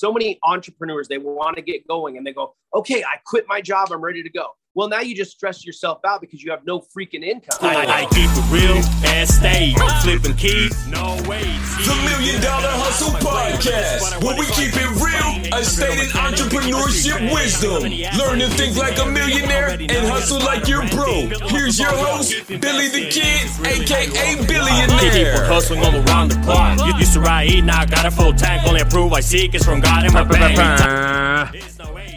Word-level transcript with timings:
so 0.00 0.10
many 0.10 0.38
entrepreneurs 0.42 1.08
they 1.08 1.18
want 1.18 1.56
to 1.56 1.62
get 1.62 1.86
going 1.86 2.16
and 2.16 2.26
they 2.26 2.32
go, 2.32 2.54
okay, 2.74 3.04
I 3.04 3.18
quit 3.26 3.44
my 3.46 3.60
job, 3.60 3.88
I'm 3.92 4.00
ready 4.00 4.22
to 4.22 4.30
go. 4.30 4.46
Well, 4.74 4.88
now 4.88 5.00
you 5.00 5.16
just 5.16 5.32
stress 5.32 5.66
yourself 5.66 5.98
out 6.06 6.20
because 6.20 6.44
you 6.44 6.52
have 6.52 6.64
no 6.64 6.78
freaking 6.78 7.24
income. 7.24 7.58
I, 7.60 8.06
I 8.06 8.14
keep 8.14 8.30
it 8.30 8.46
real 8.54 8.78
and 9.10 9.28
stay 9.28 9.74
flipping 10.02 10.36
keys, 10.36 10.86
no 10.86 11.18
way. 11.28 11.42
The 11.42 11.96
Million 12.06 12.40
Dollar 12.40 12.70
Hustle 12.78 13.10
Podcast, 13.18 14.22
where 14.22 14.38
we 14.38 14.46
keep 14.54 14.70
it 14.78 14.90
real, 15.02 15.58
a 15.58 15.64
stated 15.64 16.10
entrepreneurship 16.14 17.18
wisdom. 17.34 17.82
Learn 18.16 18.38
to 18.38 18.46
think 18.54 18.76
like 18.76 18.96
a 19.00 19.06
millionaire 19.06 19.70
and 19.70 20.06
hustle 20.06 20.38
like 20.38 20.68
you're 20.68 20.86
broke. 20.90 21.34
Here's 21.50 21.80
your 21.80 21.90
host, 21.90 22.32
Billy 22.46 22.86
the 22.88 23.10
Kid, 23.10 23.50
aka 23.66 24.46
Billionaire. 24.46 25.34
Keep 25.34 25.46
hustling 25.50 25.80
all 25.80 25.96
around 26.06 26.30
the 26.30 26.40
clock. 26.44 26.78
You 26.86 26.96
used 26.96 27.14
to 27.14 27.20
ride, 27.20 27.50
eat, 27.50 27.64
now 27.64 27.84
got 27.86 28.06
a 28.06 28.10
full 28.10 28.32
tank. 28.32 28.62
Only 28.68 28.82
approve 28.82 29.12
I 29.12 29.20
seek 29.20 29.52
is 29.56 29.64
from 29.64 29.80
God 29.80 30.06
in 30.06 30.12
my 30.12 30.22
bank. 30.22 31.56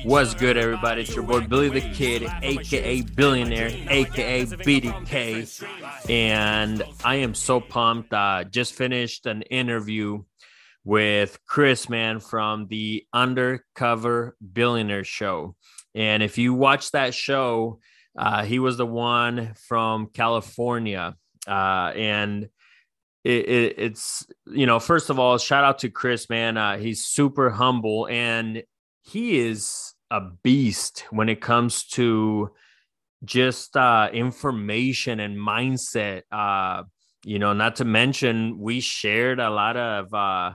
What's 0.03 0.33
good, 0.33 0.57
everybody? 0.57 1.03
It's 1.03 1.15
your 1.15 1.23
boy 1.23 1.41
Billy 1.47 1.69
the 1.69 1.79
Kid, 1.79 2.29
aka 2.41 3.01
Billionaire, 3.01 3.71
aka 3.89 4.45
BDK, 4.45 6.09
and 6.09 6.83
I 7.05 7.15
am 7.15 7.33
so 7.33 7.61
pumped. 7.61 8.13
Uh, 8.13 8.43
just 8.43 8.73
finished 8.73 9.25
an 9.25 9.43
interview 9.43 10.23
with 10.83 11.39
Chris, 11.47 11.87
man, 11.87 12.19
from 12.19 12.67
the 12.67 13.05
Undercover 13.13 14.35
Billionaire 14.51 15.05
Show, 15.05 15.55
and 15.95 16.21
if 16.21 16.37
you 16.37 16.53
watch 16.53 16.91
that 16.91 17.13
show, 17.13 17.79
uh, 18.17 18.43
he 18.43 18.59
was 18.59 18.75
the 18.75 18.85
one 18.85 19.53
from 19.67 20.07
California, 20.07 21.15
uh, 21.47 21.93
and 21.95 22.49
it, 23.23 23.47
it, 23.47 23.75
it's 23.77 24.27
you 24.47 24.65
know, 24.65 24.79
first 24.79 25.09
of 25.09 25.17
all, 25.17 25.37
shout 25.37 25.63
out 25.63 25.79
to 25.79 25.89
Chris, 25.89 26.29
man. 26.29 26.57
Uh, 26.57 26.77
he's 26.77 27.05
super 27.05 27.49
humble 27.49 28.07
and 28.11 28.63
he 29.03 29.37
is 29.37 29.92
a 30.13 30.21
beast 30.43 31.05
when 31.09 31.27
it 31.27 31.41
comes 31.41 31.85
to 31.85 32.51
just 33.25 33.75
uh, 33.75 34.09
information 34.13 35.19
and 35.19 35.35
mindset. 35.35 36.21
Uh, 36.31 36.83
you 37.25 37.39
know, 37.39 37.53
not 37.53 37.77
to 37.77 37.85
mention 37.85 38.59
we 38.59 38.79
shared 38.79 39.39
a 39.39 39.49
lot 39.49 39.75
of 39.75 40.13
uh, 40.13 40.53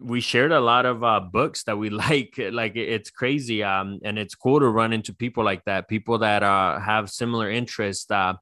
we 0.00 0.20
shared 0.20 0.52
a 0.52 0.60
lot 0.60 0.86
of 0.86 1.04
uh, 1.04 1.20
books 1.20 1.64
that 1.64 1.76
we 1.76 1.90
like. 2.04 2.34
Like 2.38 2.76
it's 2.76 3.10
crazy, 3.10 3.62
um, 3.62 3.98
and 4.02 4.18
it's 4.18 4.34
cool 4.34 4.58
to 4.60 4.68
run 4.68 4.94
into 4.94 5.14
people 5.14 5.44
like 5.44 5.64
that. 5.66 5.88
People 5.88 6.18
that 6.18 6.42
uh, 6.42 6.80
have 6.80 7.10
similar 7.10 7.50
interests 7.50 8.10
uh, 8.10 8.34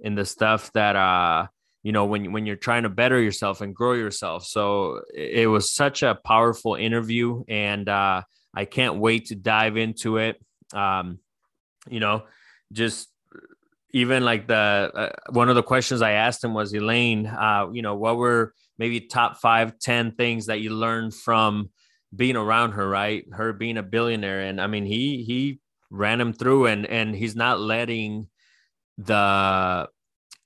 in 0.00 0.16
the 0.16 0.26
stuff 0.26 0.70
that 0.74 0.96
uh, 0.96 1.46
you 1.82 1.92
know 1.92 2.04
when 2.04 2.30
when 2.32 2.44
you're 2.44 2.56
trying 2.56 2.82
to 2.82 2.90
better 2.90 3.18
yourself 3.18 3.62
and 3.62 3.74
grow 3.74 3.94
yourself. 3.94 4.44
So 4.44 5.00
it 5.14 5.48
was 5.48 5.72
such 5.72 6.02
a 6.02 6.18
powerful 6.26 6.74
interview, 6.74 7.42
and 7.48 7.88
uh, 7.88 8.22
I 8.54 8.64
can't 8.64 8.96
wait 8.96 9.26
to 9.26 9.34
dive 9.34 9.76
into 9.76 10.18
it. 10.18 10.40
Um, 10.72 11.18
you 11.88 12.00
know, 12.00 12.24
just 12.72 13.08
even 13.92 14.24
like 14.24 14.46
the 14.46 14.90
uh, 14.94 15.10
one 15.30 15.48
of 15.48 15.54
the 15.54 15.62
questions 15.62 16.02
I 16.02 16.12
asked 16.12 16.42
him 16.42 16.54
was 16.54 16.72
Elaine, 16.72 17.26
uh, 17.26 17.68
you 17.72 17.82
know, 17.82 17.94
what 17.94 18.16
were 18.16 18.54
maybe 18.78 19.00
top 19.00 19.38
five, 19.38 19.78
ten 19.78 20.12
things 20.12 20.46
that 20.46 20.60
you 20.60 20.70
learned 20.70 21.14
from 21.14 21.70
being 22.14 22.36
around 22.36 22.72
her, 22.72 22.88
right? 22.88 23.24
Her 23.32 23.52
being 23.52 23.76
a 23.76 23.82
billionaire. 23.82 24.42
And 24.42 24.60
I 24.60 24.66
mean, 24.66 24.84
he 24.84 25.24
he 25.24 25.60
ran 25.90 26.20
him 26.20 26.32
through 26.32 26.66
and 26.66 26.86
and 26.86 27.14
he's 27.14 27.36
not 27.36 27.60
letting 27.60 28.28
the 28.98 29.88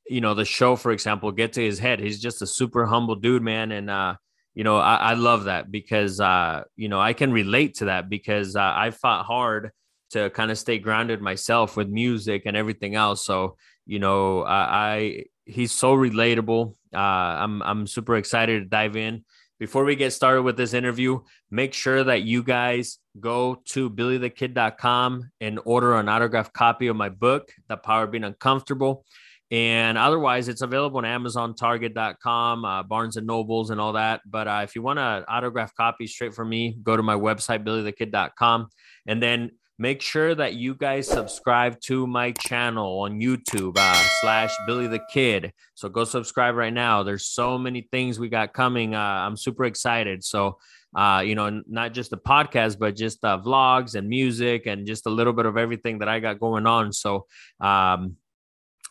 you 0.09 0.21
know 0.21 0.35
the 0.35 0.45
show 0.45 0.77
for 0.77 0.91
example 0.91 1.33
get 1.33 1.55
to 1.55 1.63
his 1.63 1.79
head 1.79 2.01
he's 2.01 2.21
just 2.21 2.43
a 2.43 2.47
super 2.47 2.87
humble 2.87 3.15
dude 3.15 3.43
man 3.43 3.73
and 3.73 3.91
uh 3.91 4.15
you 4.59 4.65
know, 4.65 4.79
I, 4.79 4.97
I 4.97 5.15
love 5.15 5.45
that 5.45 5.71
because, 5.71 6.19
uh, 6.19 6.65
you 6.75 6.89
know, 6.89 7.01
I 7.01 7.13
can 7.13 7.31
relate 7.31 7.77
to 7.77 7.85
that 7.85 8.09
because 8.09 8.57
uh, 8.57 8.73
I 8.75 8.91
fought 8.91 9.25
hard 9.25 9.71
to 10.11 10.31
kind 10.31 10.51
of 10.51 10.59
stay 10.59 10.81
grounded 10.81 11.23
myself 11.23 11.77
with 11.77 11.89
music 11.89 12.43
and 12.45 12.57
everything 12.57 12.97
else. 12.97 13.25
So, 13.25 13.57
you 13.87 14.01
know, 14.01 14.43
I, 14.43 14.57
I 14.57 15.25
he's 15.45 15.71
so 15.71 15.95
relatable. 15.95 16.75
Uh, 16.93 16.99
I'm, 16.99 17.63
I'm 17.63 17.87
super 17.87 18.17
excited 18.17 18.65
to 18.65 18.69
dive 18.69 18.97
in. 18.97 19.25
Before 19.61 19.85
we 19.85 19.95
get 19.95 20.13
started 20.13 20.43
with 20.43 20.57
this 20.57 20.75
interview, 20.75 21.21
make 21.53 21.73
sure 21.73 22.03
that 22.03 22.23
you 22.23 22.43
guys 22.43 22.99
go 23.21 23.63
to 23.67 23.89
billythekid.com 23.89 25.31
and 25.41 25.61
order 25.67 25.95
an 25.95 26.09
autographed 26.09 26.53
copy 26.53 26.89
of 26.89 26.97
my 26.97 27.11
book, 27.11 27.53
The 27.69 27.77
Power 27.77 28.05
of 28.05 28.11
Being 28.11 28.25
Uncomfortable. 28.25 29.05
And 29.51 29.97
otherwise, 29.97 30.49
it's 30.49 30.61
available 30.61 30.99
on 30.99 31.07
Amazon, 31.07 31.55
Target.com, 31.55 32.65
uh, 32.65 32.83
Barnes 32.83 33.17
and 33.17 33.27
Nobles, 33.27 33.71
and 33.71 33.81
all 33.81 33.95
that. 33.95 34.21
But 34.27 34.47
uh, 34.47 34.61
if 34.63 34.75
you 34.75 34.83
want 34.83 34.99
an 34.99 35.25
autograph 35.27 35.75
copy 35.75 36.07
straight 36.07 36.35
from 36.35 36.51
me, 36.51 36.77
go 36.83 36.97
to 36.97 37.03
my 37.03 37.15
website, 37.15 37.65
billythekid.com. 37.65 38.69
And 39.07 39.23
then 39.23 39.53
make 39.79 40.03
sure 40.03 40.35
that 40.35 40.55
you 40.55 40.75
guys 40.75 41.07
subscribe 41.07 41.81
to 41.81 42.07
my 42.07 42.33
channel 42.33 43.01
on 43.01 43.21
YouTube 43.21 43.77
uh, 43.79 44.09
slash 44.21 44.55
Billy 44.67 44.89
the 44.89 45.01
Kid. 45.11 45.53
So 45.75 45.89
go 45.89 46.05
subscribe 46.05 46.57
right 46.57 46.73
now. 46.73 47.03
There's 47.03 47.27
so 47.27 47.57
many 47.57 47.89
things 47.93 48.19
we 48.19 48.29
got 48.29 48.53
coming. 48.53 48.95
Uh, 48.95 48.99
I'm 48.99 49.37
super 49.37 49.65
excited. 49.65 50.25
So, 50.25 50.59
uh, 50.95 51.23
you 51.25 51.37
know, 51.37 51.63
not 51.69 51.95
just 51.95 52.11
the 52.11 52.19
podcast, 52.19 52.79
but 52.79 52.97
just 52.97 53.25
uh, 53.25 53.39
vlogs 53.39 53.95
and 53.95 54.09
music 54.09 54.67
and 54.67 54.87
just 54.87 55.07
a 55.07 55.11
little 55.11 55.33
bit 55.33 55.47
of 55.47 55.57
everything 55.57 56.01
that 56.01 56.09
I 56.09 56.19
got 56.19 56.41
going 56.41 56.67
on. 56.67 56.93
So, 56.93 57.27
um, 57.61 58.17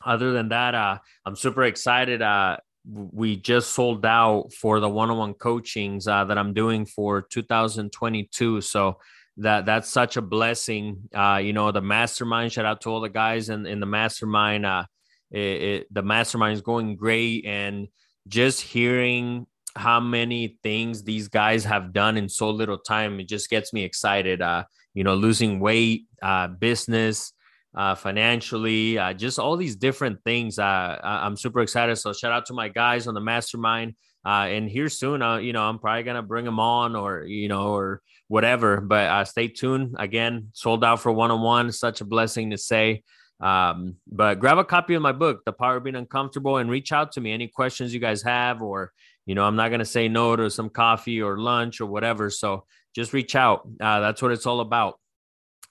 other 0.05 0.31
than 0.31 0.49
that, 0.49 0.75
uh, 0.75 0.97
I'm 1.25 1.35
super 1.35 1.63
excited. 1.63 2.21
Uh, 2.21 2.57
we 2.89 3.35
just 3.35 3.73
sold 3.73 4.05
out 4.05 4.53
for 4.53 4.79
the 4.79 4.89
one-on-one 4.89 5.33
coachings 5.33 6.07
uh, 6.07 6.23
that 6.25 6.37
I'm 6.37 6.53
doing 6.53 6.85
for 6.85 7.21
2022. 7.21 8.61
So 8.61 8.97
that 9.37 9.65
that's 9.65 9.89
such 9.89 10.17
a 10.17 10.21
blessing. 10.21 11.09
Uh, 11.13 11.39
you 11.43 11.53
know, 11.53 11.71
the 11.71 11.81
mastermind. 11.81 12.53
Shout 12.53 12.65
out 12.65 12.81
to 12.81 12.89
all 12.89 13.01
the 13.01 13.09
guys 13.09 13.49
in, 13.49 13.65
in 13.65 13.79
the 13.79 13.85
mastermind. 13.85 14.65
Uh, 14.65 14.85
it, 15.31 15.39
it, 15.39 15.93
the 15.93 16.01
mastermind 16.01 16.55
is 16.55 16.61
going 16.61 16.95
great, 16.95 17.45
and 17.45 17.87
just 18.27 18.61
hearing 18.61 19.45
how 19.75 19.99
many 19.99 20.57
things 20.63 21.03
these 21.03 21.27
guys 21.27 21.63
have 21.65 21.93
done 21.93 22.17
in 22.17 22.27
so 22.27 22.49
little 22.49 22.77
time, 22.77 23.19
it 23.19 23.27
just 23.27 23.49
gets 23.49 23.73
me 23.73 23.83
excited. 23.83 24.41
Uh, 24.41 24.63
you 24.93 25.03
know, 25.03 25.13
losing 25.13 25.59
weight, 25.59 26.05
uh, 26.23 26.47
business, 26.47 27.33
uh, 27.77 27.93
financially, 27.93 28.97
uh, 28.97 29.13
just 29.13 29.37
all 29.37 29.55
these 29.55 29.75
different 29.75 30.21
things. 30.23 30.57
Uh, 30.57 30.99
I'm 31.03 31.37
super 31.37 31.61
excited. 31.61 31.95
So 31.97 32.11
shout 32.11 32.31
out 32.31 32.47
to 32.47 32.53
my 32.53 32.69
guys 32.69 33.05
on 33.05 33.13
the 33.13 33.21
mastermind. 33.21 33.93
Uh, 34.25 34.47
and 34.49 34.67
here 34.67 34.89
soon, 34.89 35.21
uh, 35.21 35.37
you 35.37 35.53
know, 35.53 35.61
I'm 35.61 35.77
probably 35.77 36.01
gonna 36.01 36.23
bring 36.23 36.43
them 36.43 36.59
on 36.59 36.95
or 36.95 37.23
you 37.23 37.47
know 37.47 37.67
or 37.75 38.01
whatever. 38.29 38.81
But 38.81 39.07
uh, 39.07 39.25
stay 39.25 39.47
tuned. 39.47 39.95
Again, 39.99 40.49
sold 40.53 40.83
out 40.83 41.01
for 41.01 41.11
one 41.11 41.29
on 41.29 41.41
one. 41.41 41.71
Such 41.71 42.01
a 42.01 42.05
blessing 42.05 42.49
to 42.49 42.57
say. 42.57 43.03
Um, 43.39 43.97
but 44.11 44.39
grab 44.39 44.57
a 44.57 44.65
copy 44.65 44.95
of 44.95 45.03
my 45.03 45.11
book, 45.11 45.45
The 45.45 45.53
Power 45.53 45.77
of 45.77 45.83
Being 45.83 45.95
Uncomfortable, 45.95 46.57
and 46.57 46.71
reach 46.71 46.91
out 46.91 47.11
to 47.11 47.21
me. 47.21 47.31
Any 47.31 47.47
questions 47.47 47.93
you 47.93 47.99
guys 47.99 48.23
have, 48.23 48.63
or 48.63 48.91
you 49.27 49.35
know, 49.35 49.45
I'm 49.45 49.55
not 49.55 49.69
gonna 49.69 49.85
say 49.85 50.07
no 50.07 50.35
to 50.35 50.49
some 50.49 50.71
coffee 50.71 51.21
or 51.21 51.37
lunch 51.37 51.79
or 51.79 51.85
whatever. 51.85 52.31
So 52.31 52.65
just 52.95 53.13
reach 53.13 53.35
out. 53.35 53.69
That's 53.77 54.21
what 54.21 54.31
it's 54.31 54.47
all 54.47 54.61
about. 54.61 54.99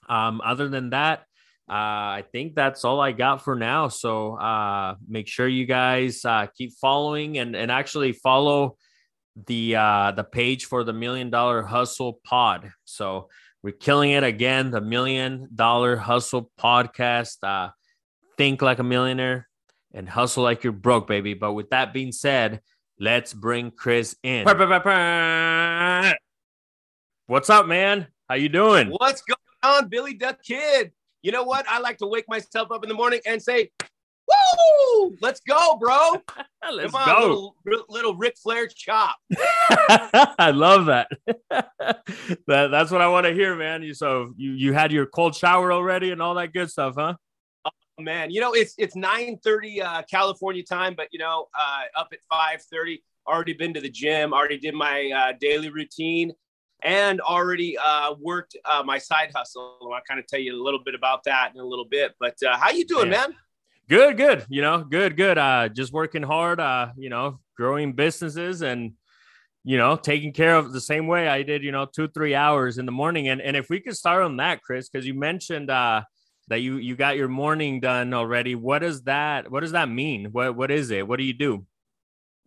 Um, 0.07 0.39
other 0.41 0.69
than 0.69 0.91
that, 0.91 1.26
uh, 1.69 1.73
I 2.19 2.23
think 2.31 2.55
that's 2.55 2.85
all 2.85 3.01
I 3.01 3.11
got 3.11 3.43
for 3.43 3.55
now. 3.55 3.89
So 3.89 4.35
uh, 4.35 4.95
make 5.07 5.27
sure 5.27 5.47
you 5.47 5.65
guys 5.65 6.23
uh, 6.23 6.47
keep 6.57 6.73
following 6.73 7.37
and, 7.39 7.55
and 7.55 7.69
actually 7.71 8.13
follow 8.13 8.77
the 9.45 9.75
uh, 9.75 10.11
the 10.11 10.23
page 10.23 10.65
for 10.65 10.83
the 10.83 10.93
Million 10.93 11.29
Dollar 11.29 11.61
Hustle 11.61 12.19
Pod. 12.23 12.71
So 12.85 13.29
we're 13.61 13.73
killing 13.73 14.11
it 14.11 14.23
again. 14.23 14.71
The 14.71 14.81
Million 14.81 15.49
Dollar 15.53 15.97
Hustle 15.97 16.49
Podcast. 16.59 17.37
Uh, 17.43 17.71
think 18.37 18.61
like 18.61 18.79
a 18.79 18.83
millionaire 18.83 19.49
and 19.93 20.07
hustle 20.07 20.43
like 20.43 20.63
you're 20.63 20.73
broke, 20.73 21.07
baby. 21.07 21.33
But 21.33 21.53
with 21.53 21.71
that 21.71 21.91
being 21.91 22.11
said, 22.11 22.61
let's 22.99 23.33
bring 23.33 23.71
Chris 23.71 24.15
in. 24.23 24.45
What's 27.25 27.49
up, 27.49 27.67
man? 27.67 28.07
How 28.29 28.35
you 28.35 28.47
doing? 28.47 28.89
What's 28.89 29.21
going 29.21 29.37
on, 29.63 29.89
Billy 29.89 30.13
Duck 30.13 30.41
Kid? 30.43 30.91
You 31.27 31.33
know 31.33 31.43
what? 31.43 31.65
I 31.67 31.79
like 31.79 31.97
to 31.97 32.07
wake 32.07 32.23
myself 32.29 32.71
up 32.71 32.83
in 32.83 32.87
the 32.87 32.95
morning 32.95 33.19
and 33.25 33.43
say, 33.43 33.69
Woo! 33.81 35.17
Let's 35.21 35.41
go, 35.41 35.75
bro. 35.75 36.13
Let's 36.71 36.93
Come 36.93 37.01
on, 37.01 37.05
go. 37.05 37.53
Little, 37.65 37.85
little 37.89 38.15
Ric 38.15 38.37
Flair 38.37 38.65
chop. 38.73 39.17
I 40.39 40.51
love 40.51 40.85
that. 40.85 41.09
that. 41.49 42.71
That's 42.71 42.91
what 42.91 43.01
I 43.01 43.09
want 43.09 43.25
to 43.25 43.33
hear, 43.33 43.57
man. 43.57 43.83
You 43.83 43.93
so 43.93 44.33
you 44.37 44.51
you 44.51 44.71
had 44.71 44.93
your 44.93 45.05
cold 45.05 45.35
shower 45.35 45.73
already 45.73 46.11
and 46.11 46.21
all 46.21 46.35
that 46.35 46.53
good 46.53 46.71
stuff, 46.71 46.93
huh? 46.97 47.15
Oh, 47.65 47.71
man, 48.01 48.31
you 48.31 48.39
know 48.39 48.53
it's 48.53 48.73
it's 48.77 48.95
9:30 48.95 49.83
uh, 49.83 50.03
California 50.09 50.63
time, 50.63 50.93
but 50.95 51.09
you 51.11 51.19
know 51.19 51.47
uh, 51.53 51.81
up 51.97 52.13
at 52.13 52.19
5:30. 52.31 53.01
Already 53.27 53.51
been 53.51 53.73
to 53.73 53.81
the 53.81 53.89
gym. 53.89 54.33
Already 54.33 54.59
did 54.59 54.75
my 54.75 55.11
uh, 55.13 55.33
daily 55.41 55.69
routine 55.71 56.31
and 56.83 57.21
already 57.21 57.77
uh, 57.77 58.13
worked 58.19 58.55
uh, 58.65 58.83
my 58.83 58.97
side 58.97 59.31
hustle. 59.35 59.77
I'll 59.81 60.01
kind 60.07 60.19
of 60.19 60.27
tell 60.27 60.39
you 60.39 60.61
a 60.61 60.63
little 60.63 60.83
bit 60.83 60.95
about 60.95 61.23
that 61.23 61.51
in 61.53 61.59
a 61.59 61.65
little 61.65 61.85
bit. 61.85 62.13
But 62.19 62.35
uh, 62.43 62.57
how 62.57 62.71
you 62.71 62.85
doing, 62.85 63.11
Yeah. 63.11 63.27
man? 63.27 63.35
Good, 63.89 64.17
good. 64.17 64.45
You 64.49 64.61
know, 64.61 64.83
good, 64.83 65.15
good. 65.15 65.37
Uh, 65.37 65.69
just 65.69 65.93
working 65.93 66.23
hard. 66.23 66.59
Uh, 66.59 66.89
you 66.97 67.09
know, 67.09 67.39
growing 67.55 67.93
businesses 67.93 68.61
and 68.61 68.93
you 69.63 69.77
know, 69.77 69.97
taking 69.97 70.31
care 70.31 70.55
of 70.55 70.71
the 70.71 70.79
same 70.79 71.07
way 71.07 71.27
I 71.27 71.43
did, 71.43 71.61
you 71.61 71.73
know, 71.73 71.85
two, 71.85 72.07
three 72.07 72.33
hours 72.33 72.77
in 72.77 72.85
the 72.85 72.91
morning. 72.93 73.27
And, 73.27 73.41
and 73.41 73.57
if 73.57 73.69
we 73.69 73.81
could 73.81 73.97
start 73.97 74.23
on 74.23 74.37
that, 74.37 74.61
Chris, 74.61 74.87
because 74.87 75.05
you 75.05 75.13
mentioned, 75.13 75.69
uh, 75.69 76.03
that 76.47 76.61
you, 76.61 76.77
you 76.77 76.95
got 76.95 77.17
your 77.17 77.27
morning 77.27 77.81
done 77.81 78.13
already. 78.13 78.55
What 78.55 78.79
does 78.79 79.03
that, 79.03 79.51
what 79.51 79.59
does 79.59 79.73
that 79.73 79.89
mean? 79.89 80.27
What, 80.31 80.55
what 80.55 80.71
is 80.71 80.89
it? 80.91 81.05
What 81.05 81.17
do 81.17 81.25
you 81.25 81.33
do? 81.33 81.65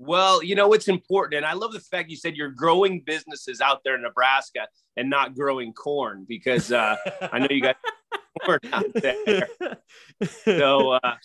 Well, 0.02 0.43
you 0.43 0.55
know, 0.55 0.73
it's 0.73 0.88
important. 0.88 1.37
And 1.37 1.47
I 1.47 1.52
love 1.52 1.75
the 1.75 1.81
fact 1.81 2.08
you 2.08 2.17
said 2.17 2.35
you're 2.35 2.49
growing 2.49 3.02
businesses 3.05 3.61
out 3.61 3.85
there 3.85 3.97
in 3.97 4.02
Nebraska 4.02 4.67
and 4.97 5.11
not 5.11 5.35
growing 5.35 5.75
corn 5.75 6.25
because 6.26 6.73
uh, 6.73 6.97
I 7.31 7.38
know 7.38 7.49
you 7.50 7.61
got 7.61 7.76
corn 8.43 8.61
out 8.73 8.87
there. 8.94 9.47
So, 10.44 10.93
uh, 10.93 11.17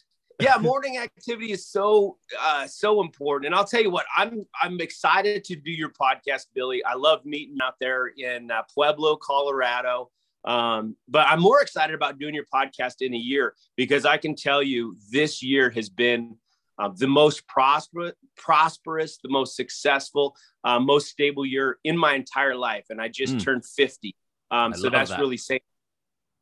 yeah, 0.41 0.57
morning 0.57 0.97
activity 0.97 1.53
is 1.53 1.65
so 1.65 2.17
uh, 2.37 2.67
so 2.67 2.99
important. 2.99 3.45
And 3.45 3.55
I'll 3.55 3.63
tell 3.63 3.81
you 3.81 3.91
what, 3.91 4.05
I'm 4.17 4.43
I'm 4.61 4.81
excited 4.81 5.45
to 5.45 5.55
do 5.55 5.71
your 5.71 5.91
podcast, 5.91 6.47
Billy. 6.53 6.83
I 6.83 6.95
love 6.95 7.23
meeting 7.23 7.55
out 7.63 7.75
there 7.79 8.07
in 8.07 8.51
uh, 8.51 8.63
Pueblo, 8.73 9.15
Colorado. 9.15 10.11
Um, 10.43 10.97
but 11.07 11.27
I'm 11.29 11.39
more 11.39 11.61
excited 11.61 11.95
about 11.95 12.19
doing 12.19 12.35
your 12.35 12.45
podcast 12.53 12.95
in 12.99 13.13
a 13.13 13.17
year 13.17 13.55
because 13.77 14.05
I 14.05 14.17
can 14.17 14.35
tell 14.35 14.61
you 14.61 14.97
this 15.09 15.41
year 15.41 15.69
has 15.69 15.87
been 15.87 16.35
uh, 16.77 16.89
the 16.95 17.07
most 17.07 17.47
prosperous, 17.47 18.13
prosperous, 18.35 19.17
the 19.23 19.29
most 19.29 19.55
successful, 19.55 20.35
uh, 20.63 20.79
most 20.79 21.07
stable 21.07 21.45
year 21.45 21.77
in 21.83 21.97
my 21.97 22.13
entire 22.13 22.55
life, 22.55 22.85
and 22.89 23.01
I 23.01 23.07
just 23.07 23.35
mm. 23.35 23.43
turned 23.43 23.65
50. 23.65 24.15
Um, 24.51 24.73
so 24.73 24.89
that's 24.89 25.09
that. 25.11 25.19
really 25.19 25.37
saying. 25.37 25.61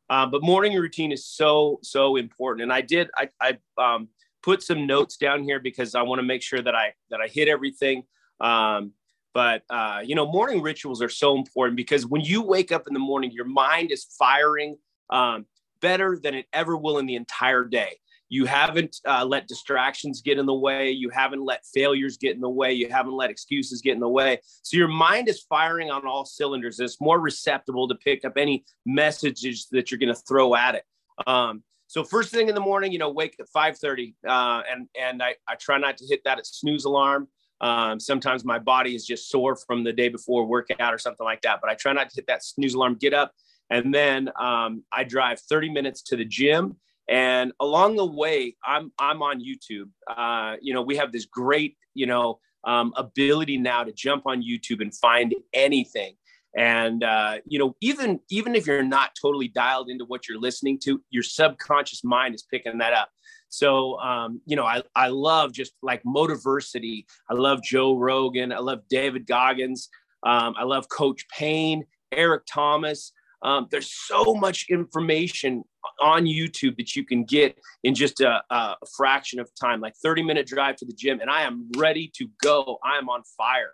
Uh, 0.10 0.26
but 0.26 0.44
morning 0.44 0.78
routine 0.78 1.12
is 1.12 1.26
so 1.26 1.80
so 1.82 2.18
important, 2.18 2.64
and 2.64 2.74
I 2.74 2.82
did 2.82 3.10
I, 3.16 3.30
I 3.40 3.58
um, 3.78 4.10
put 4.42 4.62
some 4.62 4.86
notes 4.86 5.18
down 5.18 5.44
here 5.44 5.60
because 5.60 5.96
I 5.96 6.02
want 6.02 6.20
to 6.20 6.24
make 6.24 6.42
sure 6.42 6.62
that 6.62 6.76
I 6.76 6.94
that 7.10 7.22
I 7.22 7.28
hit 7.28 7.48
everything. 7.48 8.04
Um, 8.40 8.92
but 9.34 9.64
uh, 9.70 10.02
you 10.04 10.16
know, 10.16 10.30
morning 10.30 10.62
rituals 10.62 11.02
are 11.02 11.10
so 11.10 11.36
important 11.38 11.78
because 11.78 12.06
when 12.06 12.22
you 12.22 12.42
wake 12.42 12.72
up 12.72 12.88
in 12.88 12.94
the 12.94 13.00
morning, 13.00 13.32
your 13.32 13.46
mind 13.46 13.92
is 13.92 14.04
firing 14.20 14.78
um, 15.10 15.46
better 15.80 16.20
than 16.22 16.36
it 16.36 16.48
ever 16.54 16.76
will 16.76 16.98
in 16.98 17.06
the 17.06 17.16
entire 17.16 17.64
day 17.64 17.98
you 18.34 18.46
haven't 18.46 19.00
uh, 19.08 19.24
let 19.24 19.48
distractions 19.48 20.24
get 20.24 20.40
in 20.40 20.48
the 20.48 20.54
way. 20.56 20.90
You 20.90 21.12
haven't 21.12 21.46
let 21.46 21.64
failures 21.72 22.18
get 22.18 22.34
in 22.34 22.42
the 22.42 22.50
way. 22.50 22.74
You 22.74 22.90
haven't 22.90 23.14
let 23.14 23.30
excuses 23.30 23.80
get 23.80 23.94
in 23.94 24.00
the 24.00 24.10
way. 24.10 24.40
So 24.64 24.76
your 24.76 24.88
mind 24.88 25.30
is 25.30 25.42
firing 25.48 25.92
on 25.92 26.08
all 26.08 26.26
cylinders. 26.26 26.80
It's 26.80 27.00
more 27.00 27.20
receptible 27.20 27.88
to 27.90 27.94
pick 27.94 28.26
up 28.26 28.34
any 28.36 28.66
messages 28.88 29.68
that 29.70 29.92
you're 29.92 30.00
going 30.00 30.16
to 30.16 30.20
throw 30.28 30.56
at 30.56 30.74
it. 30.74 30.84
Um, 31.28 31.62
so 31.86 32.04
first 32.04 32.32
thing 32.32 32.50
in 32.50 32.56
the 32.56 32.62
morning 32.62 32.92
you 32.92 32.98
know 32.98 33.12
wake 33.12 33.36
at 33.40 33.46
5.30 33.56 34.16
uh, 34.28 34.64
and 34.68 34.88
and 35.00 35.22
I, 35.22 35.36
I 35.48 35.54
try 35.54 35.78
not 35.78 35.98
to 35.98 36.06
hit 36.08 36.22
that 36.26 36.40
at 36.40 36.48
snooze 36.48 36.86
alarm. 36.86 37.28
Um, 37.62 38.00
sometimes 38.00 38.44
my 38.44 38.58
body 38.58 38.96
is 38.96 39.06
just 39.06 39.30
sore 39.30 39.56
from 39.56 39.84
the 39.84 39.94
day 39.94 40.10
before 40.10 40.48
workout 40.48 40.92
or 40.92 40.98
something 40.98 41.24
like 41.24 41.44
that 41.44 41.60
but 41.62 41.70
i 41.70 41.76
try 41.76 41.94
not 41.94 42.10
to 42.10 42.16
hit 42.16 42.28
that 42.28 42.44
snooze 42.44 42.74
alarm 42.74 42.96
get 43.00 43.14
up 43.14 43.32
and 43.70 43.94
then 43.94 44.30
um, 44.42 44.84
i 44.92 45.04
drive 45.04 45.40
30 45.40 45.70
minutes 45.70 46.02
to 46.02 46.18
the 46.18 46.26
gym 46.26 46.76
and 47.10 47.52
along 47.60 47.98
the 47.98 48.06
way, 48.06 48.56
I'm 48.66 48.92
I'm 49.00 49.22
on 49.22 49.42
YouTube. 49.44 49.90
Uh, 50.08 50.56
you 50.62 50.74
know, 50.74 50.82
we 50.82 50.96
have 50.98 51.12
this 51.12 51.26
great, 51.26 51.78
you 51.94 52.06
know, 52.06 52.40
um, 52.64 52.94
ability 52.96 53.58
now 53.58 53.84
to 53.84 53.92
jump 53.92 54.24
on 54.26 54.42
YouTube 54.42 54.82
and 54.82 54.96
find 54.96 55.36
anything. 55.54 56.16
And 56.56 57.04
uh, 57.04 57.38
you 57.46 57.60
know, 57.60 57.76
even 57.82 58.20
even 58.30 58.56
if 58.56 58.68
you're 58.68 58.84
not 58.84 59.12
totally 59.20 59.48
dialed 59.48 59.90
into 59.90 60.06
what 60.06 60.28
you're 60.28 60.40
listening 60.40 60.80
to, 60.84 61.02
your 61.10 61.24
subconscious 61.24 62.04
mind 62.04 62.36
is 62.36 62.44
picking 62.44 62.78
that 62.78 62.94
up. 62.94 63.10
So 63.50 64.00
um, 64.00 64.40
you 64.46 64.56
know, 64.56 64.66
I 64.66 64.84
I 64.96 65.08
love 65.08 65.52
just 65.52 65.74
like 65.82 66.04
Motiversity. 66.04 67.06
I 67.30 67.34
love 67.34 67.64
Joe 67.64 67.98
Rogan. 67.98 68.52
I 68.52 68.60
love 68.60 68.82
David 68.90 69.26
Goggins. 69.26 69.90
Um, 70.24 70.54
I 70.58 70.64
love 70.64 70.88
Coach 70.90 71.28
Payne, 71.28 71.86
Eric 72.12 72.44
Thomas. 72.46 73.12
Um, 73.44 73.68
there's 73.72 73.92
so 73.92 74.34
much 74.34 74.68
information 74.70 75.64
on 76.02 76.26
YouTube 76.26 76.78
that 76.78 76.96
you 76.96 77.06
can 77.06 77.26
get 77.26 77.60
in 77.84 77.94
just 77.94 78.22
a, 78.22 78.42
a, 78.50 78.76
fraction 78.96 79.40
of 79.40 79.50
time, 79.60 79.82
like 79.82 79.96
30 80.02 80.24
minute 80.24 80.48
drive 80.48 80.78
to 80.78 80.86
the 80.86 80.94
gym, 80.94 81.20
and 81.20 81.30
I 81.30 81.42
am 81.44 81.70
ready 81.78 82.10
to 82.16 82.28
go. 82.42 82.80
I 82.84 82.98
am 82.98 83.10
on 83.10 83.22
fire. 83.38 83.74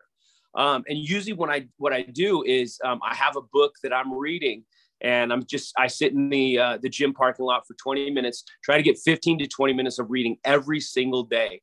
Um, 0.56 0.84
and 0.88 0.98
usually, 0.98 1.34
when 1.34 1.52
I 1.52 1.68
what 1.78 1.94
I 1.94 2.02
do 2.02 2.44
is 2.44 2.80
um, 2.84 3.00
I 3.08 3.14
have 3.14 3.36
a 3.36 3.42
book 3.42 3.76
that 3.84 3.94
I'm 3.94 4.12
reading, 4.12 4.64
and 5.02 5.32
I'm 5.32 5.46
just 5.46 5.74
I 5.78 5.86
sit 5.86 6.14
in 6.14 6.30
the 6.30 6.58
uh, 6.58 6.78
the 6.82 6.90
gym 6.90 7.14
parking 7.14 7.46
lot 7.46 7.68
for 7.68 7.76
20 7.76 8.10
minutes, 8.10 8.44
try 8.64 8.76
to 8.76 8.84
get 8.84 8.98
15 8.98 9.40
to 9.40 9.48
20 9.48 9.74
minutes 9.74 10.00
of 10.00 10.10
reading 10.10 10.38
every 10.44 10.80
single 10.80 11.24
day. 11.24 11.62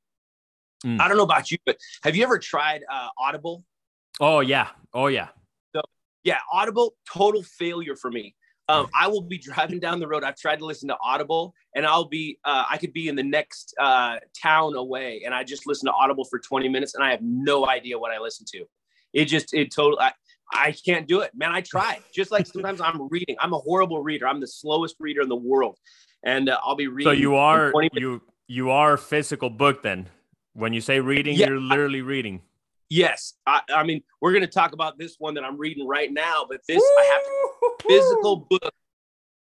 Mm. 0.84 1.00
I 1.00 1.08
don't 1.08 1.16
know 1.16 1.24
about 1.24 1.50
you, 1.50 1.58
but 1.66 1.78
have 2.04 2.14
you 2.14 2.22
ever 2.22 2.38
tried 2.38 2.82
uh, 2.90 3.08
Audible? 3.18 3.64
Oh 4.20 4.40
yeah, 4.40 4.68
oh 4.94 5.08
yeah. 5.08 5.28
Yeah, 6.26 6.38
Audible 6.52 6.96
total 7.08 7.44
failure 7.44 7.94
for 7.94 8.10
me. 8.10 8.34
Um, 8.68 8.88
I 8.98 9.06
will 9.06 9.22
be 9.22 9.38
driving 9.38 9.78
down 9.78 10.00
the 10.00 10.08
road. 10.08 10.24
I've 10.24 10.36
tried 10.36 10.58
to 10.58 10.66
listen 10.66 10.88
to 10.88 10.96
Audible, 11.00 11.54
and 11.76 11.86
I'll 11.86 12.08
be 12.08 12.40
uh, 12.44 12.64
I 12.68 12.78
could 12.78 12.92
be 12.92 13.06
in 13.06 13.14
the 13.14 13.22
next 13.22 13.72
uh, 13.80 14.16
town 14.36 14.74
away, 14.74 15.22
and 15.24 15.32
I 15.32 15.44
just 15.44 15.68
listen 15.68 15.86
to 15.86 15.92
Audible 15.92 16.24
for 16.24 16.40
20 16.40 16.68
minutes, 16.68 16.96
and 16.96 17.04
I 17.04 17.12
have 17.12 17.20
no 17.22 17.68
idea 17.68 17.96
what 17.96 18.10
I 18.10 18.18
listen 18.18 18.44
to. 18.54 18.64
It 19.12 19.26
just 19.26 19.54
it 19.54 19.72
totally 19.72 20.02
I, 20.02 20.12
I 20.52 20.72
can't 20.72 21.06
do 21.06 21.20
it, 21.20 21.30
man. 21.32 21.52
I 21.52 21.60
tried. 21.60 22.02
Just 22.12 22.32
like 22.32 22.48
sometimes 22.48 22.80
I'm 22.80 23.06
reading. 23.08 23.36
I'm 23.38 23.52
a 23.52 23.58
horrible 23.58 24.02
reader. 24.02 24.26
I'm 24.26 24.40
the 24.40 24.48
slowest 24.48 24.96
reader 24.98 25.20
in 25.22 25.28
the 25.28 25.36
world, 25.36 25.78
and 26.24 26.48
uh, 26.48 26.58
I'll 26.60 26.74
be 26.74 26.88
reading. 26.88 27.12
So 27.12 27.16
you 27.16 27.36
are 27.36 27.72
you 27.92 28.20
you 28.48 28.70
are 28.70 28.96
physical 28.96 29.48
book 29.48 29.84
then. 29.84 30.08
When 30.54 30.72
you 30.72 30.80
say 30.80 30.98
reading, 30.98 31.36
yeah, 31.36 31.46
you're 31.46 31.60
literally 31.60 32.00
I, 32.00 32.04
reading. 32.04 32.42
Yes, 32.88 33.34
I, 33.46 33.60
I 33.74 33.82
mean 33.82 34.02
we're 34.20 34.32
going 34.32 34.42
to 34.42 34.50
talk 34.50 34.72
about 34.72 34.98
this 34.98 35.16
one 35.18 35.34
that 35.34 35.44
I'm 35.44 35.58
reading 35.58 35.86
right 35.86 36.12
now, 36.12 36.46
but 36.48 36.60
this 36.68 36.78
Woo! 36.78 36.84
I 36.84 37.04
have 37.12 37.72
physical 37.88 38.46
book 38.48 38.72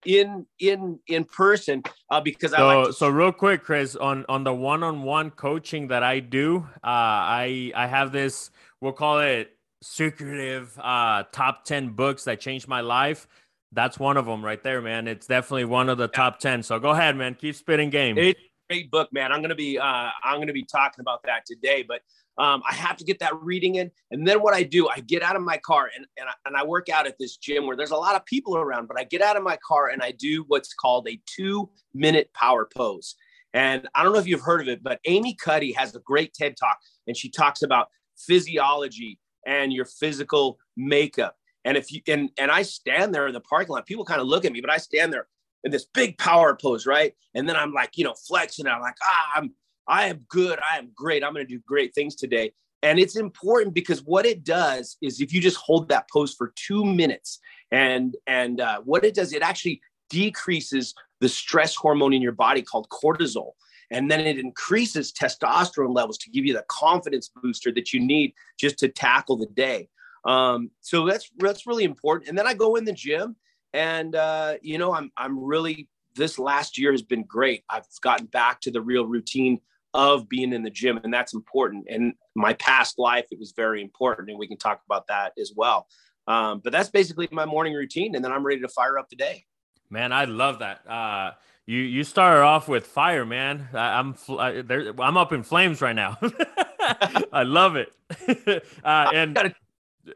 in 0.04 0.46
in 0.58 0.98
in 1.08 1.24
person 1.24 1.82
uh, 2.10 2.20
because 2.20 2.52
so, 2.52 2.56
I 2.56 2.74
like 2.74 2.86
to- 2.86 2.92
so 2.92 3.08
real 3.08 3.32
quick, 3.32 3.62
Chris, 3.62 3.96
on 3.96 4.24
on 4.28 4.44
the 4.44 4.54
one-on-one 4.54 5.30
coaching 5.30 5.88
that 5.88 6.02
I 6.02 6.20
do, 6.20 6.58
uh, 6.76 6.80
I 6.84 7.72
I 7.74 7.86
have 7.86 8.12
this 8.12 8.50
we'll 8.80 8.92
call 8.92 9.20
it 9.20 9.50
secretive 9.82 10.78
uh, 10.82 11.24
top 11.32 11.64
ten 11.64 11.90
books 11.90 12.24
that 12.24 12.40
changed 12.40 12.68
my 12.68 12.80
life. 12.80 13.26
That's 13.72 13.98
one 13.98 14.16
of 14.16 14.24
them 14.24 14.44
right 14.44 14.62
there, 14.62 14.80
man. 14.80 15.08
It's 15.08 15.26
definitely 15.26 15.64
one 15.64 15.88
of 15.88 15.98
the 15.98 16.04
yeah. 16.04 16.18
top 16.18 16.38
ten. 16.38 16.62
So 16.62 16.78
go 16.78 16.90
ahead, 16.90 17.16
man. 17.16 17.34
Keep 17.34 17.56
spitting 17.56 17.90
game. 17.90 18.16
It's 18.18 18.40
great 18.68 18.90
book, 18.90 19.12
man. 19.12 19.32
I'm 19.32 19.42
gonna 19.42 19.54
be 19.54 19.78
uh, 19.78 20.10
I'm 20.22 20.38
gonna 20.38 20.52
be 20.52 20.64
talking 20.64 21.00
about 21.00 21.22
that 21.24 21.44
today, 21.46 21.82
but 21.86 22.02
um, 22.38 22.62
I 22.68 22.74
have 22.74 22.96
to 22.96 23.04
get 23.04 23.20
that 23.20 23.40
reading 23.40 23.76
in. 23.76 23.90
And 24.10 24.26
then 24.26 24.42
what 24.42 24.54
I 24.54 24.62
do, 24.62 24.88
I 24.88 25.00
get 25.00 25.22
out 25.22 25.36
of 25.36 25.42
my 25.42 25.56
car 25.56 25.90
and, 25.96 26.06
and, 26.18 26.28
I, 26.28 26.32
and 26.46 26.56
I 26.56 26.64
work 26.64 26.88
out 26.88 27.06
at 27.06 27.16
this 27.18 27.36
gym 27.36 27.66
where 27.66 27.76
there's 27.76 27.92
a 27.92 27.96
lot 27.96 28.16
of 28.16 28.24
people 28.24 28.56
around, 28.56 28.88
but 28.88 28.98
I 28.98 29.04
get 29.04 29.22
out 29.22 29.36
of 29.36 29.42
my 29.42 29.56
car 29.66 29.88
and 29.88 30.02
I 30.02 30.10
do 30.10 30.44
what's 30.48 30.74
called 30.74 31.08
a 31.08 31.20
two 31.26 31.70
minute 31.92 32.32
power 32.34 32.66
pose. 32.66 33.14
And 33.52 33.88
I 33.94 34.02
don't 34.02 34.12
know 34.12 34.18
if 34.18 34.26
you've 34.26 34.40
heard 34.40 34.62
of 34.62 34.68
it, 34.68 34.82
but 34.82 34.98
Amy 35.04 35.34
Cuddy 35.34 35.72
has 35.72 35.94
a 35.94 36.00
great 36.00 36.34
TED 36.34 36.56
talk 36.56 36.78
and 37.06 37.16
she 37.16 37.30
talks 37.30 37.62
about 37.62 37.88
physiology 38.16 39.20
and 39.46 39.72
your 39.72 39.84
physical 39.84 40.58
makeup. 40.76 41.36
And 41.64 41.76
if 41.76 41.92
you 41.92 42.02
and 42.08 42.30
and 42.36 42.50
I 42.50 42.62
stand 42.62 43.14
there 43.14 43.26
in 43.26 43.32
the 43.32 43.40
parking 43.40 43.72
lot, 43.72 43.86
people 43.86 44.04
kind 44.04 44.20
of 44.20 44.26
look 44.26 44.44
at 44.44 44.52
me, 44.52 44.60
but 44.60 44.70
I 44.70 44.78
stand 44.78 45.12
there 45.12 45.28
in 45.62 45.70
this 45.70 45.86
big 45.94 46.18
power 46.18 46.54
pose, 46.54 46.84
right? 46.86 47.14
And 47.34 47.48
then 47.48 47.56
I'm 47.56 47.72
like, 47.72 47.96
you 47.96 48.04
know, 48.04 48.14
flexing. 48.14 48.66
I'm 48.66 48.82
like, 48.82 48.96
ah, 49.02 49.32
I'm 49.36 49.52
I 49.86 50.06
am 50.06 50.24
good. 50.28 50.58
I 50.58 50.78
am 50.78 50.90
great. 50.94 51.22
I'm 51.22 51.34
going 51.34 51.46
to 51.46 51.52
do 51.52 51.60
great 51.66 51.94
things 51.94 52.14
today. 52.14 52.52
And 52.82 52.98
it's 52.98 53.16
important 53.16 53.74
because 53.74 54.04
what 54.04 54.26
it 54.26 54.44
does 54.44 54.96
is 55.00 55.20
if 55.20 55.32
you 55.32 55.40
just 55.40 55.56
hold 55.56 55.88
that 55.88 56.08
pose 56.10 56.34
for 56.34 56.52
two 56.54 56.84
minutes 56.84 57.40
and 57.70 58.14
and 58.26 58.60
uh, 58.60 58.80
what 58.82 59.04
it 59.04 59.14
does, 59.14 59.32
it 59.32 59.42
actually 59.42 59.80
decreases 60.10 60.94
the 61.20 61.28
stress 61.28 61.74
hormone 61.74 62.12
in 62.12 62.20
your 62.20 62.32
body 62.32 62.60
called 62.60 62.88
cortisol. 62.90 63.52
And 63.90 64.10
then 64.10 64.20
it 64.20 64.38
increases 64.38 65.12
testosterone 65.12 65.94
levels 65.94 66.18
to 66.18 66.30
give 66.30 66.44
you 66.44 66.52
the 66.52 66.64
confidence 66.68 67.30
booster 67.42 67.72
that 67.72 67.92
you 67.92 68.00
need 68.00 68.34
just 68.58 68.78
to 68.80 68.88
tackle 68.88 69.36
the 69.36 69.46
day. 69.46 69.88
Um, 70.24 70.70
so 70.80 71.06
that's 71.06 71.30
that's 71.38 71.66
really 71.66 71.84
important. 71.84 72.28
And 72.28 72.36
then 72.36 72.46
I 72.46 72.54
go 72.54 72.76
in 72.76 72.84
the 72.84 72.92
gym, 72.92 73.36
and 73.72 74.14
uh, 74.14 74.54
you 74.62 74.78
know 74.78 74.94
I'm 74.94 75.10
I'm 75.16 75.42
really 75.42 75.88
this 76.16 76.38
last 76.38 76.78
year 76.78 76.92
has 76.92 77.02
been 77.02 77.24
great. 77.24 77.64
I've 77.68 77.86
gotten 78.02 78.26
back 78.26 78.60
to 78.62 78.70
the 78.70 78.80
real 78.80 79.06
routine 79.06 79.60
of 79.94 80.28
being 80.28 80.52
in 80.52 80.62
the 80.62 80.70
gym 80.70 81.00
and 81.02 81.12
that's 81.12 81.34
important. 81.34 81.86
And 81.88 82.14
my 82.34 82.52
past 82.54 82.98
life 82.98 83.26
it 83.30 83.38
was 83.38 83.52
very 83.56 83.80
important 83.80 84.30
and 84.30 84.38
we 84.38 84.48
can 84.48 84.58
talk 84.58 84.82
about 84.86 85.06
that 85.08 85.32
as 85.40 85.52
well. 85.56 85.86
Um, 86.26 86.60
but 86.62 86.72
that's 86.72 86.90
basically 86.90 87.28
my 87.30 87.44
morning 87.44 87.74
routine 87.74 88.14
and 88.14 88.24
then 88.24 88.32
i'm 88.32 88.44
ready 88.44 88.60
to 88.60 88.68
fire 88.68 88.98
up 88.98 89.08
the 89.08 89.16
day. 89.16 89.44
Man 89.90 90.12
i 90.12 90.24
love 90.24 90.58
that. 90.58 90.88
Uh, 90.88 91.32
you 91.66 91.78
you 91.78 92.04
started 92.04 92.42
off 92.42 92.68
with 92.68 92.86
fire 92.86 93.24
man. 93.24 93.68
I, 93.72 93.98
am 93.98 94.16
I, 94.30 94.92
i'm 94.98 95.16
up 95.16 95.32
in 95.32 95.42
flames 95.42 95.80
right 95.80 95.96
now. 95.96 96.18
I 97.32 97.44
love 97.44 97.76
it. 97.76 97.92
Uh, 98.84 99.10
and 99.14 99.34
gotta, 99.34 99.54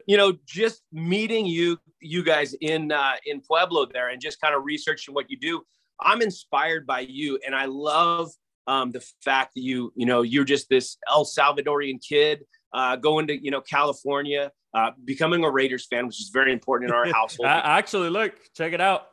you 0.05 0.17
know 0.17 0.33
just 0.45 0.83
meeting 0.91 1.45
you 1.45 1.77
you 2.01 2.23
guys 2.23 2.53
in 2.61 2.91
uh, 2.91 3.13
in 3.25 3.41
pueblo 3.41 3.87
there 3.91 4.09
and 4.09 4.21
just 4.21 4.39
kind 4.41 4.55
of 4.55 4.63
researching 4.63 5.13
what 5.13 5.29
you 5.29 5.37
do 5.37 5.61
i'm 5.99 6.21
inspired 6.21 6.85
by 6.85 6.99
you 6.99 7.39
and 7.45 7.55
i 7.55 7.65
love 7.65 8.31
um, 8.69 8.91
the 8.91 9.03
fact 9.25 9.55
that 9.55 9.61
you, 9.61 9.91
you 9.95 10.05
know, 10.05 10.21
you're 10.21 10.45
just 10.45 10.69
this 10.69 10.97
El 11.09 11.25
Salvadorian 11.25 11.99
kid 12.07 12.45
uh, 12.71 12.95
going 12.95 13.27
to 13.27 13.43
you 13.43 13.51
know 13.51 13.61
California, 13.61 14.51
uh, 14.73 14.91
becoming 15.03 15.43
a 15.43 15.49
Raiders 15.49 15.87
fan, 15.87 16.05
which 16.05 16.21
is 16.21 16.29
very 16.31 16.53
important 16.53 16.91
in 16.91 16.95
our 16.95 17.05
household. 17.11 17.47
Actually, 17.47 18.09
look, 18.09 18.33
check 18.55 18.73
it 18.73 18.79
out. 18.79 19.07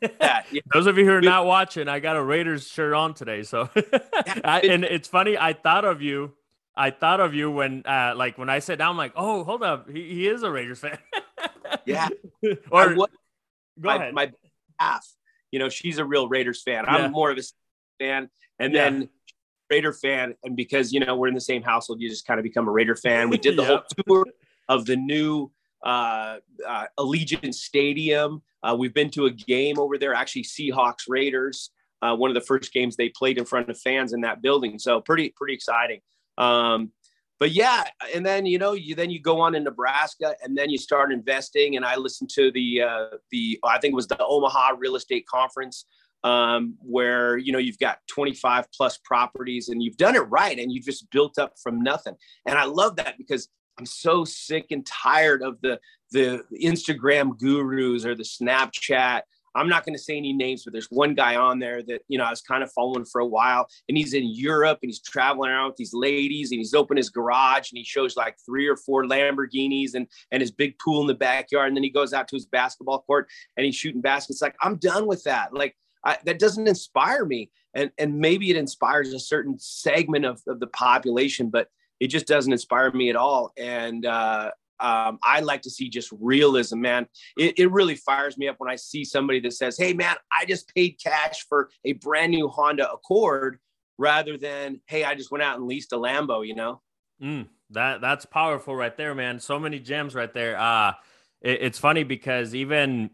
yeah, 0.00 0.42
yeah. 0.50 0.60
Those 0.72 0.86
of 0.86 0.96
you 0.96 1.04
who 1.04 1.12
are 1.12 1.20
not 1.20 1.44
watching, 1.44 1.88
I 1.88 2.00
got 2.00 2.16
a 2.16 2.22
Raiders 2.22 2.66
shirt 2.66 2.94
on 2.94 3.12
today. 3.12 3.42
So, 3.42 3.68
I, 4.44 4.62
and 4.68 4.84
it's 4.84 5.08
funny. 5.08 5.36
I 5.36 5.52
thought 5.52 5.84
of 5.84 6.00
you. 6.00 6.32
I 6.74 6.90
thought 6.90 7.20
of 7.20 7.34
you 7.34 7.50
when, 7.50 7.82
uh, 7.84 8.14
like, 8.16 8.38
when 8.38 8.48
I 8.48 8.60
sat 8.60 8.78
down. 8.78 8.92
I'm 8.92 8.96
like, 8.96 9.12
oh, 9.14 9.44
hold 9.44 9.62
up, 9.62 9.90
he, 9.90 10.14
he 10.14 10.26
is 10.26 10.42
a 10.42 10.50
Raiders 10.50 10.78
fan. 10.78 10.96
yeah. 11.84 12.08
or 12.70 12.94
was, 12.94 13.08
go 13.78 13.88
my, 13.88 13.96
ahead. 13.96 14.14
my 14.14 14.32
half, 14.78 15.06
you 15.50 15.58
know, 15.58 15.68
she's 15.68 15.98
a 15.98 16.04
real 16.06 16.28
Raiders 16.28 16.62
fan. 16.62 16.84
Yeah. 16.86 16.96
I'm 16.96 17.12
more 17.12 17.30
of 17.30 17.36
a 17.36 17.42
fan, 18.02 18.28
and 18.58 18.72
Yeah. 18.74 18.90
then 18.90 19.08
Raider 19.70 19.92
fan. 19.92 20.34
And 20.44 20.56
because 20.56 20.92
you 20.92 21.00
know 21.00 21.16
we're 21.16 21.28
in 21.28 21.34
the 21.34 21.40
same 21.40 21.62
household, 21.62 22.00
you 22.00 22.08
just 22.08 22.26
kind 22.26 22.38
of 22.38 22.44
become 22.44 22.68
a 22.68 22.70
Raider 22.70 22.96
fan. 22.96 23.30
We 23.30 23.38
did 23.38 23.56
the 23.56 23.64
whole 23.70 23.82
tour 24.06 24.26
of 24.68 24.84
the 24.86 24.96
new 24.96 25.50
uh, 25.82 26.36
uh, 26.66 26.86
Allegiant 26.98 27.54
Stadium. 27.54 28.42
Uh, 28.62 28.76
we've 28.78 28.94
been 28.94 29.10
to 29.10 29.26
a 29.26 29.30
game 29.30 29.78
over 29.78 29.98
there, 29.98 30.14
actually 30.14 30.44
Seahawks 30.44 31.04
Raiders. 31.08 31.70
Uh, 32.02 32.14
one 32.16 32.30
of 32.30 32.34
the 32.34 32.40
first 32.40 32.72
games 32.72 32.96
they 32.96 33.08
played 33.10 33.38
in 33.38 33.44
front 33.44 33.68
of 33.70 33.78
fans 33.78 34.12
in 34.12 34.20
that 34.22 34.42
building. 34.42 34.78
So 34.78 35.00
pretty 35.00 35.32
pretty 35.36 35.54
exciting. 35.54 36.00
Um, 36.38 36.92
but 37.40 37.50
yeah, 37.50 37.84
and 38.14 38.24
then 38.24 38.46
you 38.46 38.58
know 38.58 38.72
you 38.74 38.94
then 38.94 39.10
you 39.10 39.20
go 39.20 39.40
on 39.40 39.54
in 39.54 39.64
Nebraska, 39.64 40.36
and 40.42 40.56
then 40.56 40.70
you 40.70 40.78
start 40.78 41.10
investing. 41.12 41.76
And 41.76 41.84
I 41.84 41.96
listened 41.96 42.30
to 42.34 42.52
the 42.52 42.82
uh, 42.82 43.06
the 43.30 43.58
I 43.64 43.78
think 43.78 43.92
it 43.92 43.96
was 43.96 44.06
the 44.06 44.24
Omaha 44.24 44.76
Real 44.78 44.96
Estate 44.96 45.26
Conference 45.26 45.86
um, 46.24 46.76
where 46.80 47.36
you 47.36 47.52
know 47.52 47.58
you've 47.58 47.78
got 47.78 47.98
25 48.08 48.66
plus 48.72 48.98
properties 48.98 49.68
and 49.68 49.82
you've 49.82 49.96
done 49.96 50.14
it 50.14 50.20
right 50.20 50.58
and 50.58 50.72
you've 50.72 50.84
just 50.84 51.10
built 51.10 51.38
up 51.38 51.54
from 51.62 51.82
nothing. 51.82 52.14
And 52.46 52.58
i 52.58 52.64
love 52.64 52.96
that 52.96 53.18
because 53.18 53.48
i'm 53.78 53.86
so 53.86 54.24
sick 54.24 54.66
and 54.70 54.86
tired 54.86 55.42
of 55.42 55.60
the 55.62 55.78
the 56.10 56.42
instagram 56.62 57.38
gurus 57.38 58.04
or 58.04 58.14
the 58.14 58.22
snapchat. 58.22 59.22
I'm 59.54 59.68
not 59.68 59.84
going 59.84 59.94
to 59.94 60.02
say 60.02 60.16
any 60.16 60.32
names 60.32 60.64
but 60.64 60.72
there's 60.72 60.88
one 60.90 61.14
guy 61.14 61.36
on 61.36 61.58
there 61.58 61.82
that 61.82 62.02
you 62.08 62.18
know 62.18 62.24
i 62.24 62.30
was 62.30 62.40
kind 62.40 62.62
of 62.62 62.72
following 62.72 63.04
for 63.04 63.20
a 63.20 63.26
while 63.26 63.66
and 63.88 63.98
he's 63.98 64.14
in 64.14 64.24
europe 64.24 64.78
and 64.82 64.88
he's 64.88 65.02
traveling 65.02 65.50
around 65.50 65.68
with 65.68 65.76
these 65.76 65.92
ladies 65.92 66.52
and 66.52 66.58
he's 66.58 66.74
open 66.74 66.96
his 66.96 67.10
garage 67.10 67.70
and 67.70 67.78
he 67.78 67.84
shows 67.84 68.16
like 68.16 68.36
three 68.46 68.66
or 68.66 68.76
four 68.76 69.04
lamborghinis 69.04 69.94
and 69.94 70.06
and 70.30 70.40
his 70.40 70.50
big 70.50 70.78
pool 70.78 71.02
in 71.02 71.06
the 71.06 71.14
backyard. 71.14 71.68
And 71.68 71.76
then 71.76 71.84
he 71.84 71.90
goes 71.90 72.12
out 72.12 72.28
to 72.28 72.36
his 72.36 72.46
basketball 72.46 73.02
court 73.02 73.28
and 73.56 73.66
he's 73.66 73.76
shooting 73.76 74.00
baskets. 74.00 74.40
Like 74.40 74.56
i'm 74.62 74.76
done 74.76 75.06
with 75.06 75.22
that. 75.24 75.52
Like 75.52 75.76
I, 76.04 76.18
that 76.24 76.38
doesn't 76.38 76.68
inspire 76.68 77.24
me. 77.24 77.50
And, 77.74 77.90
and 77.98 78.18
maybe 78.18 78.50
it 78.50 78.56
inspires 78.56 79.12
a 79.12 79.18
certain 79.18 79.58
segment 79.58 80.24
of, 80.24 80.42
of 80.46 80.60
the 80.60 80.66
population, 80.68 81.48
but 81.48 81.68
it 82.00 82.08
just 82.08 82.26
doesn't 82.26 82.52
inspire 82.52 82.90
me 82.92 83.10
at 83.10 83.16
all. 83.16 83.52
And 83.56 84.04
uh, 84.04 84.50
um, 84.80 85.18
I 85.22 85.40
like 85.40 85.62
to 85.62 85.70
see 85.70 85.88
just 85.88 86.12
realism, 86.20 86.80
man. 86.80 87.06
It, 87.36 87.58
it 87.58 87.70
really 87.70 87.94
fires 87.94 88.36
me 88.36 88.48
up 88.48 88.56
when 88.58 88.68
I 88.68 88.76
see 88.76 89.04
somebody 89.04 89.40
that 89.40 89.52
says, 89.52 89.78
Hey, 89.78 89.92
man, 89.92 90.16
I 90.36 90.44
just 90.44 90.74
paid 90.74 90.96
cash 91.02 91.46
for 91.48 91.70
a 91.84 91.92
brand 91.92 92.32
new 92.32 92.48
Honda 92.48 92.90
Accord 92.92 93.58
rather 93.96 94.36
than, 94.36 94.80
Hey, 94.86 95.04
I 95.04 95.14
just 95.14 95.30
went 95.30 95.44
out 95.44 95.58
and 95.58 95.66
leased 95.66 95.92
a 95.92 95.96
Lambo, 95.96 96.46
you 96.46 96.56
know? 96.56 96.82
Mm, 97.22 97.46
that 97.70 98.00
that's 98.00 98.26
powerful 98.26 98.74
right 98.74 98.96
there, 98.96 99.14
man. 99.14 99.38
So 99.38 99.60
many 99.60 99.78
gems 99.78 100.14
right 100.14 100.32
there. 100.34 100.58
Uh 100.58 100.94
it, 101.40 101.62
it's 101.62 101.78
funny 101.78 102.02
because 102.02 102.54
even 102.54 103.10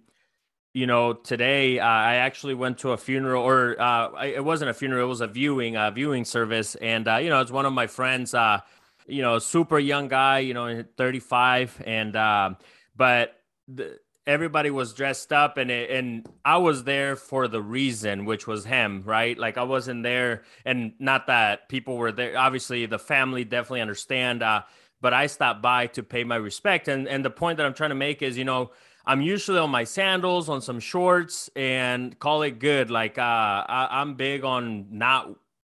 you 0.79 0.87
know 0.87 1.13
today 1.13 1.81
uh, 1.81 1.85
I 1.85 2.15
actually 2.17 2.55
went 2.55 2.79
to 2.79 2.93
a 2.93 2.97
funeral, 2.97 3.43
or 3.43 3.81
uh, 3.81 4.23
it 4.23 4.45
wasn't 4.45 4.71
a 4.71 4.75
funeral; 4.75 5.07
it 5.07 5.09
was 5.09 5.21
a 5.21 5.27
viewing, 5.27 5.77
uh, 5.77 5.91
viewing 5.91 6.25
service, 6.25 6.77
and 6.77 7.09
uh, 7.09 7.17
you 7.17 7.31
know 7.31 7.41
it's 7.41 7.51
one 7.51 7.67
of 7.67 7.73
my 7.73 7.89
friends. 7.89 8.33
Uh, 8.33 8.61
you 9.09 9.23
know, 9.23 9.39
super 9.39 9.79
young 9.79 10.07
guy, 10.07 10.41
you 10.41 10.53
know, 10.55 10.85
35, 10.97 11.83
and 11.85 12.15
uh, 12.15 12.51
but 12.95 13.41
the, 13.67 13.99
everybody 14.25 14.71
was 14.71 14.93
dressed 14.93 15.33
up, 15.33 15.57
and 15.57 15.71
it, 15.71 15.91
and 15.91 16.29
I 16.45 16.59
was 16.59 16.85
there 16.85 17.17
for 17.17 17.49
the 17.49 17.61
reason, 17.61 18.25
which 18.25 18.47
was 18.47 18.65
him, 18.65 19.03
right? 19.05 19.37
Like 19.37 19.59
I 19.59 19.65
wasn't 19.65 20.05
there, 20.05 20.45
and 20.65 20.93
not 21.01 21.27
that 21.27 21.69
people 21.69 21.97
were 21.97 22.13
there. 22.13 22.39
Obviously, 22.39 22.87
the 22.87 23.01
family 23.01 23.45
definitely 23.45 23.81
understand. 23.81 24.45
Uh, 24.45 24.63
but 25.01 25.15
I 25.15 25.27
stopped 25.27 25.63
by 25.63 25.87
to 25.89 26.03
pay 26.05 26.23
my 26.23 26.37
respect, 26.37 26.87
and 26.87 27.09
and 27.09 27.25
the 27.25 27.31
point 27.31 27.57
that 27.57 27.67
I'm 27.67 27.75
trying 27.75 27.91
to 27.91 27.97
make 27.97 28.23
is, 28.23 28.39
you 28.39 28.45
know, 28.45 28.71
I'm 29.09 29.23
usually 29.23 29.59
on 29.59 29.71
my 29.71 29.85
sandals, 29.85 30.51
on 30.51 30.61
some 30.61 30.79
shorts, 30.81 31.49
and 31.57 32.17
call 32.19 32.43
it 32.43 32.59
good. 32.59 32.91
Like 32.91 33.17
uh, 33.19 33.23
I, 33.23 33.89
I'm 33.91 34.15
big 34.15 34.45
on 34.45 34.87
not 34.91 35.35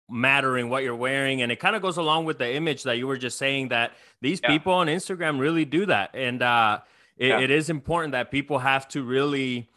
mattering 0.10 0.70
what 0.70 0.84
you're 0.84 0.96
wearing, 0.96 1.44
and 1.44 1.52
it 1.52 1.60
kind 1.60 1.76
of 1.76 1.84
goes 1.84 1.98
along 1.98 2.26
with 2.26 2.40
the 2.40 2.52
image 2.52 2.82
that 2.84 2.98
you 2.98 3.06
were 3.06 3.18
just 3.18 3.38
saying 3.38 3.70
that 3.70 3.92
these 4.22 4.40
Yeah. 4.44 4.50
people 4.50 4.74
on 4.74 4.88
Instagram 4.88 5.40
really 5.40 5.64
do 5.64 5.86
that, 5.86 6.10
and 6.16 6.42
uh, 6.42 6.80
it, 7.18 7.28
Yeah. 7.28 7.40
it 7.40 7.52
is 7.52 7.70
important 7.70 8.14
that 8.14 8.32
people 8.32 8.58
have 8.60 8.88
to 8.90 9.04
really 9.04 9.70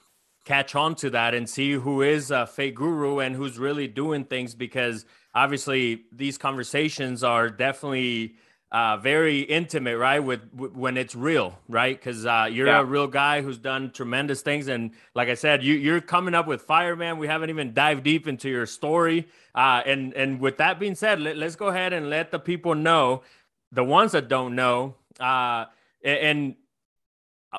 catch 0.47 0.75
on 0.75 0.95
to 0.97 1.11
that 1.11 1.35
and 1.35 1.49
see 1.49 1.73
who 1.73 2.01
is 2.03 2.31
a 2.31 2.47
fake 2.47 2.75
guru 2.75 3.19
and 3.19 3.37
who's 3.37 3.59
really 3.59 3.87
doing 3.87 4.25
things 4.25 4.55
because 4.57 5.05
obviously 5.35 6.05
these 6.11 6.37
conversations 6.39 7.23
are 7.23 7.49
definitely 7.49 8.35
uh, 8.73 8.97
very 8.97 9.41
intimate, 9.43 9.99
right? 9.99 10.21
With, 10.21 10.41
w 10.57 10.73
when 10.75 10.97
it's 10.97 11.15
real, 11.15 11.49
right? 11.69 11.95
Because 11.99 12.25
uh, 12.27 12.49
you're 12.51 12.67
Yeah. 12.69 12.81
a 12.81 12.85
real 12.85 13.07
guy 13.07 13.43
who's 13.43 13.59
done 13.59 13.91
tremendous 13.93 14.41
things, 14.43 14.69
and 14.69 14.93
like 15.15 15.29
I 15.29 15.35
said, 15.35 15.63
you 15.63 15.75
you're 15.75 16.01
coming 16.01 16.35
up 16.35 16.47
with 16.47 16.63
fire, 16.63 16.97
man. 16.97 17.19
We 17.19 17.27
haven't 17.29 17.51
even 17.51 17.75
dived 17.75 18.03
deep 18.03 18.27
into 18.27 18.49
your 18.49 18.67
story, 18.67 19.29
uh, 19.55 19.83
and 19.85 20.15
and 20.15 20.41
with 20.41 20.57
that 20.57 20.81
being 20.81 20.95
said, 20.97 21.21
let, 21.21 21.37
let's 21.37 21.57
go 21.57 21.69
ahead 21.69 21.93
and 21.93 22.09
let 22.11 22.31
the 22.31 22.39
people 22.39 22.75
know, 22.75 23.23
the 23.71 23.85
ones 23.85 24.13
that 24.13 24.27
don't 24.29 24.55
know, 24.57 24.95
uh, 25.21 25.67
and 26.03 26.55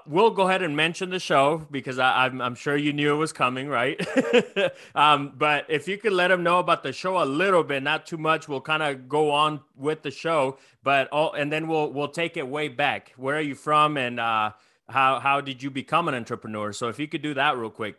we'll 0.07 0.31
go 0.31 0.47
ahead 0.47 0.61
and 0.61 0.75
mention 0.75 1.09
the 1.09 1.19
show 1.19 1.67
because 1.69 1.99
I, 1.99 2.25
I'm, 2.25 2.41
I'm 2.41 2.55
sure 2.55 2.75
you 2.75 2.93
knew 2.93 3.13
it 3.13 3.17
was 3.17 3.33
coming, 3.33 3.67
right? 3.67 3.99
um, 4.95 5.33
but 5.37 5.65
if 5.69 5.87
you 5.87 5.97
could 5.97 6.13
let 6.13 6.29
them 6.29 6.43
know 6.43 6.59
about 6.59 6.83
the 6.83 6.91
show 6.91 7.21
a 7.21 7.25
little 7.25 7.63
bit, 7.63 7.83
not 7.83 8.05
too 8.05 8.17
much, 8.17 8.47
we'll 8.47 8.61
kind 8.61 8.83
of 8.83 9.07
go 9.07 9.31
on 9.31 9.61
with 9.75 10.01
the 10.01 10.11
show. 10.11 10.57
But 10.83 11.09
all, 11.11 11.33
and 11.33 11.51
then 11.51 11.67
we'll 11.67 11.91
we'll 11.91 12.09
take 12.09 12.37
it 12.37 12.47
way 12.47 12.67
back. 12.67 13.13
Where 13.17 13.37
are 13.37 13.41
you 13.41 13.55
from, 13.55 13.97
and 13.97 14.19
uh, 14.19 14.51
how 14.89 15.19
how 15.19 15.41
did 15.41 15.61
you 15.63 15.69
become 15.69 16.07
an 16.07 16.15
entrepreneur? 16.15 16.73
So 16.73 16.89
if 16.89 16.99
you 16.99 17.07
could 17.07 17.21
do 17.21 17.33
that 17.35 17.57
real 17.57 17.69
quick. 17.69 17.95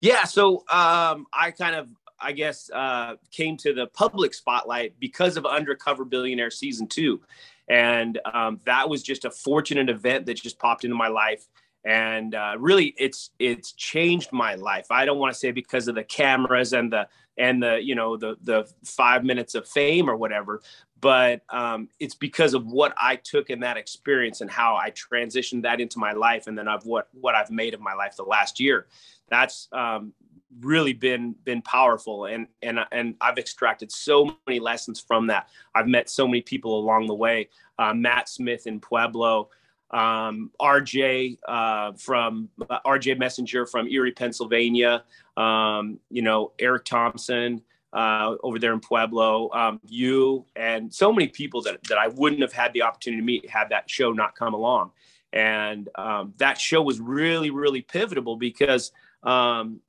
Yeah, 0.00 0.24
so 0.24 0.64
um, 0.70 1.26
I 1.32 1.50
kind 1.56 1.74
of, 1.74 1.88
I 2.20 2.32
guess, 2.32 2.68
uh, 2.70 3.14
came 3.30 3.56
to 3.56 3.72
the 3.72 3.86
public 3.86 4.34
spotlight 4.34 5.00
because 5.00 5.38
of 5.38 5.46
Undercover 5.46 6.04
Billionaire 6.04 6.50
season 6.50 6.88
two, 6.88 7.22
and 7.68 8.18
um, 8.32 8.60
that 8.66 8.88
was 8.88 9.02
just 9.02 9.24
a 9.24 9.30
fortunate 9.30 9.88
event 9.88 10.26
that 10.26 10.34
just 10.34 10.58
popped 10.58 10.84
into 10.84 10.96
my 10.96 11.08
life, 11.08 11.46
and 11.84 12.34
uh, 12.34 12.56
really, 12.58 12.94
it's 12.98 13.30
it's 13.38 13.72
changed 13.72 14.32
my 14.32 14.54
life. 14.54 14.86
I 14.90 15.04
don't 15.04 15.18
want 15.18 15.32
to 15.32 15.38
say 15.38 15.50
because 15.50 15.88
of 15.88 15.94
the 15.94 16.04
cameras 16.04 16.72
and 16.72 16.92
the 16.92 17.08
and 17.36 17.62
the 17.62 17.78
you 17.82 17.94
know 17.94 18.16
the 18.16 18.36
the 18.42 18.68
five 18.84 19.24
minutes 19.24 19.54
of 19.54 19.68
fame 19.68 20.08
or 20.08 20.16
whatever, 20.16 20.62
but 21.00 21.42
um, 21.50 21.88
it's 22.00 22.14
because 22.14 22.54
of 22.54 22.66
what 22.66 22.94
I 22.96 23.16
took 23.16 23.50
in 23.50 23.60
that 23.60 23.76
experience 23.76 24.40
and 24.40 24.50
how 24.50 24.76
I 24.76 24.90
transitioned 24.90 25.62
that 25.62 25.80
into 25.80 25.98
my 25.98 26.12
life, 26.12 26.46
and 26.46 26.56
then 26.56 26.68
of 26.68 26.86
what 26.86 27.08
what 27.12 27.34
I've 27.34 27.50
made 27.50 27.74
of 27.74 27.80
my 27.80 27.94
life 27.94 28.16
the 28.16 28.24
last 28.24 28.60
year. 28.60 28.86
That's 29.28 29.68
um, 29.72 30.12
really 30.60 30.92
been 30.92 31.34
been 31.44 31.62
powerful, 31.62 32.26
and 32.26 32.46
and 32.62 32.80
and 32.92 33.14
I've 33.20 33.38
extracted 33.38 33.90
so 33.90 34.36
many 34.46 34.60
lessons 34.60 35.00
from 35.00 35.26
that. 35.28 35.48
I've 35.74 35.88
met 35.88 36.10
so 36.10 36.26
many 36.26 36.42
people 36.42 36.78
along 36.78 37.06
the 37.06 37.14
way. 37.14 37.48
Uh, 37.78 37.94
Matt 37.94 38.28
Smith 38.28 38.66
in 38.66 38.80
Pueblo, 38.80 39.50
um, 39.90 40.50
RJ 40.60 41.38
uh, 41.46 41.92
from 41.92 42.48
uh, 42.68 42.80
RJ 42.86 43.18
Messenger 43.18 43.66
from 43.66 43.88
Erie, 43.88 44.12
Pennsylvania. 44.12 45.04
Um, 45.36 45.98
you 46.10 46.22
know 46.22 46.52
Eric 46.58 46.84
Thompson 46.84 47.62
uh, 47.94 48.34
over 48.42 48.58
there 48.58 48.72
in 48.72 48.80
Pueblo. 48.80 49.50
Um, 49.52 49.80
you 49.86 50.44
and 50.56 50.92
so 50.92 51.12
many 51.12 51.28
people 51.28 51.62
that 51.62 51.82
that 51.84 51.98
I 51.98 52.08
wouldn't 52.08 52.42
have 52.42 52.52
had 52.52 52.72
the 52.72 52.82
opportunity 52.82 53.20
to 53.20 53.26
meet 53.26 53.48
had 53.48 53.70
that 53.70 53.88
show 53.88 54.12
not 54.12 54.34
come 54.34 54.52
along. 54.52 54.90
And 55.32 55.88
um, 55.96 56.34
that 56.36 56.60
show 56.60 56.80
was 56.80 57.00
really, 57.00 57.50
really 57.50 57.82
pivotal 57.82 58.36
because 58.36 58.92
um, 59.24 59.80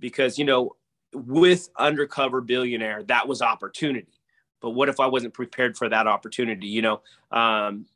because 0.00 0.38
you 0.38 0.44
know 0.44 0.76
with 1.12 1.68
undercover 1.76 2.40
billionaire 2.40 3.02
that 3.04 3.28
was 3.28 3.42
opportunity. 3.42 4.20
But 4.60 4.70
what 4.70 4.88
if 4.88 5.00
i 5.00 5.06
wasn't 5.06 5.34
prepared 5.34 5.76
for 5.76 5.88
that 5.88 6.06
opportunity? 6.06 6.66
You 6.66 6.82
know 6.82 7.00
um, 7.30 7.86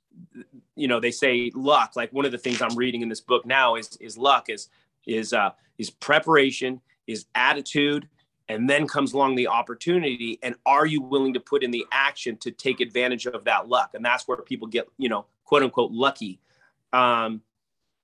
you 0.76 0.88
know 0.88 1.00
they 1.00 1.10
say 1.10 1.50
luck 1.54 1.92
like 1.96 2.12
one 2.12 2.24
of 2.24 2.30
the 2.30 2.38
things 2.38 2.62
i'm 2.62 2.76
reading 2.76 3.02
in 3.02 3.08
this 3.08 3.20
book 3.20 3.44
now 3.44 3.74
is 3.74 3.96
is 4.00 4.16
luck 4.16 4.48
is 4.48 4.68
is 5.08 5.32
uh 5.32 5.50
is 5.76 5.90
preparation 5.90 6.80
is 7.08 7.26
attitude 7.34 8.08
and 8.48 8.68
then 8.68 8.86
comes 8.86 9.12
along 9.12 9.34
the 9.34 9.48
opportunity. 9.48 10.38
And 10.42 10.54
are 10.66 10.86
you 10.86 11.00
willing 11.00 11.34
to 11.34 11.40
put 11.40 11.62
in 11.62 11.70
the 11.70 11.86
action 11.92 12.36
to 12.38 12.50
take 12.50 12.80
advantage 12.80 13.26
of 13.26 13.44
that 13.44 13.68
luck? 13.68 13.92
And 13.94 14.04
that's 14.04 14.28
where 14.28 14.36
people 14.38 14.68
get 14.68 14.88
you 14.98 15.08
know 15.08 15.26
quote 15.44 15.62
unquote 15.62 15.92
lucky. 15.92 16.40
Um 16.92 17.42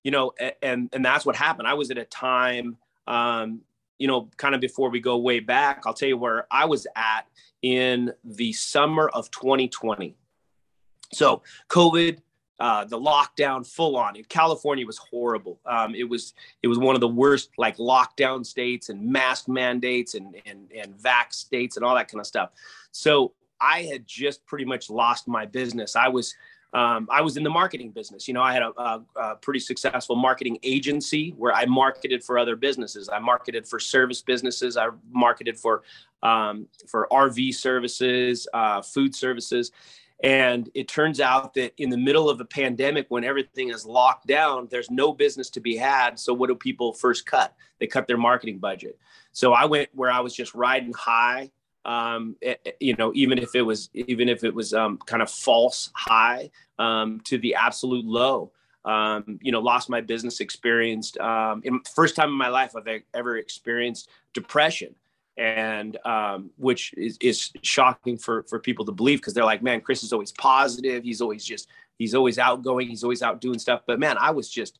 you 0.03 0.11
know 0.11 0.33
and 0.63 0.89
and 0.93 1.05
that's 1.05 1.27
what 1.27 1.37
happened. 1.37 1.69
I 1.69 1.75
was 1.75 1.91
at 1.91 1.99
a 1.99 2.05
time 2.05 2.77
um 3.07 3.63
you 4.01 4.09
know 4.09 4.29
kind 4.37 4.55
of 4.57 4.61
before 4.61 4.91
we 4.91 4.99
go 4.99 5.17
way 5.19 5.39
back 5.39 5.83
i'll 5.87 5.95
tell 5.95 6.09
you 6.09 6.17
where 6.17 6.47
i 6.51 6.65
was 6.65 6.87
at 6.97 7.27
in 7.63 8.13
the 8.25 8.53
summer 8.53 9.09
of 9.11 9.31
2020 9.31 10.17
So 11.13 11.43
COVID, 11.69 12.19
uh, 12.59 12.85
the 12.85 12.99
lockdown 12.99 13.67
full 13.67 13.97
on 13.97 14.17
in 14.17 14.25
California 14.25 14.87
was 14.87 14.99
horrible. 14.99 15.59
Um, 15.67 15.95
it 15.95 16.09
was 16.09 16.35
it 16.63 16.69
was 16.69 16.79
one 16.79 16.95
of 16.95 17.01
the 17.01 17.09
worst 17.09 17.51
like 17.59 17.79
lockdown 17.79 18.45
states 18.45 18.91
and 18.91 19.11
mask 19.11 19.49
mandates 19.49 20.15
and 20.15 20.37
and 20.47 20.71
and 20.73 20.95
vax 20.95 21.35
states 21.35 21.77
and 21.77 21.85
all 21.85 21.95
that 21.95 22.09
kind 22.09 22.21
of 22.21 22.27
stuff. 22.27 22.51
So 22.93 23.33
I 23.61 23.83
had 23.83 24.07
just 24.07 24.45
pretty 24.47 24.65
much 24.65 24.91
lost 24.91 25.27
my 25.27 25.47
business. 25.47 25.97
I 25.97 26.09
was 26.09 26.35
um, 26.73 27.09
I 27.11 27.21
was 27.21 27.37
in 27.37 27.43
the 27.43 27.51
marketing 27.51 27.91
business. 27.91 28.29
You 28.29 28.35
know, 28.35 28.43
I 28.43 28.53
had 28.53 28.63
a, 28.63 28.73
a, 28.81 29.03
a, 29.17 29.35
pretty 29.37 29.59
successful 29.59 30.15
marketing 30.15 30.59
agency 30.63 31.35
where 31.37 31.53
I 31.53 31.67
marketed 31.67 32.23
for 32.23 32.39
other 32.39 32.55
businesses. 32.55 33.09
I 33.09 33.19
marketed 33.19 33.67
for 33.67 33.81
service 33.81 34.23
businesses. 34.23 34.77
I 34.77 34.89
marketed 35.11 35.59
for 35.59 35.83
um, 36.23 36.69
for 36.87 37.09
RV 37.11 37.55
services, 37.55 38.47
uh, 38.55 38.83
food 38.83 39.15
services, 39.15 39.73
and 40.23 40.69
it 40.75 40.87
turns 40.87 41.19
out 41.19 41.55
that 41.55 41.73
in 41.79 41.89
the 41.91 41.97
middle 41.97 42.29
of 42.29 42.41
a 42.41 42.45
pandemic, 42.45 43.07
when 43.09 43.25
everything 43.25 43.71
is 43.71 43.87
locked 43.87 44.27
down, 44.27 44.69
there's 44.71 44.91
no 44.91 45.13
business 45.13 45.51
to 45.51 45.61
be 45.61 45.77
had. 45.77 46.19
So 46.19 46.35
what 46.35 46.49
do 46.49 46.55
people 46.55 46.93
first 46.93 47.27
cut? 47.27 47.55
They 47.79 47.87
cut 47.87 48.07
their 48.07 48.19
marketing 48.19 48.59
budget. 48.59 48.99
So 49.33 49.55
I 49.55 49.65
went 49.65 49.89
where 49.95 50.11
I 50.11 50.21
was 50.21 50.35
just 50.35 50.55
riding 50.55 50.93
high 50.93 51.51
um, 51.85 52.37
eh, 52.43 52.55
eh, 52.65 52.73
you 52.81 52.95
know, 52.97 53.13
even 53.15 53.39
if 53.39 53.55
it 53.55 53.63
was, 53.63 53.91
even 53.95 54.29
if 54.29 54.45
it 54.45 54.55
was 54.55 54.73
um, 54.75 54.99
kind 55.07 55.23
of 55.23 55.31
false 55.31 55.91
high 55.95 56.51
um, 56.79 57.21
to 57.25 57.39
the 57.39 57.55
absolute 57.55 58.05
low. 58.05 58.53
Um, 58.83 59.39
you 59.43 59.53
know, 59.53 59.61
lost 59.61 59.91
my 59.91 60.01
business, 60.01 60.41
experienced 60.41 61.19
um, 61.19 61.61
in, 61.65 61.83
first 61.95 62.17
time 62.17 62.31
in 62.31 62.35
my 62.35 62.49
life 62.49 62.75
I've 62.75 63.03
ever 63.13 63.37
experienced 63.37 64.09
depression, 64.33 64.95
and 65.37 65.99
um, 66.07 66.49
which 66.57 66.95
is, 66.97 67.19
is 67.21 67.51
shocking 67.61 68.17
for 68.17 68.45
for 68.45 68.59
people 68.59 68.87
to 68.87 68.93
believe 68.93 69.19
because 69.19 69.35
they're 69.35 69.45
like, 69.45 69.63
man, 69.63 69.83
Chris 69.83 70.03
is 70.03 70.15
always 70.15 70.33
positive. 70.33 71.05
He's 71.05 71.21
always 71.21 71.45
just 71.45 71.69
he's 71.99 72.15
always 72.15 72.39
outgoing. 72.39 72.89
He's 72.89 73.05
always 73.05 73.21
out 73.21 73.43
doing 73.43 73.59
stuff. 73.59 73.83
But 73.87 74.01
man, 74.01 74.17
I 74.19 74.31
was 74.31 74.51
just 74.51 74.79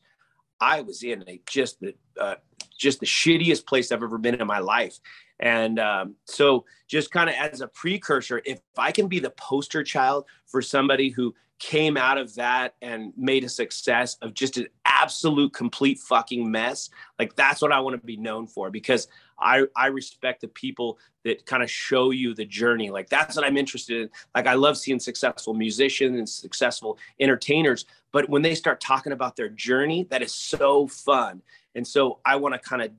I 0.59 0.81
was 0.81 1.03
in 1.03 1.23
a 1.27 1.39
just 1.47 1.79
the 1.79 1.93
uh, 2.19 2.35
just 2.77 2.99
the 2.99 3.05
shittiest 3.05 3.65
place 3.65 3.91
I've 3.91 4.03
ever 4.03 4.17
been 4.17 4.35
in 4.35 4.47
my 4.47 4.59
life. 4.59 4.99
And 5.41 5.79
um, 5.79 6.15
so, 6.25 6.65
just 6.87 7.11
kind 7.11 7.29
of 7.29 7.35
as 7.35 7.61
a 7.61 7.67
precursor, 7.67 8.41
if 8.45 8.59
I 8.77 8.91
can 8.91 9.07
be 9.07 9.19
the 9.19 9.31
poster 9.31 9.83
child 9.83 10.25
for 10.45 10.61
somebody 10.61 11.09
who 11.09 11.33
came 11.57 11.95
out 11.95 12.17
of 12.17 12.33
that 12.35 12.73
and 12.81 13.13
made 13.15 13.43
a 13.43 13.49
success 13.49 14.17
of 14.21 14.33
just 14.33 14.57
an 14.57 14.67
absolute 14.85 15.53
complete 15.53 15.99
fucking 15.99 16.49
mess, 16.49 16.89
like 17.19 17.35
that's 17.35 17.61
what 17.61 17.71
I 17.71 17.79
want 17.79 17.99
to 17.99 18.05
be 18.05 18.17
known 18.17 18.47
for 18.47 18.71
because 18.71 19.07
I, 19.39 19.65
I 19.75 19.87
respect 19.87 20.41
the 20.41 20.47
people 20.47 20.97
that 21.23 21.45
kind 21.45 21.61
of 21.61 21.69
show 21.69 22.09
you 22.09 22.33
the 22.33 22.45
journey. 22.45 22.89
Like 22.89 23.09
that's 23.09 23.35
what 23.35 23.45
I'm 23.45 23.57
interested 23.57 24.01
in. 24.01 24.09
Like 24.33 24.47
I 24.47 24.55
love 24.55 24.75
seeing 24.75 24.99
successful 24.99 25.53
musicians 25.53 26.17
and 26.17 26.27
successful 26.27 26.97
entertainers, 27.19 27.85
but 28.11 28.27
when 28.27 28.41
they 28.41 28.55
start 28.55 28.81
talking 28.81 29.13
about 29.13 29.35
their 29.35 29.49
journey, 29.49 30.07
that 30.09 30.21
is 30.21 30.33
so 30.33 30.87
fun. 30.87 31.41
And 31.75 31.87
so 31.87 32.19
I 32.25 32.35
want 32.35 32.53
to 32.53 32.59
kind 32.59 32.81
of 32.81 32.91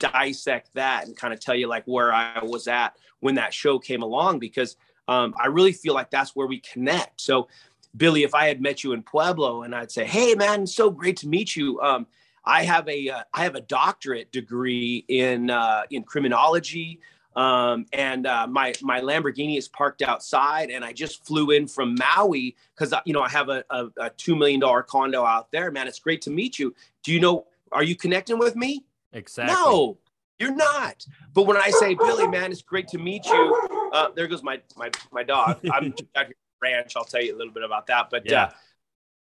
dissect 0.00 0.70
that 0.74 1.06
and 1.06 1.16
kind 1.16 1.32
of 1.32 1.38
tell 1.38 1.54
you 1.54 1.68
like 1.68 1.84
where 1.84 2.12
I 2.12 2.42
was 2.42 2.66
at 2.66 2.96
when 3.20 3.36
that 3.36 3.54
show 3.54 3.78
came 3.78 4.02
along 4.02 4.40
because 4.40 4.76
um, 5.06 5.34
I 5.38 5.46
really 5.46 5.72
feel 5.72 5.94
like 5.94 6.10
that's 6.10 6.34
where 6.34 6.46
we 6.46 6.60
connect. 6.60 7.20
So, 7.20 7.48
Billy, 7.96 8.22
if 8.22 8.34
I 8.34 8.46
had 8.46 8.60
met 8.60 8.82
you 8.82 8.92
in 8.92 9.02
Pueblo 9.02 9.62
and 9.62 9.74
I'd 9.74 9.90
say, 9.90 10.04
"Hey, 10.04 10.34
man, 10.34 10.66
so 10.66 10.90
great 10.90 11.16
to 11.18 11.28
meet 11.28 11.56
you," 11.56 11.80
um, 11.80 12.06
I 12.44 12.64
have 12.64 12.88
a 12.88 13.08
uh, 13.08 13.22
I 13.34 13.44
have 13.44 13.54
a 13.54 13.60
doctorate 13.60 14.32
degree 14.32 15.04
in 15.08 15.50
uh, 15.50 15.82
in 15.90 16.04
criminology. 16.04 17.00
Um, 17.36 17.86
and 17.92 18.26
uh, 18.26 18.46
my 18.46 18.74
my 18.82 19.00
Lamborghini 19.00 19.56
is 19.56 19.68
parked 19.68 20.02
outside, 20.02 20.70
and 20.70 20.84
I 20.84 20.92
just 20.92 21.24
flew 21.26 21.50
in 21.50 21.66
from 21.66 21.96
Maui 21.96 22.56
because 22.74 22.94
you 23.04 23.12
know 23.12 23.22
I 23.22 23.28
have 23.28 23.48
a, 23.48 23.64
a, 23.70 23.86
a 23.98 24.10
two 24.10 24.36
million 24.36 24.60
dollar 24.60 24.82
condo 24.82 25.24
out 25.24 25.50
there. 25.52 25.70
Man, 25.70 25.86
it's 25.88 26.00
great 26.00 26.22
to 26.22 26.30
meet 26.30 26.58
you. 26.58 26.74
Do 27.02 27.12
you 27.12 27.20
know? 27.20 27.46
Are 27.72 27.84
you 27.84 27.94
connecting 27.94 28.38
with 28.38 28.56
me? 28.56 28.84
Exactly. 29.12 29.54
No, 29.54 29.98
you're 30.38 30.54
not. 30.54 31.04
But 31.34 31.46
when 31.46 31.56
I 31.56 31.70
say, 31.70 31.94
Billy, 31.94 32.26
man, 32.26 32.50
it's 32.50 32.62
great 32.62 32.88
to 32.88 32.98
meet 32.98 33.26
you. 33.26 33.90
Uh, 33.92 34.08
there 34.14 34.26
goes 34.26 34.42
my 34.42 34.60
my 34.76 34.90
my 35.12 35.22
dog. 35.22 35.60
I'm 35.70 35.94
out 36.16 36.26
here 36.26 36.34
ranch. 36.62 36.94
I'll 36.96 37.04
tell 37.04 37.22
you 37.22 37.34
a 37.34 37.38
little 37.38 37.52
bit 37.52 37.64
about 37.64 37.86
that. 37.88 38.08
But 38.10 38.22
uh, 38.22 38.32
yeah. 38.32 38.44
uh, 38.44 38.50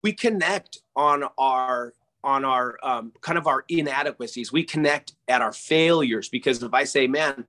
we 0.02 0.12
connect 0.12 0.78
on 0.94 1.24
our 1.38 1.92
on 2.22 2.44
our 2.44 2.78
um, 2.82 3.12
kind 3.20 3.36
of 3.36 3.46
our 3.46 3.64
inadequacies. 3.68 4.52
We 4.52 4.64
connect 4.64 5.14
at 5.28 5.42
our 5.42 5.52
failures 5.52 6.28
because 6.28 6.62
if 6.62 6.72
I 6.72 6.84
say, 6.84 7.06
man, 7.06 7.46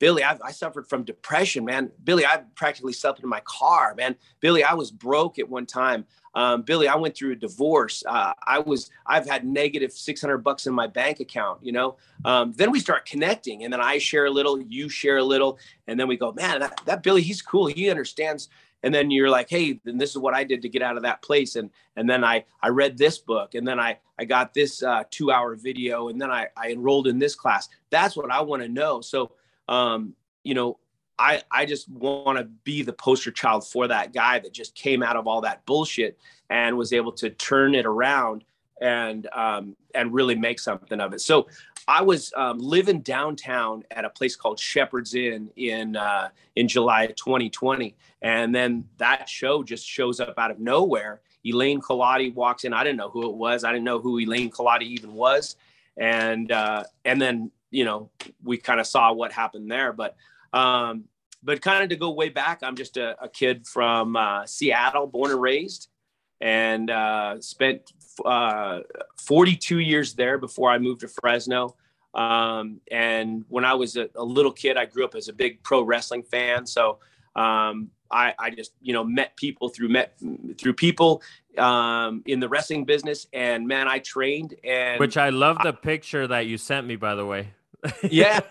Billy, 0.00 0.24
I've, 0.24 0.40
I 0.42 0.50
suffered 0.50 0.88
from 0.88 1.04
depression, 1.04 1.64
man. 1.64 1.92
Billy, 2.02 2.26
I 2.26 2.42
practically 2.56 2.94
slept 2.94 3.20
in 3.20 3.28
my 3.28 3.42
car, 3.44 3.94
man. 3.94 4.16
Billy, 4.40 4.64
I 4.64 4.74
was 4.74 4.90
broke 4.90 5.38
at 5.38 5.48
one 5.48 5.66
time. 5.66 6.06
Um, 6.34 6.62
Billy, 6.62 6.88
I 6.88 6.96
went 6.96 7.14
through 7.14 7.32
a 7.32 7.36
divorce. 7.36 8.02
Uh, 8.06 8.32
I 8.46 8.60
was, 8.60 8.90
I've 9.06 9.28
had 9.28 9.44
negative 9.44 9.92
600 9.92 10.38
bucks 10.38 10.66
in 10.66 10.72
my 10.72 10.86
bank 10.86 11.20
account, 11.20 11.62
you 11.62 11.72
know? 11.72 11.96
Um, 12.24 12.52
then 12.56 12.70
we 12.70 12.80
start 12.80 13.04
connecting 13.04 13.64
and 13.64 13.72
then 13.72 13.80
I 13.80 13.98
share 13.98 14.24
a 14.24 14.30
little, 14.30 14.60
you 14.60 14.88
share 14.88 15.18
a 15.18 15.24
little. 15.24 15.58
And 15.86 16.00
then 16.00 16.08
we 16.08 16.16
go, 16.16 16.32
man, 16.32 16.60
that, 16.60 16.80
that 16.86 17.02
Billy, 17.02 17.20
he's 17.22 17.42
cool. 17.42 17.66
He 17.66 17.90
understands. 17.90 18.48
And 18.82 18.94
then 18.94 19.10
you're 19.10 19.28
like, 19.28 19.50
Hey, 19.50 19.80
then 19.84 19.98
this 19.98 20.10
is 20.10 20.18
what 20.18 20.32
I 20.32 20.44
did 20.44 20.62
to 20.62 20.68
get 20.70 20.80
out 20.80 20.96
of 20.96 21.02
that 21.02 21.20
place. 21.20 21.56
And, 21.56 21.68
and 21.96 22.08
then 22.08 22.24
I, 22.24 22.44
I 22.62 22.68
read 22.68 22.96
this 22.96 23.18
book 23.18 23.54
and 23.54 23.68
then 23.68 23.78
I, 23.78 23.98
I 24.18 24.24
got 24.24 24.54
this 24.54 24.82
uh, 24.82 25.02
two 25.10 25.30
hour 25.30 25.56
video 25.56 26.08
and 26.08 26.18
then 26.18 26.30
I, 26.30 26.46
I 26.56 26.70
enrolled 26.70 27.06
in 27.06 27.18
this 27.18 27.34
class. 27.34 27.68
That's 27.90 28.16
what 28.16 28.30
I 28.30 28.40
want 28.40 28.62
to 28.62 28.68
know. 28.68 29.02
So, 29.02 29.32
um, 29.68 30.14
you 30.42 30.54
know, 30.54 30.78
I, 31.18 31.42
I 31.50 31.66
just 31.66 31.88
want 31.88 32.38
to 32.38 32.44
be 32.44 32.82
the 32.82 32.94
poster 32.94 33.30
child 33.30 33.66
for 33.66 33.86
that 33.88 34.14
guy 34.14 34.38
that 34.38 34.52
just 34.52 34.74
came 34.74 35.02
out 35.02 35.16
of 35.16 35.26
all 35.26 35.42
that 35.42 35.66
bullshit 35.66 36.18
and 36.48 36.78
was 36.78 36.92
able 36.94 37.12
to 37.12 37.28
turn 37.30 37.74
it 37.74 37.84
around 37.84 38.44
and 38.80 39.28
um, 39.34 39.76
and 39.94 40.14
really 40.14 40.34
make 40.34 40.58
something 40.58 40.98
of 40.98 41.12
it. 41.12 41.20
So 41.20 41.46
I 41.86 42.02
was 42.02 42.32
um, 42.36 42.58
living 42.58 43.00
downtown 43.00 43.84
at 43.90 44.04
a 44.04 44.10
place 44.10 44.36
called 44.36 44.58
Shepherd's 44.58 45.14
Inn 45.14 45.50
in 45.56 45.96
uh, 45.96 46.30
in 46.56 46.68
July 46.68 47.08
2020, 47.08 47.94
and 48.22 48.54
then 48.54 48.84
that 48.96 49.28
show 49.28 49.62
just 49.62 49.86
shows 49.86 50.20
up 50.20 50.38
out 50.38 50.50
of 50.50 50.58
nowhere. 50.58 51.20
Elaine 51.44 51.80
Culotti 51.80 52.32
walks 52.34 52.64
in. 52.64 52.72
I 52.72 52.84
didn't 52.84 52.98
know 52.98 53.08
who 53.08 53.28
it 53.28 53.34
was. 53.34 53.64
I 53.64 53.72
didn't 53.72 53.84
know 53.84 53.98
who 53.98 54.18
Elaine 54.18 54.50
Culotti 54.50 54.86
even 54.86 55.14
was, 55.14 55.56
and 55.96 56.50
uh, 56.50 56.84
and 57.04 57.20
then 57.20 57.50
you 57.70 57.84
know, 57.84 58.10
we 58.42 58.58
kind 58.58 58.80
of 58.80 58.86
saw 58.86 59.12
what 59.12 59.32
happened 59.32 59.70
there. 59.70 59.92
But 59.92 60.16
um, 60.52 61.04
but 61.42 61.62
kind 61.62 61.82
of 61.82 61.88
to 61.90 61.96
go 61.96 62.10
way 62.10 62.28
back, 62.28 62.60
I'm 62.62 62.76
just 62.76 62.96
a, 62.96 63.22
a 63.22 63.28
kid 63.28 63.66
from 63.66 64.16
uh, 64.16 64.46
Seattle, 64.46 65.06
born 65.06 65.30
and 65.30 65.40
raised, 65.40 65.88
and 66.40 66.90
uh, 66.90 67.40
spent 67.40 67.92
uh, 68.24 68.80
42 69.16 69.78
years 69.78 70.14
there 70.14 70.38
before 70.38 70.70
I 70.70 70.78
moved 70.78 71.00
to 71.00 71.08
Fresno. 71.08 71.76
Um, 72.12 72.80
and 72.90 73.44
when 73.48 73.64
I 73.64 73.74
was 73.74 73.96
a, 73.96 74.10
a, 74.16 74.24
little 74.24 74.50
kid, 74.52 74.76
I 74.76 74.84
grew 74.84 75.04
up 75.04 75.14
as 75.14 75.28
a 75.28 75.32
big 75.32 75.62
pro 75.62 75.82
wrestling 75.82 76.24
fan. 76.24 76.66
So 76.66 76.98
um, 77.36 77.90
I, 78.10 78.34
I, 78.36 78.50
just 78.50 78.72
you 78.82 78.92
know 78.92 79.04
met 79.04 79.36
people 79.36 79.68
through 79.68 79.90
met 79.90 80.18
through 80.58 80.74
people 80.74 81.22
um, 81.56 82.22
in 82.26 82.40
the 82.40 82.48
wrestling 82.48 82.84
business, 82.84 83.28
and 83.32 83.68
man, 83.68 83.86
I 83.86 84.00
trained. 84.00 84.56
And 84.64 84.98
which 84.98 85.16
I 85.16 85.28
love 85.28 85.58
the 85.62 85.68
I, 85.68 85.72
picture 85.72 86.26
that 86.26 86.46
you 86.46 86.58
sent 86.58 86.84
me, 86.84 86.96
by 86.96 87.14
the 87.14 87.24
way 87.24 87.52
yeah. 88.10 88.40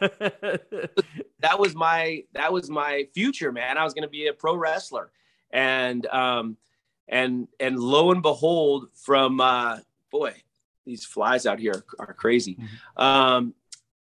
That 1.41 1.57
was 1.57 1.73
my 1.73 2.25
that 2.33 2.51
was 2.51 2.69
my 2.69 3.07
future 3.13 3.53
man. 3.53 3.77
I 3.77 3.85
was 3.85 3.93
going 3.93 4.03
to 4.03 4.09
be 4.09 4.27
a 4.27 4.33
pro 4.33 4.55
wrestler. 4.55 5.09
And 5.51 6.05
um 6.07 6.57
and 7.07 7.47
and 7.61 7.79
lo 7.79 8.11
and 8.11 8.21
behold 8.21 8.89
from 8.93 9.39
uh 9.39 9.77
boy 10.11 10.33
these 10.85 11.05
flies 11.05 11.45
out 11.45 11.57
here 11.59 11.85
are, 11.97 12.07
are 12.07 12.13
crazy. 12.13 12.55
Mm-hmm. 12.55 13.01
um 13.01 13.53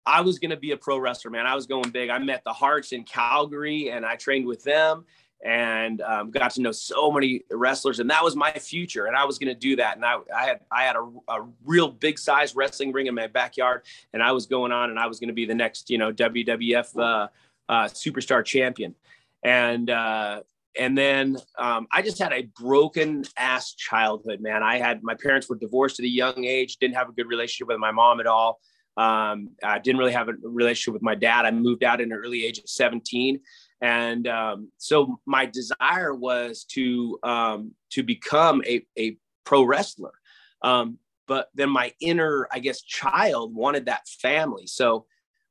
i 0.05 0.21
was 0.21 0.39
going 0.39 0.51
to 0.51 0.57
be 0.57 0.71
a 0.71 0.77
pro 0.77 0.97
wrestler 0.97 1.29
man. 1.29 1.45
I 1.45 1.55
was 1.55 1.65
going 1.65 1.89
big. 1.89 2.09
I 2.09 2.19
met 2.19 2.43
the 2.45 2.53
Harts 2.53 2.93
in 2.93 3.03
calgary 3.03 3.89
and 3.89 4.05
i 4.05 4.15
trained 4.15 4.47
with 4.47 4.63
them 4.63 5.03
and 5.45 6.01
um, 6.01 6.31
got 6.31 6.51
to 6.51 6.61
know 6.61 6.71
so 6.71 7.11
many 7.11 7.43
wrestlers 7.51 7.99
and 7.99 8.09
that 8.09 8.23
was 8.23 8.35
my 8.35 8.51
future 8.51 9.05
and 9.05 9.15
i 9.15 9.23
was 9.23 9.37
going 9.37 9.53
to 9.53 9.59
do 9.59 9.75
that 9.75 9.95
and 9.95 10.03
i, 10.03 10.17
I 10.35 10.45
had 10.45 10.59
i 10.71 10.83
had 10.83 10.95
a, 10.95 11.07
a, 11.29 11.45
real 11.63 11.87
big 11.87 12.17
size 12.17 12.55
wrestling 12.55 12.91
ring 12.91 13.05
in 13.05 13.13
my 13.13 13.27
backyard 13.27 13.83
and 14.13 14.23
i 14.23 14.31
was 14.31 14.47
going 14.47 14.71
on 14.71 14.89
and 14.89 14.97
i 14.97 15.05
was 15.05 15.19
going 15.19 15.27
to 15.27 15.33
be 15.33 15.45
the 15.45 15.53
next 15.53 15.91
you 15.91 15.99
know 15.99 16.11
wwf 16.11 16.99
uh, 16.99 17.27
uh, 17.69 17.85
superstar 17.85 18.43
champion. 18.43 18.95
And 19.43 19.89
uh, 19.89 20.41
and 20.77 20.97
then 20.97 21.37
um, 21.57 21.87
i 21.91 22.01
just 22.01 22.19
had 22.19 22.33
a 22.33 22.43
broken 22.59 23.23
ass 23.37 23.73
childhood 23.75 24.41
man. 24.41 24.63
I 24.63 24.77
had 24.77 25.03
my 25.03 25.15
parents 25.15 25.47
were 25.47 25.55
divorced 25.55 25.99
at 25.99 26.05
a 26.05 26.09
young 26.09 26.43
age 26.43 26.77
didn't 26.77 26.95
have 26.95 27.09
a 27.09 27.13
good 27.13 27.27
relationship 27.27 27.67
with 27.67 27.77
my 27.77 27.91
mom 27.91 28.19
at 28.19 28.27
all. 28.27 28.59
Um, 28.97 29.49
i 29.63 29.77
didn't 29.79 29.99
really 29.99 30.13
have 30.13 30.29
a 30.29 30.33
relationship 30.41 30.93
with 30.93 31.03
my 31.03 31.15
dad. 31.15 31.45
I 31.45 31.51
moved 31.51 31.83
out 31.83 32.01
in 32.01 32.11
an 32.11 32.17
early 32.17 32.45
age 32.45 32.59
of 32.59 32.69
17 32.69 33.39
and 33.81 34.27
um, 34.27 34.71
so 34.77 35.19
my 35.25 35.45
desire 35.45 36.13
was 36.13 36.63
to 36.69 37.19
um, 37.23 37.71
to 37.91 38.03
become 38.03 38.63
a, 38.65 38.85
a 38.97 39.17
pro 39.43 39.63
wrestler. 39.63 40.13
Um, 40.61 40.99
but 41.27 41.49
then 41.55 41.69
my 41.69 41.91
inner 41.99 42.47
i 42.51 42.59
guess 42.59 42.81
child 42.81 43.53
wanted 43.53 43.85
that 43.85 44.07
family. 44.07 44.67
So 44.67 45.05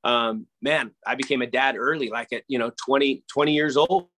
um, 0.05 0.47
man 0.63 0.91
i 1.07 1.15
became 1.15 1.43
a 1.43 1.47
dad 1.47 1.77
early 1.79 2.09
like 2.09 2.33
at 2.33 2.43
you 2.49 2.59
know 2.59 2.71
20 2.85 3.25
20 3.33 3.53
years 3.53 3.77
old 3.77 4.09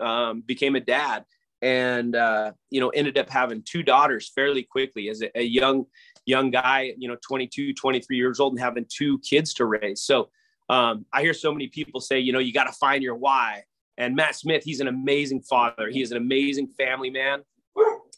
um, 0.00 0.42
became 0.42 0.76
a 0.76 0.80
dad. 0.80 1.24
And 1.62 2.14
uh, 2.14 2.52
you 2.70 2.80
know 2.80 2.90
ended 2.90 3.16
up 3.16 3.30
having 3.30 3.62
two 3.62 3.82
daughters 3.82 4.30
fairly 4.34 4.64
quickly 4.64 5.08
as 5.08 5.22
a, 5.22 5.38
a, 5.38 5.42
young 5.42 5.86
young 6.26 6.50
guy 6.50 6.92
you 6.98 7.08
know 7.08 7.16
22 7.26 7.72
23 7.72 8.16
years 8.16 8.38
old 8.38 8.52
and 8.52 8.60
having 8.60 8.84
two 8.90 9.18
kids 9.20 9.54
to 9.54 9.64
raise. 9.64 10.02
So 10.02 10.28
um, 10.68 11.04
i 11.12 11.22
hear 11.22 11.34
so 11.34 11.52
many 11.52 11.68
people 11.68 12.00
say 12.00 12.18
you 12.18 12.32
know 12.32 12.38
you 12.38 12.52
got 12.52 12.64
to 12.64 12.72
find 12.72 13.02
your 13.02 13.16
why. 13.16 13.62
And 13.96 14.16
matt 14.16 14.34
smith 14.34 14.62
he's 14.64 14.80
an 14.80 14.88
amazing 14.88 15.42
father. 15.42 15.88
He 15.88 16.02
is 16.02 16.10
an 16.10 16.16
amazing 16.16 16.68
family 16.78 17.10
man. 17.10 17.42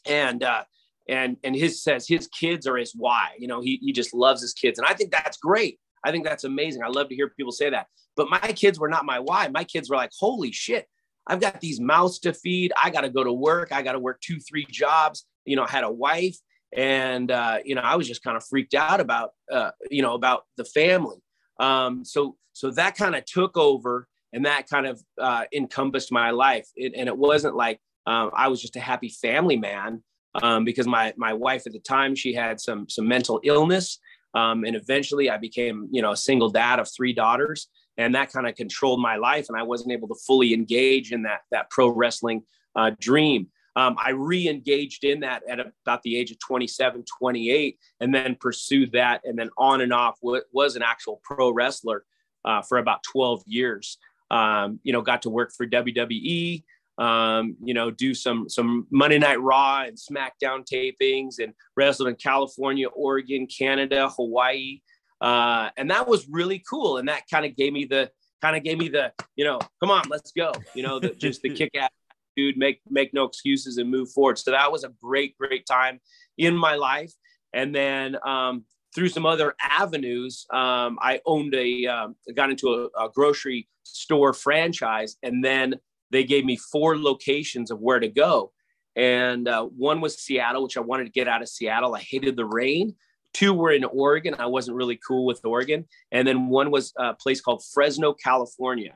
And 0.05 0.43
uh, 0.43 0.63
and 1.09 1.37
and 1.43 1.55
his 1.55 1.83
says 1.83 2.07
his 2.07 2.27
kids 2.27 2.65
are 2.67 2.77
his 2.77 2.93
why. 2.95 3.31
You 3.37 3.47
know 3.47 3.61
he, 3.61 3.79
he 3.81 3.91
just 3.91 4.13
loves 4.13 4.41
his 4.41 4.53
kids. 4.53 4.79
And 4.79 4.87
i 4.87 4.93
think 4.93 5.11
that's 5.11 5.37
great. 5.37 5.79
I 6.03 6.11
think 6.11 6.25
that's 6.25 6.43
amazing. 6.43 6.83
I 6.83 6.87
love 6.87 7.09
to 7.09 7.15
hear 7.15 7.29
people 7.29 7.51
say 7.51 7.69
that. 7.69 7.87
But 8.15 8.29
my 8.29 8.39
kids 8.39 8.79
were 8.79 8.89
not 8.89 9.05
my 9.05 9.19
why. 9.19 9.47
My 9.49 9.63
kids 9.63 9.89
were 9.89 9.95
like 9.95 10.11
holy 10.17 10.51
shit 10.51 10.87
i've 11.29 11.41
got 11.41 11.59
these 11.59 11.79
mouths 11.79 12.19
to 12.19 12.33
feed. 12.33 12.71
I 12.81 12.89
got 12.89 13.01
to 13.01 13.09
go 13.09 13.23
to 13.23 13.33
work. 13.33 13.71
I 13.71 13.81
got 13.81 13.93
to 13.93 13.99
work 13.99 14.21
two 14.21 14.39
three 14.39 14.65
jobs. 14.69 15.25
You 15.45 15.55
know 15.55 15.63
i 15.63 15.69
had 15.69 15.83
a 15.83 15.91
wife 15.91 16.37
and 16.75 17.31
uh, 17.31 17.59
you 17.63 17.75
know 17.75 17.81
i 17.81 17.95
was 17.95 18.07
just 18.07 18.23
kind 18.23 18.35
of 18.35 18.43
freaked 18.45 18.73
out 18.73 18.99
about 18.99 19.31
uh, 19.51 19.71
you 19.89 20.01
know 20.01 20.13
about 20.15 20.43
the 20.57 20.65
family 20.65 21.17
um, 21.59 22.03
so 22.05 22.35
so 22.53 22.71
that 22.71 22.95
kind 22.95 23.15
of 23.15 23.23
took 23.25 23.57
over 23.57 24.07
and 24.33 24.45
that 24.45 24.67
kind 24.67 24.85
of 24.85 25.01
uh, 25.21 25.43
encompassed 25.53 26.11
my 26.11 26.31
life 26.31 26.67
it, 26.75 26.93
and 26.95 27.07
it 27.07 27.17
wasn't 27.17 27.55
like 27.55 27.79
um, 28.05 28.31
i 28.35 28.47
was 28.47 28.61
just 28.61 28.75
a 28.75 28.79
happy 28.79 29.09
family 29.09 29.57
man 29.57 30.01
um, 30.41 30.63
because 30.63 30.87
my 30.87 31.13
my 31.17 31.33
wife 31.33 31.65
at 31.65 31.73
the 31.73 31.79
time 31.79 32.15
she 32.15 32.33
had 32.33 32.59
some 32.59 32.87
some 32.89 33.07
mental 33.07 33.39
illness, 33.43 33.99
um, 34.33 34.63
and 34.63 34.75
eventually 34.75 35.29
I 35.29 35.37
became 35.37 35.87
you 35.91 36.01
know 36.01 36.11
a 36.11 36.17
single 36.17 36.49
dad 36.49 36.79
of 36.79 36.89
three 36.89 37.13
daughters, 37.13 37.67
and 37.97 38.13
that 38.15 38.31
kind 38.31 38.47
of 38.47 38.55
controlled 38.55 39.01
my 39.01 39.15
life, 39.15 39.47
and 39.49 39.57
I 39.57 39.63
wasn't 39.63 39.91
able 39.91 40.07
to 40.09 40.15
fully 40.25 40.53
engage 40.53 41.11
in 41.11 41.23
that 41.23 41.41
that 41.51 41.69
pro 41.69 41.89
wrestling 41.89 42.43
uh, 42.75 42.91
dream. 42.99 43.47
Um, 43.77 43.95
I 44.03 44.09
re-engaged 44.09 45.03
in 45.03 45.19
that 45.19 45.43
at 45.47 45.59
about 45.59 46.01
the 46.01 46.17
age 46.17 46.31
of 46.31 46.39
27, 46.39 47.05
28, 47.19 47.77
and 47.99 48.13
then 48.13 48.35
pursued 48.39 48.91
that, 48.93 49.21
and 49.23 49.37
then 49.37 49.51
on 49.55 49.81
and 49.81 49.93
off 49.93 50.17
was 50.23 50.75
an 50.75 50.81
actual 50.81 51.21
pro 51.23 51.51
wrestler 51.51 52.03
uh, 52.43 52.63
for 52.63 52.79
about 52.79 53.03
12 53.03 53.43
years. 53.45 53.99
Um, 54.31 54.79
you 54.81 54.93
know, 54.93 55.03
got 55.03 55.21
to 55.21 55.29
work 55.29 55.51
for 55.55 55.67
WWE, 55.67 56.63
um, 56.97 57.55
you 57.63 57.75
know, 57.75 57.91
do 57.91 58.15
some 58.15 58.49
some 58.49 58.87
Monday 58.89 59.19
Night 59.19 59.39
Raw 59.39 59.83
and 59.83 59.95
SmackDown 59.95 60.65
tapings, 60.67 61.35
and 61.39 61.53
wrestled 61.75 62.09
in 62.09 62.15
California, 62.15 62.87
Oregon, 62.87 63.45
Canada, 63.45 64.09
Hawaii, 64.09 64.81
uh, 65.21 65.69
and 65.77 65.91
that 65.91 66.07
was 66.07 66.27
really 66.27 66.63
cool. 66.67 66.97
And 66.97 67.07
that 67.09 67.23
kind 67.31 67.45
of 67.45 67.55
gave 67.55 67.73
me 67.73 67.85
the 67.85 68.09
kind 68.41 68.57
of 68.57 68.63
gave 68.63 68.79
me 68.79 68.89
the 68.89 69.13
you 69.35 69.45
know, 69.45 69.59
come 69.79 69.91
on, 69.91 70.03
let's 70.09 70.31
go. 70.31 70.51
You 70.73 70.81
know, 70.81 70.99
the, 70.99 71.09
just 71.09 71.43
the 71.43 71.49
kick 71.55 71.75
ass 71.75 71.89
dude, 72.37 72.57
make 72.57 72.79
make 72.89 73.13
no 73.13 73.25
excuses 73.25 73.77
and 73.77 73.89
move 73.89 74.09
forward. 74.11 74.37
So 74.37 74.51
that 74.51 74.71
was 74.71 74.83
a 74.83 74.93
great 75.01 75.37
great 75.37 75.65
time 75.65 75.99
in 76.37 76.55
my 76.55 76.75
life. 76.75 77.11
And 77.53 77.75
then 77.75 78.17
um, 78.25 78.65
through 78.95 79.09
some 79.09 79.25
other 79.25 79.55
avenues, 79.61 80.45
um, 80.53 80.97
I 81.01 81.19
owned 81.25 81.53
a 81.55 81.85
um, 81.87 82.15
got 82.35 82.49
into 82.49 82.69
a, 82.69 83.05
a 83.05 83.09
grocery 83.13 83.67
store 83.83 84.33
franchise, 84.33 85.17
and 85.23 85.43
then 85.43 85.75
they 86.11 86.23
gave 86.23 86.45
me 86.45 86.55
four 86.55 86.97
locations 86.97 87.71
of 87.71 87.79
where 87.81 87.99
to 87.99 88.07
go. 88.07 88.53
And 88.95 89.47
uh, 89.47 89.65
one 89.65 90.01
was 90.01 90.17
Seattle, 90.17 90.63
which 90.63 90.77
I 90.77 90.81
wanted 90.81 91.05
to 91.05 91.11
get 91.11 91.27
out 91.27 91.41
of 91.41 91.49
Seattle. 91.49 91.95
I 91.95 91.99
hated 91.99 92.35
the 92.35 92.45
rain. 92.45 92.95
Two 93.33 93.53
were 93.53 93.71
in 93.71 93.83
Oregon. 93.83 94.35
I 94.39 94.47
wasn't 94.47 94.77
really 94.77 94.99
cool 95.07 95.25
with 95.25 95.45
Oregon. 95.45 95.85
And 96.11 96.27
then 96.27 96.47
one 96.47 96.71
was 96.71 96.93
a 96.97 97.13
place 97.13 97.39
called 97.39 97.63
Fresno, 97.73 98.13
California. 98.13 98.95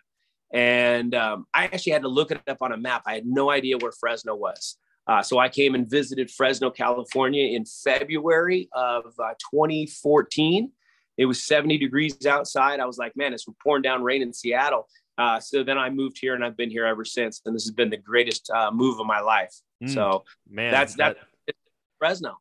And 0.53 1.15
um, 1.15 1.45
I 1.53 1.65
actually 1.65 1.93
had 1.93 2.01
to 2.01 2.07
look 2.07 2.31
it 2.31 2.41
up 2.47 2.57
on 2.61 2.71
a 2.71 2.77
map. 2.77 3.03
I 3.05 3.13
had 3.13 3.25
no 3.25 3.49
idea 3.49 3.77
where 3.77 3.91
Fresno 3.91 4.35
was. 4.35 4.77
Uh, 5.07 5.21
so 5.21 5.39
I 5.39 5.49
came 5.49 5.75
and 5.75 5.89
visited 5.89 6.29
Fresno, 6.29 6.69
California 6.69 7.55
in 7.55 7.65
February 7.65 8.69
of 8.73 9.05
uh, 9.19 9.33
2014. 9.51 10.71
It 11.17 11.25
was 11.25 11.43
70 11.43 11.77
degrees 11.77 12.25
outside. 12.25 12.79
I 12.79 12.85
was 12.85 12.97
like, 12.97 13.15
man, 13.15 13.33
it's 13.33 13.45
pouring 13.63 13.81
down 13.81 14.03
rain 14.03 14.21
in 14.21 14.33
Seattle. 14.33 14.87
Uh, 15.17 15.39
so 15.39 15.63
then 15.63 15.77
I 15.77 15.89
moved 15.89 16.17
here 16.19 16.35
and 16.35 16.43
I've 16.43 16.57
been 16.57 16.69
here 16.69 16.85
ever 16.85 17.05
since. 17.05 17.41
And 17.45 17.55
this 17.55 17.63
has 17.63 17.71
been 17.71 17.89
the 17.89 17.97
greatest 17.97 18.49
uh, 18.49 18.71
move 18.71 18.99
of 18.99 19.05
my 19.05 19.19
life. 19.19 19.53
Mm, 19.83 19.93
so 19.93 20.23
man, 20.49 20.71
that's 20.71 20.95
that, 20.95 21.17
that 21.47 21.55
Fresno. 21.99 22.37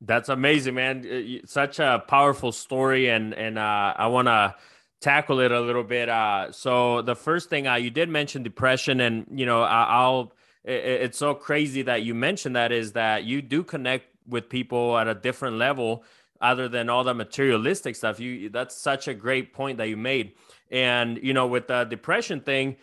That's 0.00 0.28
amazing, 0.28 0.74
man. 0.74 1.40
Such 1.44 1.78
a 1.78 2.02
powerful 2.06 2.52
story. 2.52 3.08
And, 3.08 3.34
and 3.34 3.58
uh, 3.58 3.94
I 3.96 4.06
want 4.08 4.28
to 4.28 4.54
tackle 5.02 5.40
it 5.40 5.52
a 5.52 5.60
little 5.60 5.84
bit. 5.84 6.08
Uh, 6.08 6.50
so 6.52 7.02
the 7.02 7.14
first 7.16 7.50
thing 7.50 7.66
uh, 7.66 7.74
you 7.74 7.90
did 7.90 8.08
mention 8.08 8.42
depression 8.42 9.00
and, 9.00 9.26
you 9.34 9.44
know, 9.44 9.62
I, 9.62 10.08
will 10.08 10.32
it, 10.64 10.72
it's 10.72 11.18
so 11.18 11.34
crazy 11.34 11.82
that 11.82 12.02
you 12.02 12.14
mentioned 12.14 12.56
that 12.56 12.72
is 12.72 12.92
that 12.92 13.24
you 13.24 13.42
do 13.42 13.62
connect 13.62 14.06
with 14.26 14.48
people 14.48 14.96
at 14.96 15.08
a 15.08 15.14
different 15.14 15.56
level 15.56 16.04
other 16.40 16.68
than 16.68 16.88
all 16.88 17.04
the 17.04 17.14
materialistic 17.14 17.96
stuff. 17.96 18.18
You, 18.18 18.48
that's 18.48 18.76
such 18.76 19.08
a 19.08 19.14
great 19.14 19.52
point 19.52 19.78
that 19.78 19.88
you 19.88 19.96
made 19.96 20.32
and, 20.72 21.20
you 21.22 21.34
know, 21.34 21.46
with 21.46 21.68
the 21.68 21.84
depression 21.84 22.40
thing, 22.40 22.76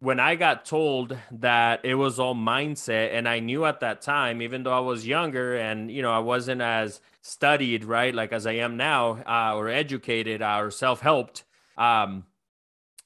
when 0.00 0.18
I 0.18 0.34
got 0.34 0.64
told 0.64 1.16
that 1.30 1.84
it 1.84 1.94
was 1.94 2.18
all 2.18 2.34
mindset, 2.34 3.12
and 3.12 3.28
I 3.28 3.38
knew 3.38 3.66
at 3.66 3.80
that 3.80 4.00
time, 4.00 4.40
even 4.40 4.62
though 4.62 4.72
I 4.72 4.80
was 4.80 5.06
younger 5.06 5.54
and, 5.54 5.90
you 5.90 6.02
know, 6.02 6.10
I 6.10 6.18
wasn't 6.18 6.62
as 6.62 7.00
studied, 7.20 7.84
right, 7.84 8.14
like 8.14 8.32
as 8.32 8.46
I 8.46 8.52
am 8.52 8.76
now, 8.78 9.22
uh, 9.26 9.54
or 9.56 9.68
educated 9.68 10.40
uh, 10.40 10.56
or 10.58 10.70
self 10.70 11.00
helped, 11.00 11.44
um, 11.76 12.24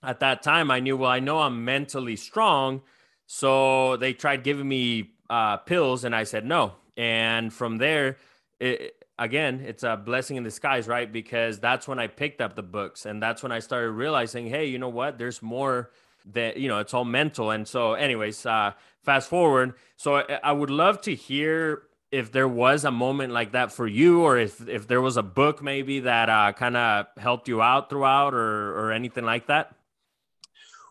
at 0.03 0.21
that 0.21 0.43
time, 0.43 0.71
I 0.71 0.81
knew, 0.81 0.97
well, 0.97 1.11
I 1.11 1.21
know 1.21 1.41
I'm 1.41 1.65
mentally 1.65 2.17
strong. 2.17 2.83
So 3.27 3.97
they 3.97 4.13
tried 4.13 4.43
giving 4.43 4.69
me 4.69 5.11
uh, 5.29 5.59
pills, 5.59 6.05
and 6.05 6.15
I 6.15 6.25
said 6.25 6.45
no. 6.47 6.75
And 6.97 7.53
from 7.53 7.79
there, 7.79 8.17
it, 8.59 8.95
again, 9.19 9.63
it's 9.67 9.83
a 9.83 9.97
blessing 9.97 10.37
in 10.37 10.45
disguise, 10.45 10.87
right? 10.87 11.13
Because 11.13 11.59
that's 11.59 11.89
when 11.89 11.99
I 11.99 12.07
picked 12.07 12.41
up 12.41 12.55
the 12.55 12.63
books 12.63 13.07
and 13.07 13.23
that's 13.23 13.43
when 13.43 13.53
I 13.53 13.59
started 13.59 13.91
realizing, 13.91 14.47
hey, 14.47 14.67
you 14.67 14.79
know 14.79 14.89
what? 14.89 15.19
There's 15.19 15.43
more 15.43 15.91
that, 16.33 16.57
you 16.57 16.69
know, 16.69 16.79
it's 16.79 16.95
all 16.95 17.05
mental. 17.05 17.51
And 17.51 17.67
so, 17.67 17.95
anyways, 17.95 18.47
uh, 18.47 18.73
fast 19.03 19.29
forward. 19.29 19.75
So 19.97 20.17
I, 20.17 20.41
I 20.43 20.53
would 20.53 20.71
love 20.71 21.01
to 21.03 21.15
hear 21.15 21.83
if 22.11 22.33
there 22.33 22.49
was 22.49 22.85
a 22.85 22.91
moment 22.91 23.33
like 23.33 23.53
that 23.53 23.73
for 23.73 23.87
you 23.87 24.23
or 24.23 24.39
if, 24.39 24.67
if 24.69 24.87
there 24.87 25.01
was 25.01 25.17
a 25.17 25.23
book 25.23 25.63
maybe 25.63 26.01
that 26.01 26.31
uh, 26.31 26.53
kind 26.53 26.77
of 26.77 27.07
helped 27.19 27.49
you 27.49 27.61
out 27.61 27.91
throughout 27.91 28.35
or, 28.35 28.79
or 28.79 28.93
anything 28.93 29.25
like 29.25 29.47
that. 29.49 29.75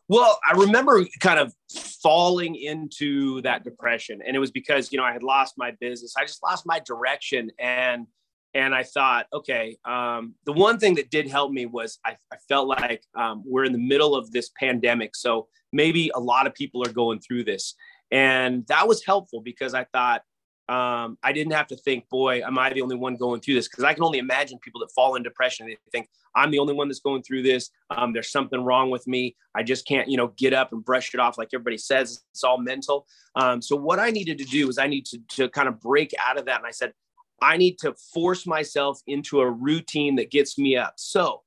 Well, 0.09 0.39
I 0.47 0.55
remember 0.57 1.03
kind 1.19 1.37
of 1.37 1.53
falling 2.01 2.55
into 2.55 3.41
that 3.41 3.65
depression, 3.65 4.21
and 4.25 4.37
it 4.37 4.39
was 4.39 4.51
because 4.51 4.89
you 4.91 4.97
know 4.97 5.03
I 5.03 5.11
had 5.11 5.23
lost 5.23 5.55
my 5.57 5.71
business. 5.81 6.13
I 6.17 6.23
just 6.23 6.41
lost 6.41 6.65
my 6.65 6.79
direction, 6.79 7.51
and 7.59 8.07
and 8.53 8.73
I 8.73 8.83
thought, 8.83 9.27
okay, 9.33 9.77
um, 9.83 10.35
the 10.45 10.53
one 10.53 10.79
thing 10.79 10.95
that 10.95 11.11
did 11.11 11.27
help 11.27 11.51
me 11.51 11.65
was 11.65 11.99
I, 12.05 12.15
I 12.31 12.37
felt 12.47 12.69
like 12.69 13.03
um, 13.15 13.43
we're 13.45 13.65
in 13.65 13.73
the 13.73 13.77
middle 13.77 14.15
of 14.15 14.31
this 14.31 14.49
pandemic, 14.57 15.13
so 15.13 15.49
maybe 15.73 16.09
a 16.15 16.19
lot 16.19 16.47
of 16.47 16.53
people 16.53 16.81
are 16.85 16.93
going 16.93 17.19
through 17.19 17.43
this, 17.43 17.75
and 18.09 18.65
that 18.67 18.87
was 18.87 19.03
helpful 19.03 19.41
because 19.41 19.73
I 19.73 19.83
thought 19.91 20.21
um, 20.69 21.17
I 21.23 21.31
didn't 21.31 21.53
have 21.53 21.67
to 21.67 21.77
think, 21.77 22.09
boy, 22.09 22.41
am 22.41 22.59
I 22.59 22.73
the 22.73 22.81
only 22.81 22.97
one 22.97 23.15
going 23.15 23.39
through 23.39 23.53
this? 23.53 23.69
Because 23.69 23.85
I 23.85 23.93
can 23.93 24.03
only 24.03 24.19
imagine 24.19 24.59
people 24.59 24.81
that 24.81 24.91
fall 24.91 25.15
in 25.15 25.23
depression. 25.23 25.65
They 25.65 25.77
think 25.91 26.09
I'm 26.35 26.51
the 26.51 26.59
only 26.59 26.73
one 26.73 26.89
that's 26.89 26.99
going 26.99 27.23
through 27.23 27.43
this. 27.43 27.69
Um, 27.89 28.11
there's 28.11 28.31
something 28.31 28.63
wrong 28.63 28.89
with 28.89 29.07
me. 29.07 29.37
I 29.55 29.63
just 29.63 29.87
can't, 29.87 30.09
you 30.09 30.17
know, 30.17 30.33
get 30.37 30.53
up 30.53 30.73
and 30.73 30.83
brush 30.83 31.13
it 31.13 31.21
off 31.21 31.37
like 31.37 31.49
everybody 31.53 31.77
says. 31.77 32.23
It's 32.31 32.43
all 32.43 32.57
mental. 32.57 33.07
Um, 33.35 33.61
so 33.61 33.77
what 33.77 33.97
I 33.99 34.09
needed 34.09 34.37
to 34.39 34.43
do 34.43 34.67
was 34.67 34.77
I 34.77 34.87
need 34.87 35.05
to, 35.05 35.19
to 35.35 35.49
kind 35.49 35.69
of 35.69 35.79
break 35.79 36.13
out 36.25 36.37
of 36.37 36.45
that. 36.45 36.57
And 36.57 36.67
I 36.67 36.71
said, 36.71 36.93
I 37.41 37.55
need 37.55 37.77
to 37.79 37.93
force 38.13 38.45
myself 38.45 38.99
into 39.07 39.39
a 39.39 39.49
routine 39.49 40.15
that 40.17 40.31
gets 40.31 40.57
me 40.57 40.75
up. 40.75 40.95
So, 40.97 41.43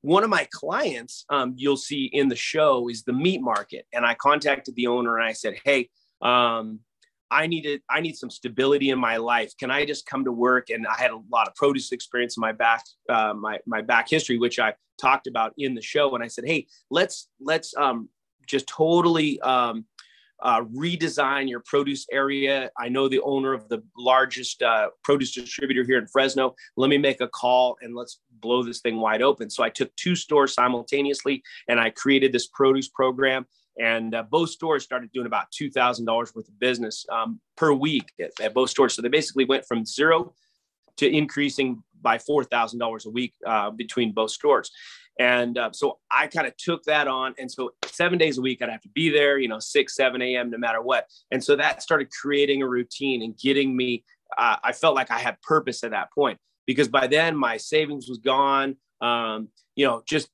one 0.00 0.24
of 0.24 0.30
my 0.30 0.48
clients, 0.50 1.24
um, 1.28 1.54
you'll 1.56 1.76
see 1.76 2.06
in 2.06 2.28
the 2.28 2.34
show, 2.34 2.88
is 2.88 3.04
the 3.04 3.12
meat 3.12 3.40
market. 3.40 3.86
And 3.92 4.04
I 4.04 4.14
contacted 4.14 4.74
the 4.74 4.88
owner 4.88 5.16
and 5.16 5.24
I 5.24 5.32
said, 5.32 5.58
Hey, 5.64 5.90
um, 6.22 6.80
I 7.32 7.46
needed, 7.46 7.80
I 7.90 8.00
need 8.00 8.16
some 8.16 8.30
stability 8.30 8.90
in 8.90 8.98
my 8.98 9.16
life. 9.16 9.52
Can 9.58 9.70
I 9.70 9.84
just 9.84 10.06
come 10.06 10.24
to 10.24 10.32
work? 10.32 10.70
And 10.70 10.86
I 10.86 11.00
had 11.00 11.10
a 11.10 11.20
lot 11.32 11.48
of 11.48 11.54
produce 11.54 11.90
experience 11.90 12.36
in 12.36 12.42
my 12.42 12.52
back, 12.52 12.84
uh, 13.08 13.32
my 13.34 13.58
my 13.66 13.80
back 13.80 14.08
history, 14.08 14.38
which 14.38 14.58
I 14.58 14.74
talked 15.00 15.26
about 15.26 15.52
in 15.56 15.74
the 15.74 15.82
show. 15.82 16.14
And 16.14 16.22
I 16.22 16.28
said, 16.28 16.44
Hey, 16.46 16.66
let's 16.90 17.28
let's 17.40 17.74
um, 17.76 18.08
just 18.46 18.66
totally 18.66 19.40
um, 19.40 19.86
uh, 20.42 20.62
redesign 20.64 21.48
your 21.48 21.60
produce 21.60 22.06
area. 22.10 22.70
I 22.78 22.88
know 22.88 23.08
the 23.08 23.20
owner 23.20 23.52
of 23.52 23.68
the 23.68 23.82
largest 23.96 24.62
uh, 24.62 24.88
produce 25.04 25.32
distributor 25.32 25.84
here 25.84 25.98
in 25.98 26.06
Fresno. 26.08 26.54
Let 26.76 26.90
me 26.90 26.98
make 26.98 27.20
a 27.20 27.28
call 27.28 27.76
and 27.80 27.94
let's 27.94 28.20
blow 28.40 28.62
this 28.62 28.80
thing 28.80 28.96
wide 28.96 29.22
open. 29.22 29.50
So 29.50 29.62
I 29.62 29.70
took 29.70 29.94
two 29.96 30.16
stores 30.16 30.52
simultaneously 30.52 31.42
and 31.68 31.80
I 31.80 31.90
created 31.90 32.32
this 32.32 32.48
produce 32.48 32.88
program. 32.88 33.46
And 33.78 34.14
uh, 34.14 34.22
both 34.24 34.50
stores 34.50 34.84
started 34.84 35.10
doing 35.12 35.26
about 35.26 35.46
$2,000 35.52 36.06
worth 36.06 36.36
of 36.36 36.58
business 36.58 37.06
um, 37.10 37.40
per 37.56 37.72
week 37.72 38.04
at, 38.20 38.30
at, 38.40 38.54
both 38.54 38.70
stores. 38.70 38.94
So 38.94 39.02
they 39.02 39.08
basically 39.08 39.44
went 39.44 39.64
from 39.66 39.86
zero 39.86 40.34
to 40.98 41.08
increasing 41.08 41.82
by 42.02 42.18
$4,000 42.18 43.06
a 43.06 43.10
week 43.10 43.34
uh, 43.46 43.70
between 43.70 44.12
both 44.12 44.30
stores. 44.30 44.70
And 45.18 45.58
uh, 45.58 45.70
so 45.72 45.98
I 46.10 46.26
kind 46.26 46.46
of 46.46 46.56
took 46.56 46.82
that 46.84 47.06
on. 47.06 47.34
And 47.38 47.50
so 47.50 47.70
seven 47.86 48.18
days 48.18 48.38
a 48.38 48.42
week, 48.42 48.62
I'd 48.62 48.70
have 48.70 48.80
to 48.82 48.88
be 48.88 49.10
there, 49.10 49.38
you 49.38 49.48
know, 49.48 49.58
6, 49.58 49.94
7 49.94 50.22
a.m., 50.22 50.50
no 50.50 50.58
matter 50.58 50.80
what. 50.82 51.06
And 51.30 51.42
so 51.42 51.56
that 51.56 51.82
started 51.82 52.08
creating 52.10 52.62
a 52.62 52.68
routine 52.68 53.22
and 53.22 53.36
getting 53.38 53.76
me, 53.76 54.04
uh, 54.36 54.56
I 54.62 54.72
felt 54.72 54.94
like 54.94 55.10
I 55.10 55.18
had 55.18 55.40
purpose 55.42 55.84
at 55.84 55.90
that 55.90 56.12
point 56.12 56.38
because 56.66 56.88
by 56.88 57.06
then 57.06 57.36
my 57.36 57.56
savings 57.56 58.08
was 58.08 58.18
gone. 58.18 58.76
Um, 59.00 59.48
you 59.74 59.86
know, 59.86 60.02
just 60.06 60.28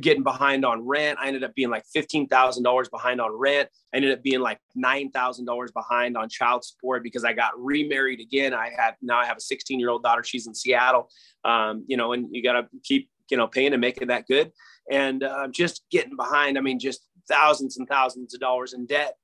getting 0.00 0.22
behind 0.22 0.64
on 0.64 0.86
rent. 0.86 1.18
I 1.20 1.28
ended 1.28 1.44
up 1.44 1.54
being 1.54 1.70
like 1.70 1.84
$15,000 1.94 2.90
behind 2.90 3.20
on 3.20 3.32
rent. 3.32 3.68
I 3.92 3.96
ended 3.96 4.12
up 4.12 4.22
being 4.22 4.40
like 4.40 4.58
$9,000 4.76 5.72
behind 5.72 6.16
on 6.16 6.28
child 6.28 6.64
support 6.64 7.04
because 7.04 7.24
I 7.24 7.32
got 7.32 7.52
remarried 7.58 8.20
again. 8.20 8.52
I 8.52 8.70
had, 8.76 8.96
now 9.00 9.18
I 9.18 9.26
have 9.26 9.36
a 9.36 9.40
16 9.40 9.78
year 9.78 9.90
old 9.90 10.02
daughter. 10.02 10.24
She's 10.24 10.46
in 10.46 10.54
Seattle. 10.54 11.08
Um, 11.44 11.84
you 11.86 11.96
know, 11.96 12.12
and 12.12 12.28
you 12.32 12.42
got 12.42 12.54
to 12.54 12.66
keep, 12.82 13.10
you 13.30 13.36
know, 13.36 13.46
paying 13.46 13.72
and 13.72 13.80
making 13.80 14.08
that 14.08 14.26
good. 14.26 14.50
And 14.90 15.22
uh, 15.22 15.48
just 15.48 15.84
getting 15.90 16.16
behind, 16.16 16.58
I 16.58 16.60
mean, 16.60 16.80
just 16.80 17.06
thousands 17.28 17.78
and 17.78 17.88
thousands 17.88 18.34
of 18.34 18.40
dollars 18.40 18.72
in 18.72 18.86
debt. 18.86 19.14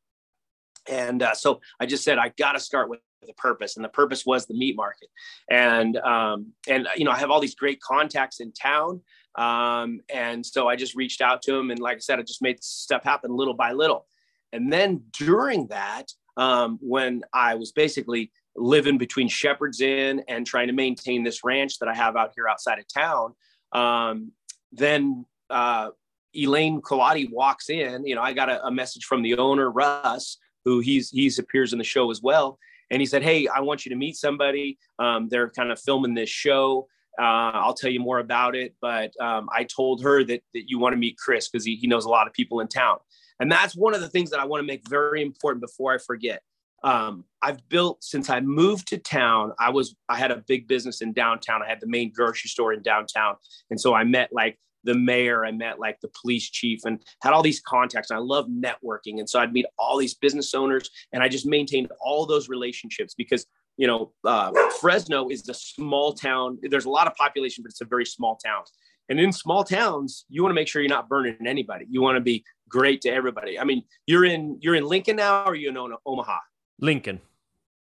And 0.88 1.22
uh, 1.22 1.34
so 1.34 1.60
I 1.80 1.86
just 1.86 2.04
said, 2.04 2.18
I 2.18 2.32
got 2.38 2.52
to 2.52 2.60
start 2.60 2.88
with 2.88 3.00
a 3.28 3.32
purpose 3.34 3.76
and 3.76 3.84
the 3.84 3.88
purpose 3.88 4.24
was 4.24 4.46
the 4.46 4.54
meat 4.54 4.76
market 4.76 5.08
and 5.50 5.96
um, 5.98 6.52
and 6.68 6.86
you 6.96 7.04
know 7.04 7.10
i 7.10 7.16
have 7.16 7.30
all 7.30 7.40
these 7.40 7.54
great 7.54 7.80
contacts 7.80 8.40
in 8.40 8.52
town 8.52 9.00
um, 9.36 10.00
and 10.12 10.44
so 10.44 10.66
I 10.66 10.76
just 10.76 10.94
reached 10.94 11.20
out 11.20 11.42
to 11.42 11.54
him. 11.54 11.70
And 11.70 11.78
like 11.78 11.96
I 11.96 12.00
said, 12.00 12.18
I 12.18 12.22
just 12.22 12.42
made 12.42 12.62
stuff 12.62 13.04
happen 13.04 13.34
little 13.34 13.54
by 13.54 13.72
little. 13.72 14.06
And 14.52 14.72
then 14.72 15.02
during 15.12 15.66
that, 15.68 16.06
um, 16.36 16.78
when 16.80 17.22
I 17.32 17.54
was 17.54 17.72
basically 17.72 18.30
living 18.56 18.96
between 18.98 19.28
Shepherd's 19.28 19.80
Inn 19.80 20.22
and 20.28 20.46
trying 20.46 20.68
to 20.68 20.72
maintain 20.72 21.22
this 21.22 21.44
ranch 21.44 21.78
that 21.78 21.88
I 21.88 21.94
have 21.94 22.16
out 22.16 22.32
here 22.34 22.48
outside 22.48 22.78
of 22.78 22.86
town, 22.92 23.34
um, 23.72 24.32
then 24.72 25.26
uh, 25.50 25.90
Elaine 26.34 26.80
Culotti 26.80 27.30
walks 27.30 27.68
in. 27.68 28.06
You 28.06 28.14
know, 28.14 28.22
I 28.22 28.32
got 28.32 28.48
a, 28.48 28.64
a, 28.64 28.70
message 28.70 29.04
from 29.04 29.22
the 29.22 29.36
owner, 29.36 29.70
Russ, 29.70 30.38
who 30.64 30.80
he's 30.80 31.10
he's 31.10 31.38
appears 31.38 31.72
in 31.72 31.78
the 31.78 31.84
show 31.84 32.10
as 32.10 32.22
well. 32.22 32.58
And 32.90 33.00
he 33.00 33.06
said, 33.06 33.22
"Hey, 33.22 33.48
I 33.48 33.60
want 33.60 33.84
you 33.84 33.90
to 33.90 33.96
meet 33.96 34.16
somebody. 34.16 34.78
Um, 34.98 35.28
they're 35.28 35.50
kind 35.50 35.70
of 35.70 35.80
filming 35.80 36.14
this 36.14 36.30
show. 36.30 36.88
Uh, 37.18 37.52
I'll 37.54 37.74
tell 37.74 37.90
you 37.90 38.00
more 38.00 38.18
about 38.18 38.54
it. 38.54 38.74
But 38.80 39.12
um, 39.20 39.48
I 39.54 39.64
told 39.64 40.02
her 40.02 40.24
that, 40.24 40.42
that 40.54 40.68
you 40.68 40.78
want 40.78 40.92
to 40.92 40.98
meet 40.98 41.16
Chris 41.16 41.48
because 41.48 41.64
he, 41.64 41.76
he 41.76 41.86
knows 41.86 42.04
a 42.04 42.10
lot 42.10 42.26
of 42.26 42.32
people 42.32 42.60
in 42.60 42.68
town. 42.68 42.98
And 43.40 43.50
that's 43.50 43.76
one 43.76 43.94
of 43.94 44.00
the 44.00 44.08
things 44.08 44.30
that 44.30 44.40
I 44.40 44.44
want 44.44 44.62
to 44.62 44.66
make 44.66 44.88
very 44.88 45.22
important 45.22 45.60
before 45.60 45.94
I 45.94 45.98
forget. 45.98 46.42
Um, 46.82 47.24
I've 47.42 47.66
built 47.68 48.04
since 48.04 48.30
I 48.30 48.40
moved 48.40 48.88
to 48.88 48.98
town. 48.98 49.52
I 49.58 49.70
was 49.70 49.96
I 50.08 50.16
had 50.16 50.30
a 50.30 50.44
big 50.46 50.68
business 50.68 51.00
in 51.00 51.12
downtown. 51.12 51.62
I 51.62 51.68
had 51.68 51.80
the 51.80 51.86
main 51.86 52.12
grocery 52.12 52.48
store 52.48 52.72
in 52.72 52.82
downtown, 52.82 53.36
and 53.70 53.80
so 53.80 53.94
I 53.94 54.04
met 54.04 54.28
like 54.32 54.58
the 54.84 54.94
mayor. 54.94 55.44
I 55.44 55.52
met 55.52 55.80
like 55.80 56.00
the 56.00 56.10
police 56.20 56.48
chief, 56.48 56.80
and 56.84 57.02
had 57.22 57.32
all 57.32 57.42
these 57.42 57.60
contacts. 57.60 58.10
And 58.10 58.18
I 58.18 58.20
love 58.20 58.46
networking, 58.46 59.18
and 59.18 59.28
so 59.28 59.40
I'd 59.40 59.52
meet 59.52 59.66
all 59.78 59.96
these 59.96 60.14
business 60.14 60.54
owners, 60.54 60.90
and 61.12 61.22
I 61.22 61.28
just 61.28 61.46
maintained 61.46 61.88
all 61.98 62.26
those 62.26 62.48
relationships 62.48 63.14
because 63.14 63.46
you 63.76 63.86
know, 63.86 64.12
uh, 64.24 64.52
Fresno 64.80 65.28
is 65.28 65.48
a 65.48 65.54
small 65.54 66.12
town. 66.12 66.58
There's 66.62 66.86
a 66.86 66.90
lot 66.90 67.06
of 67.06 67.14
population, 67.14 67.62
but 67.62 67.70
it's 67.70 67.80
a 67.80 67.86
very 67.86 68.06
small 68.06 68.36
town. 68.36 68.62
And 69.08 69.20
in 69.20 69.32
small 69.32 69.62
towns, 69.62 70.24
you 70.28 70.42
want 70.42 70.50
to 70.50 70.54
make 70.54 70.66
sure 70.66 70.82
you're 70.82 70.88
not 70.88 71.08
burning 71.08 71.36
anybody. 71.46 71.86
You 71.88 72.02
want 72.02 72.16
to 72.16 72.20
be 72.20 72.44
great 72.68 73.00
to 73.02 73.10
everybody. 73.10 73.58
I 73.58 73.64
mean, 73.64 73.84
you're 74.06 74.24
in 74.24 74.58
you're 74.60 74.74
in 74.74 74.84
Lincoln 74.84 75.16
now, 75.16 75.44
or 75.44 75.54
you 75.54 75.68
in 75.68 75.76
Omaha? 76.04 76.38
Lincoln. 76.80 77.20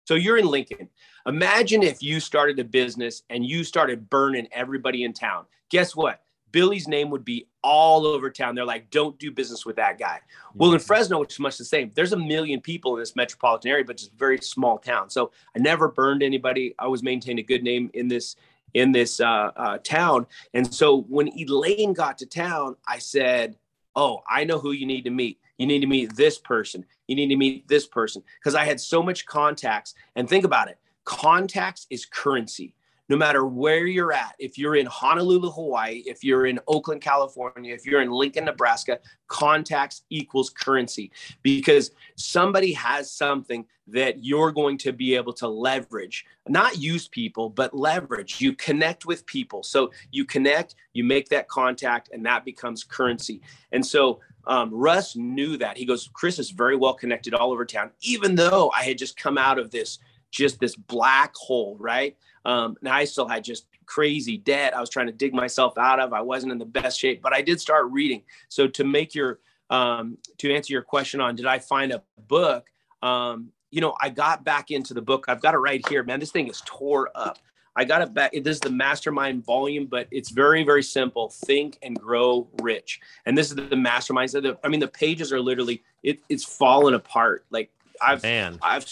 So 0.05 0.14
you're 0.14 0.38
in 0.38 0.46
Lincoln. 0.46 0.88
Imagine 1.27 1.83
if 1.83 2.03
you 2.03 2.20
started 2.20 2.59
a 2.59 2.64
business 2.64 3.22
and 3.29 3.44
you 3.44 3.64
started 3.64 4.09
burning 4.09 4.48
everybody 4.53 5.05
in 5.05 5.12
town. 5.12 5.44
Guess 5.70 5.94
what? 5.94 6.20
Billy's 6.50 6.88
name 6.88 7.11
would 7.11 7.24
be 7.24 7.46
all 7.62 8.06
over 8.06 8.30
town. 8.30 8.54
They're 8.54 8.64
like, 8.64 8.90
don't 8.90 9.18
do 9.18 9.30
business 9.30 9.66
with 9.66 9.76
that 9.76 9.98
guy. 9.98 10.20
Well, 10.54 10.72
in 10.72 10.78
Fresno, 10.78 11.22
it's 11.22 11.38
much 11.38 11.58
the 11.58 11.64
same. 11.64 11.90
There's 11.94 12.12
a 12.12 12.18
million 12.18 12.61
people 12.61 12.94
in 12.94 13.00
this 13.00 13.14
metropolitan 13.16 13.70
area, 13.70 13.84
but 13.84 13.96
it's 13.96 14.08
a 14.08 14.16
very 14.16 14.38
small 14.38 14.78
town. 14.78 15.11
So 15.11 15.32
I 15.54 15.58
never 15.58 15.88
burned 15.88 16.22
anybody. 16.22 16.74
I 16.78 16.84
always 16.84 17.02
maintained 17.02 17.38
a 17.38 17.42
good 17.42 17.62
name 17.62 17.90
in 17.94 18.08
this 18.08 18.37
in 18.74 18.92
this 18.92 19.18
uh, 19.18 19.50
uh, 19.56 19.78
town. 19.78 20.26
And 20.52 20.72
so 20.72 21.02
when 21.02 21.28
Elaine 21.28 21.94
got 21.94 22.18
to 22.18 22.26
town, 22.26 22.76
I 22.87 22.98
said, 22.98 23.56
"Oh, 23.96 24.22
I 24.28 24.44
know 24.44 24.58
who 24.58 24.72
you 24.72 24.87
need 24.87 25.04
to 25.04 25.11
meet. 25.11 25.40
You 25.56 25.66
need 25.66 25.80
to 25.80 25.87
meet 25.87 26.14
this 26.16 26.38
person. 26.38 26.84
You 27.06 27.16
need 27.16 27.28
to 27.28 27.37
meet 27.37 27.66
this 27.66 27.87
person." 27.87 28.22
Because 28.38 28.54
I 28.54 28.64
had 28.64 28.80
so 28.80 29.02
much 29.02 29.26
contacts. 29.26 29.94
And 30.16 30.28
think 30.28 30.44
about 30.44 30.68
it: 30.68 30.78
contacts 31.04 31.87
is 31.90 32.04
currency 32.04 32.74
no 33.08 33.16
matter 33.16 33.46
where 33.46 33.86
you're 33.86 34.12
at, 34.12 34.34
if 34.38 34.58
you're 34.58 34.76
in 34.76 34.86
Honolulu, 34.86 35.50
Hawaii, 35.50 36.02
if 36.06 36.22
you're 36.22 36.46
in 36.46 36.60
Oakland, 36.68 37.00
California, 37.00 37.74
if 37.74 37.86
you're 37.86 38.02
in 38.02 38.10
Lincoln, 38.10 38.44
Nebraska, 38.44 38.98
contacts 39.28 40.02
equals 40.10 40.50
currency 40.50 41.10
because 41.42 41.90
somebody 42.16 42.72
has 42.72 43.10
something 43.10 43.64
that 43.86 44.22
you're 44.22 44.52
going 44.52 44.76
to 44.76 44.92
be 44.92 45.14
able 45.14 45.32
to 45.32 45.48
leverage, 45.48 46.26
not 46.46 46.78
use 46.78 47.08
people, 47.08 47.48
but 47.48 47.74
leverage. 47.74 48.40
You 48.40 48.52
connect 48.52 49.06
with 49.06 49.24
people. 49.24 49.62
So 49.62 49.90
you 50.10 50.26
connect, 50.26 50.74
you 50.92 51.04
make 51.04 51.28
that 51.30 51.48
contact, 51.48 52.10
and 52.12 52.24
that 52.26 52.44
becomes 52.44 52.84
currency. 52.84 53.40
And 53.72 53.84
so 53.84 54.20
um, 54.46 54.70
Russ 54.72 55.16
knew 55.16 55.56
that. 55.58 55.76
He 55.76 55.86
goes, 55.86 56.10
Chris 56.12 56.38
is 56.38 56.50
very 56.50 56.76
well 56.76 56.94
connected 56.94 57.34
all 57.34 57.52
over 57.52 57.64
town, 57.64 57.90
even 58.00 58.34
though 58.34 58.70
I 58.76 58.82
had 58.82 58.98
just 58.98 59.18
come 59.18 59.38
out 59.38 59.58
of 59.58 59.70
this 59.70 59.98
just 60.30 60.60
this 60.60 60.76
black 60.76 61.34
hole, 61.34 61.76
right? 61.78 62.16
Um, 62.44 62.76
and 62.80 62.88
I 62.88 63.04
still 63.04 63.28
had 63.28 63.44
just 63.44 63.66
crazy 63.86 64.38
debt. 64.38 64.76
I 64.76 64.80
was 64.80 64.90
trying 64.90 65.06
to 65.06 65.12
dig 65.12 65.34
myself 65.34 65.76
out 65.78 66.00
of. 66.00 66.12
I 66.12 66.20
wasn't 66.20 66.52
in 66.52 66.58
the 66.58 66.64
best 66.64 66.98
shape, 66.98 67.22
but 67.22 67.34
I 67.34 67.42
did 67.42 67.60
start 67.60 67.90
reading. 67.90 68.22
So 68.48 68.68
to 68.68 68.84
make 68.84 69.14
your 69.14 69.40
um, 69.70 70.16
to 70.38 70.54
answer 70.54 70.72
your 70.72 70.82
question 70.82 71.20
on 71.20 71.36
did 71.36 71.46
I 71.46 71.58
find 71.58 71.92
a 71.92 72.02
book? 72.26 72.66
Um, 73.02 73.52
you 73.70 73.80
know, 73.80 73.94
I 74.00 74.08
got 74.08 74.44
back 74.44 74.70
into 74.70 74.94
the 74.94 75.02
book. 75.02 75.26
I've 75.28 75.42
got 75.42 75.54
it 75.54 75.58
right 75.58 75.86
here, 75.88 76.02
man. 76.02 76.20
This 76.20 76.32
thing 76.32 76.48
is 76.48 76.62
tore 76.64 77.10
up. 77.14 77.38
I 77.76 77.84
got 77.84 78.02
it 78.02 78.12
back. 78.12 78.32
This 78.32 78.56
is 78.56 78.60
the 78.60 78.70
mastermind 78.70 79.44
volume, 79.44 79.86
but 79.86 80.08
it's 80.10 80.30
very, 80.30 80.64
very 80.64 80.82
simple. 80.82 81.28
Think 81.28 81.78
and 81.82 81.98
grow 81.98 82.48
rich. 82.60 82.98
And 83.24 83.38
this 83.38 83.50
is 83.50 83.56
the 83.56 83.62
masterminds. 83.62 84.56
I 84.64 84.68
mean, 84.68 84.80
the 84.80 84.88
pages 84.88 85.32
are 85.32 85.40
literally 85.40 85.84
it, 86.02 86.20
it's 86.28 86.44
fallen 86.44 86.94
apart. 86.94 87.44
Like 87.50 87.70
I've 88.00 88.22
Man. 88.22 88.58
I've 88.62 88.86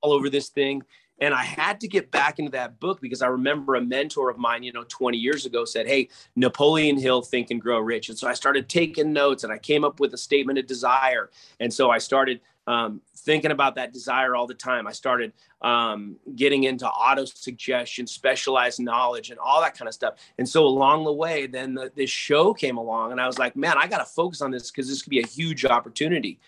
all 0.00 0.12
over 0.12 0.30
this 0.30 0.48
thing. 0.48 0.82
And 1.22 1.34
I 1.34 1.42
had 1.42 1.80
to 1.80 1.88
get 1.88 2.10
back 2.10 2.38
into 2.38 2.50
that 2.52 2.80
book 2.80 3.00
because 3.02 3.20
I 3.20 3.26
remember 3.26 3.74
a 3.74 3.80
mentor 3.80 4.30
of 4.30 4.38
mine, 4.38 4.62
you 4.62 4.72
know, 4.72 4.84
20 4.88 5.18
years 5.18 5.44
ago 5.44 5.66
said, 5.66 5.86
Hey, 5.86 6.08
Napoleon 6.34 6.98
Hill, 6.98 7.20
Think 7.20 7.50
and 7.50 7.60
Grow 7.60 7.78
Rich. 7.78 8.08
And 8.08 8.18
so 8.18 8.26
I 8.26 8.32
started 8.32 8.70
taking 8.70 9.12
notes 9.12 9.44
and 9.44 9.52
I 9.52 9.58
came 9.58 9.84
up 9.84 10.00
with 10.00 10.14
a 10.14 10.18
statement 10.18 10.58
of 10.58 10.66
desire. 10.66 11.30
And 11.60 11.72
so 11.72 11.90
I 11.90 11.98
started 11.98 12.40
um, 12.66 13.00
thinking 13.16 13.50
about 13.50 13.74
that 13.74 13.92
desire 13.92 14.34
all 14.34 14.46
the 14.46 14.54
time. 14.54 14.86
I 14.86 14.92
started 14.92 15.32
um, 15.60 16.16
getting 16.36 16.64
into 16.64 16.88
auto 16.88 17.24
suggestion, 17.24 18.06
specialized 18.06 18.80
knowledge, 18.80 19.30
and 19.30 19.38
all 19.38 19.60
that 19.60 19.76
kind 19.76 19.88
of 19.88 19.94
stuff. 19.94 20.14
And 20.38 20.48
so 20.48 20.64
along 20.64 21.04
the 21.04 21.12
way, 21.12 21.46
then 21.46 21.74
the, 21.74 21.90
this 21.94 22.10
show 22.10 22.54
came 22.54 22.76
along, 22.76 23.12
and 23.12 23.20
I 23.20 23.26
was 23.26 23.38
like, 23.38 23.56
man, 23.56 23.74
I 23.76 23.88
got 23.88 23.98
to 23.98 24.04
focus 24.04 24.40
on 24.40 24.52
this 24.52 24.70
because 24.70 24.88
this 24.88 25.02
could 25.02 25.10
be 25.10 25.20
a 25.20 25.26
huge 25.26 25.64
opportunity. 25.64 26.38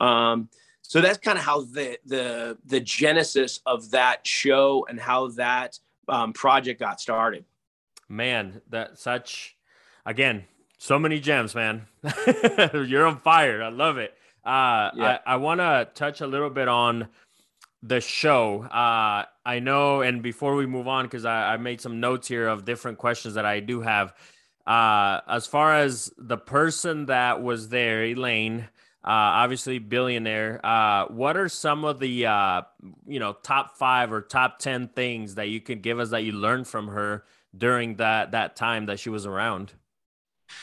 Um, 0.00 0.48
so 0.88 1.02
that's 1.02 1.18
kind 1.18 1.36
of 1.38 1.44
how 1.44 1.60
the 1.60 1.98
the 2.06 2.56
the 2.64 2.80
genesis 2.80 3.60
of 3.66 3.90
that 3.90 4.26
show 4.26 4.86
and 4.88 4.98
how 4.98 5.28
that 5.28 5.78
um, 6.08 6.32
project 6.32 6.80
got 6.80 6.98
started. 6.98 7.44
Man, 8.08 8.62
that 8.70 8.98
such 8.98 9.54
again, 10.06 10.44
so 10.78 10.98
many 10.98 11.20
gems, 11.20 11.54
man. 11.54 11.86
You're 12.72 13.06
on 13.06 13.18
fire. 13.18 13.62
I 13.62 13.68
love 13.68 13.98
it. 13.98 14.14
Uh, 14.42 14.90
yeah. 14.96 15.18
I, 15.26 15.34
I 15.34 15.36
want 15.36 15.60
to 15.60 15.88
touch 15.94 16.22
a 16.22 16.26
little 16.26 16.48
bit 16.48 16.68
on 16.68 17.08
the 17.82 18.00
show. 18.00 18.62
Uh, 18.62 19.26
I 19.44 19.58
know, 19.60 20.00
and 20.00 20.22
before 20.22 20.54
we 20.54 20.64
move 20.64 20.88
on, 20.88 21.04
because 21.04 21.26
I, 21.26 21.52
I, 21.52 21.56
made 21.58 21.82
some 21.82 22.00
notes 22.00 22.28
here 22.28 22.48
of 22.48 22.64
different 22.64 22.96
questions 22.96 23.34
that 23.34 23.44
I 23.44 23.60
do 23.60 23.82
have. 23.82 24.14
Uh, 24.66 25.20
as 25.28 25.46
far 25.46 25.74
as 25.74 26.10
the 26.16 26.38
person 26.38 27.06
that 27.06 27.42
was 27.42 27.68
there, 27.68 28.04
Elaine, 28.04 28.68
uh, 29.08 29.40
obviously 29.40 29.78
billionaire. 29.78 30.60
Uh, 30.62 31.06
what 31.06 31.38
are 31.38 31.48
some 31.48 31.86
of 31.86 31.98
the 31.98 32.26
uh, 32.26 32.62
you 33.06 33.18
know 33.18 33.32
top 33.42 33.78
five 33.78 34.12
or 34.12 34.20
top 34.20 34.58
ten 34.58 34.88
things 34.88 35.36
that 35.36 35.48
you 35.48 35.62
can 35.62 35.80
give 35.80 35.98
us 35.98 36.10
that 36.10 36.24
you 36.24 36.32
learned 36.32 36.68
from 36.68 36.88
her 36.88 37.24
during 37.56 37.96
that 37.96 38.32
that 38.32 38.54
time 38.54 38.84
that 38.86 39.00
she 39.00 39.08
was 39.08 39.24
around? 39.24 39.72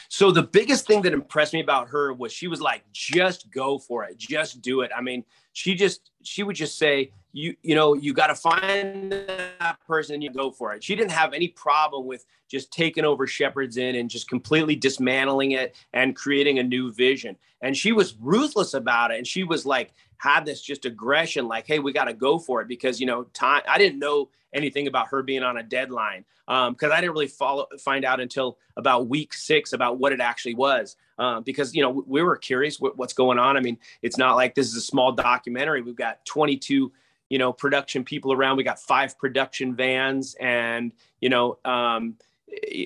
So 0.10 0.30
the 0.30 0.44
biggest 0.44 0.86
thing 0.86 1.02
that 1.04 1.14
impressed 1.14 1.54
me 1.54 1.62
about 1.62 1.90
her 1.90 2.14
was 2.14 2.32
she 2.32 2.48
was 2.48 2.62
like, 2.62 2.84
just 2.92 3.50
go 3.50 3.80
for 3.80 4.04
it, 4.04 4.18
just 4.18 4.62
do 4.62 4.82
it. 4.82 4.92
I 4.96 5.02
mean, 5.02 5.24
she 5.54 5.74
just 5.74 6.12
she 6.22 6.44
would 6.44 6.56
just 6.56 6.78
say, 6.78 7.12
you 7.36 7.56
you 7.64 7.76
know 7.76 7.94
you 7.94 8.14
got 8.14 8.28
to 8.28 8.36
find 8.36 9.12
that 9.12 9.78
person 9.86 10.16
and 10.16 10.24
you 10.24 10.32
go 10.32 10.52
for 10.52 10.74
it. 10.74 10.84
She 10.84 10.96
didn't 10.96 11.12
have 11.12 11.34
any 11.34 11.50
problem 11.50 12.06
with 12.06 12.26
just 12.48 12.72
taking 12.72 13.04
over 13.04 13.28
shepherds 13.28 13.76
inn 13.78 13.96
and 13.96 14.10
just 14.10 14.30
completely 14.30 14.76
dismantling 14.76 15.52
it 15.52 15.76
and 15.94 16.16
creating 16.16 16.60
a 16.60 16.64
new 16.64 16.94
vision. 16.94 17.36
And 17.62 17.76
she 17.76 17.92
was 17.92 18.16
ruthless 18.22 18.74
about 18.74 19.12
it 19.12 19.18
and 19.18 19.28
she 19.28 19.44
was 19.44 19.66
like 19.66 19.94
had 20.18 20.46
this 20.46 20.62
just 20.62 20.86
aggression 20.86 21.48
like 21.48 21.68
hey 21.68 21.80
we 21.80 21.92
got 21.92 22.06
to 22.06 22.14
go 22.14 22.40
for 22.40 22.62
it 22.62 22.68
because 22.70 23.02
you 23.02 23.06
know 23.06 23.24
time 23.34 23.62
i 23.68 23.78
didn't 23.78 24.00
know 24.00 24.30
anything 24.54 24.88
about 24.88 25.10
her 25.10 25.22
being 25.22 25.44
on 25.44 25.58
a 25.58 25.64
deadline 25.64 26.24
because 26.48 26.74
um, 26.84 26.92
i 26.92 27.02
didn't 27.02 27.12
really 27.12 27.28
follow 27.28 27.68
find 27.80 28.06
out 28.06 28.22
until 28.22 28.58
about 28.78 29.10
week 29.10 29.34
six 29.34 29.74
about 29.74 30.00
what 30.00 30.14
it 30.14 30.22
actually 30.22 30.56
was 30.56 30.96
um, 31.18 31.44
because 31.44 31.76
you 31.76 31.82
know 31.82 32.04
we 32.08 32.22
were 32.22 32.36
curious 32.36 32.80
what, 32.80 32.98
what's 32.98 33.14
going 33.14 33.40
on. 33.40 33.58
I 33.58 33.62
mean 33.62 33.78
it's 34.02 34.18
not 34.18 34.36
like 34.36 34.56
this 34.56 34.68
is 34.68 34.76
a 34.76 34.82
small 34.82 35.12
documentary. 35.12 35.82
We've 35.82 35.96
got 35.96 36.26
22 36.26 36.92
you 37.36 37.40
know 37.40 37.52
production 37.52 38.06
people 38.06 38.32
around. 38.32 38.56
We 38.56 38.64
got 38.64 38.80
five 38.80 39.18
production 39.18 39.76
vans 39.76 40.38
and 40.40 40.94
you 41.20 41.28
know 41.28 41.58
um, 41.66 42.16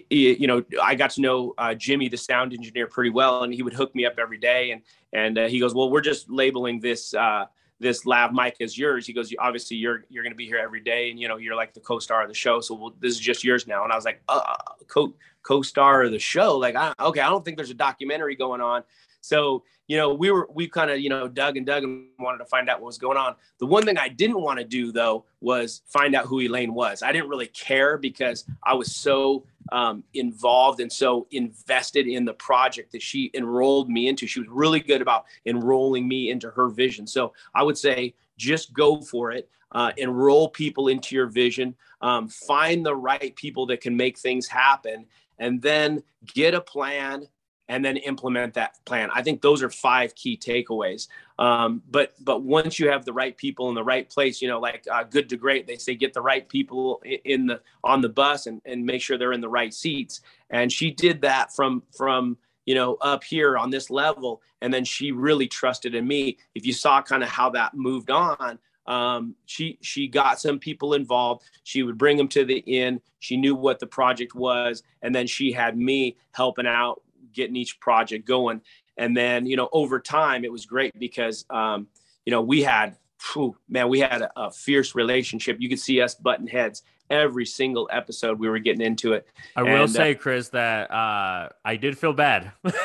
you 0.09 0.47
know 0.47 0.63
i 0.81 0.95
got 0.95 1.11
to 1.11 1.21
know 1.21 1.53
uh, 1.59 1.75
jimmy 1.75 2.09
the 2.09 2.17
sound 2.17 2.51
engineer 2.51 2.87
pretty 2.87 3.11
well 3.11 3.43
and 3.43 3.53
he 3.53 3.61
would 3.61 3.73
hook 3.73 3.93
me 3.93 4.07
up 4.07 4.15
every 4.17 4.39
day. 4.39 4.71
And 4.71 4.81
and 5.13 5.37
uh, 5.37 5.47
he 5.47 5.59
goes 5.59 5.75
well 5.75 5.91
we're 5.91 6.01
just 6.01 6.31
labeling 6.31 6.79
this 6.79 7.13
uh, 7.13 7.45
this 7.79 8.07
lav 8.07 8.33
mic 8.33 8.55
as 8.59 8.75
yours. 8.75 9.05
He 9.05 9.13
goes 9.13 9.31
obviously 9.37 9.77
you're 9.77 10.05
you're 10.09 10.23
going 10.23 10.33
to 10.33 10.37
be 10.43 10.47
here 10.47 10.57
every 10.57 10.81
day 10.81 11.11
and 11.11 11.19
you 11.19 11.27
know 11.27 11.37
you're 11.37 11.55
like 11.55 11.75
the 11.75 11.81
co-star 11.81 12.23
of 12.23 12.27
the 12.27 12.33
show 12.33 12.59
so 12.59 12.73
we'll, 12.73 12.95
this 12.99 13.13
is 13.13 13.19
just 13.19 13.43
yours 13.43 13.67
now. 13.67 13.83
And 13.83 13.93
i 13.93 13.95
was 13.95 14.05
like 14.05 14.23
uh, 14.29 14.55
co 14.87 15.13
co-star 15.43 16.01
of 16.01 16.11
the 16.11 16.17
show? 16.17 16.57
Like 16.57 16.75
I, 16.75 16.91
okay 16.99 17.21
i 17.21 17.29
don't 17.29 17.45
think 17.45 17.55
there's 17.55 17.69
a 17.69 17.81
documentary 17.89 18.35
going 18.35 18.61
on 18.61 18.81
so, 19.21 19.63
you 19.87 19.97
know, 19.97 20.13
we 20.13 20.31
were, 20.31 20.47
we 20.53 20.67
kind 20.67 20.91
of, 20.91 20.99
you 20.99 21.09
know, 21.09 21.27
dug 21.27 21.57
and 21.57 21.65
dug 21.65 21.83
and 21.83 22.07
wanted 22.19 22.37
to 22.39 22.45
find 22.45 22.69
out 22.69 22.79
what 22.79 22.87
was 22.87 22.97
going 22.97 23.17
on. 23.17 23.35
The 23.57 23.65
one 23.65 23.83
thing 23.83 23.97
I 23.97 24.07
didn't 24.07 24.41
want 24.41 24.59
to 24.59 24.65
do 24.65 24.91
though 24.91 25.25
was 25.41 25.81
find 25.87 26.15
out 26.15 26.25
who 26.25 26.39
Elaine 26.39 26.73
was. 26.73 27.01
I 27.01 27.11
didn't 27.11 27.29
really 27.29 27.47
care 27.47 27.97
because 27.97 28.45
I 28.63 28.73
was 28.75 28.95
so 28.95 29.45
um, 29.71 30.03
involved 30.13 30.79
and 30.79 30.91
so 30.91 31.27
invested 31.31 32.07
in 32.07 32.25
the 32.25 32.33
project 32.33 32.91
that 32.91 33.01
she 33.01 33.31
enrolled 33.33 33.89
me 33.89 34.07
into. 34.07 34.27
She 34.27 34.39
was 34.39 34.49
really 34.49 34.79
good 34.79 35.01
about 35.01 35.25
enrolling 35.45 36.07
me 36.07 36.29
into 36.29 36.49
her 36.51 36.69
vision. 36.69 37.07
So 37.07 37.33
I 37.53 37.63
would 37.63 37.77
say 37.77 38.13
just 38.37 38.73
go 38.73 39.01
for 39.01 39.31
it. 39.31 39.49
Uh, 39.71 39.91
enroll 39.97 40.49
people 40.49 40.87
into 40.87 41.13
your 41.13 41.27
vision. 41.27 41.75
Um, 42.01 42.27
find 42.27 42.83
the 42.83 42.95
right 42.95 43.35
people 43.35 43.67
that 43.67 43.81
can 43.81 43.95
make 43.95 44.17
things 44.17 44.47
happen, 44.47 45.05
and 45.37 45.61
then 45.61 46.01
get 46.33 46.55
a 46.55 46.61
plan 46.61 47.27
and 47.69 47.85
then 47.85 47.97
implement 47.97 48.55
that 48.55 48.83
plan. 48.83 49.09
I 49.13 49.21
think 49.21 49.41
those 49.41 49.61
are 49.61 49.69
five 49.69 50.15
key 50.15 50.35
takeaways. 50.35 51.07
Um, 51.37 51.83
but 51.89 52.13
but 52.19 52.41
once 52.41 52.79
you 52.79 52.89
have 52.89 53.05
the 53.05 53.13
right 53.13 53.37
people 53.37 53.69
in 53.69 53.75
the 53.75 53.83
right 53.83 54.09
place, 54.09 54.41
you 54.41 54.47
know, 54.47 54.59
like 54.59 54.85
uh, 54.91 55.03
good 55.03 55.29
to 55.29 55.37
great, 55.37 55.67
they 55.67 55.77
say 55.77 55.95
get 55.95 56.13
the 56.13 56.21
right 56.21 56.49
people 56.49 57.01
in 57.23 57.45
the 57.45 57.61
on 57.83 58.01
the 58.01 58.09
bus 58.09 58.47
and, 58.47 58.59
and 58.65 58.85
make 58.85 59.01
sure 59.01 59.17
they're 59.17 59.33
in 59.33 59.39
the 59.39 59.47
right 59.47 59.73
seats. 59.73 60.21
And 60.49 60.71
she 60.71 60.91
did 60.91 61.21
that 61.21 61.55
from 61.55 61.83
from 61.95 62.37
you 62.65 62.73
know 62.73 62.95
up 63.01 63.23
here 63.23 63.55
on 63.57 63.69
this 63.69 63.91
level, 63.91 64.41
and 64.61 64.73
then 64.73 64.83
she 64.83 65.11
really 65.11 65.47
trusted 65.47 65.93
in 65.93 66.07
me. 66.07 66.39
If 66.55 66.65
you 66.65 66.73
saw 66.73 67.01
kind 67.03 67.23
of 67.23 67.29
how 67.29 67.51
that 67.51 67.75
moved 67.75 68.09
on. 68.09 68.59
Um, 68.87 69.35
she 69.45 69.77
she 69.81 70.07
got 70.07 70.41
some 70.41 70.57
people 70.57 70.95
involved. 70.95 71.43
She 71.63 71.83
would 71.83 71.99
bring 71.99 72.17
them 72.17 72.27
to 72.29 72.43
the 72.43 72.57
inn. 72.65 73.01
She 73.19 73.37
knew 73.37 73.53
what 73.53 73.77
the 73.77 73.85
project 73.85 74.33
was, 74.33 74.81
and 75.03 75.13
then 75.13 75.27
she 75.27 75.51
had 75.51 75.77
me 75.77 76.17
helping 76.31 76.65
out 76.65 77.03
getting 77.33 77.55
each 77.55 77.79
project 77.79 78.25
going. 78.27 78.61
And 78.97 79.15
then, 79.15 79.45
you 79.45 79.55
know, 79.55 79.69
over 79.71 79.99
time, 79.99 80.43
it 80.43 80.51
was 80.51 80.65
great 80.65 80.97
because, 80.99 81.45
um, 81.49 81.87
you 82.25 82.31
know, 82.31 82.41
we 82.41 82.61
had, 82.61 82.97
whew, 83.33 83.55
man, 83.69 83.87
we 83.89 83.99
had 83.99 84.23
a, 84.23 84.31
a, 84.35 84.51
fierce 84.51 84.93
relationship. 84.93 85.57
You 85.59 85.69
could 85.69 85.79
see 85.79 86.01
us 86.01 86.15
button 86.15 86.47
heads 86.47 86.83
every 87.09 87.45
single 87.45 87.89
episode. 87.91 88.39
We 88.39 88.49
were 88.49 88.59
getting 88.59 88.85
into 88.85 89.13
it. 89.13 89.25
I 89.55 89.61
and, 89.61 89.69
will 89.69 89.83
uh, 89.83 89.87
say, 89.87 90.11
uh, 90.13 90.17
Chris, 90.17 90.49
that 90.49 90.91
uh, 90.91 91.49
I 91.63 91.75
did 91.77 91.97
feel 91.97 92.13
bad. 92.13 92.51
but 92.63 92.75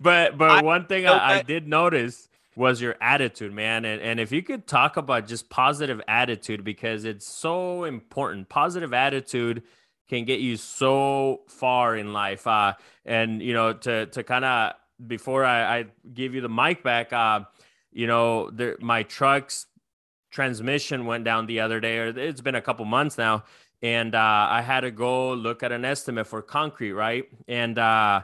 but 0.00 0.50
I, 0.50 0.62
one 0.62 0.86
thing 0.86 1.06
I, 1.06 1.38
I 1.38 1.42
did 1.42 1.68
notice 1.68 2.28
was 2.56 2.80
your 2.80 2.96
attitude, 3.00 3.52
man. 3.52 3.84
And, 3.84 4.00
and 4.00 4.20
if 4.20 4.32
you 4.32 4.42
could 4.42 4.66
talk 4.66 4.96
about 4.96 5.26
just 5.26 5.50
positive 5.50 6.00
attitude, 6.06 6.64
because 6.64 7.04
it's 7.04 7.26
so 7.26 7.84
important. 7.84 8.48
Positive 8.48 8.92
attitude 8.92 9.62
can 10.08 10.24
get 10.24 10.40
you 10.40 10.56
so 10.56 11.42
far 11.48 11.96
in 11.96 12.12
life. 12.12 12.46
Uh, 12.46 12.74
and 13.04 13.42
you 13.42 13.52
know, 13.52 13.72
to 13.72 14.06
to 14.06 14.22
kind 14.22 14.44
of 14.44 14.74
before 15.06 15.44
I, 15.44 15.78
I, 15.78 15.84
give 16.12 16.34
you 16.34 16.40
the 16.40 16.48
mic 16.48 16.82
back, 16.82 17.12
uh, 17.12 17.40
you 17.92 18.06
know, 18.06 18.50
my 18.80 19.02
truck's 19.02 19.66
transmission 20.30 21.06
went 21.06 21.24
down 21.24 21.46
the 21.46 21.60
other 21.60 21.80
day, 21.80 21.98
or 21.98 22.06
it's 22.06 22.40
been 22.40 22.54
a 22.54 22.60
couple 22.60 22.84
months 22.84 23.18
now, 23.18 23.44
and 23.82 24.14
uh, 24.14 24.46
I 24.50 24.62
had 24.62 24.80
to 24.80 24.90
go 24.90 25.32
look 25.32 25.62
at 25.62 25.72
an 25.72 25.84
estimate 25.84 26.26
for 26.26 26.42
concrete, 26.42 26.92
right? 26.92 27.28
And 27.48 27.78
uh, 27.78 28.22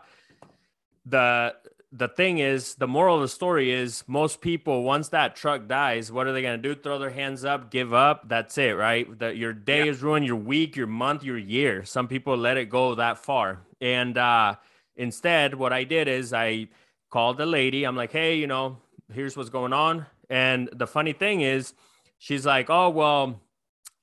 the 1.07 1.55
the 1.93 2.09
thing 2.09 2.39
is, 2.39 2.77
the 2.77 2.87
moral 2.87 3.17
of 3.17 3.23
the 3.23 3.29
story 3.29 3.73
is 3.73 4.05
most 4.07 4.41
people, 4.41 4.85
once 4.85 5.09
that 5.09 5.35
truck 5.35 5.67
dies, 5.67 6.13
what 6.13 6.27
are 6.29 6.33
they 6.33 6.43
going 6.43 6.61
to 6.61 6.69
do? 6.75 6.81
Throw 6.81 7.01
their 7.01 7.11
hands 7.11 7.45
up, 7.45 7.71
give 7.71 7.93
up. 7.93 8.29
That's 8.29 8.57
it, 8.59 8.77
right? 8.77 9.19
That 9.19 9.37
your 9.37 9.53
day 9.53 9.85
yeah. 9.85 9.91
is 9.91 10.03
ruined, 10.03 10.25
your 10.25 10.37
week, 10.37 10.77
your 10.77 10.87
month, 10.87 11.25
your 11.25 11.39
year. 11.39 11.85
Some 11.85 12.07
people 12.07 12.37
let 12.37 12.57
it 12.57 12.71
go 12.71 12.95
that 12.95 13.19
far. 13.19 13.63
And 13.81 14.17
uh, 14.17 14.55
instead, 14.95 15.55
what 15.55 15.73
I 15.73 15.83
did 15.83 16.07
is 16.07 16.33
I 16.33 16.69
called 17.11 17.39
the 17.39 17.47
lady. 17.47 17.85
I'm 17.85 17.97
like, 17.97 18.13
hey, 18.13 18.37
you 18.37 18.47
know, 18.47 18.79
here's 19.13 19.37
what's 19.37 19.51
going 19.51 19.73
on. 19.73 20.07
And 20.29 20.69
the 20.73 20.87
funny 20.87 21.13
thing 21.13 21.41
is, 21.41 21.75
she's 22.19 22.47
like, 22.47 22.71
oh, 22.71 22.91
well, 22.91 23.41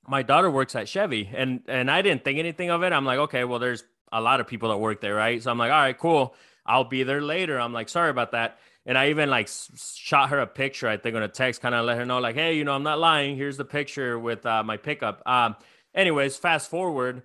my 0.06 0.22
daughter 0.22 0.50
works 0.50 0.76
at 0.76 0.88
Chevy. 0.88 1.30
And, 1.34 1.62
and 1.68 1.90
I 1.90 2.02
didn't 2.02 2.22
think 2.22 2.38
anything 2.38 2.68
of 2.68 2.82
it. 2.82 2.92
I'm 2.92 3.06
like, 3.06 3.18
okay, 3.18 3.44
well, 3.44 3.58
there's 3.58 3.84
a 4.12 4.20
lot 4.20 4.40
of 4.40 4.46
people 4.46 4.68
that 4.68 4.76
work 4.76 5.00
there, 5.00 5.14
right? 5.14 5.42
So 5.42 5.50
I'm 5.50 5.58
like, 5.58 5.72
all 5.72 5.78
right, 5.78 5.96
cool. 5.96 6.34
I'll 6.68 6.84
be 6.84 7.02
there 7.02 7.22
later. 7.22 7.58
I'm 7.58 7.72
like, 7.72 7.88
sorry 7.88 8.10
about 8.10 8.32
that. 8.32 8.58
And 8.86 8.96
I 8.96 9.10
even 9.10 9.28
like 9.28 9.48
shot 9.76 10.30
her 10.30 10.38
a 10.38 10.46
picture, 10.46 10.88
I 10.88 10.96
think 10.96 11.16
on 11.16 11.22
a 11.22 11.28
text, 11.28 11.60
kind 11.60 11.74
of 11.74 11.84
let 11.84 11.98
her 11.98 12.06
know, 12.06 12.20
like, 12.20 12.36
hey, 12.36 12.56
you 12.56 12.64
know, 12.64 12.72
I'm 12.72 12.82
not 12.82 12.98
lying. 12.98 13.36
Here's 13.36 13.56
the 13.56 13.64
picture 13.64 14.18
with 14.18 14.46
uh, 14.46 14.62
my 14.62 14.76
pickup. 14.76 15.22
Um, 15.26 15.56
anyways, 15.94 16.36
fast 16.36 16.70
forward, 16.70 17.22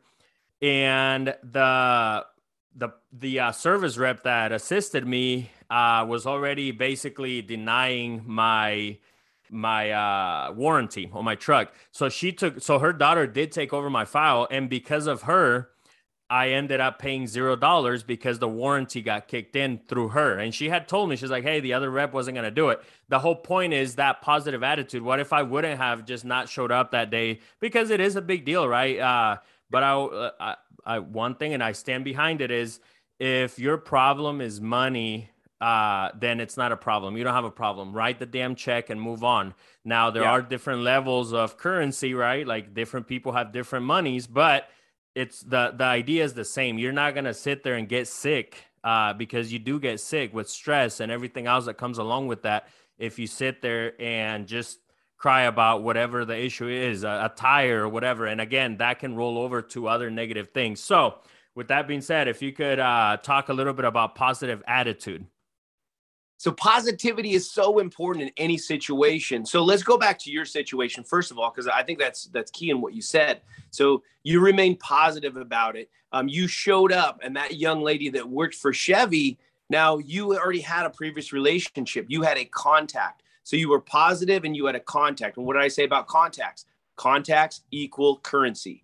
and 0.62 1.36
the 1.44 2.26
the 2.76 2.90
the 3.12 3.40
uh, 3.40 3.52
service 3.52 3.98
rep 3.98 4.24
that 4.24 4.52
assisted 4.52 5.06
me 5.08 5.52
uh, 5.70 6.06
was 6.08 6.26
already 6.26 6.72
basically 6.72 7.42
denying 7.42 8.24
my 8.26 8.98
my 9.50 9.92
uh, 9.92 10.54
warranty 10.56 11.10
on 11.14 11.24
my 11.24 11.36
truck. 11.36 11.74
So 11.92 12.10
she 12.10 12.32
took 12.32 12.62
so 12.62 12.80
her 12.80 12.92
daughter 12.92 13.28
did 13.28 13.52
take 13.52 13.72
over 13.74 13.90
my 13.90 14.06
file, 14.06 14.48
and 14.50 14.70
because 14.70 15.08
of 15.08 15.24
her, 15.24 15.70
I 16.34 16.50
ended 16.50 16.80
up 16.80 16.98
paying 16.98 17.28
zero 17.28 17.56
dollars 17.56 18.02
because 18.02 18.40
the 18.40 18.48
warranty 18.48 19.04
got 19.04 19.28
kicked 19.28 19.56
in 19.56 19.82
through 19.88 20.08
her. 20.10 20.40
And 20.40 20.52
she 20.52 20.68
had 20.68 20.88
told 20.88 21.08
me, 21.08 21.16
she's 21.16 21.30
like, 21.30 21.44
hey, 21.44 21.60
the 21.60 21.74
other 21.74 21.92
rep 21.92 22.12
wasn't 22.12 22.34
going 22.34 22.44
to 22.44 22.50
do 22.50 22.70
it. 22.70 22.82
The 23.08 23.20
whole 23.20 23.36
point 23.36 23.72
is 23.72 23.98
that 23.98 24.24
positive 24.24 24.64
attitude. 24.64 25.04
What 25.04 25.20
if 25.20 25.32
I 25.32 25.44
wouldn't 25.44 25.78
have 25.78 26.06
just 26.06 26.26
not 26.26 26.50
showed 26.50 26.72
up 26.72 26.90
that 26.90 27.12
day? 27.12 27.40
Because 27.60 27.92
it 27.92 28.02
is 28.02 28.16
a 28.16 28.22
big 28.22 28.46
deal, 28.46 28.68
right? 28.68 28.98
Uh, 28.98 29.38
but 29.70 29.84
I, 29.84 29.94
uh, 29.94 30.32
I, 30.40 30.56
I, 30.84 31.00
one 31.00 31.36
thing, 31.36 31.54
and 31.54 31.64
I 31.64 31.72
stand 31.74 32.04
behind 32.04 32.42
it, 32.42 32.50
is 32.50 32.80
if 33.20 33.60
your 33.60 33.78
problem 33.78 34.42
is 34.42 34.60
money, 34.60 35.30
uh, 35.62 36.10
then 36.20 36.40
it's 36.40 36.58
not 36.58 36.72
a 36.72 36.78
problem. 36.78 37.16
You 37.16 37.24
don't 37.24 37.36
have 37.36 37.46
a 37.46 37.52
problem. 37.52 37.94
Write 37.94 38.18
the 38.18 38.26
damn 38.26 38.56
check 38.56 38.90
and 38.90 39.00
move 39.00 39.24
on. 39.24 39.54
Now, 39.86 40.10
there 40.10 40.24
yeah. 40.24 40.32
are 40.32 40.42
different 40.42 40.82
levels 40.82 41.32
of 41.32 41.58
currency, 41.58 42.16
right? 42.16 42.48
Like 42.48 42.74
different 42.74 43.06
people 43.06 43.34
have 43.34 43.52
different 43.52 43.86
monies, 43.86 44.26
but– 44.26 44.68
it's 45.16 45.42
the 45.42 45.74
the 45.76 45.84
idea 45.84 46.24
is 46.24 46.34
the 46.34 46.46
same. 46.46 46.78
You're 46.78 46.92
not 46.92 47.16
gonna 47.16 47.34
sit 47.34 47.64
there 47.64 47.76
and 47.76 47.88
get 47.88 48.08
sick 48.08 48.58
uh, 48.84 49.14
because 49.14 49.54
you 49.54 49.60
do 49.60 49.80
get 49.80 50.00
sick 50.00 50.34
with 50.34 50.50
stress 50.50 51.00
and 51.00 51.12
everything 51.12 51.48
else 51.48 51.66
that 51.66 51.78
comes 51.78 51.98
along 51.98 52.28
with 52.28 52.44
that. 52.44 52.68
If 52.98 53.20
you 53.20 53.28
sit 53.28 53.62
there 53.62 54.00
and 54.02 54.48
just 54.48 54.80
cry 55.18 55.44
about 55.44 55.84
whatever 55.84 56.26
the 56.26 56.38
issue 56.38 56.68
is, 56.68 57.04
a, 57.04 57.32
a 57.32 57.34
tire 57.36 57.84
or 57.84 57.90
whatever, 57.90 58.26
and 58.26 58.42
again, 58.42 58.78
that 58.78 59.00
can 59.00 59.16
roll 59.16 59.38
over 59.38 59.62
to 59.62 59.88
other 59.88 60.10
negative 60.10 60.50
things. 60.50 60.82
So, 60.82 61.20
with 61.56 61.68
that 61.70 61.88
being 61.88 62.02
said, 62.02 62.28
if 62.28 62.42
you 62.42 62.52
could 62.52 62.80
uh, 62.80 63.18
talk 63.22 63.50
a 63.50 63.54
little 63.54 63.74
bit 63.74 63.86
about 63.86 64.16
positive 64.16 64.64
attitude. 64.68 65.26
So 66.44 66.52
positivity 66.52 67.36
is 67.36 67.50
so 67.50 67.80
important 67.80 68.26
in 68.26 68.32
any 68.36 68.58
situation. 68.58 69.46
So 69.46 69.64
let's 69.64 69.82
go 69.82 69.98
back 69.98 70.20
to 70.20 70.30
your 70.30 70.44
situation 70.44 71.06
first 71.06 71.32
of 71.32 71.40
all, 71.40 71.50
because 71.50 71.70
I 71.70 71.84
think 71.84 72.00
that's 72.00 72.26
that's 72.34 72.52
key 72.52 72.70
in 72.70 72.82
what 72.82 72.94
you 72.94 73.02
said. 73.02 73.40
So 73.72 74.04
you 74.24 74.42
remain 74.42 74.76
positive 74.76 75.38
about 75.38 75.78
it. 75.78 75.90
Um, 76.12 76.28
you 76.28 76.50
showed 76.50 76.92
up, 76.92 77.22
and 77.24 77.34
that 77.38 77.56
young 77.56 77.82
lady 77.82 78.10
that 78.10 78.28
worked 78.28 78.56
for 78.56 78.74
Chevy. 78.74 79.40
Now 79.70 80.00
you 80.00 80.38
already 80.38 80.60
had 80.60 80.86
a 80.86 80.90
previous 80.90 81.32
relationship. 81.32 82.08
You 82.10 82.24
had 82.24 82.38
a 82.38 82.44
contact. 82.44 83.24
So 83.46 83.56
you 83.56 83.70
were 83.70 83.80
positive, 83.80 84.44
and 84.44 84.54
you 84.54 84.66
had 84.66 84.76
a 84.76 84.82
contact. 84.82 85.38
And 85.38 85.46
what 85.46 85.54
did 85.54 85.62
I 85.62 85.70
say 85.70 85.86
about 85.86 86.08
contacts? 86.08 86.66
Contacts 86.98 87.62
equal 87.72 88.18
currency. 88.18 88.84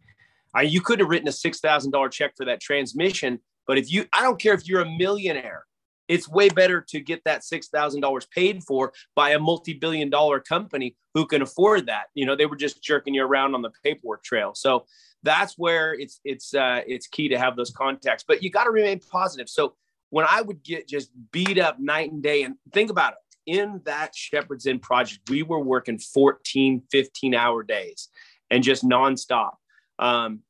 I, 0.54 0.62
you 0.62 0.80
could 0.80 1.02
have 1.02 1.10
written 1.10 1.28
a 1.28 1.34
six 1.34 1.60
thousand 1.60 1.92
dollar 1.92 2.08
check 2.08 2.38
for 2.38 2.46
that 2.46 2.62
transmission, 2.62 3.42
but 3.68 3.78
if 3.78 3.92
you, 3.92 4.06
I 4.14 4.22
don't 4.22 4.40
care 4.40 4.54
if 4.54 4.66
you're 4.66 4.80
a 4.80 4.98
millionaire 4.98 5.66
it's 6.10 6.28
way 6.28 6.50
better 6.50 6.82
to 6.90 7.00
get 7.00 7.24
that 7.24 7.42
$6,000 7.42 8.30
paid 8.32 8.64
for 8.64 8.92
by 9.16 9.30
a 9.30 9.40
multi-billion 9.40 10.10
dollar 10.10 10.40
company 10.40 10.98
who 11.14 11.26
can 11.26 11.42
afford 11.42 11.86
that. 11.86 12.08
You 12.16 12.26
know, 12.26 12.36
they 12.36 12.48
were 12.48 12.58
just 12.58 12.84
jerking 12.84 13.14
you 13.14 13.24
around 13.24 13.56
on 13.56 13.62
the 13.62 13.72
paperwork 13.84 14.24
trail. 14.24 14.54
So 14.56 14.86
that's 15.24 15.58
where 15.58 15.94
it's, 15.94 16.20
it's, 16.26 16.54
uh, 16.54 16.82
it's 16.88 17.08
key 17.08 17.30
to 17.30 17.38
have 17.38 17.56
those 17.56 17.70
contacts, 17.70 18.26
but 18.28 18.44
you 18.44 18.50
got 18.50 18.66
to 18.66 18.72
remain 18.72 19.00
positive. 19.00 19.48
So 19.48 19.76
when 20.10 20.26
I 20.30 20.42
would 20.42 20.64
get 20.64 20.88
just 20.88 21.12
beat 21.32 21.60
up 21.60 21.80
night 21.80 22.12
and 22.12 22.24
day 22.24 22.44
and 22.44 22.56
think 22.74 22.90
about 22.90 23.14
it, 23.14 23.20
in 23.46 23.82
that 23.86 24.16
Shepherd's 24.16 24.68
Inn 24.68 24.80
project, 24.80 25.28
we 25.30 25.42
were 25.42 25.60
working 25.60 25.98
14, 25.98 26.84
15 26.92 27.36
hour 27.36 27.64
days 27.64 28.10
and 28.52 28.64
just 28.64 28.84
nonstop. 28.84 29.54
Um, 29.98 30.42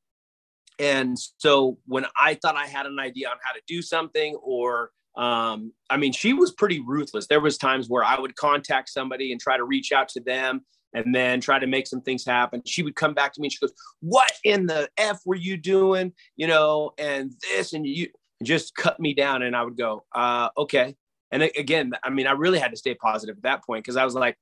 and 0.80 1.18
so 1.38 1.78
when 1.86 2.06
I 2.20 2.36
thought 2.36 2.56
I 2.56 2.66
had 2.66 2.86
an 2.86 3.00
idea 3.00 3.30
on 3.30 3.38
how 3.42 3.54
to 3.54 3.62
do 3.68 3.82
something 3.82 4.36
or 4.36 4.92
um, 5.18 5.74
I 5.90 5.98
mean, 5.98 6.14
she 6.14 6.34
was 6.34 6.52
pretty 6.52 6.80
ruthless. 6.80 7.28
There 7.28 7.42
was 7.42 7.58
times 7.58 7.90
where 7.90 8.04
I 8.04 8.20
would 8.20 8.36
contact 8.36 8.90
somebody 8.90 9.32
and 9.32 9.42
try 9.42 9.58
to 9.58 9.64
reach 9.64 9.92
out 9.92 10.10
to 10.10 10.20
them 10.20 10.62
and 10.94 11.14
then 11.14 11.42
try 11.42 11.60
to 11.60 11.68
make 11.68 11.88
some 11.88 12.02
things 12.02 12.26
happen. 12.26 12.62
She 12.66 12.84
would 12.84 12.96
come 12.96 13.14
back 13.14 13.34
to 13.34 13.42
me 13.42 13.48
and 13.48 13.54
she 13.54 13.60
goes, 13.60 13.74
"What 14.00 14.32
in 14.44 14.66
the 14.66 14.90
f 14.98 15.20
were 15.26 15.36
you 15.36 15.58
doing?" 15.58 16.14
You 16.36 16.48
know, 16.48 16.92
and 16.98 17.34
this 17.42 17.74
and 17.74 17.86
you 17.86 18.08
just 18.44 18.76
cut 18.76 19.00
me 19.00 19.14
down, 19.14 19.42
and 19.42 19.56
I 19.56 19.64
would 19.64 19.78
go, 19.78 20.06
uh, 20.14 20.50
"Okay." 20.58 20.96
And 21.32 21.44
again, 21.44 21.92
I 22.04 22.10
mean, 22.10 22.26
I 22.26 22.32
really 22.32 22.60
had 22.60 22.72
to 22.72 22.78
stay 22.78 22.96
positive 22.96 23.38
at 23.38 23.44
that 23.44 23.64
point 23.64 23.84
because 23.84 23.98
I 23.98 24.06
was 24.06 24.16
like, 24.16 24.36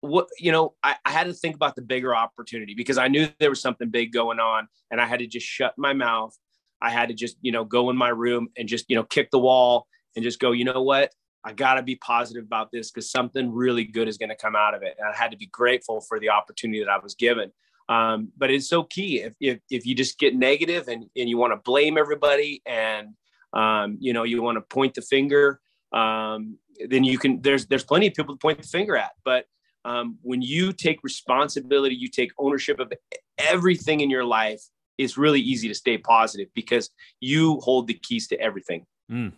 what 0.00 0.28
you 0.38 0.50
know 0.52 0.74
I, 0.82 0.96
I, 1.04 1.10
had 1.10 1.26
to 1.26 1.32
think 1.34 1.54
about 1.54 1.76
the 1.76 1.82
bigger 1.82 2.16
opportunity 2.16 2.74
because 2.74 2.96
i 2.98 3.08
knew 3.08 3.28
there 3.38 3.50
was 3.50 3.60
something 3.60 3.90
big 3.90 4.12
going 4.12 4.40
on 4.40 4.66
and 4.90 5.00
i 5.00 5.06
had 5.06 5.18
to 5.18 5.26
just 5.26 5.46
shut 5.46 5.74
my 5.76 5.92
mouth 5.92 6.34
i 6.80 6.90
had 6.90 7.08
to 7.08 7.14
just 7.14 7.36
you 7.42 7.52
know 7.52 7.64
go 7.64 7.90
in 7.90 7.96
my 7.96 8.08
room 8.08 8.48
and 8.56 8.68
just 8.68 8.86
you 8.88 8.96
know 8.96 9.02
kick 9.02 9.30
the 9.30 9.38
wall 9.38 9.86
and 10.16 10.22
just 10.22 10.40
go, 10.40 10.52
you 10.52 10.64
know 10.64 10.82
what? 10.82 11.12
I 11.44 11.52
got 11.52 11.74
to 11.74 11.82
be 11.82 11.96
positive 11.96 12.44
about 12.44 12.70
this 12.70 12.90
because 12.90 13.10
something 13.10 13.52
really 13.52 13.84
good 13.84 14.08
is 14.08 14.18
going 14.18 14.28
to 14.28 14.36
come 14.36 14.54
out 14.54 14.74
of 14.74 14.82
it. 14.82 14.96
And 14.98 15.08
I 15.08 15.16
had 15.16 15.30
to 15.30 15.36
be 15.36 15.46
grateful 15.46 16.00
for 16.02 16.20
the 16.20 16.28
opportunity 16.28 16.80
that 16.80 16.90
I 16.90 16.98
was 16.98 17.14
given. 17.14 17.50
Um, 17.88 18.30
but 18.36 18.50
it's 18.50 18.68
so 18.68 18.84
key 18.84 19.22
if, 19.22 19.32
if, 19.40 19.58
if 19.70 19.86
you 19.86 19.94
just 19.94 20.18
get 20.18 20.34
negative 20.34 20.86
and, 20.88 21.06
and 21.16 21.28
you 21.28 21.38
want 21.38 21.52
to 21.52 21.56
blame 21.56 21.98
everybody 21.98 22.62
and, 22.66 23.08
um, 23.52 23.96
you 24.00 24.12
know, 24.12 24.22
you 24.22 24.40
want 24.42 24.56
to 24.56 24.60
point 24.60 24.94
the 24.94 25.02
finger, 25.02 25.60
um, 25.92 26.58
then 26.88 27.02
you 27.04 27.18
can, 27.18 27.40
there's, 27.42 27.66
there's 27.66 27.82
plenty 27.82 28.06
of 28.06 28.14
people 28.14 28.34
to 28.34 28.38
point 28.38 28.62
the 28.62 28.68
finger 28.68 28.96
at, 28.96 29.10
but 29.24 29.46
um, 29.84 30.18
when 30.22 30.42
you 30.42 30.72
take 30.72 31.02
responsibility, 31.02 31.94
you 31.94 32.08
take 32.08 32.32
ownership 32.38 32.78
of 32.80 32.92
everything 33.38 34.00
in 34.00 34.10
your 34.10 34.24
life, 34.24 34.62
it's 34.98 35.16
really 35.16 35.40
easy 35.40 35.66
to 35.68 35.74
stay 35.74 35.96
positive 35.96 36.48
because 36.54 36.90
you 37.20 37.58
hold 37.60 37.86
the 37.86 37.94
keys 37.94 38.28
to 38.28 38.40
everything. 38.40 38.84
Mm. 39.10 39.32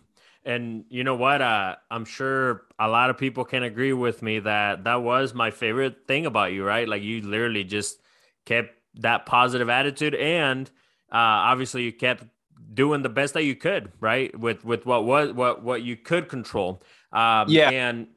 And 0.45 0.85
you 0.89 1.03
know 1.03 1.15
what? 1.15 1.41
Uh, 1.41 1.75
I'm 1.89 2.05
sure 2.05 2.63
a 2.77 2.87
lot 2.87 3.09
of 3.09 3.17
people 3.17 3.45
can 3.45 3.63
agree 3.63 3.93
with 3.93 4.21
me 4.21 4.39
that 4.39 4.83
that 4.83 5.01
was 5.01 5.33
my 5.33 5.51
favorite 5.51 6.05
thing 6.07 6.25
about 6.25 6.51
you, 6.51 6.65
right? 6.65 6.87
Like 6.87 7.01
you 7.01 7.21
literally 7.21 7.63
just 7.63 7.99
kept 8.45 8.71
that 8.95 9.25
positive 9.25 9.69
attitude, 9.69 10.15
and 10.15 10.69
uh, 11.11 11.15
obviously 11.15 11.83
you 11.83 11.93
kept 11.93 12.25
doing 12.73 13.01
the 13.03 13.09
best 13.09 13.33
that 13.35 13.43
you 13.43 13.55
could, 13.55 13.91
right? 13.99 14.37
With 14.37 14.65
with 14.65 14.85
what 14.85 15.05
was 15.05 15.31
what 15.31 15.63
what 15.63 15.81
you 15.81 15.95
could 15.95 16.27
control. 16.27 16.83
Um, 17.11 17.47
yeah. 17.49 17.69
And 17.69 18.07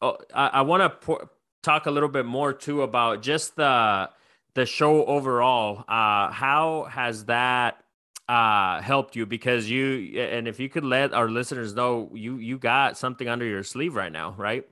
oh, 0.00 0.18
I, 0.32 0.46
I 0.46 0.62
want 0.62 0.82
to 0.82 0.90
po- 0.90 1.30
talk 1.62 1.86
a 1.86 1.90
little 1.90 2.08
bit 2.08 2.26
more 2.26 2.52
too 2.52 2.82
about 2.82 3.22
just 3.22 3.56
the 3.56 4.10
the 4.54 4.66
show 4.66 5.04
overall. 5.06 5.84
Uh, 5.88 6.30
how 6.30 6.86
has 6.90 7.24
that 7.26 7.83
uh 8.28 8.80
helped 8.80 9.16
you 9.16 9.26
because 9.26 9.68
you 9.68 10.18
and 10.18 10.48
if 10.48 10.58
you 10.58 10.68
could 10.68 10.84
let 10.84 11.12
our 11.12 11.28
listeners 11.28 11.74
know 11.74 12.10
you 12.14 12.38
you 12.38 12.58
got 12.58 12.96
something 12.96 13.28
under 13.28 13.44
your 13.44 13.62
sleeve 13.62 13.94
right 13.94 14.12
now 14.12 14.34
right 14.38 14.66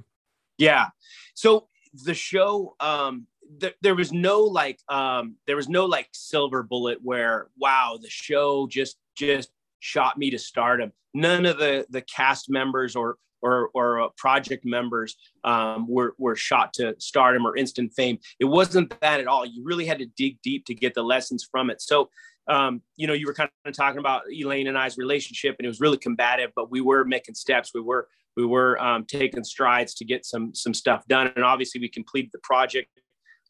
yeah 0.57 0.87
so 1.35 1.69
the 2.05 2.15
show 2.15 2.75
um 2.81 3.27
th- 3.61 3.77
there 3.83 3.95
was 3.95 4.11
no 4.11 4.41
like 4.41 4.79
um 4.89 5.37
there 5.47 5.57
was 5.57 5.69
no 5.69 5.85
like 5.85 6.09
silver 6.13 6.63
bullet 6.63 6.99
where 7.03 7.49
wow 7.59 7.99
the 8.01 8.09
show 8.09 8.67
just 8.69 8.97
just 9.15 9.51
shot 9.81 10.17
me 10.17 10.31
to 10.31 10.39
stardom 10.39 10.91
none 11.13 11.45
of 11.45 11.59
the 11.59 11.85
the 11.91 12.01
cast 12.01 12.49
members 12.49 12.97
or 12.97 13.19
or, 13.43 13.71
or 13.75 14.01
uh, 14.01 14.09
project 14.17 14.65
members 14.65 15.17
um, 15.45 15.87
were, 15.89 16.15
were 16.17 16.37
shot 16.37 16.73
to 16.75 16.95
stardom 16.99 17.45
or 17.45 17.57
instant 17.57 17.93
fame. 17.93 18.19
It 18.39 18.45
wasn't 18.45 18.99
that 19.01 19.21
at 19.21 19.27
all. 19.27 19.45
You 19.45 19.65
really 19.65 19.85
had 19.85 19.99
to 19.99 20.07
dig 20.07 20.41
deep 20.43 20.65
to 20.67 20.75
get 20.75 20.95
the 20.95 21.03
lessons 21.03 21.47
from 21.51 21.69
it. 21.69 21.83
So 21.83 22.09
um, 22.49 22.83
you 22.97 23.07
know, 23.07 23.13
you 23.13 23.27
were 23.27 23.35
kind 23.35 23.51
of 23.65 23.75
talking 23.75 23.99
about 23.99 24.23
Elaine 24.33 24.67
and 24.67 24.77
I's 24.77 24.99
relationship, 24.99 25.57
and 25.59 25.65
it 25.65 25.69
was 25.69 25.81
really 25.81 25.99
combative, 25.99 26.51
but 26.57 26.71
we 26.71 26.81
were 26.81 27.05
making 27.05 27.35
steps. 27.35 27.73
We 27.75 27.81
were 27.81 28.09
we 28.37 28.47
were 28.47 28.83
um, 28.83 29.05
taking 29.05 29.45
strides 29.45 29.95
to 29.95 30.05
get 30.05 30.25
some 30.25 30.55
some 30.55 30.75
stuff 30.75 31.07
done, 31.07 31.33
and 31.37 31.45
obviously 31.45 31.81
we 31.81 31.89
completed 31.89 32.31
the 32.33 32.41
project. 32.43 32.89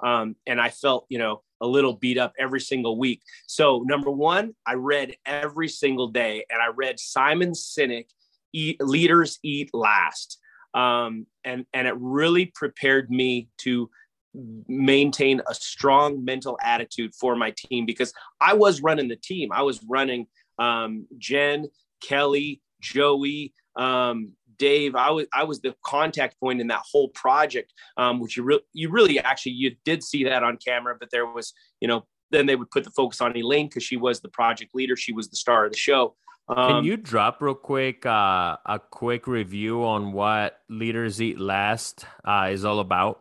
Um, 0.03 0.35
and 0.49 0.61
I 0.61 0.71
felt, 0.71 1.07
you 1.09 1.19
know, 1.19 1.43
a 1.61 1.67
little 1.67 1.93
beat 1.93 2.19
up 2.19 2.33
every 2.37 2.61
single 2.61 2.99
week. 2.99 3.23
So 3.47 3.85
number 3.87 4.11
one, 4.11 4.55
I 4.67 4.75
read 4.75 5.15
every 5.25 5.69
single 5.69 6.09
day, 6.09 6.45
and 6.51 6.61
I 6.61 6.69
read 6.75 6.99
Simon 6.99 7.53
Sinek, 7.53 8.07
Eat, 8.53 8.83
"Leaders 8.83 9.39
Eat 9.43 9.71
Last," 9.73 10.39
um, 10.75 11.27
and 11.45 11.65
and 11.73 11.87
it 11.87 11.95
really 11.99 12.47
prepared 12.47 13.11
me 13.11 13.49
to 13.59 13.89
maintain 14.35 15.41
a 15.49 15.55
strong 15.55 16.25
mental 16.25 16.59
attitude 16.63 17.15
for 17.15 17.37
my 17.37 17.53
team 17.57 17.87
because 17.87 18.13
I 18.41 18.55
was 18.55 18.83
running 18.83 19.09
the 19.09 19.17
team. 19.17 19.51
I 19.53 19.63
was 19.63 19.83
running 19.89 20.27
um, 20.59 21.07
Jen, 21.19 21.67
Kelly, 22.03 22.63
Joey, 22.81 23.53
um, 23.77 24.33
Dave. 24.59 24.95
I 24.95 25.11
was 25.11 25.27
I 25.33 25.45
was 25.45 25.61
the 25.61 25.75
contact 25.85 26.39
point 26.41 26.61
in 26.61 26.69
that 26.69 26.83
whole 26.91 27.09
project, 27.09 27.73
um, 27.97 28.21
which 28.21 28.37
you 28.37 28.43
really 28.43 28.63
you 28.73 28.91
really 28.91 29.19
actually 29.19 29.53
you 29.53 29.77
did 29.85 30.03
see 30.03 30.25
that 30.25 30.43
on 30.43 30.57
camera. 30.57 30.97
But 30.99 31.11
there 31.11 31.27
was 31.27 31.53
you 31.81 31.89
know 31.89 32.07
then 32.31 32.47
they 32.47 32.57
would 32.57 32.71
put 32.71 32.85
the 32.85 32.91
focus 32.91 33.21
on 33.21 33.37
Elaine 33.37 33.67
because 33.67 33.83
she 33.83 33.97
was 33.97 34.21
the 34.21 34.29
project 34.29 34.75
leader. 34.75 34.97
She 34.97 35.13
was 35.13 35.29
the 35.29 35.37
star 35.37 35.67
of 35.67 35.73
the 35.73 35.79
show. 35.79 36.15
Can 36.49 36.77
um, 36.77 36.85
you 36.85 36.97
drop 36.97 37.41
real 37.41 37.55
quick 37.55 38.05
uh, 38.05 38.57
a 38.67 38.81
quick 38.91 39.27
review 39.27 39.85
on 39.85 40.13
what 40.13 40.61
Leaders 40.69 41.23
Eat 41.23 41.39
Last 41.39 42.05
uh, 42.25 42.49
is 42.51 42.65
all 42.65 42.81
about? 42.81 43.21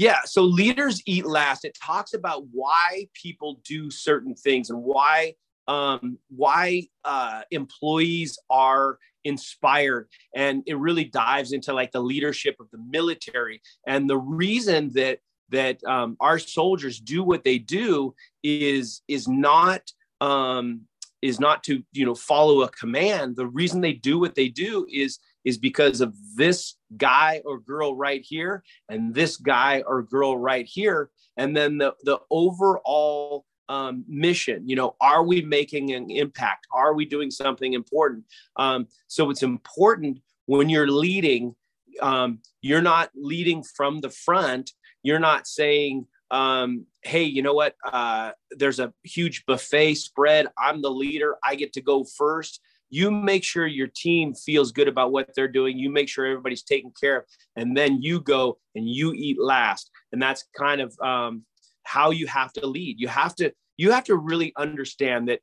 Yeah. 0.00 0.20
So 0.24 0.44
leaders 0.44 1.02
eat 1.04 1.26
last. 1.26 1.66
It 1.66 1.76
talks 1.78 2.14
about 2.14 2.44
why 2.52 3.08
people 3.12 3.60
do 3.66 3.90
certain 3.90 4.34
things 4.34 4.70
and 4.70 4.82
why 4.82 5.34
um, 5.68 6.16
why 6.34 6.84
uh, 7.04 7.42
employees 7.50 8.38
are 8.48 8.96
inspired 9.24 10.08
and 10.34 10.62
it 10.66 10.78
really 10.78 11.04
dives 11.04 11.52
into 11.52 11.74
like 11.74 11.92
the 11.92 12.00
leadership 12.00 12.56
of 12.60 12.70
the 12.70 12.78
military 12.88 13.60
and 13.86 14.08
the 14.08 14.16
reason 14.16 14.90
that 14.94 15.18
that 15.50 15.84
um, 15.84 16.16
our 16.18 16.38
soldiers 16.38 16.98
do 16.98 17.22
what 17.22 17.44
they 17.44 17.58
do 17.58 18.14
is 18.42 19.02
is 19.06 19.28
not 19.28 19.82
um, 20.22 20.80
is 21.20 21.38
not 21.38 21.62
to 21.64 21.82
you 21.92 22.06
know 22.06 22.14
follow 22.14 22.62
a 22.62 22.70
command 22.70 23.36
the 23.36 23.46
reason 23.46 23.82
they 23.82 23.92
do 23.92 24.18
what 24.18 24.34
they 24.34 24.48
do 24.48 24.86
is 24.90 25.18
is 25.44 25.58
because 25.58 26.00
of 26.00 26.14
this 26.36 26.76
guy 26.96 27.42
or 27.44 27.60
girl 27.60 27.94
right 27.94 28.22
here 28.22 28.62
and 28.88 29.14
this 29.14 29.36
guy 29.36 29.82
or 29.86 30.02
girl 30.02 30.36
right 30.36 30.66
here. 30.66 31.10
And 31.36 31.56
then 31.56 31.78
the 31.78 31.94
the 32.02 32.18
overall 32.30 33.44
um, 33.68 34.04
mission 34.08 34.68
you 34.68 34.74
know 34.74 34.96
are 35.00 35.22
we 35.22 35.42
making 35.42 35.92
an 35.92 36.10
impact? 36.10 36.66
Are 36.72 36.94
we 36.94 37.04
doing 37.04 37.30
something 37.30 37.72
important? 37.72 38.24
Um, 38.56 38.88
so 39.06 39.30
it's 39.30 39.42
important 39.42 40.20
when 40.46 40.68
you're 40.68 40.90
leading 40.90 41.54
um, 42.02 42.40
you're 42.62 42.82
not 42.82 43.10
leading 43.14 43.62
from 43.62 44.00
the 44.00 44.10
front. 44.10 44.72
You're 45.02 45.18
not 45.18 45.46
saying 45.46 46.06
um, 46.30 46.86
hey 47.02 47.22
you 47.22 47.42
know 47.42 47.54
what? 47.54 47.76
Uh, 47.84 48.32
there's 48.50 48.80
a 48.80 48.92
huge 49.04 49.46
buffet 49.46 49.94
spread. 49.94 50.48
I'm 50.58 50.82
the 50.82 50.90
leader. 50.90 51.36
I 51.42 51.54
get 51.54 51.72
to 51.74 51.80
go 51.80 52.04
first 52.04 52.60
you 52.90 53.10
make 53.10 53.44
sure 53.44 53.66
your 53.66 53.88
team 53.94 54.34
feels 54.34 54.72
good 54.72 54.88
about 54.88 55.12
what 55.12 55.30
they're 55.34 55.48
doing. 55.48 55.78
You 55.78 55.90
make 55.90 56.08
sure 56.08 56.26
everybody's 56.26 56.62
taken 56.62 56.92
care 57.00 57.18
of 57.18 57.24
and 57.56 57.76
then 57.76 58.02
you 58.02 58.20
go 58.20 58.58
and 58.74 58.88
you 58.88 59.12
eat 59.14 59.40
last. 59.40 59.90
And 60.12 60.20
that's 60.20 60.44
kind 60.56 60.80
of 60.80 60.98
um, 61.00 61.44
how 61.84 62.10
you 62.10 62.26
have 62.26 62.52
to 62.54 62.66
lead. 62.66 63.00
You 63.00 63.08
have 63.08 63.34
to 63.36 63.52
you 63.76 63.92
have 63.92 64.04
to 64.04 64.16
really 64.16 64.52
understand 64.58 65.28
that 65.28 65.40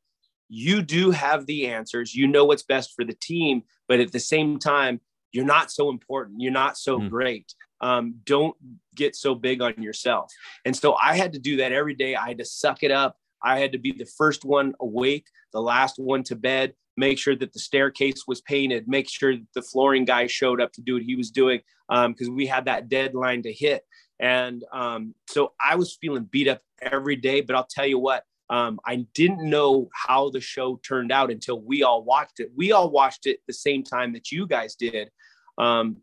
you 0.49 0.81
do 0.81 1.11
have 1.11 1.45
the 1.45 1.67
answers. 1.67 2.13
You 2.13 2.27
know 2.27 2.45
what's 2.45 2.63
best 2.63 2.93
for 2.95 3.03
the 3.03 3.15
team 3.19 3.63
but 3.87 3.99
at 3.99 4.11
the 4.11 4.19
same 4.19 4.59
time 4.59 4.99
you're 5.31 5.45
not 5.45 5.71
so 5.71 5.89
important. 5.89 6.41
You're 6.41 6.51
not 6.51 6.77
so 6.77 6.99
mm. 6.99 7.09
great. 7.09 7.53
Um, 7.81 8.15
don't 8.23 8.55
get 8.95 9.15
so 9.15 9.35
big 9.35 9.61
on 9.61 9.81
yourself. 9.81 10.31
And 10.65 10.75
so 10.75 10.95
i 10.95 11.15
had 11.15 11.33
to 11.33 11.39
do 11.39 11.57
that 11.57 11.71
every 11.71 11.93
day. 11.93 12.15
I 12.15 12.29
had 12.29 12.39
to 12.39 12.45
suck 12.45 12.81
it 12.81 12.91
up 12.91 13.17
I 13.43 13.59
had 13.59 13.71
to 13.73 13.77
be 13.77 13.91
the 13.91 14.09
first 14.17 14.45
one 14.45 14.73
awake, 14.79 15.27
the 15.53 15.61
last 15.61 15.97
one 15.97 16.23
to 16.23 16.35
bed, 16.35 16.73
make 16.97 17.19
sure 17.19 17.35
that 17.35 17.53
the 17.53 17.59
staircase 17.59 18.23
was 18.27 18.41
painted, 18.41 18.87
make 18.87 19.09
sure 19.09 19.35
that 19.35 19.47
the 19.53 19.61
flooring 19.61 20.05
guy 20.05 20.27
showed 20.27 20.59
up 20.59 20.73
to 20.73 20.81
do 20.81 20.95
what 20.95 21.03
he 21.03 21.15
was 21.15 21.31
doing 21.31 21.61
because 21.89 22.27
um, 22.27 22.35
we 22.35 22.47
had 22.47 22.65
that 22.65 22.89
deadline 22.89 23.43
to 23.43 23.53
hit. 23.53 23.83
And 24.19 24.63
um, 24.73 25.13
so 25.29 25.53
I 25.63 25.75
was 25.75 25.97
feeling 26.01 26.23
beat 26.23 26.47
up 26.47 26.59
every 26.81 27.15
day. 27.15 27.41
But 27.41 27.55
I'll 27.55 27.67
tell 27.69 27.85
you 27.85 27.99
what, 27.99 28.23
um, 28.49 28.79
I 28.85 29.05
didn't 29.13 29.47
know 29.47 29.89
how 29.93 30.29
the 30.29 30.41
show 30.41 30.79
turned 30.87 31.11
out 31.11 31.31
until 31.31 31.61
we 31.61 31.83
all 31.83 32.03
watched 32.03 32.39
it. 32.39 32.51
We 32.55 32.71
all 32.71 32.89
watched 32.89 33.27
it 33.27 33.39
the 33.47 33.53
same 33.53 33.83
time 33.83 34.13
that 34.13 34.31
you 34.31 34.47
guys 34.47 34.75
did. 34.75 35.09
Um, 35.57 35.97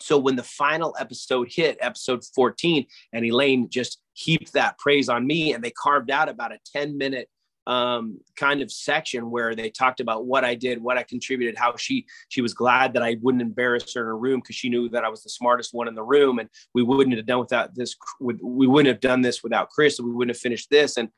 so 0.00 0.18
when 0.18 0.36
the 0.36 0.42
final 0.42 0.94
episode 0.98 1.48
hit, 1.50 1.78
episode 1.80 2.22
14, 2.34 2.86
and 3.12 3.24
Elaine 3.24 3.68
just 3.70 4.00
heaped 4.12 4.52
that 4.52 4.78
praise 4.78 5.08
on 5.08 5.26
me, 5.26 5.52
and 5.52 5.62
they 5.62 5.70
carved 5.70 6.10
out 6.10 6.28
about 6.28 6.52
a 6.52 6.58
10 6.72 6.96
minute 6.96 7.28
um, 7.66 8.20
kind 8.36 8.62
of 8.62 8.70
section 8.70 9.30
where 9.30 9.54
they 9.54 9.70
talked 9.70 10.00
about 10.00 10.26
what 10.26 10.44
I 10.44 10.54
did, 10.54 10.80
what 10.80 10.96
I 10.96 11.02
contributed, 11.02 11.58
how 11.58 11.76
she 11.76 12.06
she 12.28 12.40
was 12.40 12.54
glad 12.54 12.92
that 12.94 13.02
I 13.02 13.16
wouldn't 13.20 13.42
embarrass 13.42 13.92
her 13.94 14.02
in 14.02 14.06
her 14.06 14.16
room 14.16 14.40
because 14.40 14.54
she 14.54 14.68
knew 14.68 14.88
that 14.90 15.04
I 15.04 15.08
was 15.08 15.22
the 15.22 15.30
smartest 15.30 15.74
one 15.74 15.88
in 15.88 15.94
the 15.94 16.02
room, 16.02 16.38
and 16.38 16.48
we 16.74 16.82
wouldn't 16.82 17.16
have 17.16 17.26
done 17.26 17.40
without 17.40 17.74
this. 17.74 17.96
We 18.20 18.66
wouldn't 18.66 18.86
have 18.86 19.00
done 19.00 19.20
this 19.20 19.42
without 19.42 19.70
Chris. 19.70 19.98
and 19.98 20.06
We 20.06 20.14
wouldn't 20.14 20.36
have 20.36 20.40
finished 20.40 20.70
this, 20.70 20.96
and 20.96 21.08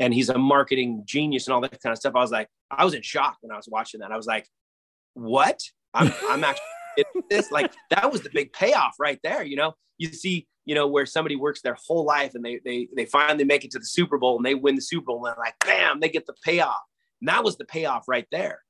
and 0.00 0.14
he's 0.14 0.30
a 0.30 0.38
marketing 0.38 1.02
genius 1.04 1.46
and 1.46 1.54
all 1.54 1.60
that 1.60 1.80
kind 1.82 1.92
of 1.92 1.98
stuff. 1.98 2.14
I 2.16 2.20
was 2.20 2.30
like, 2.30 2.48
I 2.70 2.84
was 2.84 2.94
in 2.94 3.02
shock 3.02 3.36
when 3.42 3.52
I 3.52 3.56
was 3.56 3.68
watching 3.68 4.00
that. 4.00 4.12
I 4.12 4.16
was 4.16 4.26
like, 4.26 4.48
what? 5.14 5.60
I'm 5.92 6.12
I'm 6.30 6.42
actually 6.42 6.64
this 7.30 7.50
like 7.50 7.72
that 7.90 8.10
was 8.10 8.22
the 8.22 8.30
big 8.30 8.52
payoff 8.52 8.94
right 8.98 9.18
there. 9.22 9.42
You 9.42 9.56
know, 9.56 9.74
you 9.98 10.08
see, 10.08 10.46
you 10.64 10.74
know, 10.74 10.86
where 10.86 11.06
somebody 11.06 11.36
works 11.36 11.60
their 11.62 11.76
whole 11.86 12.04
life 12.04 12.34
and 12.34 12.44
they 12.44 12.60
they 12.64 12.88
they 12.96 13.04
finally 13.04 13.44
make 13.44 13.64
it 13.64 13.70
to 13.72 13.78
the 13.78 13.86
Super 13.86 14.18
Bowl 14.18 14.36
and 14.36 14.44
they 14.44 14.54
win 14.54 14.74
the 14.74 14.82
Super 14.82 15.06
Bowl 15.06 15.26
and 15.26 15.36
like 15.38 15.58
bam, 15.64 16.00
they 16.00 16.08
get 16.08 16.26
the 16.26 16.34
payoff. 16.44 16.80
And 17.20 17.28
that 17.28 17.44
was 17.44 17.56
the 17.56 17.64
payoff 17.64 18.04
right 18.08 18.26
there. 18.30 18.60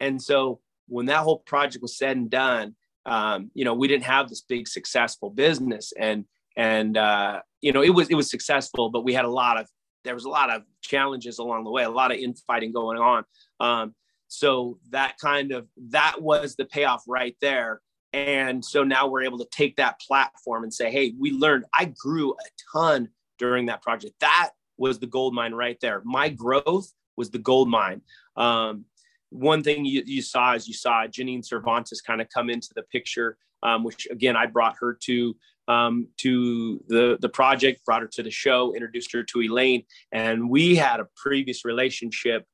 And 0.00 0.20
so 0.22 0.60
when 0.88 1.06
that 1.06 1.22
whole 1.22 1.38
project 1.40 1.82
was 1.82 1.98
said 1.98 2.16
and 2.16 2.30
done, 2.30 2.76
um, 3.04 3.50
you 3.54 3.64
know, 3.64 3.74
we 3.74 3.88
didn't 3.88 4.04
have 4.04 4.28
this 4.28 4.42
big 4.42 4.68
successful 4.68 5.30
business 5.30 5.92
and 5.98 6.24
and 6.56 6.96
uh, 6.96 7.40
you 7.60 7.72
know, 7.72 7.82
it 7.82 7.90
was 7.90 8.08
it 8.08 8.14
was 8.14 8.30
successful, 8.30 8.90
but 8.90 9.04
we 9.04 9.12
had 9.12 9.24
a 9.24 9.30
lot 9.30 9.60
of 9.60 9.68
there 10.04 10.14
was 10.14 10.24
a 10.24 10.30
lot 10.30 10.50
of 10.50 10.62
challenges 10.80 11.38
along 11.38 11.64
the 11.64 11.70
way, 11.70 11.84
a 11.84 11.90
lot 11.90 12.12
of 12.12 12.18
infighting 12.18 12.72
going 12.72 12.98
on. 12.98 13.24
Um, 13.60 13.94
so 14.28 14.78
that 14.90 15.18
kind 15.18 15.52
of 15.52 15.68
that 15.90 16.20
was 16.20 16.56
the 16.56 16.64
payoff 16.64 17.04
right 17.06 17.36
there. 17.40 17.80
And 18.12 18.64
so 18.64 18.82
now 18.82 19.08
we're 19.08 19.24
able 19.24 19.38
to 19.38 19.48
take 19.50 19.76
that 19.76 20.00
platform 20.00 20.62
and 20.62 20.72
say, 20.72 20.90
hey, 20.90 21.12
we 21.18 21.32
learned. 21.32 21.64
I 21.74 21.92
grew 21.96 22.32
a 22.32 22.48
ton 22.72 23.08
during 23.38 23.66
that 23.66 23.82
project. 23.82 24.14
That 24.20 24.50
was 24.78 24.98
the 24.98 25.06
gold 25.06 25.34
mine 25.34 25.52
right 25.52 25.78
there. 25.80 26.02
My 26.04 26.28
growth 26.28 26.92
was 27.16 27.30
the 27.30 27.38
gold 27.38 27.68
mine. 27.68 28.02
Um, 28.36 28.84
one 29.30 29.62
thing 29.62 29.84
you, 29.84 30.02
you, 30.06 30.22
saw 30.22 30.54
is 30.54 30.68
you 30.68 30.74
saw 30.74 31.06
Janine 31.06 31.44
Cervantes 31.44 32.00
kind 32.00 32.20
of 32.20 32.28
come 32.28 32.48
into 32.48 32.68
the 32.74 32.82
picture, 32.82 33.36
um, 33.62 33.84
which 33.84 34.06
again 34.10 34.36
I 34.36 34.46
brought 34.46 34.76
her 34.80 34.96
to 35.02 35.36
um, 35.68 36.08
to 36.18 36.82
the 36.88 37.18
the 37.20 37.28
project, 37.28 37.84
brought 37.84 38.02
her 38.02 38.08
to 38.12 38.22
the 38.22 38.30
show, 38.30 38.72
introduced 38.74 39.12
her 39.12 39.24
to 39.24 39.42
Elaine, 39.42 39.84
and 40.12 40.48
we 40.48 40.76
had 40.76 41.00
a 41.00 41.08
previous 41.16 41.64
relationship 41.64 42.46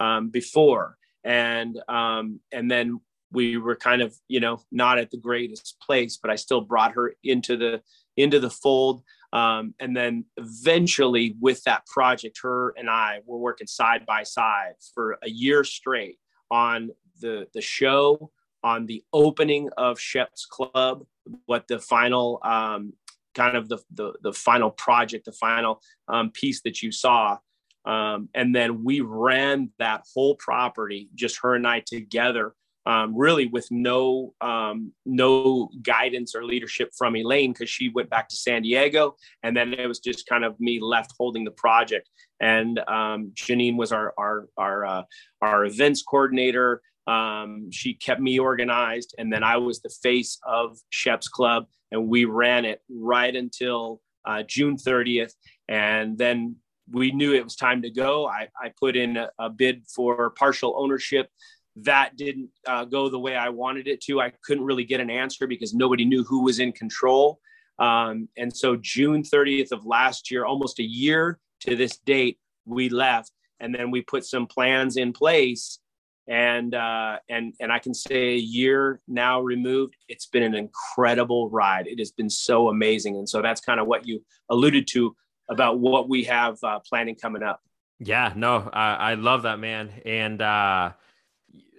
um, 0.00 0.30
before, 0.30 0.96
and 1.24 1.80
um, 1.88 2.40
and 2.52 2.70
then 2.70 3.00
we 3.32 3.56
were 3.56 3.76
kind 3.76 4.02
of 4.02 4.14
you 4.28 4.40
know 4.40 4.60
not 4.70 4.98
at 4.98 5.10
the 5.10 5.16
greatest 5.16 5.76
place, 5.80 6.18
but 6.20 6.30
I 6.30 6.36
still 6.36 6.60
brought 6.60 6.92
her 6.92 7.14
into 7.22 7.56
the 7.56 7.82
into 8.16 8.40
the 8.40 8.50
fold. 8.50 9.02
Um, 9.32 9.74
and 9.80 9.96
then 9.96 10.26
eventually, 10.36 11.34
with 11.40 11.64
that 11.64 11.86
project, 11.86 12.38
her 12.42 12.72
and 12.76 12.88
I 12.88 13.20
were 13.26 13.38
working 13.38 13.66
side 13.66 14.06
by 14.06 14.22
side 14.22 14.74
for 14.94 15.18
a 15.22 15.28
year 15.28 15.64
straight 15.64 16.18
on 16.50 16.90
the 17.20 17.48
the 17.52 17.60
show, 17.60 18.30
on 18.62 18.86
the 18.86 19.02
opening 19.12 19.70
of 19.76 19.98
Shep's 19.98 20.46
Club, 20.46 21.04
what 21.46 21.66
the 21.66 21.80
final 21.80 22.38
um, 22.44 22.92
kind 23.34 23.56
of 23.56 23.68
the, 23.68 23.78
the, 23.92 24.12
the 24.22 24.32
final 24.32 24.70
project, 24.70 25.24
the 25.24 25.32
final 25.32 25.82
um, 26.08 26.30
piece 26.30 26.62
that 26.62 26.82
you 26.82 26.92
saw. 26.92 27.38
Um, 27.84 28.28
and 28.34 28.54
then 28.54 28.84
we 28.84 29.00
ran 29.00 29.70
that 29.78 30.04
whole 30.12 30.36
property, 30.36 31.08
just 31.14 31.40
her 31.42 31.54
and 31.54 31.66
I 31.66 31.80
together, 31.80 32.54
um, 32.86 33.16
really 33.16 33.46
with 33.46 33.66
no 33.70 34.34
um, 34.40 34.92
no 35.06 35.70
guidance 35.82 36.34
or 36.34 36.44
leadership 36.44 36.90
from 36.96 37.16
Elaine 37.16 37.52
because 37.52 37.70
she 37.70 37.88
went 37.88 38.10
back 38.10 38.28
to 38.28 38.36
San 38.36 38.62
Diego, 38.62 39.16
and 39.42 39.56
then 39.56 39.72
it 39.74 39.86
was 39.86 40.00
just 40.00 40.26
kind 40.26 40.44
of 40.44 40.58
me 40.60 40.80
left 40.80 41.12
holding 41.18 41.44
the 41.44 41.50
project. 41.50 42.08
And 42.40 42.78
um, 42.80 43.32
Janine 43.34 43.76
was 43.76 43.92
our 43.92 44.12
our 44.18 44.48
our 44.56 44.84
uh, 44.84 45.02
our 45.40 45.64
events 45.64 46.02
coordinator. 46.02 46.82
Um, 47.06 47.70
she 47.70 47.94
kept 47.94 48.20
me 48.20 48.38
organized, 48.38 49.14
and 49.18 49.32
then 49.32 49.42
I 49.42 49.56
was 49.58 49.80
the 49.80 49.94
face 50.02 50.38
of 50.46 50.78
Shep's 50.90 51.28
Club, 51.28 51.66
and 51.90 52.08
we 52.08 52.24
ran 52.24 52.64
it 52.64 52.80
right 52.90 53.34
until 53.34 54.00
uh, 54.26 54.42
June 54.42 54.76
30th. 54.76 55.32
And 55.68 56.18
then 56.18 56.56
we 56.90 57.12
knew 57.12 57.34
it 57.34 57.44
was 57.44 57.56
time 57.56 57.82
to 57.82 57.90
go. 57.90 58.26
I, 58.26 58.48
I 58.60 58.72
put 58.78 58.96
in 58.96 59.16
a, 59.16 59.30
a, 59.38 59.50
bid 59.50 59.84
for 59.86 60.30
partial 60.30 60.74
ownership. 60.76 61.28
That 61.76 62.16
didn't 62.16 62.50
uh, 62.66 62.84
go 62.84 63.08
the 63.08 63.18
way 63.18 63.36
I 63.36 63.48
wanted 63.48 63.88
it 63.88 64.00
to. 64.02 64.20
I 64.20 64.32
couldn't 64.44 64.64
really 64.64 64.84
get 64.84 65.00
an 65.00 65.10
answer 65.10 65.46
because 65.46 65.74
nobody 65.74 66.04
knew 66.04 66.22
who 66.24 66.44
was 66.44 66.58
in 66.58 66.72
control. 66.72 67.40
Um, 67.78 68.28
and 68.36 68.54
so, 68.54 68.76
June 68.76 69.22
30th 69.22 69.72
of 69.72 69.84
last 69.84 70.30
year, 70.30 70.44
almost 70.44 70.78
a 70.78 70.84
year 70.84 71.40
to 71.60 71.74
this 71.74 71.98
date, 71.98 72.38
we 72.64 72.88
left. 72.88 73.32
And 73.60 73.74
then 73.74 73.90
we 73.90 74.02
put 74.02 74.24
some 74.24 74.46
plans 74.46 74.96
in 74.96 75.12
place 75.12 75.78
and 76.26 76.74
uh, 76.74 77.18
and 77.28 77.52
and 77.60 77.70
I 77.70 77.78
can 77.78 77.92
say 77.92 78.34
a 78.34 78.38
year 78.38 79.00
now 79.06 79.40
removed, 79.40 79.94
it's 80.08 80.26
been 80.26 80.42
an 80.42 80.54
incredible 80.54 81.50
ride. 81.50 81.86
It 81.86 81.98
has 81.98 82.12
been 82.12 82.30
so 82.30 82.68
amazing, 82.68 83.16
and 83.16 83.28
so 83.28 83.42
that's 83.42 83.60
kind 83.60 83.78
of 83.78 83.86
what 83.86 84.06
you 84.06 84.24
alluded 84.48 84.86
to 84.88 85.14
about 85.48 85.78
what 85.78 86.08
we 86.08 86.24
have 86.24 86.62
uh, 86.62 86.80
planning 86.80 87.16
coming 87.16 87.42
up. 87.42 87.60
Yeah, 87.98 88.32
no, 88.34 88.68
I, 88.72 88.94
I 88.94 89.14
love 89.14 89.42
that 89.42 89.58
man, 89.58 89.90
and 90.04 90.42
uh, 90.42 90.92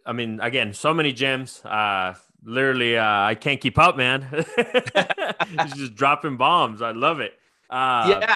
I 0.05 0.13
mean, 0.13 0.39
again, 0.41 0.73
so 0.73 0.93
many 0.93 1.11
gems. 1.11 1.63
Uh, 1.63 2.15
literally, 2.43 2.97
uh, 2.97 3.03
I 3.03 3.35
can't 3.35 3.59
keep 3.59 3.77
up, 3.77 3.97
man. 3.97 4.21
He's 5.47 5.73
just 5.73 5.95
dropping 5.95 6.37
bombs. 6.37 6.81
I 6.81 6.91
love 6.91 7.19
it. 7.19 7.33
Uh, 7.69 8.17
yeah. 8.21 8.35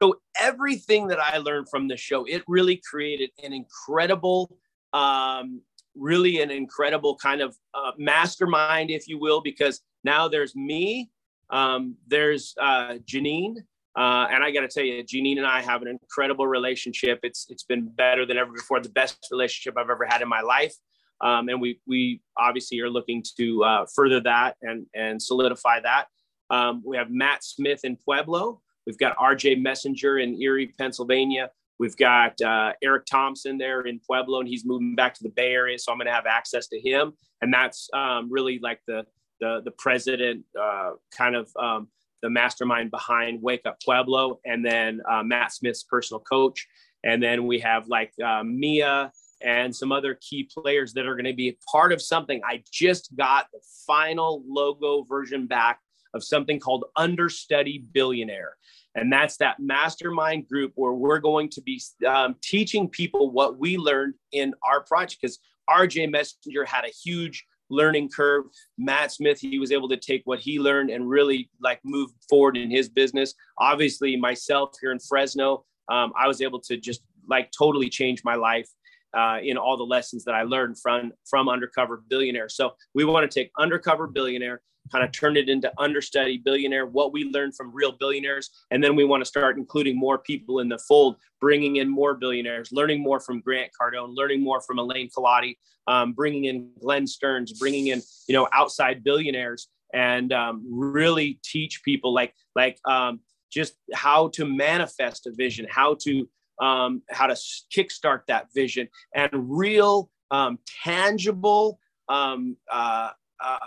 So 0.00 0.20
everything 0.38 1.08
that 1.08 1.18
I 1.18 1.38
learned 1.38 1.68
from 1.68 1.88
the 1.88 1.96
show, 1.96 2.24
it 2.24 2.44
really 2.46 2.80
created 2.88 3.30
an 3.42 3.52
incredible 3.52 4.56
um, 4.92 5.60
really 5.98 6.40
an 6.40 6.50
incredible 6.50 7.16
kind 7.16 7.40
of 7.40 7.56
uh, 7.74 7.92
mastermind, 7.98 8.90
if 8.90 9.08
you 9.08 9.18
will, 9.18 9.40
because 9.40 9.80
now 10.04 10.28
there's 10.28 10.54
me, 10.54 11.10
um, 11.50 11.96
there's 12.06 12.54
uh, 12.60 12.94
Janine, 13.04 13.56
uh, 13.98 14.28
and 14.30 14.44
I 14.44 14.52
got 14.52 14.60
to 14.60 14.68
tell 14.68 14.84
you, 14.84 15.02
Janine 15.02 15.38
and 15.38 15.46
I 15.46 15.60
have 15.60 15.82
an 15.82 15.88
incredible 15.88 16.46
relationship. 16.46 17.18
It's 17.24 17.46
it's 17.50 17.64
been 17.64 17.88
better 17.88 18.24
than 18.24 18.36
ever 18.36 18.52
before. 18.52 18.78
The 18.78 18.90
best 18.90 19.26
relationship 19.32 19.74
I've 19.76 19.90
ever 19.90 20.06
had 20.08 20.22
in 20.22 20.28
my 20.28 20.40
life, 20.40 20.72
um, 21.20 21.48
and 21.48 21.60
we 21.60 21.80
we 21.84 22.22
obviously 22.36 22.78
are 22.80 22.88
looking 22.88 23.24
to 23.38 23.64
uh, 23.64 23.86
further 23.92 24.20
that 24.20 24.56
and 24.62 24.86
and 24.94 25.20
solidify 25.20 25.80
that. 25.80 26.06
Um, 26.48 26.80
we 26.86 26.96
have 26.96 27.10
Matt 27.10 27.42
Smith 27.42 27.80
in 27.82 27.96
Pueblo. 27.96 28.60
We've 28.86 28.96
got 28.98 29.16
RJ 29.16 29.60
Messenger 29.60 30.20
in 30.20 30.40
Erie, 30.40 30.72
Pennsylvania. 30.78 31.50
We've 31.80 31.96
got 31.96 32.40
uh, 32.40 32.74
Eric 32.82 33.04
Thompson 33.06 33.58
there 33.58 33.80
in 33.80 33.98
Pueblo, 33.98 34.38
and 34.38 34.48
he's 34.48 34.64
moving 34.64 34.94
back 34.94 35.14
to 35.14 35.24
the 35.24 35.30
Bay 35.30 35.52
Area, 35.52 35.76
so 35.76 35.90
I'm 35.90 35.98
going 35.98 36.06
to 36.06 36.12
have 36.12 36.26
access 36.26 36.68
to 36.68 36.78
him. 36.78 37.14
And 37.42 37.52
that's 37.52 37.88
um, 37.92 38.28
really 38.30 38.60
like 38.62 38.80
the 38.86 39.06
the 39.40 39.60
the 39.64 39.72
president, 39.72 40.44
uh, 40.60 40.92
kind 41.16 41.34
of 41.34 41.50
um, 41.56 41.88
the 42.22 42.30
mastermind 42.30 42.90
behind 42.90 43.42
Wake 43.42 43.62
Up 43.66 43.78
Pueblo, 43.82 44.40
and 44.44 44.64
then 44.64 45.00
uh, 45.10 45.22
Matt 45.22 45.52
Smith's 45.52 45.82
personal 45.82 46.20
coach, 46.20 46.66
and 47.04 47.22
then 47.22 47.46
we 47.46 47.58
have 47.60 47.88
like 47.88 48.12
uh, 48.24 48.42
Mia 48.44 49.12
and 49.40 49.74
some 49.74 49.92
other 49.92 50.18
key 50.20 50.48
players 50.52 50.92
that 50.94 51.06
are 51.06 51.14
going 51.14 51.24
to 51.24 51.32
be 51.32 51.56
part 51.70 51.92
of 51.92 52.02
something. 52.02 52.40
I 52.44 52.62
just 52.72 53.14
got 53.16 53.46
the 53.52 53.60
final 53.86 54.42
logo 54.46 55.04
version 55.04 55.46
back 55.46 55.80
of 56.14 56.24
something 56.24 56.58
called 56.58 56.84
Understudy 56.96 57.84
Billionaire. 57.92 58.56
And 58.94 59.12
that's 59.12 59.36
that 59.36 59.60
mastermind 59.60 60.48
group 60.48 60.72
where 60.74 60.92
we're 60.92 61.20
going 61.20 61.50
to 61.50 61.62
be 61.62 61.80
um, 62.06 62.34
teaching 62.42 62.88
people 62.88 63.30
what 63.30 63.58
we 63.58 63.76
learned 63.76 64.14
in 64.32 64.54
our 64.66 64.80
project. 64.82 65.20
Because 65.20 65.38
RJ 65.70 66.10
Messenger 66.10 66.64
had 66.64 66.84
a 66.84 66.88
huge 66.88 67.46
learning 67.70 68.08
curve. 68.08 68.44
Matt 68.76 69.12
Smith, 69.12 69.38
he 69.40 69.58
was 69.58 69.72
able 69.72 69.88
to 69.88 69.96
take 69.96 70.22
what 70.24 70.38
he 70.38 70.58
learned 70.58 70.90
and 70.90 71.08
really 71.08 71.50
like 71.60 71.80
move 71.84 72.10
forward 72.28 72.56
in 72.56 72.70
his 72.70 72.88
business. 72.88 73.34
Obviously, 73.58 74.16
myself 74.16 74.74
here 74.80 74.92
in 74.92 74.98
Fresno, 74.98 75.64
um, 75.90 76.12
I 76.18 76.26
was 76.26 76.40
able 76.42 76.60
to 76.62 76.76
just 76.76 77.02
like 77.28 77.50
totally 77.56 77.88
change 77.88 78.22
my 78.24 78.34
life 78.34 78.68
uh, 79.16 79.38
in 79.42 79.56
all 79.56 79.76
the 79.76 79.84
lessons 79.84 80.24
that 80.24 80.34
I 80.34 80.42
learned 80.42 80.78
from 80.80 81.12
from 81.28 81.48
Undercover 81.48 82.02
Billionaire. 82.08 82.48
So 82.48 82.72
we 82.94 83.04
want 83.04 83.30
to 83.30 83.40
take 83.40 83.50
Undercover 83.58 84.06
Billionaire, 84.06 84.60
kind 84.88 85.04
of 85.04 85.12
turn 85.12 85.36
it 85.36 85.48
into 85.48 85.72
Understudy 85.78 86.38
Billionaire, 86.38 86.86
what 86.86 87.12
we 87.12 87.24
learned 87.24 87.54
from 87.56 87.72
real 87.72 87.92
billionaires, 87.92 88.50
and 88.70 88.82
then 88.82 88.96
we 88.96 89.04
want 89.04 89.20
to 89.20 89.24
start 89.24 89.56
including 89.58 89.98
more 89.98 90.18
people 90.18 90.60
in 90.60 90.68
the 90.68 90.78
fold, 90.78 91.16
bringing 91.40 91.76
in 91.76 91.88
more 91.88 92.14
billionaires, 92.14 92.70
learning 92.72 93.02
more 93.02 93.20
from 93.20 93.40
Grant 93.40 93.70
Cardone, 93.80 94.14
learning 94.14 94.42
more 94.42 94.60
from 94.60 94.78
Elaine 94.78 95.08
Culotti, 95.08 95.56
um, 95.86 96.12
bringing 96.12 96.44
in 96.44 96.70
Glenn 96.80 97.06
Stearns, 97.06 97.52
bringing 97.52 97.88
in 97.88 98.02
you 98.28 98.34
know 98.34 98.48
outside 98.52 99.02
billionaires, 99.02 99.68
and 99.94 100.32
um, 100.32 100.64
really 100.68 101.40
teach 101.42 101.82
people 101.82 102.12
like 102.12 102.34
like 102.54 102.78
um, 102.86 103.20
just 103.50 103.74
how 103.94 104.28
to 104.28 104.44
manifest 104.44 105.26
a 105.26 105.32
vision, 105.32 105.66
how 105.68 105.94
to 106.02 106.28
um, 106.60 107.02
how 107.10 107.26
to 107.26 107.34
kickstart 107.74 108.22
that 108.28 108.48
vision, 108.54 108.88
and 109.14 109.30
real 109.32 110.10
um, 110.30 110.58
tangible, 110.84 111.78
um, 112.08 112.56
uh, 112.70 113.10
uh, 113.42 113.58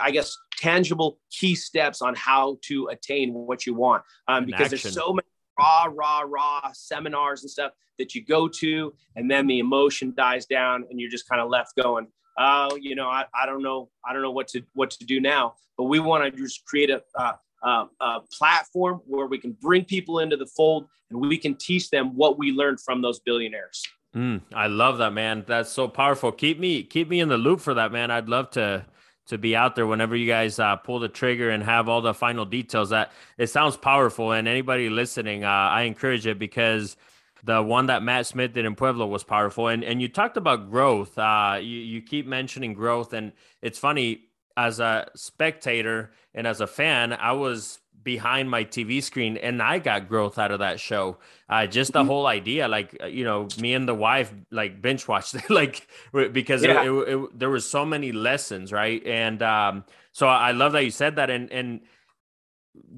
I 0.00 0.10
guess, 0.10 0.36
tangible 0.58 1.18
key 1.30 1.54
steps 1.54 2.02
on 2.02 2.14
how 2.14 2.58
to 2.62 2.88
attain 2.88 3.32
what 3.34 3.66
you 3.66 3.74
want. 3.74 4.02
Um, 4.28 4.46
because 4.46 4.72
action. 4.72 4.78
there's 4.82 4.94
so 4.94 5.12
many 5.12 5.26
raw, 5.58 5.88
raw, 5.90 6.22
raw 6.26 6.70
seminars 6.72 7.42
and 7.42 7.50
stuff 7.50 7.72
that 7.98 8.14
you 8.14 8.24
go 8.24 8.48
to, 8.48 8.92
and 9.16 9.30
then 9.30 9.46
the 9.46 9.58
emotion 9.58 10.14
dies 10.16 10.46
down, 10.46 10.84
and 10.90 11.00
you're 11.00 11.10
just 11.10 11.28
kind 11.28 11.40
of 11.40 11.50
left 11.50 11.76
going, 11.76 12.06
"Oh, 12.38 12.76
you 12.80 12.94
know, 12.94 13.08
I, 13.08 13.24
I 13.34 13.46
don't 13.46 13.62
know, 13.62 13.90
I 14.04 14.12
don't 14.12 14.22
know 14.22 14.30
what 14.30 14.48
to 14.48 14.62
what 14.74 14.90
to 14.92 15.04
do 15.04 15.20
now." 15.20 15.54
But 15.76 15.84
we 15.84 16.00
want 16.00 16.24
to 16.24 16.40
just 16.40 16.64
create 16.64 16.90
a, 16.90 17.02
uh, 17.14 17.32
uh, 17.62 17.86
a 18.00 18.20
platform 18.32 19.00
where 19.06 19.26
we 19.26 19.38
can 19.38 19.52
bring 19.52 19.84
people 19.84 20.18
into 20.20 20.36
the 20.36 20.46
fold, 20.46 20.86
and 21.10 21.20
we 21.20 21.38
can 21.38 21.54
teach 21.54 21.90
them 21.90 22.16
what 22.16 22.38
we 22.38 22.52
learned 22.52 22.80
from 22.80 23.02
those 23.02 23.20
billionaires. 23.20 23.82
Mm, 24.14 24.42
I 24.54 24.66
love 24.66 24.98
that, 24.98 25.12
man. 25.12 25.44
That's 25.46 25.70
so 25.70 25.88
powerful. 25.88 26.32
Keep 26.32 26.58
me 26.58 26.82
keep 26.82 27.08
me 27.08 27.20
in 27.20 27.28
the 27.28 27.38
loop 27.38 27.60
for 27.60 27.74
that, 27.74 27.92
man. 27.92 28.10
I'd 28.10 28.28
love 28.28 28.50
to 28.50 28.84
to 29.32 29.38
be 29.38 29.56
out 29.56 29.74
there 29.74 29.86
whenever 29.86 30.14
you 30.14 30.26
guys 30.26 30.58
uh, 30.58 30.76
pull 30.76 31.00
the 31.00 31.08
trigger 31.08 31.50
and 31.50 31.62
have 31.62 31.88
all 31.88 32.00
the 32.00 32.14
final 32.14 32.44
details. 32.44 32.90
That 32.90 33.12
it 33.38 33.48
sounds 33.48 33.76
powerful, 33.76 34.32
and 34.32 34.46
anybody 34.46 34.88
listening, 34.88 35.42
uh, 35.42 35.48
I 35.48 35.82
encourage 35.82 36.26
it 36.26 36.38
because 36.38 36.96
the 37.42 37.62
one 37.62 37.86
that 37.86 38.02
Matt 38.02 38.26
Smith 38.26 38.52
did 38.52 38.64
in 38.64 38.74
Pueblo 38.74 39.06
was 39.06 39.24
powerful. 39.24 39.68
And 39.68 39.82
and 39.82 40.00
you 40.00 40.08
talked 40.08 40.36
about 40.36 40.70
growth. 40.70 41.18
Uh, 41.18 41.58
you 41.60 41.78
you 41.78 42.02
keep 42.02 42.26
mentioning 42.26 42.74
growth, 42.74 43.12
and 43.12 43.32
it's 43.62 43.78
funny 43.78 44.24
as 44.56 44.80
a 44.80 45.08
spectator 45.16 46.12
and 46.34 46.46
as 46.46 46.60
a 46.60 46.66
fan, 46.66 47.12
I 47.12 47.32
was 47.32 47.78
behind 48.02 48.50
my 48.50 48.64
TV 48.64 49.02
screen 49.02 49.36
and 49.36 49.62
I 49.62 49.78
got 49.78 50.08
growth 50.08 50.38
out 50.38 50.50
of 50.50 50.58
that 50.60 50.80
show. 50.80 51.18
Uh, 51.48 51.66
just 51.66 51.92
the 51.92 52.00
mm-hmm. 52.00 52.08
whole 52.08 52.26
idea, 52.26 52.68
like, 52.68 52.96
uh, 53.02 53.06
you 53.06 53.24
know, 53.24 53.48
me 53.60 53.74
and 53.74 53.88
the 53.88 53.94
wife 53.94 54.32
like 54.50 54.80
binge 54.80 55.06
watched 55.06 55.34
it, 55.34 55.48
like, 55.50 55.86
because 56.32 56.64
yeah. 56.64 56.82
it, 56.82 56.90
it, 56.90 57.14
it, 57.14 57.38
there 57.38 57.50
was 57.50 57.68
so 57.68 57.84
many 57.84 58.12
lessons, 58.12 58.72
right? 58.72 59.04
And 59.06 59.42
um, 59.42 59.84
so 60.12 60.26
I 60.26 60.52
love 60.52 60.72
that 60.72 60.84
you 60.84 60.90
said 60.90 61.16
that. 61.16 61.30
And, 61.30 61.50
and 61.52 61.80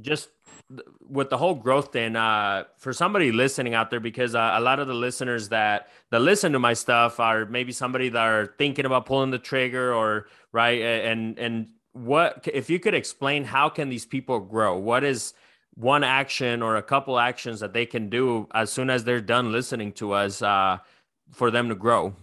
just 0.01 0.29
with 1.09 1.31
the 1.31 1.37
whole 1.37 1.55
growth 1.55 1.93
thing, 1.93 2.17
uh, 2.17 2.65
for 2.79 2.93
somebody 2.93 3.33
listening 3.33 3.75
out 3.75 3.91
there, 3.91 4.01
because 4.01 4.35
uh, 4.35 4.53
a 4.55 4.61
lot 4.61 4.81
of 4.81 4.89
the 4.89 4.95
listeners 4.95 5.49
that 5.51 5.89
that 6.11 6.21
listen 6.21 6.53
to 6.53 6.59
my 6.59 6.73
stuff 6.73 7.21
are 7.21 7.45
maybe 7.45 7.73
somebody 7.73 8.09
that 8.09 8.23
are 8.23 8.55
thinking 8.59 8.87
about 8.87 9.07
pulling 9.07 9.31
the 9.31 9.39
trigger 9.39 9.93
or 9.93 10.27
right, 10.53 10.81
and 10.81 11.39
and 11.39 11.69
what 11.95 12.47
if 12.53 12.69
you 12.69 12.79
could 12.79 12.95
explain 12.95 13.45
how 13.45 13.69
can 13.69 13.89
these 13.89 14.05
people 14.05 14.41
grow? 14.41 14.77
What 14.77 15.05
is 15.05 15.33
one 15.75 16.05
action 16.05 16.61
or 16.61 16.77
a 16.77 16.83
couple 16.83 17.19
actions 17.19 17.61
that 17.61 17.73
they 17.73 17.87
can 17.87 18.11
do 18.11 18.49
as 18.53 18.71
soon 18.71 18.91
as 18.91 19.05
they're 19.05 19.21
done 19.21 19.53
listening 19.53 19.93
to 19.93 20.13
us 20.13 20.43
uh, 20.43 20.79
for 21.33 21.51
them 21.51 21.69
to 21.69 21.75
grow? 21.75 22.15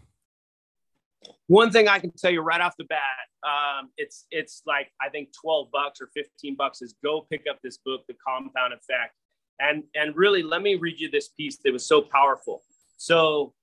One 1.47 1.71
thing 1.71 1.87
I 1.87 1.99
can 1.99 2.11
tell 2.11 2.31
you 2.31 2.41
right 2.41 2.61
off 2.61 2.75
the 2.77 2.85
bat, 2.85 2.99
um, 3.43 3.89
it's 3.97 4.25
it's 4.29 4.61
like 4.65 4.91
I 5.01 5.09
think 5.09 5.29
twelve 5.33 5.69
bucks 5.71 6.01
or 6.01 6.09
fifteen 6.13 6.55
bucks 6.55 6.81
is 6.81 6.95
go 7.03 7.25
pick 7.29 7.45
up 7.49 7.59
this 7.63 7.77
book, 7.77 8.05
The 8.07 8.15
Compound 8.25 8.73
Effect, 8.73 9.15
and 9.59 9.83
and 9.95 10.15
really 10.17 10.43
let 10.43 10.61
me 10.61 10.75
read 10.75 10.99
you 10.99 11.09
this 11.09 11.29
piece 11.29 11.57
that 11.63 11.71
was 11.71 11.85
so 11.85 12.01
powerful. 12.01 12.61
So 12.97 13.53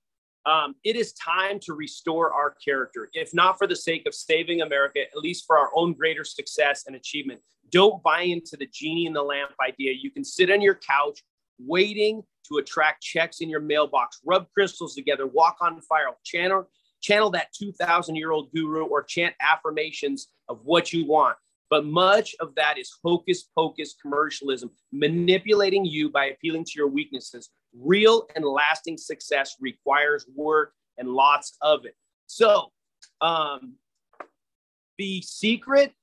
um, 0.45 0.75
it 0.83 0.95
is 0.95 1.13
time 1.13 1.59
to 1.61 1.73
restore 1.73 2.33
our 2.33 2.55
character, 2.63 3.09
if 3.13 3.33
not 3.33 3.57
for 3.57 3.67
the 3.67 3.75
sake 3.75 4.07
of 4.07 4.13
saving 4.13 4.61
America, 4.61 4.99
at 5.01 5.17
least 5.17 5.45
for 5.45 5.57
our 5.57 5.69
own 5.75 5.93
greater 5.93 6.23
success 6.23 6.85
and 6.87 6.95
achievement. 6.95 7.41
Don't 7.71 8.01
buy 8.01 8.21
into 8.21 8.57
the 8.57 8.67
genie 8.73 9.05
in 9.05 9.13
the 9.13 9.21
lamp 9.21 9.51
idea. 9.61 9.93
You 9.99 10.11
can 10.11 10.23
sit 10.23 10.49
on 10.49 10.61
your 10.61 10.75
couch 10.75 11.23
waiting 11.59 12.23
to 12.47 12.57
attract 12.57 13.03
checks 13.03 13.41
in 13.41 13.49
your 13.49 13.59
mailbox, 13.59 14.19
rub 14.25 14.47
crystals 14.53 14.95
together, 14.95 15.27
walk 15.27 15.57
on 15.61 15.79
fire, 15.81 16.07
channel, 16.23 16.69
channel 17.01 17.29
that 17.31 17.53
2,000 17.53 18.15
year 18.15 18.31
old 18.31 18.51
guru, 18.53 18.85
or 18.85 19.03
chant 19.03 19.35
affirmations 19.41 20.27
of 20.47 20.59
what 20.63 20.91
you 20.91 21.05
want. 21.05 21.37
But 21.69 21.85
much 21.85 22.35
of 22.39 22.55
that 22.55 22.79
is 22.79 22.91
hocus 23.03 23.43
pocus 23.55 23.95
commercialism, 24.01 24.71
manipulating 24.91 25.85
you 25.85 26.09
by 26.09 26.25
appealing 26.25 26.65
to 26.65 26.71
your 26.75 26.87
weaknesses. 26.87 27.49
Real 27.73 28.27
and 28.35 28.43
lasting 28.45 28.97
success 28.97 29.55
requires 29.59 30.25
work 30.35 30.73
and 30.97 31.09
lots 31.09 31.57
of 31.61 31.85
it. 31.85 31.95
So, 32.25 32.71
um, 33.21 33.75
the 34.97 35.21
secret, 35.21 35.93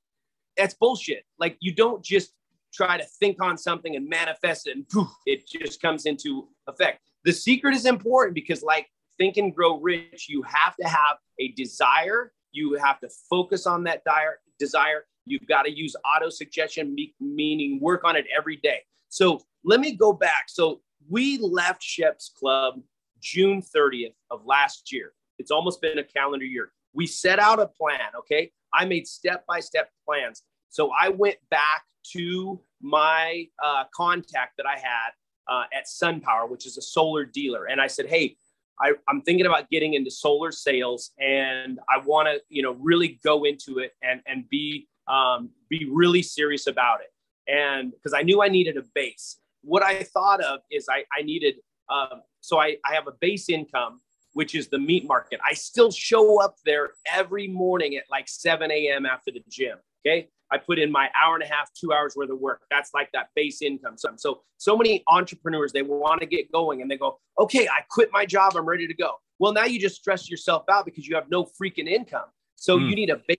that's 0.56 0.74
bullshit. 0.74 1.24
Like, 1.38 1.56
you 1.60 1.72
don't 1.74 2.02
just 2.04 2.32
try 2.72 2.96
to 2.96 3.04
think 3.04 3.42
on 3.42 3.56
something 3.58 3.96
and 3.96 4.08
manifest 4.08 4.66
it 4.66 4.76
and 4.76 4.88
poof, 4.88 5.08
it 5.26 5.46
just 5.48 5.80
comes 5.82 6.06
into 6.06 6.48
effect. 6.66 7.00
The 7.24 7.32
secret 7.32 7.74
is 7.74 7.86
important 7.86 8.34
because, 8.34 8.62
like, 8.62 8.88
think 9.18 9.36
and 9.36 9.54
grow 9.54 9.78
rich, 9.80 10.26
you 10.28 10.42
have 10.42 10.76
to 10.76 10.86
have 10.86 11.16
a 11.40 11.48
desire. 11.52 12.32
You 12.52 12.74
have 12.74 13.00
to 13.00 13.08
focus 13.28 13.66
on 13.66 13.84
that 13.84 14.04
dire, 14.04 14.38
desire. 14.58 15.04
You've 15.26 15.46
got 15.46 15.62
to 15.62 15.70
use 15.70 15.96
auto 16.04 16.30
suggestion, 16.30 16.96
meaning 17.20 17.80
work 17.80 18.04
on 18.04 18.16
it 18.16 18.26
every 18.36 18.56
day. 18.56 18.80
So 19.08 19.40
let 19.64 19.80
me 19.80 19.92
go 19.92 20.12
back. 20.12 20.44
So 20.48 20.80
we 21.08 21.38
left 21.38 21.82
Shep's 21.82 22.30
Club 22.30 22.80
June 23.20 23.62
30th 23.62 24.14
of 24.30 24.44
last 24.44 24.92
year. 24.92 25.12
It's 25.38 25.50
almost 25.50 25.80
been 25.80 25.98
a 25.98 26.04
calendar 26.04 26.44
year. 26.44 26.72
We 26.94 27.06
set 27.06 27.38
out 27.38 27.60
a 27.60 27.66
plan, 27.66 28.10
okay? 28.18 28.52
I 28.72 28.84
made 28.84 29.06
step 29.06 29.44
by 29.46 29.60
step 29.60 29.90
plans. 30.04 30.42
So 30.70 30.90
I 30.98 31.08
went 31.10 31.36
back 31.50 31.84
to 32.12 32.60
my 32.80 33.48
uh, 33.62 33.84
contact 33.94 34.56
that 34.56 34.66
I 34.66 34.78
had 34.78 35.10
uh, 35.48 35.64
at 35.74 35.86
SunPower, 35.86 36.48
which 36.48 36.66
is 36.66 36.76
a 36.76 36.82
solar 36.82 37.24
dealer. 37.24 37.66
And 37.66 37.80
I 37.80 37.86
said, 37.86 38.06
hey, 38.06 38.36
I, 38.80 38.92
am 39.08 39.22
thinking 39.22 39.46
about 39.46 39.70
getting 39.70 39.94
into 39.94 40.10
solar 40.10 40.52
sales 40.52 41.12
and 41.18 41.78
I 41.88 41.98
want 42.04 42.28
to, 42.28 42.40
you 42.48 42.62
know, 42.62 42.72
really 42.72 43.18
go 43.24 43.44
into 43.44 43.78
it 43.78 43.94
and, 44.02 44.20
and 44.26 44.48
be, 44.48 44.88
um, 45.08 45.50
be 45.68 45.88
really 45.90 46.22
serious 46.22 46.66
about 46.66 47.00
it. 47.00 47.12
And 47.50 47.92
because 47.92 48.12
I 48.12 48.22
knew 48.22 48.42
I 48.42 48.48
needed 48.48 48.76
a 48.76 48.82
base 48.94 49.38
what 49.66 49.82
I 49.82 50.02
thought 50.04 50.42
of 50.42 50.60
is 50.70 50.86
I, 50.88 51.04
I 51.16 51.22
needed, 51.22 51.56
um, 51.90 52.22
so 52.40 52.58
I, 52.58 52.76
I 52.88 52.94
have 52.94 53.08
a 53.08 53.12
base 53.20 53.48
income, 53.48 54.00
which 54.32 54.54
is 54.54 54.68
the 54.68 54.78
meat 54.78 55.06
market. 55.06 55.40
I 55.44 55.54
still 55.54 55.90
show 55.90 56.40
up 56.40 56.56
there 56.64 56.90
every 57.12 57.48
morning 57.48 57.96
at 57.96 58.04
like 58.10 58.28
7 58.28 58.70
a.m. 58.70 59.04
after 59.04 59.30
the 59.32 59.42
gym. 59.50 59.78
Okay. 60.06 60.28
I 60.52 60.58
put 60.58 60.78
in 60.78 60.92
my 60.92 61.08
hour 61.20 61.34
and 61.34 61.42
a 61.42 61.46
half, 61.46 61.72
two 61.74 61.92
hours 61.92 62.14
worth 62.14 62.30
of 62.30 62.38
work. 62.38 62.62
That's 62.70 62.90
like 62.94 63.10
that 63.12 63.30
base 63.34 63.62
income. 63.62 63.94
So, 63.96 64.10
so, 64.16 64.42
so 64.58 64.76
many 64.76 65.02
entrepreneurs, 65.08 65.72
they 65.72 65.82
want 65.82 66.20
to 66.20 66.26
get 66.26 66.52
going 66.52 66.82
and 66.82 66.90
they 66.90 66.96
go, 66.96 67.18
okay, 67.36 67.66
I 67.66 67.80
quit 67.90 68.10
my 68.12 68.24
job. 68.24 68.52
I'm 68.56 68.64
ready 68.64 68.86
to 68.86 68.94
go. 68.94 69.14
Well, 69.40 69.52
now 69.52 69.64
you 69.64 69.80
just 69.80 69.96
stress 69.96 70.30
yourself 70.30 70.64
out 70.70 70.84
because 70.84 71.08
you 71.08 71.16
have 71.16 71.28
no 71.28 71.44
freaking 71.60 71.88
income. 71.88 72.26
So 72.54 72.78
mm. 72.78 72.88
you 72.88 72.94
need 72.94 73.10
a 73.10 73.16
base 73.26 73.38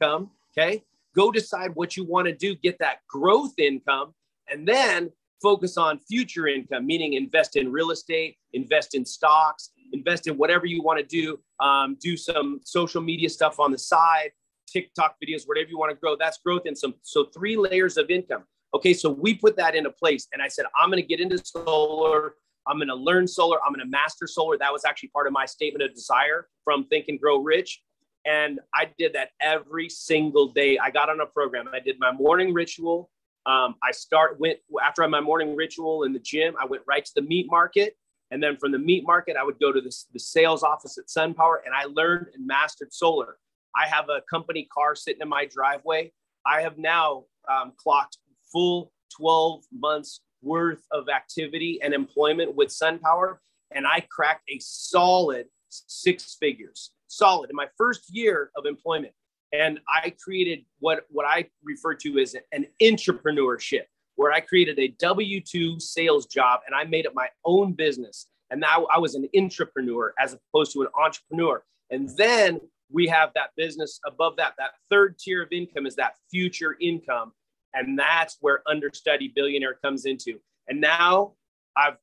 income. 0.00 0.30
Okay. 0.56 0.82
Go 1.14 1.30
decide 1.30 1.72
what 1.74 1.96
you 1.96 2.04
want 2.04 2.26
to 2.28 2.34
do, 2.34 2.54
get 2.54 2.78
that 2.78 3.00
growth 3.06 3.58
income. 3.58 4.14
And 4.48 4.66
then 4.66 5.10
focus 5.42 5.76
on 5.76 5.98
future 5.98 6.46
income, 6.46 6.86
meaning 6.86 7.14
invest 7.14 7.56
in 7.56 7.70
real 7.72 7.90
estate, 7.90 8.36
invest 8.52 8.94
in 8.94 9.04
stocks, 9.04 9.70
invest 9.92 10.26
in 10.26 10.36
whatever 10.36 10.66
you 10.66 10.82
want 10.82 10.98
to 10.98 11.04
do. 11.04 11.38
Um, 11.64 11.96
do 12.00 12.16
some 12.16 12.60
social 12.64 13.02
media 13.02 13.28
stuff 13.28 13.60
on 13.60 13.72
the 13.72 13.78
side, 13.78 14.30
TikTok 14.66 15.16
videos, 15.22 15.42
whatever 15.46 15.68
you 15.68 15.78
want 15.78 15.90
to 15.90 15.96
grow. 15.96 16.16
That's 16.16 16.38
growth 16.38 16.62
in 16.66 16.74
some. 16.76 16.94
So 17.02 17.26
three 17.34 17.56
layers 17.56 17.96
of 17.96 18.10
income. 18.10 18.44
Okay, 18.74 18.94
so 18.94 19.10
we 19.10 19.34
put 19.34 19.56
that 19.56 19.74
into 19.74 19.90
place, 19.90 20.28
and 20.32 20.40
I 20.40 20.48
said 20.48 20.64
I'm 20.80 20.90
going 20.90 21.02
to 21.02 21.06
get 21.06 21.20
into 21.20 21.38
solar. 21.38 22.34
I'm 22.66 22.76
going 22.76 22.88
to 22.88 22.94
learn 22.94 23.26
solar. 23.26 23.58
I'm 23.66 23.72
going 23.72 23.84
to 23.84 23.90
master 23.90 24.26
solar. 24.26 24.56
That 24.58 24.72
was 24.72 24.84
actually 24.84 25.08
part 25.08 25.26
of 25.26 25.32
my 25.32 25.46
statement 25.46 25.82
of 25.82 25.94
desire 25.94 26.48
from 26.62 26.84
Think 26.84 27.06
and 27.08 27.18
Grow 27.18 27.38
Rich. 27.38 27.82
And 28.26 28.60
I 28.74 28.90
did 28.98 29.14
that 29.14 29.30
every 29.40 29.88
single 29.88 30.48
day. 30.48 30.78
I 30.78 30.90
got 30.90 31.08
on 31.08 31.20
a 31.20 31.26
program. 31.26 31.68
I 31.72 31.80
did 31.80 31.96
my 31.98 32.12
morning 32.12 32.52
ritual. 32.52 33.10
Um, 33.46 33.76
I 33.82 33.90
start 33.92 34.38
went 34.38 34.58
after 34.82 35.06
my 35.08 35.20
morning 35.20 35.56
ritual 35.56 36.04
in 36.04 36.12
the 36.12 36.18
gym. 36.18 36.54
I 36.60 36.66
went 36.66 36.82
right 36.86 37.04
to 37.04 37.12
the 37.14 37.22
meat 37.22 37.46
market, 37.48 37.96
and 38.30 38.42
then 38.42 38.56
from 38.56 38.72
the 38.72 38.78
meat 38.78 39.04
market, 39.06 39.36
I 39.36 39.44
would 39.44 39.58
go 39.58 39.72
to 39.72 39.80
the, 39.80 39.94
the 40.12 40.18
sales 40.18 40.62
office 40.62 40.98
at 40.98 41.06
SunPower, 41.06 41.56
and 41.64 41.74
I 41.74 41.84
learned 41.84 42.28
and 42.34 42.46
mastered 42.46 42.92
solar. 42.92 43.38
I 43.74 43.86
have 43.86 44.08
a 44.08 44.22
company 44.28 44.68
car 44.72 44.94
sitting 44.94 45.22
in 45.22 45.28
my 45.28 45.46
driveway. 45.46 46.12
I 46.46 46.62
have 46.62 46.78
now 46.78 47.24
um, 47.50 47.72
clocked 47.76 48.18
full 48.52 48.92
12 49.16 49.64
months 49.72 50.20
worth 50.42 50.82
of 50.90 51.08
activity 51.08 51.80
and 51.82 51.94
employment 51.94 52.54
with 52.54 52.68
SunPower, 52.68 53.38
and 53.70 53.86
I 53.86 54.04
cracked 54.10 54.44
a 54.48 54.58
solid 54.60 55.46
six 55.68 56.36
figures. 56.38 56.90
Solid 57.08 57.50
in 57.50 57.56
my 57.56 57.66
first 57.76 58.14
year 58.14 58.50
of 58.56 58.66
employment 58.66 59.12
and 59.52 59.80
I 59.88 60.10
created 60.10 60.64
what 60.78 61.06
what 61.10 61.26
I 61.26 61.46
refer 61.62 61.94
to 61.94 62.18
as 62.18 62.36
an 62.52 62.66
intrapreneurship, 62.80 63.84
where 64.16 64.32
I 64.32 64.40
created 64.40 64.78
a 64.78 64.88
W 64.98 65.40
two 65.40 65.80
sales 65.80 66.26
job 66.26 66.60
and 66.66 66.74
I 66.74 66.84
made 66.84 67.04
it 67.04 67.14
my 67.14 67.28
own 67.44 67.72
business. 67.72 68.26
And 68.50 68.60
now 68.60 68.86
I 68.92 68.98
was 68.98 69.14
an 69.14 69.28
intrapreneur 69.34 70.10
as 70.18 70.34
opposed 70.34 70.72
to 70.72 70.82
an 70.82 70.88
entrepreneur. 71.00 71.62
And 71.90 72.08
then 72.16 72.60
we 72.90 73.06
have 73.06 73.30
that 73.34 73.50
business 73.56 74.00
above 74.06 74.36
that. 74.36 74.54
That 74.58 74.72
third 74.90 75.18
tier 75.18 75.42
of 75.42 75.52
income 75.52 75.86
is 75.86 75.94
that 75.96 76.14
future 76.30 76.76
income, 76.80 77.32
and 77.74 77.98
that's 77.98 78.36
where 78.40 78.62
understudy 78.68 79.32
billionaire 79.34 79.74
comes 79.74 80.04
into. 80.04 80.40
And 80.68 80.80
now 80.80 81.34
I've 81.76 81.96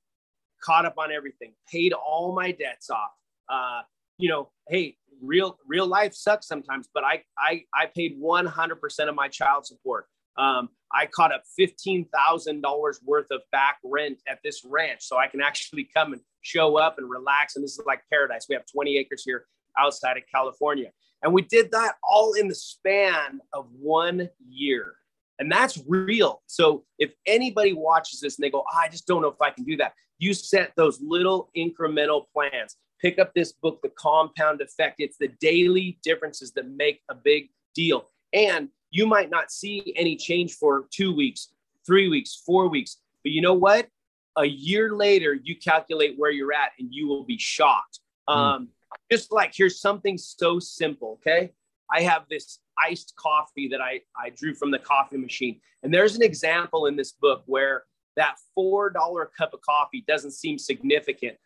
caught 0.62 0.86
up 0.86 0.96
on 0.98 1.12
everything, 1.12 1.54
paid 1.72 1.94
all 1.94 2.34
my 2.34 2.52
debts 2.52 2.90
off. 2.90 3.12
Uh, 3.50 3.82
you 4.18 4.30
know, 4.30 4.50
hey, 4.70 4.98
real 5.22 5.58
real 5.68 5.88
life 5.88 6.14
sucks 6.14 6.48
sometimes, 6.48 6.88
but 6.94 7.04
I 7.04 7.24
I 7.38 7.64
I 7.74 7.88
paid 7.88 8.20
100% 8.22 9.10
of 9.10 9.16
my 9.16 9.28
child 9.28 9.66
support. 9.66 10.08
Um, 10.38 10.70
I 10.94 11.08
caught 11.08 11.34
up 11.34 11.44
$15,000 11.60 12.96
worth 13.04 13.28
of 13.32 13.42
back 13.52 13.80
rent 13.84 14.20
at 14.30 14.40
this 14.44 14.64
ranch. 14.64 15.02
So 15.02 15.18
I 15.18 15.28
can 15.28 15.42
actually 15.42 15.90
come 15.96 16.14
and 16.14 16.22
show 16.42 16.78
up 16.78 16.98
and 16.98 17.10
relax. 17.10 17.56
And 17.56 17.64
this 17.64 17.72
is 17.72 17.84
like 17.86 18.02
paradise. 18.12 18.46
We 18.48 18.56
have 18.56 18.66
20 18.72 18.98
acres 18.98 19.24
here 19.26 19.46
outside 19.78 20.18
of 20.18 20.24
California. 20.34 20.92
And 21.24 21.34
we 21.34 21.42
did 21.42 21.72
that 21.72 21.96
all 22.04 22.34
in 22.34 22.48
the 22.48 22.56
span 22.56 23.40
of 23.54 23.68
one 23.72 24.30
year. 24.48 24.94
And 25.40 25.52
that's 25.52 25.80
real. 25.88 26.42
So 26.48 26.86
if 27.00 27.12
anybody 27.26 27.74
watches 27.74 28.22
this 28.22 28.38
and 28.38 28.44
they 28.44 28.50
go, 28.50 28.60
oh, 28.60 28.78
I 28.78 28.90
just 28.90 29.08
don't 29.08 29.22
know 29.22 29.28
if 29.28 29.42
I 29.42 29.52
can 29.52 29.66
do 29.66 29.78
that, 29.78 29.94
you 30.20 30.34
set 30.34 30.74
those 30.76 31.00
little 31.02 31.50
incremental 31.56 32.26
plans. 32.34 32.76
Pick 33.02 33.20
up 33.20 33.34
this 33.34 33.52
book, 33.52 33.80
The 33.82 33.90
Compound 33.90 34.62
Effect. 34.62 34.96
It's 35.00 35.18
the 35.18 35.30
daily 35.40 36.00
differences 36.04 36.52
that 36.54 36.70
make 36.70 37.02
a 37.10 37.16
big 37.16 37.50
deal. 37.76 38.10
And 38.34 38.70
you 38.90 39.06
might 39.06 39.30
not 39.30 39.52
see 39.52 39.94
any 39.96 40.16
change 40.16 40.54
for 40.54 40.86
two 40.92 41.16
weeks, 41.16 41.50
three 41.86 42.10
weeks, 42.10 42.42
four 42.46 42.70
weeks. 42.70 42.98
But 43.24 43.32
you 43.32 43.42
know 43.42 43.54
what? 43.54 43.88
A 44.38 44.46
year 44.46 44.94
later, 44.94 45.34
you 45.34 45.56
calculate 45.56 46.16
where 46.18 46.32
you're 46.32 46.54
at 46.54 46.72
and 46.80 46.90
you 46.92 47.08
will 47.08 47.24
be 47.24 47.38
shocked. 47.38 48.00
Mm. 48.30 48.36
Um, 48.36 48.68
just 49.12 49.32
like 49.32 49.54
here's 49.56 49.80
something 49.80 50.18
so 50.18 50.60
simple. 50.60 51.20
Okay. 51.22 51.52
I 51.92 52.02
have 52.02 52.24
this 52.30 52.60
iced 52.78 53.14
coffee 53.16 53.68
that 53.70 53.82
I, 53.82 54.02
I 54.16 54.30
drew 54.30 54.54
from 54.54 54.72
the 54.72 54.80
coffee 54.80 55.18
machine. 55.18 55.60
And 55.84 55.94
there's 55.94 56.16
an 56.16 56.22
example 56.22 56.86
in 56.86 56.96
this 56.96 57.14
book 57.14 57.44
where 57.46 57.84
that 58.16 58.36
$4 58.58 58.94
cup 59.38 59.54
of 59.54 59.62
coffee 59.62 60.04
doesn't 60.08 60.32
seem 60.32 60.58
significant, 60.58 61.38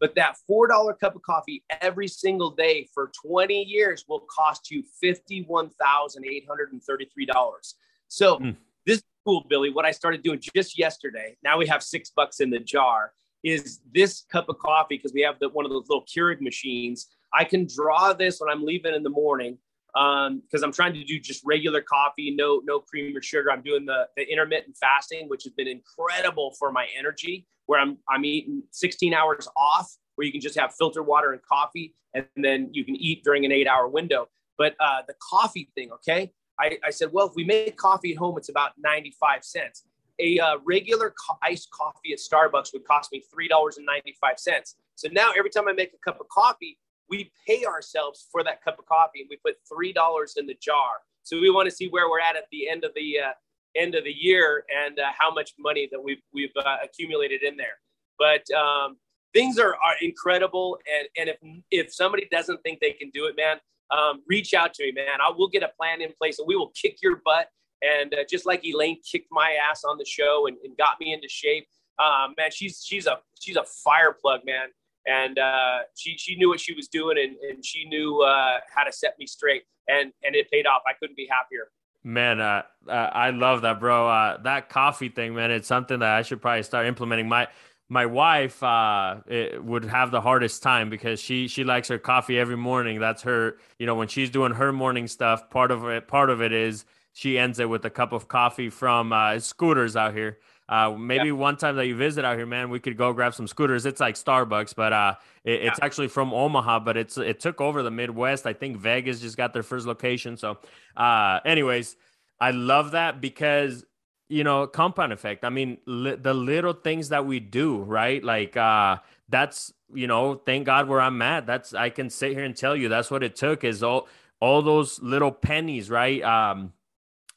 but 0.00 0.14
that 0.14 0.36
$4 0.50 0.98
cup 0.98 1.14
of 1.14 1.22
coffee 1.22 1.62
every 1.80 2.08
single 2.08 2.50
day 2.50 2.88
for 2.92 3.12
20 3.26 3.62
years 3.62 4.04
will 4.08 4.24
cost 4.34 4.70
you 4.70 4.82
$51,833. 5.04 7.74
So 8.08 8.38
mm. 8.38 8.56
this 8.86 8.98
is 8.98 9.04
cool, 9.24 9.44
Billy. 9.48 9.70
What 9.70 9.84
I 9.84 9.90
started 9.90 10.22
doing 10.22 10.40
just 10.56 10.78
yesterday, 10.78 11.36
now 11.44 11.58
we 11.58 11.66
have 11.66 11.82
six 11.82 12.10
bucks 12.10 12.40
in 12.40 12.48
the 12.50 12.58
jar, 12.58 13.12
is 13.44 13.80
this 13.94 14.24
cup 14.32 14.48
of 14.48 14.58
coffee, 14.58 14.96
because 14.96 15.12
we 15.12 15.20
have 15.20 15.38
the, 15.38 15.50
one 15.50 15.66
of 15.66 15.70
those 15.70 15.88
little 15.88 16.04
Keurig 16.04 16.40
machines. 16.40 17.08
I 17.32 17.44
can 17.44 17.66
draw 17.66 18.12
this 18.12 18.40
when 18.40 18.50
I'm 18.50 18.64
leaving 18.64 18.94
in 18.94 19.02
the 19.02 19.10
morning 19.10 19.58
because 19.94 20.62
um, 20.62 20.64
I'm 20.64 20.72
trying 20.72 20.94
to 20.94 21.04
do 21.04 21.18
just 21.18 21.42
regular 21.44 21.80
coffee, 21.80 22.34
no 22.36 22.60
no 22.64 22.80
cream 22.80 23.16
or 23.16 23.22
sugar. 23.22 23.50
I'm 23.50 23.62
doing 23.62 23.86
the, 23.86 24.08
the 24.16 24.30
intermittent 24.30 24.76
fasting, 24.76 25.28
which 25.28 25.44
has 25.44 25.52
been 25.52 25.68
incredible 25.68 26.54
for 26.58 26.70
my 26.72 26.86
energy 26.98 27.46
where 27.70 27.78
I'm 27.78 27.98
I'm 28.08 28.24
eating 28.24 28.64
16 28.72 29.14
hours 29.14 29.46
off, 29.56 29.96
where 30.16 30.26
you 30.26 30.32
can 30.32 30.40
just 30.40 30.58
have 30.58 30.74
filtered 30.74 31.06
water 31.06 31.32
and 31.32 31.40
coffee, 31.42 31.94
and 32.14 32.26
then 32.34 32.68
you 32.72 32.84
can 32.84 32.96
eat 32.96 33.22
during 33.22 33.44
an 33.44 33.52
eight 33.52 33.68
hour 33.68 33.86
window. 33.86 34.26
But 34.58 34.74
uh, 34.80 35.02
the 35.06 35.14
coffee 35.30 35.70
thing, 35.76 35.92
okay? 35.92 36.32
I, 36.58 36.78
I 36.84 36.90
said, 36.90 37.10
well, 37.12 37.28
if 37.28 37.34
we 37.36 37.44
make 37.44 37.76
coffee 37.76 38.10
at 38.12 38.18
home, 38.18 38.36
it's 38.36 38.48
about 38.48 38.72
95 38.82 39.44
cents. 39.44 39.84
A 40.18 40.38
uh, 40.40 40.56
regular 40.66 41.10
co- 41.10 41.38
iced 41.42 41.70
coffee 41.70 42.12
at 42.12 42.18
Starbucks 42.18 42.72
would 42.74 42.84
cost 42.84 43.10
me 43.12 43.22
$3.95. 43.32 44.74
So 44.96 45.08
now 45.12 45.30
every 45.38 45.48
time 45.48 45.68
I 45.68 45.72
make 45.72 45.94
a 45.94 45.98
cup 46.04 46.20
of 46.20 46.28
coffee, 46.28 46.76
we 47.10 47.30
pay 47.46 47.64
ourselves 47.64 48.26
for 48.30 48.42
that 48.44 48.62
cup 48.62 48.78
of 48.78 48.86
coffee 48.86 49.20
and 49.20 49.28
we 49.28 49.36
put 49.44 49.56
$3 49.70 50.30
in 50.36 50.46
the 50.46 50.56
jar. 50.62 50.98
So 51.22 51.38
we 51.38 51.50
want 51.50 51.68
to 51.68 51.74
see 51.74 51.88
where 51.88 52.08
we're 52.08 52.20
at 52.20 52.36
at 52.36 52.44
the 52.50 52.68
end 52.68 52.84
of 52.84 52.92
the 52.94 53.20
uh, 53.20 53.32
end 53.76 53.94
of 53.94 54.04
the 54.04 54.12
year 54.12 54.64
and 54.84 54.98
uh, 54.98 55.10
how 55.16 55.32
much 55.32 55.52
money 55.58 55.88
that 55.92 56.02
we've 56.02 56.22
we've 56.32 56.56
uh, 56.56 56.76
accumulated 56.82 57.42
in 57.42 57.56
there. 57.56 57.78
But 58.18 58.50
um, 58.56 58.96
things 59.32 59.58
are, 59.58 59.74
are 59.74 59.96
incredible, 60.00 60.78
and 60.88 61.08
and 61.18 61.28
if 61.28 61.62
if 61.70 61.94
somebody 61.94 62.26
doesn't 62.30 62.62
think 62.62 62.80
they 62.80 62.92
can 62.92 63.10
do 63.10 63.26
it, 63.26 63.36
man, 63.36 63.58
um, 63.90 64.22
reach 64.28 64.54
out 64.54 64.74
to 64.74 64.84
me, 64.84 64.92
man. 64.92 65.20
I 65.20 65.30
will 65.30 65.48
get 65.48 65.62
a 65.62 65.70
plan 65.78 66.00
in 66.00 66.12
place, 66.18 66.38
and 66.38 66.48
we 66.48 66.56
will 66.56 66.72
kick 66.80 66.98
your 67.02 67.20
butt. 67.24 67.48
And 67.82 68.12
uh, 68.12 68.24
just 68.28 68.44
like 68.44 68.64
Elaine 68.64 68.98
kicked 69.10 69.28
my 69.30 69.56
ass 69.70 69.84
on 69.84 69.96
the 69.96 70.04
show 70.04 70.46
and, 70.46 70.56
and 70.64 70.76
got 70.76 71.00
me 71.00 71.14
into 71.14 71.28
shape, 71.30 71.66
um, 71.98 72.34
man, 72.36 72.50
she's 72.50 72.82
she's 72.84 73.06
a 73.06 73.18
she's 73.40 73.56
a 73.56 73.64
fire 73.64 74.12
plug, 74.12 74.40
man. 74.44 74.68
And 75.06 75.38
uh, 75.38 75.78
she 75.96 76.16
she 76.18 76.36
knew 76.36 76.48
what 76.48 76.60
she 76.60 76.74
was 76.74 76.88
doing, 76.88 77.16
and, 77.18 77.36
and 77.50 77.64
she 77.64 77.84
knew 77.84 78.22
uh, 78.22 78.58
how 78.74 78.84
to 78.84 78.92
set 78.92 79.14
me 79.18 79.26
straight, 79.26 79.62
and 79.88 80.12
and 80.22 80.34
it 80.34 80.50
paid 80.50 80.66
off. 80.66 80.82
I 80.86 80.92
couldn't 80.98 81.16
be 81.16 81.28
happier. 81.30 81.70
Man, 82.02 82.40
uh, 82.40 82.62
uh, 82.88 82.92
I 82.92 83.30
love 83.30 83.62
that, 83.62 83.78
bro. 83.78 84.08
Uh, 84.08 84.42
that 84.42 84.70
coffee 84.70 85.10
thing, 85.10 85.34
man, 85.34 85.50
it's 85.50 85.68
something 85.68 85.98
that 85.98 86.14
I 86.14 86.22
should 86.22 86.40
probably 86.40 86.62
start 86.62 86.86
implementing. 86.86 87.28
My 87.28 87.48
my 87.90 88.06
wife 88.06 88.62
uh, 88.62 89.16
would 89.58 89.84
have 89.84 90.10
the 90.10 90.20
hardest 90.20 90.62
time 90.62 90.88
because 90.90 91.20
she 91.20 91.48
she 91.48 91.64
likes 91.64 91.88
her 91.88 91.98
coffee 91.98 92.38
every 92.38 92.56
morning. 92.56 93.00
That's 93.00 93.22
her, 93.22 93.58
you 93.78 93.86
know, 93.86 93.96
when 93.96 94.08
she's 94.08 94.30
doing 94.30 94.52
her 94.52 94.72
morning 94.72 95.08
stuff. 95.08 95.50
Part 95.50 95.70
of 95.70 95.84
it, 95.86 96.08
part 96.08 96.30
of 96.30 96.40
it 96.40 96.52
is 96.52 96.84
she 97.12 97.38
ends 97.38 97.58
it 97.58 97.68
with 97.68 97.84
a 97.84 97.90
cup 97.90 98.12
of 98.12 98.28
coffee 98.28 98.70
from 98.70 99.12
uh, 99.12 99.38
Scooters 99.38 99.96
out 99.96 100.14
here. 100.14 100.38
Uh, 100.70 100.92
maybe 100.96 101.26
yeah. 101.26 101.32
one 101.32 101.56
time 101.56 101.74
that 101.74 101.86
you 101.88 101.96
visit 101.96 102.24
out 102.24 102.36
here, 102.36 102.46
man, 102.46 102.70
we 102.70 102.78
could 102.78 102.96
go 102.96 103.12
grab 103.12 103.34
some 103.34 103.48
scooters. 103.48 103.86
It's 103.86 104.00
like 104.00 104.14
Starbucks, 104.14 104.76
but 104.76 104.92
uh, 104.92 105.14
it, 105.42 105.64
it's 105.64 105.80
actually 105.82 106.06
from 106.06 106.32
Omaha, 106.32 106.78
but 106.78 106.96
it's 106.96 107.18
it 107.18 107.40
took 107.40 107.60
over 107.60 107.82
the 107.82 107.90
Midwest. 107.90 108.46
I 108.46 108.52
think 108.52 108.76
Vegas 108.76 109.20
just 109.20 109.36
got 109.36 109.52
their 109.52 109.64
first 109.64 109.84
location. 109.84 110.36
So, 110.36 110.58
uh, 110.96 111.40
anyways, 111.44 111.96
I 112.40 112.52
love 112.52 112.92
that 112.92 113.20
because 113.20 113.84
you 114.28 114.44
know 114.44 114.68
compound 114.68 115.12
effect. 115.12 115.44
I 115.44 115.50
mean, 115.50 115.78
li- 115.86 116.14
the 116.14 116.34
little 116.34 116.72
things 116.72 117.08
that 117.08 117.26
we 117.26 117.40
do, 117.40 117.78
right? 117.78 118.22
Like 118.22 118.56
uh, 118.56 118.98
that's 119.28 119.72
you 119.92 120.06
know, 120.06 120.34
thank 120.34 120.66
God 120.66 120.86
where 120.86 121.00
I'm 121.00 121.20
at. 121.20 121.46
That's 121.46 121.74
I 121.74 121.90
can 121.90 122.10
sit 122.10 122.30
here 122.30 122.44
and 122.44 122.56
tell 122.56 122.76
you 122.76 122.88
that's 122.88 123.10
what 123.10 123.24
it 123.24 123.34
took 123.34 123.64
is 123.64 123.82
all 123.82 124.06
all 124.38 124.62
those 124.62 125.02
little 125.02 125.32
pennies, 125.32 125.90
right? 125.90 126.22
Um, 126.22 126.74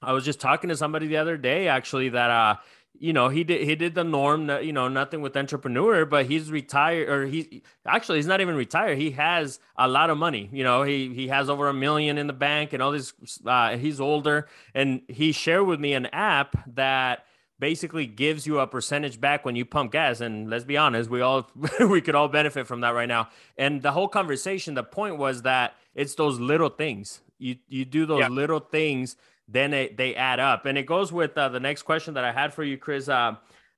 I 0.03 0.13
was 0.13 0.23
just 0.23 0.39
talking 0.39 0.69
to 0.69 0.77
somebody 0.77 1.07
the 1.07 1.17
other 1.17 1.37
day 1.37 1.67
actually 1.67 2.09
that 2.09 2.29
uh 2.29 2.55
you 2.99 3.11
know 3.11 3.29
he 3.29 3.43
did 3.43 3.67
he 3.67 3.75
did 3.75 3.95
the 3.95 4.03
norm 4.03 4.49
you 4.61 4.71
know 4.71 4.87
nothing 4.87 5.21
with 5.21 5.35
entrepreneur 5.35 6.05
but 6.05 6.25
he's 6.27 6.51
retired 6.51 7.09
or 7.09 7.25
he 7.25 7.63
actually 7.85 8.17
he's 8.17 8.27
not 8.27 8.41
even 8.41 8.55
retired. 8.55 8.97
He 8.97 9.11
has 9.11 9.59
a 9.75 9.87
lot 9.87 10.09
of 10.09 10.17
money 10.17 10.49
you 10.53 10.63
know 10.63 10.83
he 10.83 11.13
he 11.13 11.27
has 11.27 11.49
over 11.49 11.67
a 11.67 11.73
million 11.73 12.17
in 12.17 12.27
the 12.27 12.33
bank 12.33 12.73
and 12.73 12.81
all 12.81 12.91
this 12.91 13.13
uh, 13.45 13.77
he's 13.77 13.99
older. 13.99 14.47
And 14.73 15.01
he 15.07 15.31
shared 15.31 15.65
with 15.65 15.79
me 15.79 15.93
an 15.93 16.05
app 16.07 16.55
that 16.75 17.25
basically 17.59 18.05
gives 18.05 18.45
you 18.45 18.59
a 18.59 18.67
percentage 18.67 19.21
back 19.21 19.45
when 19.45 19.55
you 19.55 19.65
pump 19.65 19.91
gas. 19.91 20.21
And 20.21 20.49
let's 20.49 20.65
be 20.65 20.77
honest 20.77 21.09
we 21.09 21.21
all 21.21 21.49
we 21.79 22.01
could 22.01 22.15
all 22.15 22.27
benefit 22.27 22.67
from 22.67 22.81
that 22.81 22.91
right 22.91 23.07
now. 23.07 23.29
And 23.57 23.81
the 23.81 23.91
whole 23.91 24.07
conversation 24.07 24.75
the 24.75 24.83
point 24.83 25.17
was 25.17 25.41
that 25.41 25.75
it's 25.95 26.15
those 26.15 26.39
little 26.39 26.69
things. 26.69 27.21
You 27.39 27.57
you 27.67 27.85
do 27.85 28.05
those 28.05 28.19
yeah. 28.19 28.29
little 28.29 28.59
things 28.59 29.15
then 29.47 29.73
it, 29.73 29.97
they 29.97 30.15
add 30.15 30.39
up. 30.39 30.65
And 30.65 30.77
it 30.77 30.85
goes 30.85 31.11
with 31.11 31.37
uh, 31.37 31.49
the 31.49 31.59
next 31.59 31.83
question 31.83 32.13
that 32.15 32.23
I 32.23 32.31
had 32.31 32.53
for 32.53 32.63
you, 32.63 32.77
Chris. 32.77 33.09
Uh, 33.09 33.35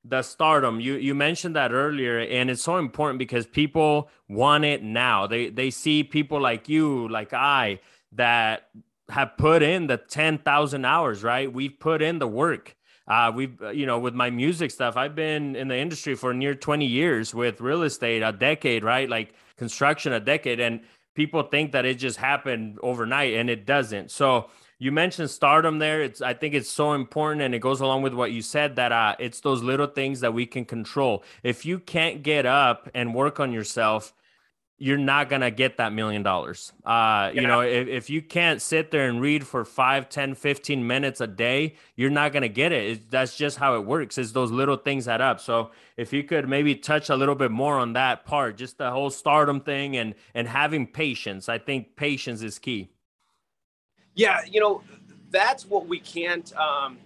the 0.08 0.22
stardom. 0.22 0.80
You 0.80 0.96
you 0.96 1.16
mentioned 1.16 1.56
that 1.56 1.72
earlier 1.72 2.20
and 2.20 2.50
it's 2.50 2.62
so 2.62 2.78
important 2.78 3.18
because 3.18 3.48
people 3.48 4.10
want 4.30 4.64
it 4.64 4.84
now. 4.84 5.26
They 5.28 5.50
they 5.50 5.72
see 5.72 6.04
people 6.04 6.40
like 6.40 6.70
you 6.70 7.10
like 7.10 7.34
i 7.34 7.80
that 8.12 8.70
have 9.10 9.36
put 9.38 9.62
in 9.62 9.88
the 9.88 9.98
10,000 9.98 10.86
hours 10.86 11.24
right? 11.24 11.52
We've 11.52 11.78
put 11.80 12.02
in 12.02 12.20
the 12.20 12.28
work. 12.28 12.76
Uh, 13.08 13.32
we've 13.36 13.60
you 13.74 13.86
know 13.86 14.00
with 14.00 14.14
my 14.14 14.30
music 14.30 14.72
stuff 14.72 14.98
i've 14.98 15.14
been 15.14 15.56
in 15.56 15.68
the 15.68 15.78
industry 15.78 16.16
for 16.16 16.34
near 16.34 16.56
20 16.56 16.86
years 16.88 17.36
with 17.36 17.62
real 17.62 17.84
estate 17.84 18.22
a 18.22 18.32
decade 18.32 18.84
right? 18.84 19.10
Like 19.10 19.34
construction 19.58 20.14
a 20.14 20.20
decade. 20.20 20.60
And 20.60 20.82
people 21.16 21.44
think 21.44 21.72
that 21.72 21.86
it 21.86 21.96
just 21.96 22.18
happened 22.18 22.78
overnight 22.84 23.34
and 23.34 23.50
it 23.50 23.66
doesn't 23.66 24.12
so 24.12 24.50
you 24.78 24.92
mentioned 24.92 25.30
stardom 25.30 25.80
there. 25.80 26.02
It's 26.02 26.22
I 26.22 26.34
think 26.34 26.54
it's 26.54 26.70
so 26.70 26.94
important 26.94 27.42
and 27.42 27.56
it 27.56 27.60
goes 27.60 27.82
along 27.82 28.02
with 28.02 28.14
what 28.14 28.32
you 28.32 28.42
said 28.42 28.76
that 28.76 28.92
uh, 28.92 29.16
it's 29.20 29.40
those 29.40 29.64
little 29.64 29.88
things 29.88 30.20
that 30.20 30.34
we 30.34 30.46
can 30.46 30.66
control. 30.66 31.24
If 31.44 31.66
you 31.66 31.80
can't 31.80 32.24
get 32.24 32.46
up 32.46 32.90
and 32.94 33.16
work 33.16 33.40
on 33.40 33.54
yourself, 33.54 34.14
you're 34.78 34.98
not 34.98 35.30
gonna 35.30 35.52
get 35.52 35.78
that 35.78 35.94
million 35.94 36.22
dollars. 36.22 36.74
Uh, 36.86 37.32
yeah. 37.34 37.42
you 37.42 37.48
know, 37.48 37.62
if, 37.62 37.88
if 37.88 38.10
you 38.10 38.22
can't 38.22 38.62
sit 38.62 38.92
there 38.92 39.08
and 39.08 39.22
read 39.22 39.48
for 39.48 39.64
5, 39.64 40.10
10, 40.10 40.36
15 40.36 40.86
minutes 40.86 41.22
a 41.22 41.28
day, 41.28 41.76
you're 41.96 42.10
not 42.10 42.34
gonna 42.34 42.50
get 42.50 42.72
it. 42.72 42.92
it. 42.92 43.12
That's 43.12 43.38
just 43.38 43.58
how 43.58 43.76
it 43.76 43.86
works. 43.86 44.18
It's 44.18 44.34
those 44.34 44.52
little 44.52 44.76
things 44.76 45.08
add 45.08 45.22
up. 45.22 45.40
So 45.40 45.72
if 45.96 46.12
you 46.12 46.24
could 46.24 46.50
maybe 46.50 46.76
touch 46.76 47.10
a 47.10 47.16
little 47.16 47.36
bit 47.36 47.52
more 47.52 47.80
on 47.80 47.94
that 47.94 48.26
part, 48.26 48.58
just 48.58 48.78
the 48.78 48.92
whole 48.92 49.10
stardom 49.10 49.62
thing 49.62 49.96
and 49.96 50.14
and 50.34 50.48
having 50.48 50.88
patience. 50.88 51.48
I 51.48 51.58
think 51.58 51.96
patience 51.96 52.42
is 52.42 52.60
key. 52.60 52.90
Yeah, 54.14 54.40
you 54.50 54.60
know, 54.60 54.82
that's 55.30 55.66
what 55.66 55.88
we 55.88 56.00
can't 56.00 56.54
um, 56.58 56.98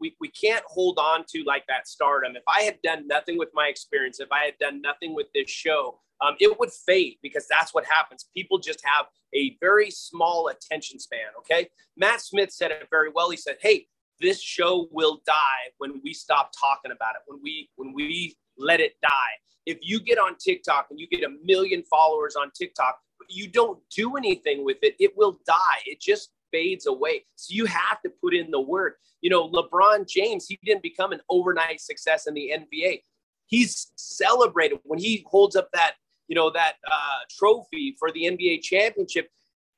we, 0.00 0.16
we 0.20 0.28
can't 0.28 0.64
hold 0.66 0.98
on 0.98 1.24
to 1.28 1.42
like 1.44 1.64
that 1.68 1.88
stardom. 1.88 2.36
If 2.36 2.42
I 2.48 2.62
had 2.62 2.80
done 2.82 3.06
nothing 3.06 3.38
with 3.38 3.50
my 3.54 3.68
experience, 3.68 4.20
if 4.20 4.30
I 4.32 4.44
had 4.44 4.58
done 4.58 4.80
nothing 4.80 5.14
with 5.14 5.26
this 5.34 5.50
show, 5.50 6.00
um, 6.20 6.34
it 6.40 6.58
would 6.58 6.70
fade 6.72 7.16
because 7.22 7.46
that's 7.48 7.74
what 7.74 7.84
happens. 7.84 8.26
People 8.34 8.58
just 8.58 8.82
have 8.84 9.06
a 9.34 9.56
very 9.60 9.90
small 9.90 10.48
attention 10.48 10.98
span. 10.98 11.28
Okay. 11.38 11.68
Matt 11.96 12.20
Smith 12.20 12.52
said 12.52 12.70
it 12.70 12.88
very 12.90 13.10
well. 13.14 13.30
He 13.30 13.36
said, 13.36 13.56
Hey, 13.60 13.86
this 14.20 14.40
show 14.40 14.88
will 14.92 15.20
die 15.26 15.70
when 15.78 16.00
we 16.02 16.14
stop 16.14 16.50
talking 16.58 16.90
about 16.90 17.14
it, 17.16 17.22
when 17.26 17.40
we 17.42 17.68
when 17.76 17.92
we 17.92 18.36
let 18.56 18.80
it 18.80 18.94
die. 19.02 19.34
If 19.66 19.78
you 19.82 20.00
get 20.00 20.18
on 20.18 20.36
TikTok 20.36 20.86
and 20.90 20.98
you 20.98 21.08
get 21.08 21.24
a 21.24 21.34
million 21.44 21.82
followers 21.82 22.36
on 22.36 22.50
TikTok, 22.52 22.98
but 23.18 23.28
you 23.30 23.48
don't 23.48 23.78
do 23.94 24.16
anything 24.16 24.64
with 24.64 24.78
it, 24.82 24.94
it 24.98 25.16
will 25.16 25.40
die. 25.46 25.80
It 25.84 26.00
just 26.00 26.30
fades 26.52 26.86
away. 26.86 27.24
So 27.34 27.52
you 27.52 27.66
have 27.66 28.00
to 28.02 28.10
put 28.22 28.34
in 28.34 28.50
the 28.50 28.60
work. 28.60 28.98
You 29.20 29.30
know, 29.30 29.48
LeBron 29.50 30.08
James, 30.08 30.46
he 30.46 30.58
didn't 30.64 30.82
become 30.82 31.12
an 31.12 31.20
overnight 31.28 31.80
success 31.80 32.26
in 32.26 32.34
the 32.34 32.52
NBA. 32.56 33.02
He's 33.46 33.92
celebrated 33.96 34.78
when 34.84 34.98
he 34.98 35.24
holds 35.28 35.56
up 35.56 35.68
that, 35.72 35.94
you 36.28 36.34
know, 36.34 36.50
that 36.50 36.74
uh, 36.90 37.18
trophy 37.30 37.96
for 37.98 38.10
the 38.12 38.24
NBA 38.24 38.62
championship. 38.62 39.28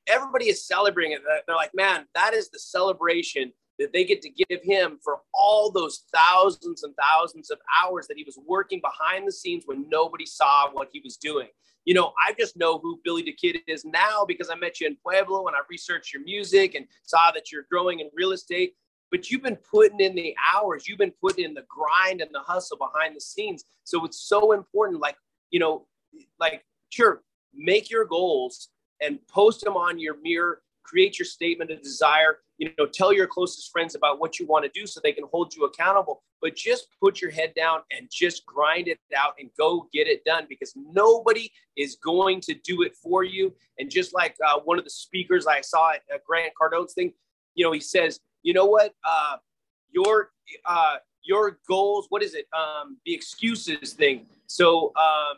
Everybody 0.07 0.45
is 0.45 0.65
celebrating 0.65 1.13
it. 1.13 1.21
They're 1.45 1.55
like, 1.55 1.71
man, 1.75 2.05
that 2.15 2.33
is 2.33 2.49
the 2.49 2.59
celebration 2.59 3.51
that 3.77 3.93
they 3.93 4.03
get 4.03 4.21
to 4.23 4.29
give 4.29 4.61
him 4.63 4.99
for 5.03 5.19
all 5.33 5.71
those 5.71 6.03
thousands 6.13 6.83
and 6.83 6.93
thousands 6.95 7.51
of 7.51 7.59
hours 7.81 8.07
that 8.07 8.17
he 8.17 8.23
was 8.23 8.37
working 8.47 8.81
behind 8.81 9.27
the 9.27 9.31
scenes 9.31 9.63
when 9.67 9.87
nobody 9.89 10.25
saw 10.25 10.69
what 10.71 10.89
he 10.91 10.99
was 11.03 11.15
doing 11.17 11.47
you 11.89 11.95
know, 11.95 12.13
I 12.23 12.33
just 12.33 12.55
know 12.55 12.77
who 12.77 12.99
Billy 13.03 13.23
the 13.23 13.31
Kid 13.31 13.61
is 13.65 13.83
now 13.83 14.23
because 14.23 14.51
I 14.51 14.55
met 14.55 14.79
you 14.79 14.85
in 14.85 14.95
Pueblo 14.97 15.47
and 15.47 15.55
I 15.55 15.61
researched 15.71 16.13
your 16.13 16.23
music 16.23 16.75
and 16.75 16.85
saw 17.03 17.31
that 17.31 17.51
you're 17.51 17.65
growing 17.71 17.99
in 17.99 18.11
real 18.13 18.31
estate. 18.31 18.75
But 19.09 19.31
you've 19.31 19.41
been 19.41 19.57
putting 19.57 19.99
in 19.99 20.13
the 20.13 20.35
hours, 20.53 20.87
you've 20.87 20.99
been 20.99 21.13
putting 21.19 21.45
in 21.45 21.55
the 21.55 21.65
grind 21.67 22.21
and 22.21 22.29
the 22.31 22.41
hustle 22.41 22.77
behind 22.77 23.15
the 23.15 23.21
scenes. 23.21 23.63
So 23.85 24.05
it's 24.05 24.21
so 24.21 24.51
important. 24.51 25.01
Like, 25.01 25.15
you 25.49 25.59
know, 25.59 25.87
like, 26.39 26.65
sure, 26.89 27.23
make 27.53 27.89
your 27.89 28.05
goals 28.05 28.69
and 29.01 29.19
post 29.27 29.63
them 29.63 29.75
on 29.75 29.99
your 29.99 30.19
mirror, 30.21 30.61
create 30.83 31.19
your 31.19 31.25
statement 31.25 31.71
of 31.71 31.81
desire, 31.81 32.39
you 32.57 32.71
know, 32.77 32.85
tell 32.85 33.13
your 33.13 33.27
closest 33.27 33.71
friends 33.71 33.95
about 33.95 34.19
what 34.19 34.39
you 34.39 34.45
want 34.45 34.65
to 34.65 34.79
do 34.79 34.85
so 34.85 34.99
they 35.01 35.13
can 35.13 35.25
hold 35.31 35.55
you 35.55 35.63
accountable. 35.65 36.23
But 36.41 36.55
just 36.55 36.87
put 37.01 37.21
your 37.21 37.31
head 37.31 37.53
down 37.55 37.81
and 37.91 38.09
just 38.11 38.45
grind 38.45 38.87
it 38.87 38.99
out 39.15 39.35
and 39.39 39.49
go 39.57 39.87
get 39.93 40.07
it 40.07 40.23
done 40.25 40.45
because 40.49 40.73
nobody 40.75 41.51
is 41.77 41.95
going 41.95 42.41
to 42.41 42.53
do 42.53 42.81
it 42.81 42.95
for 42.95 43.23
you. 43.23 43.53
And 43.77 43.89
just 43.89 44.13
like 44.13 44.35
uh, 44.45 44.59
one 44.59 44.77
of 44.77 44.83
the 44.83 44.89
speakers 44.89 45.47
I 45.47 45.61
saw 45.61 45.91
at 45.91 46.01
uh, 46.13 46.17
Grant 46.25 46.53
Cardone's 46.59 46.93
thing, 46.93 47.13
you 47.55 47.65
know, 47.65 47.71
he 47.71 47.79
says, 47.79 48.19
you 48.43 48.53
know 48.53 48.65
what, 48.65 48.93
uh, 49.07 49.37
your 49.91 50.31
uh, 50.65 50.95
your 51.23 51.59
goals, 51.67 52.07
what 52.09 52.23
is 52.23 52.33
it? 52.33 52.47
Um, 52.57 52.97
the 53.05 53.13
excuses 53.13 53.93
thing. 53.93 54.25
So 54.47 54.93
um, 54.95 55.37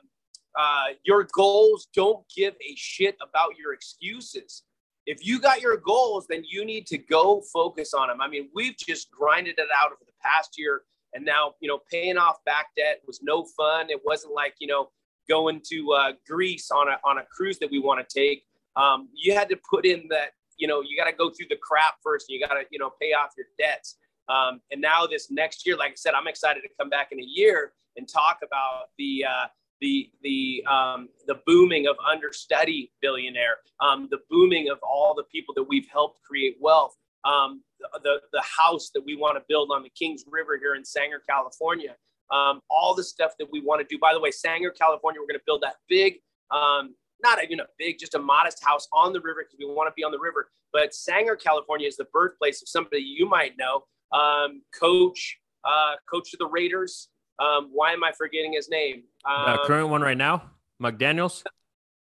uh, 0.60 0.88
your 1.04 1.28
goals 1.34 1.88
don't 1.94 2.26
give 2.36 2.54
a 2.56 2.76
shit 2.76 3.16
about 3.22 3.58
your 3.58 3.74
excuses 3.74 4.64
if 5.06 5.26
you 5.26 5.40
got 5.40 5.62
your 5.62 5.78
goals, 5.78 6.28
then 6.30 6.44
you 6.48 6.64
need 6.64 6.86
to 6.88 6.98
go 6.98 7.42
focus 7.54 7.94
on 7.94 8.10
them. 8.10 8.22
I 8.22 8.28
mean, 8.28 8.50
we've 8.54 8.78
just 8.78 9.10
grinded 9.12 9.58
it 9.58 9.68
out 9.76 9.88
over 9.88 10.02
the 10.06 10.14
past 10.22 10.58
year. 10.58 10.84
And 11.14 11.26
now, 11.26 11.56
you 11.60 11.68
know, 11.68 11.80
paying 11.92 12.18
off 12.18 12.38
back 12.46 12.68
debt 12.78 13.02
was 13.06 13.20
no 13.22 13.46
fun. 13.58 13.90
It 13.90 14.00
wasn't 14.06 14.34
like, 14.34 14.56
you 14.60 14.68
know, 14.68 14.90
going 15.30 15.62
to 15.70 15.92
uh, 15.92 16.12
Greece 16.28 16.72
on 16.72 16.88
a, 16.88 17.00
on 17.04 17.18
a 17.18 17.24
cruise 17.36 17.60
that 17.60 17.72
we 17.72 17.80
want 17.80 18.08
to 18.08 18.20
take. 18.20 18.44
Um, 18.76 19.10
you 19.14 19.34
had 19.34 19.50
to 19.50 19.60
put 19.70 19.86
in 19.86 20.08
that, 20.10 20.32
you 20.58 20.68
know, 20.68 20.82
you 20.82 20.98
got 20.98 21.10
to 21.10 21.16
go 21.16 21.30
through 21.30 21.48
the 21.50 21.58
crap 21.58 21.96
first. 22.04 22.30
And 22.30 22.40
you 22.40 22.48
got 22.48 22.54
to, 22.54 22.64
you 22.70 22.80
know, 22.80 22.92
pay 23.02 23.14
off 23.14 23.32
your 23.36 23.48
debts. 23.60 23.98
Um, 24.30 24.62
and 24.72 24.80
now 24.80 25.08
this 25.08 25.30
next 25.32 25.66
year, 25.66 25.76
like 25.76 25.92
I 25.92 25.96
said, 25.96 26.14
I'm 26.14 26.28
excited 26.28 26.62
to 26.62 26.70
come 26.80 26.90
back 26.90 27.10
in 27.12 27.20
a 27.20 27.26
year 27.26 27.74
and 27.98 28.08
talk 28.08 28.40
about 28.46 28.90
the, 28.98 29.26
uh, 29.26 29.48
the 29.82 30.10
the 30.22 30.64
um, 30.70 31.10
the 31.28 31.40
booming 31.46 31.88
of 31.88 31.96
understudy 32.10 32.92
billionaire, 33.02 33.58
um, 33.80 34.08
the 34.12 34.20
booming 34.30 34.70
of 34.70 34.78
all 34.84 35.14
the 35.16 35.24
people 35.24 35.54
that 35.56 35.64
we've 35.64 35.88
helped 35.92 36.22
create 36.24 36.56
wealth, 36.62 36.96
um, 37.26 37.62
the 38.04 38.22
the 38.32 38.42
house 38.42 38.92
that 38.94 39.04
we 39.04 39.16
want 39.16 39.36
to 39.36 39.44
build 39.50 39.72
on 39.74 39.84
the 39.84 39.90
Kings 39.90 40.24
River 40.30 40.58
here 40.58 40.76
in 40.76 40.86
Sanger, 40.86 41.22
California, 41.28 41.96
um, 42.32 42.62
all 42.70 42.96
the 42.96 43.04
stuff 43.04 43.34
that 43.40 43.48
we 43.52 43.60
want 43.60 43.82
to 43.82 43.88
do. 43.94 44.00
By 44.00 44.14
the 44.14 44.20
way, 44.20 44.32
Sanger, 44.32 44.70
California, 44.70 45.20
we're 45.20 45.28
going 45.28 45.40
to 45.40 45.46
build 45.46 45.64
that 45.64 45.76
big. 45.90 46.16
Um, 46.52 46.96
not 47.24 47.44
even 47.44 47.60
a 47.60 47.66
big, 47.78 48.00
just 48.00 48.16
a 48.16 48.20
modest 48.20 48.64
house 48.64 48.88
on 48.94 49.14
the 49.14 49.22
river 49.22 49.44
because 49.44 49.58
we 49.60 49.66
want 49.66 49.88
to 49.88 49.94
be 49.96 50.04
on 50.04 50.12
the 50.12 50.20
river. 50.20 50.50
But 50.74 50.94
Sanger, 50.94 51.36
California 51.36 51.88
is 51.88 51.98
the 51.98 52.06
birthplace 52.06 52.62
of 52.62 52.68
somebody 52.68 53.02
you 53.02 53.28
might 53.28 53.58
know, 53.58 53.84
um, 54.12 54.64
coach, 54.78 55.38
uh, 55.64 55.96
coach 56.10 56.34
of 56.34 56.40
the 56.40 56.48
Raiders, 56.48 57.10
um, 57.42 57.70
why 57.74 57.92
am 57.92 58.04
I 58.04 58.12
forgetting 58.12 58.54
his 58.54 58.70
name? 58.70 59.04
Um, 59.26 59.54
the 59.54 59.64
current 59.66 59.90
one 59.90 60.02
right 60.02 60.18
now, 60.18 60.52
McDaniels. 60.82 61.44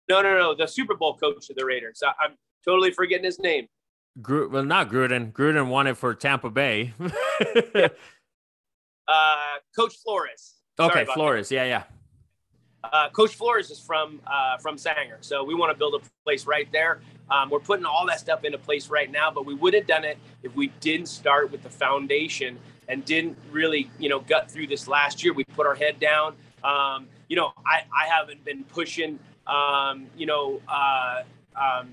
No, 0.09 0.21
no, 0.21 0.38
no. 0.38 0.55
The 0.55 0.67
Super 0.67 0.95
Bowl 0.95 1.17
coach 1.17 1.49
of 1.49 1.55
the 1.55 1.65
Raiders. 1.65 2.01
I, 2.05 2.25
am 2.25 2.36
totally 2.63 2.91
forgetting 2.91 3.25
his 3.25 3.39
name. 3.39 3.67
Gru- 4.21 4.49
well, 4.49 4.63
not 4.63 4.89
Gruden. 4.89 5.33
Gruden 5.33 5.67
won 5.67 5.88
it 5.88 5.97
for 5.97 6.13
Tampa 6.15 6.49
Bay. 6.49 6.93
yeah. 7.75 7.88
uh, 9.07 9.36
coach 9.77 9.95
Flores. 10.03 10.55
okay, 10.79 11.05
Flores. 11.05 11.49
That. 11.49 11.55
Yeah, 11.55 11.65
yeah. 11.65 11.83
Uh, 12.93 13.09
Coach 13.09 13.33
Flores 13.36 13.71
is 13.71 13.79
from 13.79 14.21
uh, 14.27 14.57
from 14.57 14.77
Sanger, 14.77 15.17
so 15.21 15.43
we 15.43 15.55
want 15.55 15.71
to 15.71 15.77
build 15.77 15.95
a 15.95 16.23
place 16.23 16.45
right 16.45 16.71
there. 16.71 17.01
Um, 17.31 17.49
we're 17.49 17.59
putting 17.59 17.83
all 17.83 18.05
that 18.05 18.19
stuff 18.19 18.43
into 18.43 18.59
place 18.59 18.89
right 18.89 19.11
now, 19.11 19.31
but 19.31 19.43
we 19.43 19.55
would 19.55 19.73
have 19.73 19.88
done 19.88 20.03
it 20.03 20.19
if 20.43 20.55
we 20.55 20.67
didn't 20.81 21.07
start 21.07 21.51
with 21.51 21.63
the 21.63 21.69
foundation 21.69 22.59
and 22.88 23.03
didn't 23.05 23.38
really, 23.51 23.89
you 23.99 24.09
know, 24.09 24.19
gut 24.19 24.49
through 24.49 24.67
this 24.67 24.88
last 24.88 25.23
year. 25.23 25.33
We 25.33 25.43
put 25.43 25.65
our 25.65 25.75
head 25.75 25.99
down. 25.99 26.36
Um, 26.63 27.07
you 27.27 27.36
know, 27.36 27.51
I, 27.65 27.83
I 27.95 28.07
haven't 28.07 28.43
been 28.45 28.63
pushing, 28.63 29.19
um, 29.47 30.07
you 30.17 30.25
know, 30.25 30.61
uh, 30.67 31.23
um, 31.55 31.89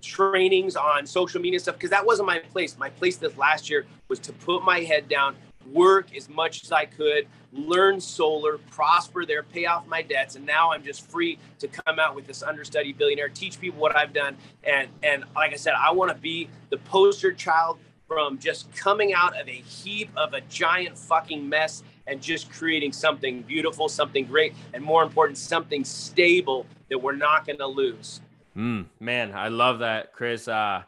trainings 0.00 0.76
on 0.76 1.06
social 1.06 1.40
media 1.40 1.58
stuff 1.58 1.74
because 1.74 1.90
that 1.90 2.04
wasn't 2.04 2.26
my 2.26 2.38
place. 2.38 2.76
My 2.78 2.90
place 2.90 3.16
this 3.16 3.36
last 3.36 3.68
year 3.68 3.86
was 4.08 4.18
to 4.20 4.32
put 4.32 4.64
my 4.64 4.80
head 4.80 5.08
down, 5.08 5.36
work 5.72 6.14
as 6.16 6.28
much 6.28 6.62
as 6.62 6.72
I 6.72 6.84
could, 6.86 7.26
learn 7.52 8.00
solar, 8.00 8.58
prosper 8.70 9.24
there, 9.24 9.42
pay 9.42 9.66
off 9.66 9.86
my 9.86 10.02
debts, 10.02 10.36
and 10.36 10.46
now 10.46 10.70
I'm 10.72 10.82
just 10.82 11.10
free 11.10 11.38
to 11.58 11.68
come 11.68 11.98
out 11.98 12.14
with 12.14 12.26
this 12.26 12.42
understudy 12.42 12.92
billionaire, 12.92 13.28
teach 13.28 13.60
people 13.60 13.80
what 13.80 13.96
I've 13.96 14.12
done, 14.12 14.36
and 14.64 14.88
and 15.02 15.24
like 15.34 15.52
I 15.52 15.56
said, 15.56 15.74
I 15.78 15.90
want 15.92 16.10
to 16.10 16.16
be 16.16 16.48
the 16.70 16.78
poster 16.78 17.32
child 17.32 17.78
from 18.08 18.38
just 18.38 18.74
coming 18.74 19.12
out 19.12 19.38
of 19.38 19.46
a 19.46 19.52
heap 19.52 20.08
of 20.16 20.32
a 20.32 20.40
giant 20.42 20.96
fucking 20.96 21.46
mess 21.46 21.84
and 22.06 22.20
just 22.22 22.50
creating 22.50 22.90
something 22.90 23.42
beautiful, 23.42 23.88
something 23.88 24.24
great, 24.24 24.54
and 24.72 24.82
more 24.82 25.02
important, 25.02 25.36
something 25.36 25.84
stable 25.84 26.66
that 26.88 26.98
we're 26.98 27.14
not 27.14 27.46
going 27.46 27.58
to 27.58 27.66
lose. 27.66 28.22
Mm, 28.56 28.86
man, 28.98 29.32
I 29.34 29.48
love 29.48 29.80
that, 29.80 30.14
Chris. 30.14 30.48
Uh, 30.48 30.82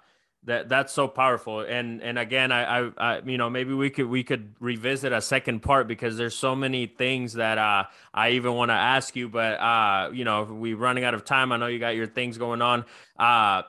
that 0.45 0.71
that's 0.71 0.93
so 0.93 1.07
powerful. 1.07 1.61
And 1.61 2.03
and 2.03 2.19
again, 2.19 2.51
I, 2.51 2.81
I, 2.81 2.91
I 2.97 3.21
you 3.25 3.37
know 3.37 3.51
maybe 3.51 3.75
we 3.75 3.91
could 3.91 4.07
we 4.07 4.25
could 4.25 4.55
revisit 4.59 5.13
a 5.13 5.21
second 5.21 5.61
part 5.61 5.87
because 5.87 6.17
there's 6.17 6.35
so 6.35 6.57
many 6.57 6.87
things 6.87 7.35
that 7.35 7.59
uh, 7.59 7.85
I 8.15 8.31
even 8.31 8.55
want 8.55 8.71
to 8.71 8.75
ask 8.75 9.15
you, 9.15 9.29
but 9.29 9.61
uh, 9.61 10.11
you 10.13 10.25
know 10.25 10.45
we're 10.45 10.77
running 10.77 11.05
out 11.05 11.15
of 11.15 11.25
time. 11.25 11.53
I 11.53 11.59
know 11.59 11.67
you 11.67 11.79
got 11.79 11.95
your 11.95 12.07
things 12.07 12.39
going 12.39 12.63
on. 12.63 12.87
Uh, 13.19 13.63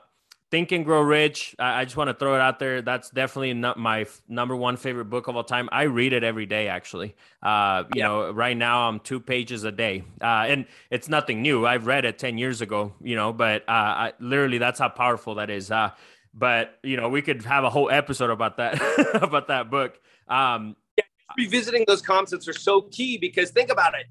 Think 0.52 0.70
and 0.70 0.84
Grow 0.84 1.00
Rich. 1.00 1.56
I, 1.58 1.82
just 1.82 1.96
want 1.96 2.08
to 2.08 2.14
throw 2.14 2.34
it 2.34 2.40
out 2.42 2.58
there. 2.58 2.82
That's 2.82 3.08
definitely 3.08 3.54
not 3.54 3.78
my 3.78 4.02
f- 4.02 4.20
number 4.28 4.54
one 4.54 4.76
favorite 4.76 5.06
book 5.06 5.26
of 5.26 5.34
all 5.34 5.44
time. 5.44 5.66
I 5.72 5.84
read 5.84 6.12
it 6.12 6.22
every 6.22 6.44
day, 6.44 6.68
actually. 6.68 7.16
Uh, 7.42 7.84
you 7.94 8.00
yeah. 8.00 8.08
know, 8.08 8.30
right 8.32 8.54
now 8.54 8.86
I'm 8.86 9.00
two 9.00 9.18
pages 9.18 9.64
a 9.64 9.72
day, 9.72 10.04
uh, 10.20 10.44
and 10.46 10.66
it's 10.90 11.08
nothing 11.08 11.40
new. 11.40 11.66
I've 11.66 11.86
read 11.86 12.04
it 12.04 12.18
ten 12.18 12.36
years 12.36 12.60
ago, 12.60 12.92
you 13.00 13.16
know, 13.16 13.32
but 13.32 13.62
uh, 13.62 13.72
I, 13.72 14.12
literally 14.20 14.58
that's 14.58 14.78
how 14.78 14.90
powerful 14.90 15.36
that 15.36 15.48
is. 15.48 15.70
Uh, 15.70 15.92
but 16.34 16.78
you 16.82 16.98
know, 16.98 17.08
we 17.08 17.22
could 17.22 17.42
have 17.46 17.64
a 17.64 17.70
whole 17.70 17.90
episode 17.90 18.28
about 18.28 18.58
that 18.58 18.74
about 19.22 19.48
that 19.48 19.70
book. 19.70 19.98
Um, 20.28 20.76
yeah, 20.98 21.04
revisiting 21.38 21.86
those 21.88 22.02
concepts 22.02 22.46
are 22.46 22.52
so 22.52 22.82
key 22.82 23.16
because 23.16 23.52
think 23.52 23.70
about 23.70 23.94
it. 23.94 24.04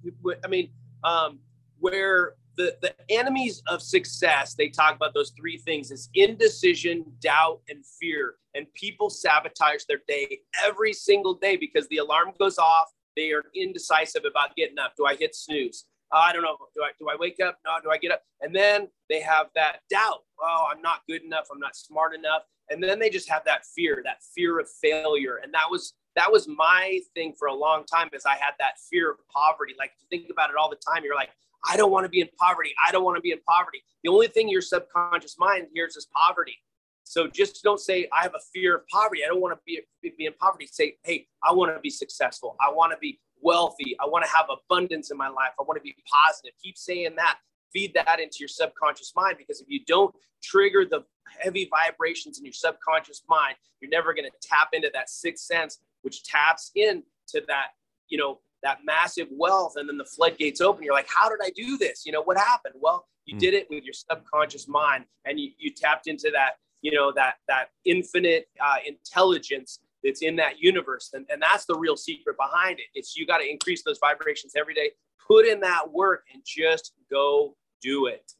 I 0.43 0.47
mean, 0.47 0.71
um, 1.03 1.37
where 1.77 2.33
the, 2.57 2.75
the 2.81 2.93
enemies 3.09 3.61
of 3.67 3.81
success, 3.81 4.53
they 4.53 4.69
talk 4.69 4.95
about 4.95 5.13
those 5.13 5.31
three 5.37 5.57
things 5.57 5.91
is 5.91 6.09
indecision, 6.13 7.05
doubt, 7.19 7.61
and 7.69 7.85
fear. 7.99 8.35
And 8.55 8.71
people 8.73 9.09
sabotage 9.09 9.83
their 9.87 10.01
day 10.07 10.39
every 10.65 10.93
single 10.93 11.35
day 11.35 11.55
because 11.55 11.87
the 11.87 11.97
alarm 11.97 12.31
goes 12.39 12.57
off. 12.57 12.91
They 13.15 13.31
are 13.31 13.43
indecisive 13.55 14.23
about 14.29 14.55
getting 14.55 14.79
up. 14.79 14.93
Do 14.97 15.05
I 15.05 15.15
hit 15.15 15.35
snooze? 15.35 15.85
Uh, 16.11 16.17
I 16.17 16.33
don't 16.33 16.43
know. 16.43 16.57
Do 16.75 16.83
I 16.83 16.91
do 16.99 17.07
I 17.09 17.15
wake 17.17 17.39
up? 17.39 17.59
No. 17.65 17.71
Do 17.81 17.89
I 17.89 17.97
get 17.97 18.11
up? 18.11 18.21
And 18.41 18.53
then 18.53 18.89
they 19.09 19.21
have 19.21 19.47
that 19.55 19.79
doubt. 19.89 20.23
Oh, 20.41 20.67
I'm 20.71 20.81
not 20.81 21.01
good 21.07 21.23
enough. 21.23 21.47
I'm 21.51 21.59
not 21.59 21.75
smart 21.75 22.13
enough. 22.13 22.43
And 22.69 22.83
then 22.83 22.99
they 22.99 23.09
just 23.09 23.29
have 23.29 23.43
that 23.45 23.65
fear, 23.65 24.01
that 24.05 24.17
fear 24.35 24.59
of 24.59 24.67
failure. 24.81 25.39
And 25.43 25.53
that 25.53 25.69
was 25.69 25.93
that 26.15 26.31
was 26.31 26.47
my 26.47 26.99
thing 27.15 27.33
for 27.37 27.47
a 27.47 27.53
long 27.53 27.85
time. 27.85 28.09
Is 28.13 28.25
I 28.25 28.35
had 28.35 28.53
that 28.59 28.73
fear 28.89 29.11
of 29.11 29.17
poverty. 29.33 29.73
Like 29.79 29.91
you 29.99 30.07
think 30.09 30.29
about 30.29 30.49
it 30.49 30.57
all 30.57 30.69
the 30.69 30.75
time. 30.75 31.03
You're 31.05 31.15
like, 31.15 31.29
I 31.67 31.77
don't 31.77 31.91
want 31.91 32.05
to 32.05 32.09
be 32.09 32.21
in 32.21 32.29
poverty. 32.39 32.73
I 32.85 32.91
don't 32.91 33.03
want 33.03 33.17
to 33.17 33.21
be 33.21 33.31
in 33.31 33.39
poverty. 33.47 33.83
The 34.03 34.09
only 34.09 34.27
thing 34.27 34.49
your 34.49 34.61
subconscious 34.61 35.37
mind 35.37 35.67
hears 35.73 35.95
is 35.95 36.07
poverty. 36.15 36.57
So 37.03 37.27
just 37.27 37.61
don't 37.63 37.79
say, 37.79 38.07
I 38.17 38.23
have 38.23 38.33
a 38.35 38.39
fear 38.53 38.77
of 38.77 38.87
poverty. 38.87 39.21
I 39.23 39.27
don't 39.27 39.41
want 39.41 39.53
to 39.53 39.59
be, 39.65 39.81
be 40.17 40.25
in 40.25 40.33
poverty. 40.33 40.67
Say, 40.71 40.95
hey, 41.03 41.27
I 41.43 41.51
want 41.51 41.75
to 41.75 41.79
be 41.79 41.89
successful. 41.89 42.55
I 42.61 42.71
want 42.71 42.93
to 42.93 42.97
be 42.99 43.19
wealthy. 43.41 43.95
I 43.99 44.05
want 44.05 44.23
to 44.23 44.31
have 44.31 44.45
abundance 44.49 45.11
in 45.11 45.17
my 45.17 45.27
life. 45.27 45.51
I 45.59 45.63
want 45.63 45.77
to 45.77 45.83
be 45.83 45.95
positive. 46.11 46.53
Keep 46.63 46.77
saying 46.77 47.15
that. 47.17 47.37
Feed 47.73 47.93
that 47.93 48.19
into 48.19 48.37
your 48.39 48.49
subconscious 48.49 49.13
mind 49.15 49.35
because 49.37 49.61
if 49.61 49.67
you 49.69 49.81
don't 49.87 50.13
trigger 50.43 50.85
the 50.89 51.03
heavy 51.39 51.69
vibrations 51.69 52.37
in 52.37 52.45
your 52.45 52.53
subconscious 52.53 53.23
mind, 53.29 53.55
you're 53.79 53.89
never 53.89 54.13
going 54.13 54.25
to 54.25 54.47
tap 54.47 54.69
into 54.73 54.89
that 54.93 55.09
sixth 55.09 55.45
sense, 55.45 55.79
which 56.01 56.23
taps 56.23 56.71
into 56.75 57.03
that, 57.47 57.67
you 58.09 58.17
know, 58.17 58.39
that 58.63 58.79
massive 58.85 59.27
wealth 59.31 59.73
and 59.75 59.87
then 59.89 59.97
the 59.97 60.05
floodgates 60.05 60.61
open. 60.61 60.83
You're 60.83 60.93
like 60.93 61.09
how 61.09 61.29
did 61.29 61.39
i 61.43 61.49
do 61.55 61.77
this? 61.77 62.05
You 62.05 62.11
know 62.11 62.23
what 62.23 62.37
happened? 62.37 62.75
Well 62.79 63.07
you 63.25 63.35
mm. 63.35 63.39
did 63.39 63.53
it 63.53 63.67
with 63.69 63.83
your 63.83 63.93
subconscious 63.93 64.67
mind 64.67 65.05
and 65.25 65.39
you, 65.39 65.51
you 65.57 65.71
tapped 65.71 66.07
into 66.07 66.31
that 66.33 66.53
you 66.81 66.91
know 66.91 67.11
that 67.15 67.35
that 67.47 67.69
infinite 67.85 68.47
uh, 68.59 68.77
intelligence 68.85 69.79
that's 70.03 70.21
in 70.21 70.35
that 70.35 70.59
universe 70.59 71.11
and, 71.13 71.25
and 71.29 71.41
that's 71.41 71.65
the 71.65 71.75
real 71.75 71.95
secret 71.95 72.35
behind 72.37 72.79
it. 72.79 72.85
It's 72.93 73.15
you 73.15 73.25
got 73.25 73.37
to 73.37 73.49
increase 73.49 73.83
those 73.83 73.99
vibrations 73.99 74.53
every 74.57 74.73
day. 74.73 74.91
Put 75.27 75.45
in 75.45 75.59
that 75.61 75.91
work 75.91 76.25
and 76.33 76.41
just 76.45 76.93
go 77.09 77.55
do 77.81 78.07
it. 78.07 78.33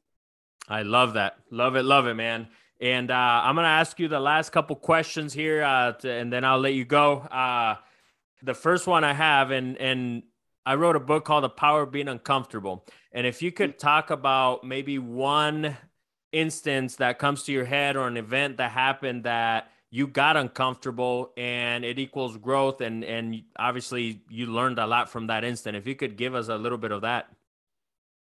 I 0.68 0.82
love 0.82 1.14
that. 1.14 1.38
Love 1.52 1.76
it 1.76 1.84
love 1.84 2.08
it 2.08 2.16
man. 2.16 2.48
And 2.80 3.12
uh, 3.12 3.42
i'm 3.44 3.56
going 3.56 3.66
to 3.66 3.70
ask 3.70 4.00
you 4.00 4.08
the 4.08 4.20
last 4.20 4.52
couple 4.52 4.76
questions 4.76 5.34
here 5.34 5.64
uh, 5.64 5.94
to, 5.94 6.12
and 6.12 6.34
then 6.34 6.44
i'll 6.44 6.60
let 6.60 6.74
you 6.74 6.86
go. 6.86 7.20
Uh, 7.20 7.76
the 8.44 8.54
first 8.54 8.88
one 8.88 9.04
i 9.04 9.14
have 9.14 9.52
and 9.52 9.78
and 9.78 10.24
i 10.66 10.76
wrote 10.76 10.96
a 10.96 11.00
book 11.00 11.26
called 11.26 11.44
the 11.44 11.50
power 11.50 11.84
of 11.84 11.92
being 11.92 12.08
uncomfortable. 12.08 12.86
And 13.12 13.28
if 13.28 13.42
you 13.42 13.52
could 13.52 13.78
talk 13.78 14.10
about 14.10 14.64
maybe 14.64 15.00
one 15.00 15.78
instance 16.32 16.96
that 16.98 17.20
comes 17.20 17.44
to 17.44 17.52
your 17.52 17.66
head 17.66 17.98
or 17.98 18.08
an 18.08 18.18
event 18.18 18.58
that 18.58 18.72
happened 18.72 19.26
that 19.26 19.70
you 19.90 20.08
got 20.08 20.38
uncomfortable 20.38 21.34
and 21.36 21.84
it 21.84 22.00
equals 22.00 22.38
growth 22.38 22.80
and 22.80 23.04
and 23.04 23.44
obviously 23.58 24.22
you 24.30 24.46
learned 24.46 24.80
a 24.80 24.88
lot 24.88 25.10
from 25.10 25.28
that 25.28 25.44
instant 25.44 25.76
if 25.76 25.86
you 25.86 25.96
could 25.96 26.16
give 26.16 26.34
us 26.34 26.48
a 26.48 26.56
little 26.56 26.78
bit 26.78 26.92
of 26.92 27.02
that. 27.02 27.28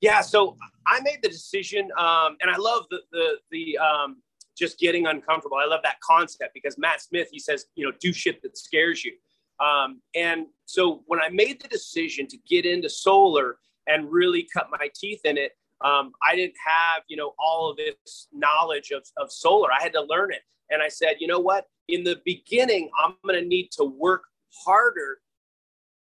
Yeah 0.01 0.22
so 0.22 0.55
i 0.86 0.99
made 1.01 1.20
the 1.24 1.30
decision 1.30 1.89
um, 1.97 2.38
and 2.41 2.51
i 2.51 2.57
love 2.57 2.86
the 2.91 2.99
the 3.11 3.38
the 3.49 3.78
um, 3.78 4.18
just 4.57 4.80
getting 4.80 5.05
uncomfortable. 5.07 5.57
I 5.57 5.66
love 5.66 5.82
that 5.84 5.99
concept 6.01 6.53
because 6.53 6.78
matt 6.78 7.01
smith 7.01 7.30
he 7.32 7.39
says 7.39 7.66
you 7.76 7.86
know 7.86 7.93
do 7.99 8.13
shit 8.13 8.41
that 8.43 8.55
scares 8.57 9.03
you 9.03 9.13
um, 9.60 10.01
and 10.16 10.47
so 10.66 11.03
when 11.08 11.20
i 11.20 11.30
made 11.30 11.62
the 11.62 11.68
decision 11.68 12.28
to 12.28 12.38
get 12.47 12.66
into 12.66 12.89
solar 12.89 13.58
and 13.88 14.12
really 14.12 14.47
cut 14.53 14.68
my 14.72 14.89
teeth 14.95 15.22
in 15.24 15.38
it 15.38 15.53
um, 15.84 16.14
I 16.24 16.36
didn't 16.36 16.56
have, 16.66 17.03
you 17.08 17.18
know, 17.18 17.34
all 17.38 17.70
of 17.70 17.78
this 17.78 18.28
knowledge 18.34 18.91
of, 18.91 19.03
of 19.18 19.32
solar. 19.32 19.70
I 19.72 19.82
had 19.84 19.93
to 19.93 20.01
learn 20.01 20.32
it. 20.32 20.41
And 20.70 20.82
I 20.82 20.88
said, 20.88 21.18
you 21.20 21.28
know 21.28 21.39
what? 21.39 21.68
In 21.88 22.03
the 22.03 22.22
beginning, 22.26 22.89
I'm 23.03 23.16
going 23.24 23.41
to 23.41 23.47
need 23.47 23.70
to 23.74 23.84
work 23.84 24.24
harder 24.66 25.20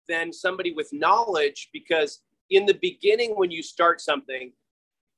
than 0.07 0.33
somebody 0.33 0.73
with 0.73 0.89
knowledge 0.91 1.69
because 1.71 2.21
in 2.49 2.65
the 2.65 2.77
beginning, 2.81 3.31
when 3.31 3.51
you 3.51 3.63
start 3.63 4.01
something, 4.01 4.51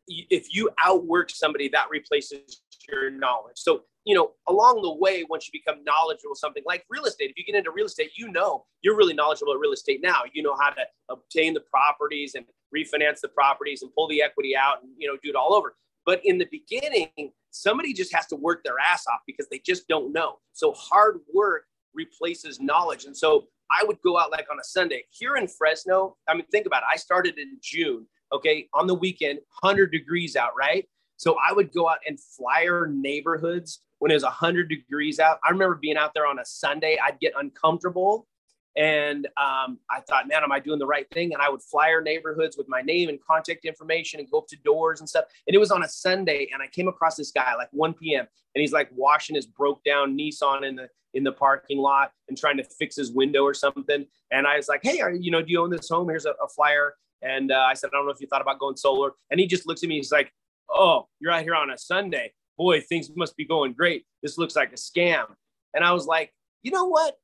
if 0.08 0.54
you 0.54 0.70
outwork 0.82 1.32
somebody, 1.32 1.68
that 1.70 1.90
replaces 1.90 2.62
your 2.88 3.10
knowledge. 3.10 3.58
So 3.58 3.84
you 4.06 4.14
know, 4.16 4.32
along 4.48 4.82
the 4.82 4.94
way, 4.94 5.26
once 5.30 5.48
you 5.48 5.60
become 5.60 5.84
knowledgeable 5.84 6.36
something 6.36 6.64
like 6.66 6.86
real 6.90 7.06
estate, 7.06 7.32
if 7.32 7.38
you 7.38 7.44
get 7.44 7.56
into 7.56 7.72
real 7.72 7.88
estate, 7.88 8.12
you 8.16 8.30
know 8.30 8.66
you're 8.82 8.96
really 8.96 9.14
knowledgeable 9.14 9.54
at 9.54 9.60
real 9.60 9.74
estate 9.74 10.00
now. 10.02 10.22
You 10.32 10.44
know 10.44 10.56
how 10.60 10.70
to 10.70 10.84
obtain 11.10 11.54
the 11.54 11.62
properties 11.62 12.36
and 12.36 12.46
refinance 12.76 13.20
the 13.22 13.30
properties 13.30 13.82
and 13.82 13.94
pull 13.94 14.08
the 14.08 14.22
equity 14.22 14.56
out 14.56 14.84
and 14.84 14.92
you 14.98 15.08
know 15.08 15.18
do 15.24 15.30
it 15.30 15.36
all 15.36 15.54
over. 15.54 15.76
But 16.06 16.22
in 16.24 16.38
the 16.38 16.48
beginning, 16.52 17.32
somebody 17.50 17.94
just 17.94 18.14
has 18.14 18.28
to 18.28 18.36
work 18.36 18.64
their 18.64 18.80
ass 18.80 19.06
off 19.08 19.22
because 19.26 19.48
they 19.50 19.60
just 19.66 19.88
don't 19.88 20.14
know. 20.14 20.38
So 20.54 20.72
hard 20.74 21.20
work 21.34 21.66
replaces 21.96 22.60
knowledge. 22.60 23.06
And 23.06 23.18
so 23.18 23.48
I 23.72 23.84
would 23.84 24.00
go 24.04 24.20
out 24.20 24.32
like 24.32 24.46
on 24.52 24.60
a 24.60 24.64
Sunday 24.64 25.06
here 25.10 25.38
in 25.38 25.48
Fresno. 25.48 26.18
I 26.28 26.36
mean, 26.36 26.46
think 26.52 26.68
about 26.68 26.84
it. 26.84 26.90
I 26.92 26.98
started 26.98 27.40
in 27.40 27.58
June, 27.62 28.06
okay, 28.32 28.68
on 28.74 28.86
the 28.86 28.94
weekend, 28.94 29.40
100 29.62 29.92
degrees 29.92 30.36
out, 30.36 30.52
right? 30.56 30.88
So 31.18 31.38
I 31.48 31.54
would 31.54 31.72
go 31.74 31.90
out 31.90 32.00
and 32.08 32.20
flyer 32.20 32.88
neighborhoods 32.88 33.82
when 34.06 34.12
it 34.12 34.18
was 34.18 34.24
100 34.24 34.70
degrees 34.70 35.20
out. 35.20 35.40
I 35.44 35.50
remember 35.50 35.80
being 35.82 35.98
out 35.98 36.14
there 36.14 36.28
on 36.28 36.38
a 36.38 36.46
Sunday, 36.46 36.96
I'd 37.04 37.20
get 37.20 37.34
uncomfortable. 37.40 38.28
And 38.76 39.26
um, 39.36 39.80
I 39.90 40.00
thought, 40.08 40.28
man, 40.28 40.44
am 40.44 40.52
I 40.52 40.60
doing 40.60 40.78
the 40.78 40.86
right 40.86 41.10
thing? 41.10 41.34
And 41.34 41.42
I 41.42 41.50
would 41.50 41.64
flyer 41.64 42.02
neighborhoods 42.04 42.56
with 42.56 42.70
my 42.70 42.84
name 42.84 43.10
and 43.10 43.18
contact 43.20 43.66
information 43.66 44.20
and 44.20 44.30
go 44.30 44.38
up 44.38 44.48
to 44.50 44.58
doors 44.58 45.00
and 45.00 45.10
stuff. 45.10 45.26
And 45.48 45.56
it 45.56 45.58
was 45.58 45.72
on 45.72 45.82
a 45.82 45.90
Sunday, 45.90 46.50
and 46.54 46.62
I 46.62 46.68
came 46.68 46.88
across 46.88 47.16
this 47.16 47.32
guy 47.32 47.56
like 47.56 47.70
1 47.72 47.96
p.m. 47.96 48.28
and 48.54 48.62
he's 48.62 48.72
like 48.72 48.90
washing 48.94 49.36
his 49.36 49.48
broke 49.48 49.84
down 49.84 50.16
Nissan 50.16 50.68
in 50.68 50.76
the 50.76 50.88
in 51.16 51.24
the 51.24 51.32
parking 51.32 51.80
lot 51.80 52.12
and 52.30 52.38
trying 52.38 52.58
to 52.58 52.64
fix 52.64 52.96
his 52.96 53.12
window 53.12 53.42
or 53.42 53.56
something. 53.56 54.06
And 54.30 54.46
I 54.46 54.58
was 54.58 54.68
like, 54.68 54.82
hey, 54.84 55.02
are 55.02 55.12
you 55.12 55.32
know, 55.32 55.42
do 55.42 55.52
you 55.52 55.64
own 55.64 55.72
this 55.72 55.90
home? 55.90 56.10
Here's 56.10 56.28
a, 56.28 56.36
a 56.44 56.48
flyer. 56.48 56.94
And 57.24 57.52
uh, 57.52 57.66
I 57.68 57.74
said, 57.74 57.90
I 57.92 57.98
don't 57.98 58.06
know 58.06 58.12
if 58.12 58.22
you 58.22 58.28
thought 58.28 58.44
about 58.44 58.60
going 58.60 58.78
solar. 58.78 59.14
And 59.32 59.40
he 59.40 59.48
just 59.48 59.66
looks 59.66 59.82
at 59.82 59.90
me. 59.90 59.96
He's 59.96 60.12
like, 60.12 60.32
oh, 60.70 61.08
you're 61.20 61.32
out 61.32 61.42
here 61.42 61.56
on 61.56 61.72
a 61.72 61.78
Sunday. 61.80 62.34
Boy, 62.58 62.82
things 62.82 63.10
must 63.16 63.36
be 63.36 63.46
going 63.46 63.74
great. 63.74 64.06
This 64.24 64.38
looks 64.38 64.56
like 64.56 64.72
a 64.72 64.76
scam. 64.76 65.26
And 65.74 65.84
I 65.84 65.92
was 65.92 66.06
like, 66.06 66.34
you 66.64 66.72
know 66.72 66.86
what? 66.86 67.16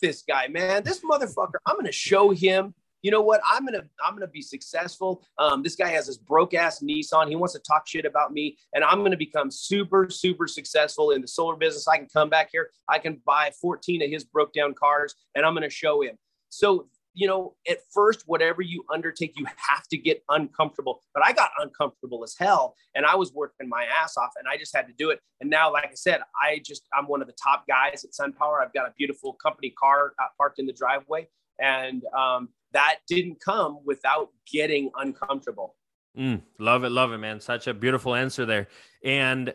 This 0.00 0.22
guy, 0.22 0.48
man, 0.48 0.82
this 0.82 1.00
motherfucker, 1.00 1.58
I'm 1.66 1.78
to 1.84 1.92
show 1.92 2.30
him. 2.30 2.74
You 3.02 3.10
know 3.10 3.22
what? 3.22 3.40
I'm 3.50 3.64
gonna 3.64 3.84
I'm 4.04 4.14
gonna 4.14 4.26
be 4.26 4.42
successful. 4.42 5.22
Um, 5.38 5.62
this 5.62 5.74
guy 5.74 5.88
has 5.88 6.06
this 6.06 6.18
broke 6.18 6.52
ass 6.52 6.80
Nissan. 6.80 7.28
He 7.28 7.36
wants 7.36 7.54
to 7.54 7.60
talk 7.60 7.86
shit 7.86 8.04
about 8.04 8.32
me, 8.32 8.58
and 8.74 8.84
I'm 8.84 9.02
gonna 9.02 9.16
become 9.16 9.50
super 9.50 10.10
super 10.10 10.46
successful 10.46 11.12
in 11.12 11.22
the 11.22 11.28
solar 11.28 11.56
business. 11.56 11.88
I 11.88 11.96
can 11.96 12.08
come 12.12 12.28
back 12.28 12.50
here. 12.52 12.70
I 12.88 12.98
can 12.98 13.20
buy 13.24 13.52
14 13.60 14.02
of 14.02 14.10
his 14.10 14.24
broke 14.24 14.52
down 14.52 14.74
cars, 14.74 15.14
and 15.34 15.46
I'm 15.46 15.54
gonna 15.54 15.70
show 15.70 16.02
him. 16.02 16.18
So 16.50 16.88
you 17.14 17.26
know, 17.26 17.54
at 17.68 17.78
first, 17.92 18.24
whatever 18.26 18.62
you 18.62 18.84
undertake, 18.92 19.32
you 19.36 19.44
have 19.44 19.86
to 19.88 19.96
get 19.96 20.22
uncomfortable. 20.28 21.00
But 21.14 21.24
I 21.24 21.32
got 21.32 21.50
uncomfortable 21.58 22.22
as 22.22 22.34
hell 22.38 22.74
and 22.94 23.04
I 23.04 23.16
was 23.16 23.32
working 23.32 23.68
my 23.68 23.84
ass 23.84 24.16
off 24.16 24.30
and 24.38 24.46
I 24.48 24.56
just 24.56 24.74
had 24.74 24.86
to 24.86 24.92
do 24.96 25.10
it. 25.10 25.20
And 25.40 25.50
now, 25.50 25.72
like 25.72 25.86
I 25.86 25.94
said, 25.94 26.20
I 26.40 26.60
just, 26.64 26.82
I'm 26.96 27.06
one 27.06 27.20
of 27.20 27.26
the 27.26 27.34
top 27.42 27.64
guys 27.66 28.04
at 28.04 28.12
SunPower. 28.12 28.62
I've 28.62 28.72
got 28.72 28.86
a 28.86 28.92
beautiful 28.96 29.34
company 29.34 29.70
car 29.70 30.12
uh, 30.22 30.26
parked 30.38 30.58
in 30.58 30.66
the 30.66 30.72
driveway. 30.72 31.28
And 31.60 32.02
um, 32.16 32.48
that 32.72 32.98
didn't 33.08 33.40
come 33.44 33.80
without 33.84 34.28
getting 34.50 34.90
uncomfortable. 34.96 35.76
Mm, 36.18 36.42
love 36.58 36.84
it. 36.84 36.90
Love 36.90 37.12
it, 37.12 37.18
man. 37.18 37.40
Such 37.40 37.66
a 37.66 37.74
beautiful 37.74 38.14
answer 38.14 38.46
there. 38.46 38.68
And, 39.04 39.54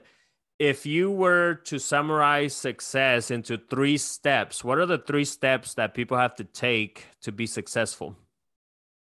if 0.59 0.85
you 0.85 1.11
were 1.11 1.55
to 1.65 1.79
summarize 1.79 2.55
success 2.55 3.29
into 3.29 3.57
three 3.57 3.97
steps, 3.97 4.63
what 4.63 4.77
are 4.77 4.85
the 4.85 4.97
three 4.97 5.25
steps 5.25 5.73
that 5.73 5.93
people 5.93 6.17
have 6.17 6.35
to 6.35 6.43
take 6.43 7.05
to 7.21 7.31
be 7.31 7.45
successful? 7.45 8.15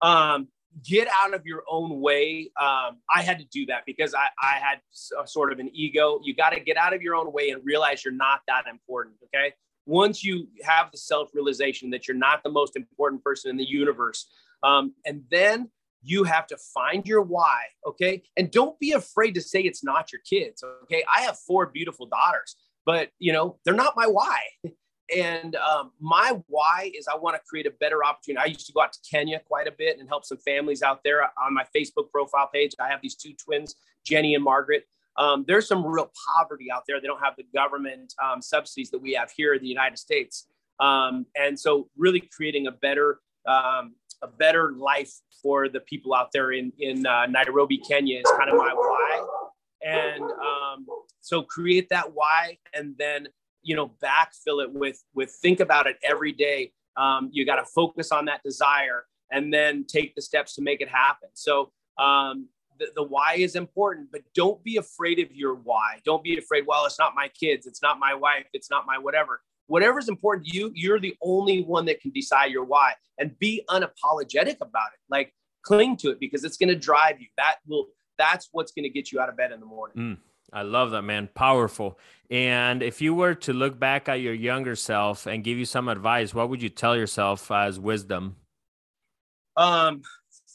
Um, 0.02 0.48
get 0.86 1.08
out 1.20 1.34
of 1.34 1.46
your 1.46 1.62
own 1.68 2.00
way. 2.00 2.50
Um, 2.60 2.98
I 3.14 3.22
had 3.22 3.38
to 3.38 3.44
do 3.46 3.66
that 3.66 3.84
because 3.86 4.14
I, 4.14 4.28
I 4.40 4.58
had 4.58 4.80
a, 5.18 5.26
sort 5.26 5.52
of 5.52 5.58
an 5.58 5.70
ego. 5.72 6.20
You 6.22 6.34
got 6.34 6.50
to 6.50 6.60
get 6.60 6.76
out 6.76 6.94
of 6.94 7.02
your 7.02 7.14
own 7.14 7.32
way 7.32 7.50
and 7.50 7.64
realize 7.64 8.04
you're 8.04 8.14
not 8.14 8.42
that 8.46 8.64
important. 8.70 9.16
Okay. 9.24 9.54
Once 9.86 10.22
you 10.22 10.48
have 10.62 10.90
the 10.92 10.98
self 10.98 11.30
realization 11.34 11.90
that 11.90 12.06
you're 12.06 12.16
not 12.16 12.42
the 12.42 12.50
most 12.50 12.76
important 12.76 13.24
person 13.24 13.50
in 13.50 13.56
the 13.56 13.64
universe, 13.64 14.26
um, 14.62 14.92
and 15.06 15.22
then 15.30 15.70
you 16.08 16.24
have 16.24 16.46
to 16.48 16.56
find 16.74 17.06
your 17.06 17.22
why 17.22 17.62
okay? 17.86 18.22
And 18.36 18.50
don't 18.50 18.78
be 18.78 18.92
afraid 18.92 19.34
to 19.34 19.40
say 19.40 19.60
it's 19.60 19.84
not 19.84 20.12
your 20.12 20.20
kids 20.28 20.62
okay? 20.84 21.02
I 21.14 21.22
have 21.22 21.38
four 21.38 21.66
beautiful 21.66 22.06
daughters 22.06 22.56
but 22.88 23.10
you 23.18 23.34
know 23.34 23.58
they're 23.64 23.74
not 23.74 23.92
my 23.94 24.06
why. 24.06 24.40
And 25.14 25.56
um, 25.56 25.92
my 26.00 26.38
why 26.48 26.90
is 26.98 27.06
i 27.06 27.16
want 27.16 27.36
to 27.36 27.42
create 27.48 27.66
a 27.66 27.70
better 27.80 28.02
opportunity. 28.02 28.42
I 28.42 28.46
used 28.46 28.66
to 28.66 28.72
go 28.72 28.80
out 28.80 28.94
to 28.94 28.98
kenya 29.10 29.40
quite 29.46 29.68
a 29.68 29.70
bit 29.70 29.98
and 29.98 30.08
help 30.08 30.24
some 30.24 30.38
families 30.38 30.82
out 30.82 31.00
there 31.04 31.22
on 31.22 31.52
my 31.52 31.64
facebook 31.76 32.10
profile 32.10 32.48
page. 32.52 32.72
I 32.80 32.88
have 32.88 33.00
these 33.02 33.14
two 33.14 33.34
twins 33.34 33.74
jenny 34.06 34.34
and 34.34 34.42
margaret. 34.42 34.84
Um, 35.18 35.44
there's 35.46 35.68
some 35.68 35.84
real 35.84 36.10
poverty 36.34 36.70
out 36.72 36.84
there. 36.88 36.98
They 37.00 37.08
don't 37.08 37.22
have 37.22 37.34
the 37.36 37.44
government 37.54 38.14
um, 38.24 38.40
subsidies 38.40 38.90
that 38.90 39.00
we 39.00 39.12
have 39.12 39.30
here 39.36 39.52
in 39.52 39.60
the 39.60 39.68
united 39.68 39.98
states. 39.98 40.46
Um, 40.80 41.26
and 41.36 41.60
so 41.60 41.90
really 41.96 42.20
creating 42.20 42.68
a 42.68 42.72
better 42.72 43.20
um, 43.46 43.96
a 44.22 44.26
better 44.26 44.72
life 44.72 45.12
for 45.42 45.68
the 45.68 45.80
people 45.80 46.14
out 46.14 46.30
there 46.32 46.52
in 46.52 46.72
in 46.78 47.06
uh, 47.06 47.26
Nairobi, 47.26 47.78
Kenya, 47.78 48.18
is 48.18 48.30
kind 48.36 48.50
of 48.50 48.56
my 48.56 48.72
why. 48.74 49.26
And 49.84 50.22
um, 50.22 50.86
so 51.20 51.42
create 51.42 51.88
that 51.90 52.12
why, 52.14 52.58
and 52.74 52.94
then 52.98 53.28
you 53.62 53.76
know 53.76 53.92
backfill 54.02 54.62
it 54.62 54.72
with 54.72 55.02
with 55.14 55.30
think 55.42 55.60
about 55.60 55.86
it 55.86 55.96
every 56.02 56.32
day. 56.32 56.72
Um, 56.96 57.30
you 57.32 57.46
got 57.46 57.56
to 57.56 57.64
focus 57.64 58.10
on 58.10 58.24
that 58.24 58.42
desire, 58.42 59.04
and 59.30 59.52
then 59.52 59.84
take 59.86 60.14
the 60.14 60.22
steps 60.22 60.54
to 60.56 60.62
make 60.62 60.80
it 60.80 60.88
happen. 60.88 61.28
So 61.34 61.70
um, 61.98 62.48
the, 62.78 62.86
the 62.96 63.02
why 63.02 63.34
is 63.34 63.54
important, 63.54 64.08
but 64.10 64.22
don't 64.34 64.62
be 64.64 64.76
afraid 64.76 65.20
of 65.20 65.32
your 65.32 65.54
why. 65.54 66.00
Don't 66.04 66.24
be 66.24 66.38
afraid. 66.38 66.64
Well, 66.66 66.86
it's 66.86 66.98
not 66.98 67.14
my 67.14 67.28
kids. 67.28 67.66
It's 67.66 67.82
not 67.82 67.98
my 67.98 68.14
wife. 68.14 68.46
It's 68.52 68.70
not 68.70 68.84
my 68.86 68.98
whatever 68.98 69.40
whatever's 69.68 70.08
important 70.08 70.48
to 70.48 70.56
you, 70.56 70.72
you're 70.74 70.98
the 70.98 71.14
only 71.22 71.62
one 71.62 71.84
that 71.86 72.00
can 72.00 72.10
decide 72.10 72.50
your 72.50 72.64
why 72.64 72.94
and 73.18 73.38
be 73.38 73.62
unapologetic 73.70 74.56
about 74.60 74.88
it. 74.92 75.00
Like 75.08 75.32
cling 75.62 75.96
to 75.98 76.10
it 76.10 76.18
because 76.18 76.42
it's 76.42 76.56
going 76.56 76.70
to 76.70 76.76
drive 76.76 77.20
you. 77.20 77.28
That 77.36 77.56
will, 77.66 77.86
that's 78.18 78.48
what's 78.52 78.72
going 78.72 78.84
to 78.84 78.90
get 78.90 79.12
you 79.12 79.20
out 79.20 79.28
of 79.28 79.36
bed 79.36 79.52
in 79.52 79.60
the 79.60 79.66
morning. 79.66 79.96
Mm, 79.96 80.18
I 80.52 80.62
love 80.62 80.90
that, 80.90 81.02
man. 81.02 81.28
Powerful. 81.34 81.98
And 82.30 82.82
if 82.82 83.00
you 83.00 83.14
were 83.14 83.34
to 83.36 83.52
look 83.52 83.78
back 83.78 84.08
at 84.08 84.20
your 84.20 84.34
younger 84.34 84.74
self 84.74 85.26
and 85.26 85.44
give 85.44 85.58
you 85.58 85.64
some 85.64 85.88
advice, 85.88 86.34
what 86.34 86.50
would 86.50 86.62
you 86.62 86.68
tell 86.68 86.96
yourself 86.96 87.50
as 87.50 87.78
wisdom? 87.78 88.36
Um, 89.56 90.02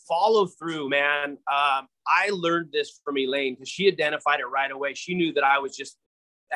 follow 0.07 0.47
through, 0.47 0.89
man. 0.89 1.37
Um, 1.51 1.87
I 2.07 2.29
learned 2.31 2.69
this 2.71 2.99
from 3.03 3.17
Elaine 3.17 3.53
because 3.53 3.69
she 3.69 3.87
identified 3.87 4.39
it 4.39 4.45
right 4.45 4.71
away. 4.71 4.93
She 4.93 5.13
knew 5.15 5.33
that 5.33 5.43
I 5.43 5.59
was 5.59 5.75
just 5.75 5.97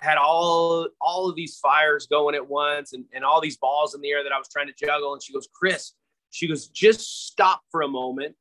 had 0.01 0.17
all 0.17 0.87
all 1.01 1.29
of 1.29 1.35
these 1.35 1.57
fires 1.59 2.07
going 2.07 2.35
at 2.35 2.47
once 2.47 2.93
and, 2.93 3.05
and 3.13 3.23
all 3.23 3.41
these 3.41 3.57
balls 3.57 3.95
in 3.95 4.01
the 4.01 4.09
air 4.09 4.23
that 4.23 4.31
I 4.31 4.37
was 4.37 4.47
trying 4.49 4.67
to 4.67 4.73
juggle. 4.73 5.13
And 5.13 5.21
she 5.21 5.33
goes, 5.33 5.47
Chris, 5.53 5.93
She 6.31 6.47
goes, 6.47 6.67
just 6.67 7.27
stop 7.27 7.61
for 7.71 7.81
a 7.81 7.87
moment, 7.87 8.35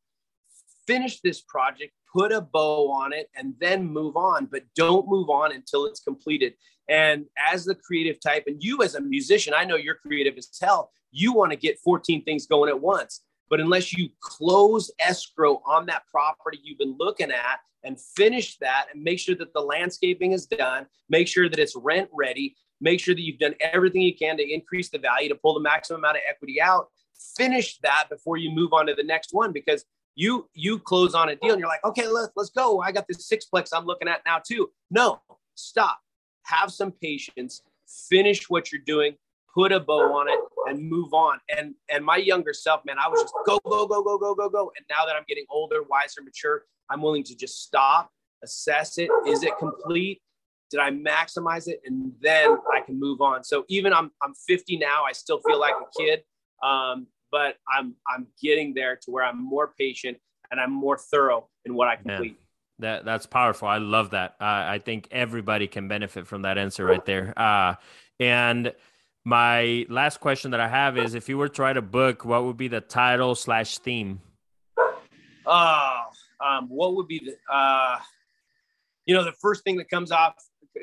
finish 0.87 1.21
this 1.21 1.41
project, 1.43 1.93
put 2.13 2.33
a 2.33 2.41
bow 2.41 2.91
on 2.91 3.13
it, 3.13 3.29
and 3.35 3.55
then 3.61 3.87
move 3.87 4.17
on. 4.17 4.47
But 4.47 4.63
don't 4.75 5.09
move 5.09 5.31
on 5.31 5.53
until 5.53 5.87
it's 5.87 6.01
completed. 6.01 6.55
And 6.89 7.27
as 7.53 7.65
the 7.65 7.75
creative 7.75 8.21
type, 8.21 8.45
and 8.47 8.63
you 8.63 8.83
as 8.83 8.95
a 8.95 9.01
musician, 9.01 9.55
I 9.57 9.65
know 9.65 9.77
you're 9.77 9.97
creative 9.97 10.37
as 10.37 10.49
hell. 10.61 10.93
You 11.11 11.33
want 11.33 11.51
to 11.53 11.57
get 11.57 11.79
14 11.81 12.25
things 12.25 12.47
going 12.47 12.69
at 12.69 12.81
once. 12.81 13.23
But 13.49 13.61
unless 13.61 13.93
you 13.93 14.11
close 14.21 14.91
escrow 14.99 15.63
on 15.67 15.87
that 15.87 16.03
property 16.11 16.59
you've 16.63 16.79
been 16.79 16.97
looking 16.99 17.31
at 17.31 17.61
and 17.85 18.01
finish 18.01 18.59
that 18.59 18.87
and 18.93 19.03
make 19.03 19.19
sure 19.19 19.37
that 19.37 19.53
the 19.53 19.61
landscaping 19.61 20.33
is 20.33 20.47
done, 20.47 20.87
make 21.09 21.29
sure 21.29 21.49
that 21.49 21.59
it's 21.59 21.77
rent 21.77 22.09
ready, 22.13 22.57
make 22.81 23.01
sure 23.01 23.15
that 23.15 23.23
you've 23.23 23.39
done 23.39 23.55
everything 23.61 24.03
you 24.03 24.17
can 24.17 24.37
to 24.37 24.53
increase 24.53 24.91
the 24.91 24.99
value, 24.99 25.29
to 25.29 25.35
pull 25.35 25.55
the 25.55 25.61
maximum 25.61 26.01
amount 26.01 26.17
of 26.17 26.23
equity 26.29 26.61
out, 26.61 26.89
finish 27.37 27.79
that 27.79 28.07
before 28.11 28.37
you 28.37 28.51
move 28.51 28.73
on 28.73 28.87
to 28.87 28.95
the 28.95 29.03
next 29.03 29.33
one 29.33 29.53
because 29.53 29.85
you 30.17 30.49
you 30.55 30.79
close 30.79 31.15
on 31.15 31.29
a 31.29 31.37
deal 31.37 31.53
and 31.53 31.61
you're 31.61 31.69
like, 31.69 31.85
okay, 31.85 32.09
let's 32.09 32.33
let's 32.37 32.51
go. 32.51 32.81
I 32.81 32.91
got 32.91 33.07
this 33.07 33.31
sixplex 33.31 33.69
I'm 33.73 33.85
looking 33.85 34.09
at 34.09 34.23
now 34.27 34.41
too. 34.45 34.71
No, 34.91 35.21
stop. 35.55 35.99
Have 36.45 36.73
some 36.73 36.91
patience. 36.91 37.63
Finish 38.09 38.49
what 38.49 38.73
you're 38.73 38.81
doing 38.85 39.17
put 39.57 39.73
a 39.73 39.81
bow 39.81 40.13
on 40.13 40.29
it 40.29 40.39
and 40.67 40.89
move 40.89 41.15
on. 41.15 41.39
And 41.57 41.75
and 41.91 42.05
my 42.05 42.17
younger 42.17 42.53
self, 42.53 42.83
man, 42.85 42.97
I 42.99 43.09
was 43.09 43.23
just 43.23 43.35
go, 43.47 43.59
go, 43.65 43.87
go, 43.87 44.03
go, 44.03 44.19
go, 44.19 44.35
go, 44.35 44.49
go. 44.49 44.73
And 44.77 44.85
now 44.91 45.07
that 45.07 45.17
I'm 45.17 45.25
getting 45.27 45.47
older, 45.51 45.83
wiser, 45.83 46.23
mature, 46.23 46.65
I'm 46.91 47.03
willing 47.03 47.25
to 47.25 47.37
just 47.37 47.63
stop, 47.63 48.11
assess 48.45 48.99
it. 48.99 49.11
Is 49.27 49.43
it 49.43 49.53
complete? 49.59 50.21
Did 50.71 50.81
I 50.81 50.91
maximize 50.91 51.69
it? 51.69 51.81
And 51.87 52.13
then 52.21 52.57
I 52.75 52.81
can 52.85 53.01
move 53.01 53.21
on. 53.21 53.43
So 53.43 53.65
even 53.69 53.93
I'm 53.93 54.11
I'm 54.23 54.35
50 54.47 54.77
now, 54.79 55.05
I 55.09 55.13
still 55.13 55.41
feel 55.47 55.59
like 55.59 55.75
a 55.75 56.01
kid. 56.01 56.23
Um, 56.63 57.07
but 57.33 57.57
I'm 57.69 57.95
I'm 58.09 58.27
getting 58.43 58.75
there 58.75 58.97
to 58.97 59.11
where 59.11 59.25
I'm 59.25 59.43
more 59.43 59.73
patient 59.79 60.19
and 60.51 60.61
I'm 60.61 60.73
more 60.73 60.99
thorough 60.99 61.49
in 61.65 61.75
what 61.75 61.89
I 61.89 61.97
complete. 61.97 62.33
Man. 62.33 62.37
That 62.79 63.05
that's 63.07 63.25
powerful. 63.25 63.69
I 63.69 63.79
love 63.79 64.11
that. 64.11 64.37
Uh, 64.39 64.45
I 64.45 64.81
think 64.85 65.09
everybody 65.11 65.67
can 65.67 65.89
benefit 65.89 66.27
from 66.27 66.43
that 66.43 66.59
answer 66.59 66.85
right 66.85 67.05
there. 67.07 67.33
Uh, 67.39 67.77
and 68.21 68.73
my 69.27 69.85
last 69.89 70.21
question 70.21 70.53
that 70.53 70.61
I 70.61 70.69
have 70.69 70.97
is 70.97 71.15
if 71.15 71.29
you 71.29 71.37
were 71.37 71.49
to 71.49 71.63
write 71.63 71.77
a 71.77 71.83
book, 71.83 72.25
what 72.25 72.45
would 72.45 72.57
be 72.57 72.69
the 72.69 72.81
title 72.81 73.35
slash 73.35 73.79
theme? 73.79 74.21
Uh, 75.45 76.03
um, 76.41 76.69
what 76.69 76.95
would 76.95 77.09
be 77.09 77.19
the, 77.19 77.53
uh, 77.53 77.99
you 79.05 79.17
know, 79.17 79.25
the 79.25 79.33
first 79.33 79.65
thing 79.65 79.79
that 79.79 79.91
comes 79.91 80.13
off, 80.13 80.35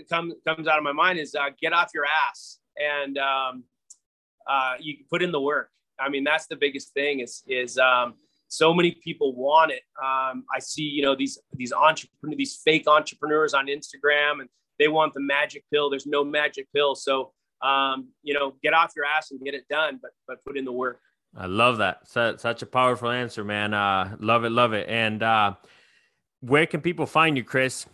come, 0.10 0.34
comes 0.46 0.68
out 0.68 0.78
of 0.78 0.84
my 0.84 0.92
mind 0.92 1.20
is 1.20 1.36
uh, 1.36 1.52
get 1.62 1.72
off 1.72 1.92
your 1.94 2.04
ass 2.06 2.60
and 2.78 3.18
um, 3.18 3.64
uh, 4.46 4.74
you 4.78 4.98
put 5.10 5.24
in 5.24 5.32
the 5.32 5.40
work. 5.40 5.70
I 5.98 6.10
mean, 6.10 6.26
that's 6.26 6.48
the 6.48 6.58
biggest 6.58 6.94
thing 6.94 7.22
is, 7.22 7.44
is 7.48 7.78
um, 7.78 8.16
so 8.50 8.74
many 8.74 8.92
people 8.92 9.34
want 9.38 9.72
it. 9.72 9.84
Um, 10.04 10.44
I 10.54 10.60
see, 10.60 10.84
you 10.84 11.02
know, 11.02 11.16
these, 11.16 11.40
these 11.54 11.72
entrepreneurs, 11.72 12.38
these 12.38 12.60
fake 12.66 12.90
entrepreneurs 12.90 13.54
on 13.54 13.68
Instagram 13.68 14.42
and 14.42 14.50
they 14.80 14.90
want 14.90 15.14
the 15.14 15.22
magic 15.22 15.64
pill. 15.72 15.90
There's 15.90 16.08
no 16.08 16.26
magic 16.26 16.68
pill. 16.76 16.94
So, 16.94 17.32
um, 17.64 18.10
you 18.22 18.34
know, 18.34 18.54
get 18.62 18.74
off 18.74 18.92
your 18.96 19.06
ass 19.06 19.32
and 19.32 19.40
get 19.42 19.54
it 19.54 19.68
done, 19.70 20.00
but 20.02 20.12
but 20.28 20.44
put 20.46 20.58
in 20.58 20.66
the 20.66 20.72
work. 20.72 21.00
I 21.36 21.48
love 21.48 21.78
that. 21.78 22.08
Such, 22.08 22.40
such 22.40 22.62
a 22.62 22.66
powerful 22.66 23.10
answer, 23.10 23.44
man. 23.44 23.74
Uh, 23.74 24.16
love 24.20 24.44
it, 24.44 24.52
love 24.52 24.74
it. 24.74 24.88
And 24.88 25.24
uh, 25.24 25.56
where 26.42 26.68
can 26.68 26.82
people 26.82 27.08
find 27.08 27.36
you, 27.38 27.44
Chris? 27.44 27.88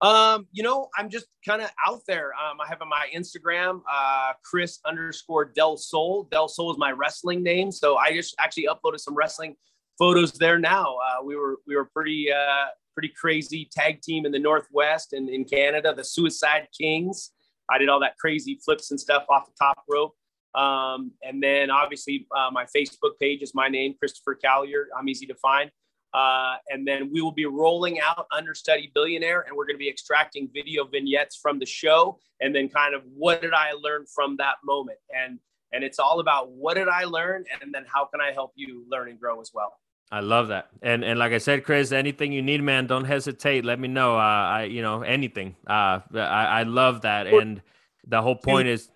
Um, 0.00 0.46
you 0.52 0.62
know, 0.62 0.88
I'm 0.96 1.10
just 1.10 1.26
kind 1.46 1.60
of 1.60 1.70
out 1.86 2.00
there. 2.06 2.32
Um, 2.34 2.58
I 2.60 2.68
have 2.68 2.78
my 2.88 3.08
Instagram, 3.14 3.82
uh, 3.90 4.32
Chris 4.42 4.78
underscore 4.86 5.44
Del 5.44 5.76
Sol. 5.76 6.28
Del 6.30 6.48
Sol 6.48 6.70
is 6.70 6.78
my 6.78 6.92
wrestling 6.92 7.42
name, 7.42 7.70
so 7.70 7.96
I 7.96 8.14
just 8.14 8.34
actually 8.38 8.66
uploaded 8.66 9.00
some 9.00 9.14
wrestling 9.14 9.56
photos 9.98 10.32
there. 10.32 10.58
Now 10.58 10.96
uh, 10.96 11.22
we 11.22 11.36
were 11.36 11.58
we 11.66 11.76
were 11.76 11.84
pretty 11.84 12.32
uh, 12.32 12.66
pretty 12.94 13.12
crazy 13.14 13.68
tag 13.70 14.00
team 14.00 14.24
in 14.24 14.32
the 14.32 14.38
Northwest 14.38 15.12
and 15.12 15.28
in 15.28 15.44
Canada, 15.44 15.94
the 15.94 16.04
Suicide 16.04 16.68
Kings. 16.78 17.32
I 17.70 17.78
did 17.78 17.88
all 17.88 18.00
that 18.00 18.16
crazy 18.18 18.58
flips 18.64 18.90
and 18.90 19.00
stuff 19.00 19.24
off 19.28 19.46
the 19.46 19.52
top 19.58 19.84
rope. 19.88 20.14
Um, 20.54 21.12
and 21.22 21.42
then 21.42 21.70
obviously 21.70 22.26
uh, 22.36 22.50
my 22.50 22.64
Facebook 22.64 23.18
page 23.20 23.42
is 23.42 23.54
my 23.54 23.68
name, 23.68 23.94
Christopher 23.98 24.34
Caillier. 24.34 24.88
I'm 24.96 25.08
easy 25.08 25.26
to 25.26 25.34
find. 25.34 25.70
Uh, 26.12 26.56
and 26.68 26.86
then 26.86 27.10
we 27.12 27.20
will 27.20 27.32
be 27.32 27.46
rolling 27.46 28.00
out 28.00 28.26
Understudy 28.32 28.90
Billionaire, 28.94 29.42
and 29.42 29.56
we're 29.56 29.66
going 29.66 29.76
to 29.76 29.80
be 29.80 29.88
extracting 29.88 30.48
video 30.52 30.84
vignettes 30.84 31.38
from 31.40 31.58
the 31.58 31.66
show, 31.66 32.18
and 32.40 32.54
then 32.54 32.68
kind 32.68 32.94
of 32.94 33.02
what 33.14 33.40
did 33.42 33.52
I 33.52 33.72
learn 33.80 34.06
from 34.12 34.36
that 34.38 34.56
moment, 34.64 34.98
and 35.16 35.38
and 35.72 35.84
it's 35.84 36.00
all 36.00 36.18
about 36.18 36.50
what 36.50 36.74
did 36.74 36.88
I 36.88 37.04
learn, 37.04 37.44
and 37.62 37.72
then 37.72 37.84
how 37.86 38.06
can 38.06 38.20
I 38.20 38.32
help 38.32 38.50
you 38.56 38.84
learn 38.90 39.08
and 39.08 39.20
grow 39.20 39.40
as 39.40 39.52
well. 39.54 39.74
I 40.12 40.20
love 40.20 40.48
that, 40.48 40.68
and 40.82 41.04
and 41.04 41.18
like 41.18 41.32
I 41.32 41.38
said, 41.38 41.64
Chris, 41.64 41.92
anything 41.92 42.32
you 42.32 42.42
need, 42.42 42.62
man, 42.62 42.88
don't 42.88 43.04
hesitate. 43.04 43.64
Let 43.64 43.78
me 43.78 43.86
know. 43.86 44.16
Uh, 44.16 44.18
I 44.18 44.64
you 44.64 44.82
know 44.82 45.02
anything. 45.02 45.54
Uh, 45.66 46.00
I 46.14 46.18
I 46.18 46.62
love 46.64 47.02
that, 47.02 47.28
and 47.28 47.62
the 48.06 48.20
whole 48.20 48.36
point 48.36 48.68
is. 48.68 48.90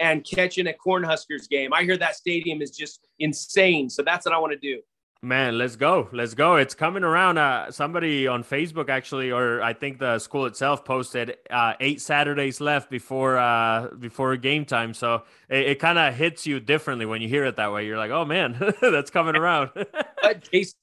And 0.00 0.22
catching 0.24 0.68
a 0.68 0.72
Cornhuskers 0.72 1.48
game, 1.48 1.72
I 1.72 1.82
hear 1.82 1.96
that 1.96 2.14
stadium 2.14 2.62
is 2.62 2.70
just 2.70 3.08
insane. 3.18 3.90
So 3.90 4.02
that's 4.02 4.24
what 4.26 4.32
I 4.32 4.38
want 4.38 4.52
to 4.52 4.58
do. 4.58 4.80
Man, 5.20 5.58
let's 5.58 5.74
go. 5.74 6.08
Let's 6.12 6.34
go. 6.34 6.54
It's 6.56 6.76
coming 6.76 7.02
around. 7.02 7.38
Uh, 7.38 7.72
somebody 7.72 8.28
on 8.28 8.44
Facebook 8.44 8.88
actually, 8.88 9.32
or 9.32 9.60
I 9.60 9.72
think 9.72 9.98
the 9.98 10.20
school 10.20 10.46
itself 10.46 10.84
posted 10.84 11.36
uh, 11.50 11.72
eight 11.80 12.00
Saturdays 12.00 12.60
left 12.60 12.88
before 12.88 13.36
uh, 13.36 13.88
before 13.98 14.36
game 14.36 14.64
time. 14.64 14.94
So 14.94 15.24
it, 15.48 15.70
it 15.70 15.78
kind 15.80 15.98
of 15.98 16.14
hits 16.14 16.46
you 16.46 16.60
differently 16.60 17.04
when 17.04 17.20
you 17.20 17.28
hear 17.28 17.44
it 17.46 17.56
that 17.56 17.72
way. 17.72 17.84
You're 17.84 17.98
like, 17.98 18.12
oh 18.12 18.24
man, 18.24 18.56
that's 18.80 19.10
coming 19.10 19.34
around. 19.34 19.70
JC, 20.22 20.74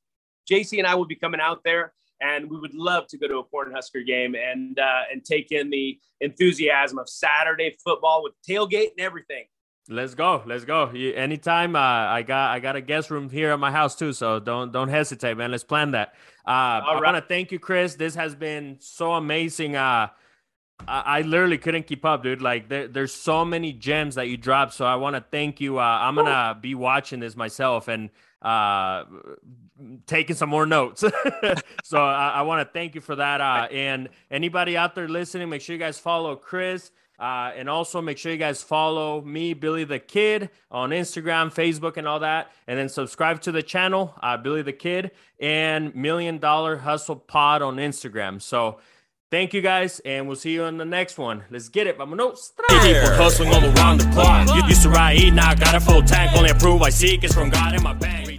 JC 0.51 0.79
and 0.79 0.87
I 0.87 0.95
will 0.95 1.07
be 1.07 1.15
coming 1.15 1.39
out 1.39 1.61
there, 1.63 1.93
and 2.19 2.49
we 2.49 2.59
would 2.59 2.73
love 2.73 3.07
to 3.07 3.17
go 3.17 3.29
to 3.29 3.37
a 3.37 3.45
Cornhusker 3.45 4.05
game 4.05 4.35
and 4.35 4.77
uh, 4.77 5.03
and 5.13 5.23
take 5.23 5.53
in 5.53 5.69
the 5.69 5.97
enthusiasm 6.19 6.99
of 6.99 7.07
Saturday 7.07 7.77
football 7.81 8.21
with 8.21 8.33
tailgate 8.45 8.91
and 8.97 8.99
everything. 8.99 9.45
Let's 9.87 10.15
go. 10.15 10.41
Let's 10.47 10.65
go. 10.65 10.89
You, 10.91 11.13
anytime. 11.13 11.75
Uh, 11.75 11.79
I 11.79 12.23
got 12.23 12.49
I 12.49 12.59
got 12.59 12.75
a 12.75 12.81
guest 12.81 13.11
room 13.11 13.29
here 13.29 13.51
at 13.51 13.59
my 13.59 13.71
house 13.71 13.95
too, 13.95 14.13
so 14.13 14.39
don't 14.39 14.71
don't 14.71 14.89
hesitate, 14.89 15.37
man. 15.37 15.51
Let's 15.51 15.63
plan 15.63 15.91
that. 15.91 16.15
Uh, 16.47 16.49
I 16.49 16.93
right. 16.93 17.03
want 17.03 17.17
to 17.17 17.21
thank 17.21 17.51
you, 17.51 17.59
Chris. 17.59 17.95
This 17.95 18.15
has 18.15 18.33
been 18.33 18.77
so 18.79 19.13
amazing. 19.13 19.75
Uh, 19.75 20.07
I, 20.87 21.19
I 21.19 21.21
literally 21.21 21.59
couldn't 21.59 21.85
keep 21.85 22.03
up, 22.03 22.23
dude. 22.23 22.41
Like 22.41 22.67
there, 22.67 22.87
there's 22.87 23.13
so 23.13 23.45
many 23.45 23.73
gems 23.73 24.15
that 24.15 24.27
you 24.27 24.37
dropped. 24.37 24.73
So 24.73 24.85
I 24.85 24.95
want 24.95 25.15
to 25.17 25.23
thank 25.31 25.61
you. 25.61 25.79
Uh, 25.79 25.83
I'm 25.83 26.15
gonna 26.15 26.57
be 26.59 26.73
watching 26.73 27.19
this 27.19 27.35
myself 27.35 27.87
and 27.87 28.09
uh, 28.41 29.03
taking 30.07 30.35
some 30.35 30.49
more 30.49 30.65
notes. 30.65 31.03
so 31.83 31.97
I, 32.03 32.29
I 32.29 32.41
want 32.41 32.67
to 32.67 32.73
thank 32.73 32.95
you 32.95 33.01
for 33.01 33.15
that. 33.15 33.39
Uh, 33.39 33.67
and 33.71 34.09
anybody 34.31 34.77
out 34.77 34.95
there 34.95 35.07
listening, 35.07 35.49
make 35.49 35.61
sure 35.61 35.73
you 35.73 35.79
guys 35.79 35.99
follow 35.99 36.35
Chris. 36.35 36.91
Uh, 37.19 37.51
and 37.55 37.69
also 37.69 38.01
make 38.01 38.17
sure 38.17 38.31
you 38.31 38.37
guys 38.37 38.61
follow 38.61 39.21
me, 39.21 39.53
Billy 39.53 39.83
the 39.83 39.99
Kid, 39.99 40.49
on 40.69 40.89
Instagram, 40.89 41.53
Facebook, 41.53 41.97
and 41.97 42.07
all 42.07 42.19
that. 42.19 42.51
And 42.67 42.77
then 42.77 42.89
subscribe 42.89 43.41
to 43.41 43.51
the 43.51 43.63
channel, 43.63 44.13
uh, 44.21 44.37
Billy 44.37 44.61
the 44.61 44.73
Kid, 44.73 45.11
and 45.39 45.95
Million 45.95 46.37
Dollar 46.39 46.77
Hustle 46.77 47.15
Pod 47.15 47.61
on 47.61 47.77
Instagram. 47.77 48.41
So 48.41 48.79
thank 49.31 49.53
you 49.53 49.61
guys, 49.61 50.01
and 50.01 50.27
we'll 50.27 50.35
see 50.35 50.53
you 50.53 50.65
in 50.65 50.77
the 50.77 50.85
next 50.85 51.17
one. 51.17 51.43
Let's 51.49 51.69
get 51.69 51.87
it. 51.87 51.97
Vamonos. 51.97 52.51
Hustling 53.15 53.53
all 53.53 53.63
around 53.63 53.99
the 53.99 54.09
clock. 54.11 54.67
Used 54.67 54.83
to 54.83 54.89
ride, 54.89 55.33
now 55.33 55.53
got 55.53 55.75
a 55.75 55.79
full 55.79 56.01
tank. 56.03 56.35
Only 56.35 56.49
approve 56.49 56.81
I 56.81 56.89
seek 56.89 57.23
is 57.23 57.33
from 57.33 57.49
God 57.49 57.75
in 57.75 57.83
my 57.83 57.93
bank. 57.93 58.34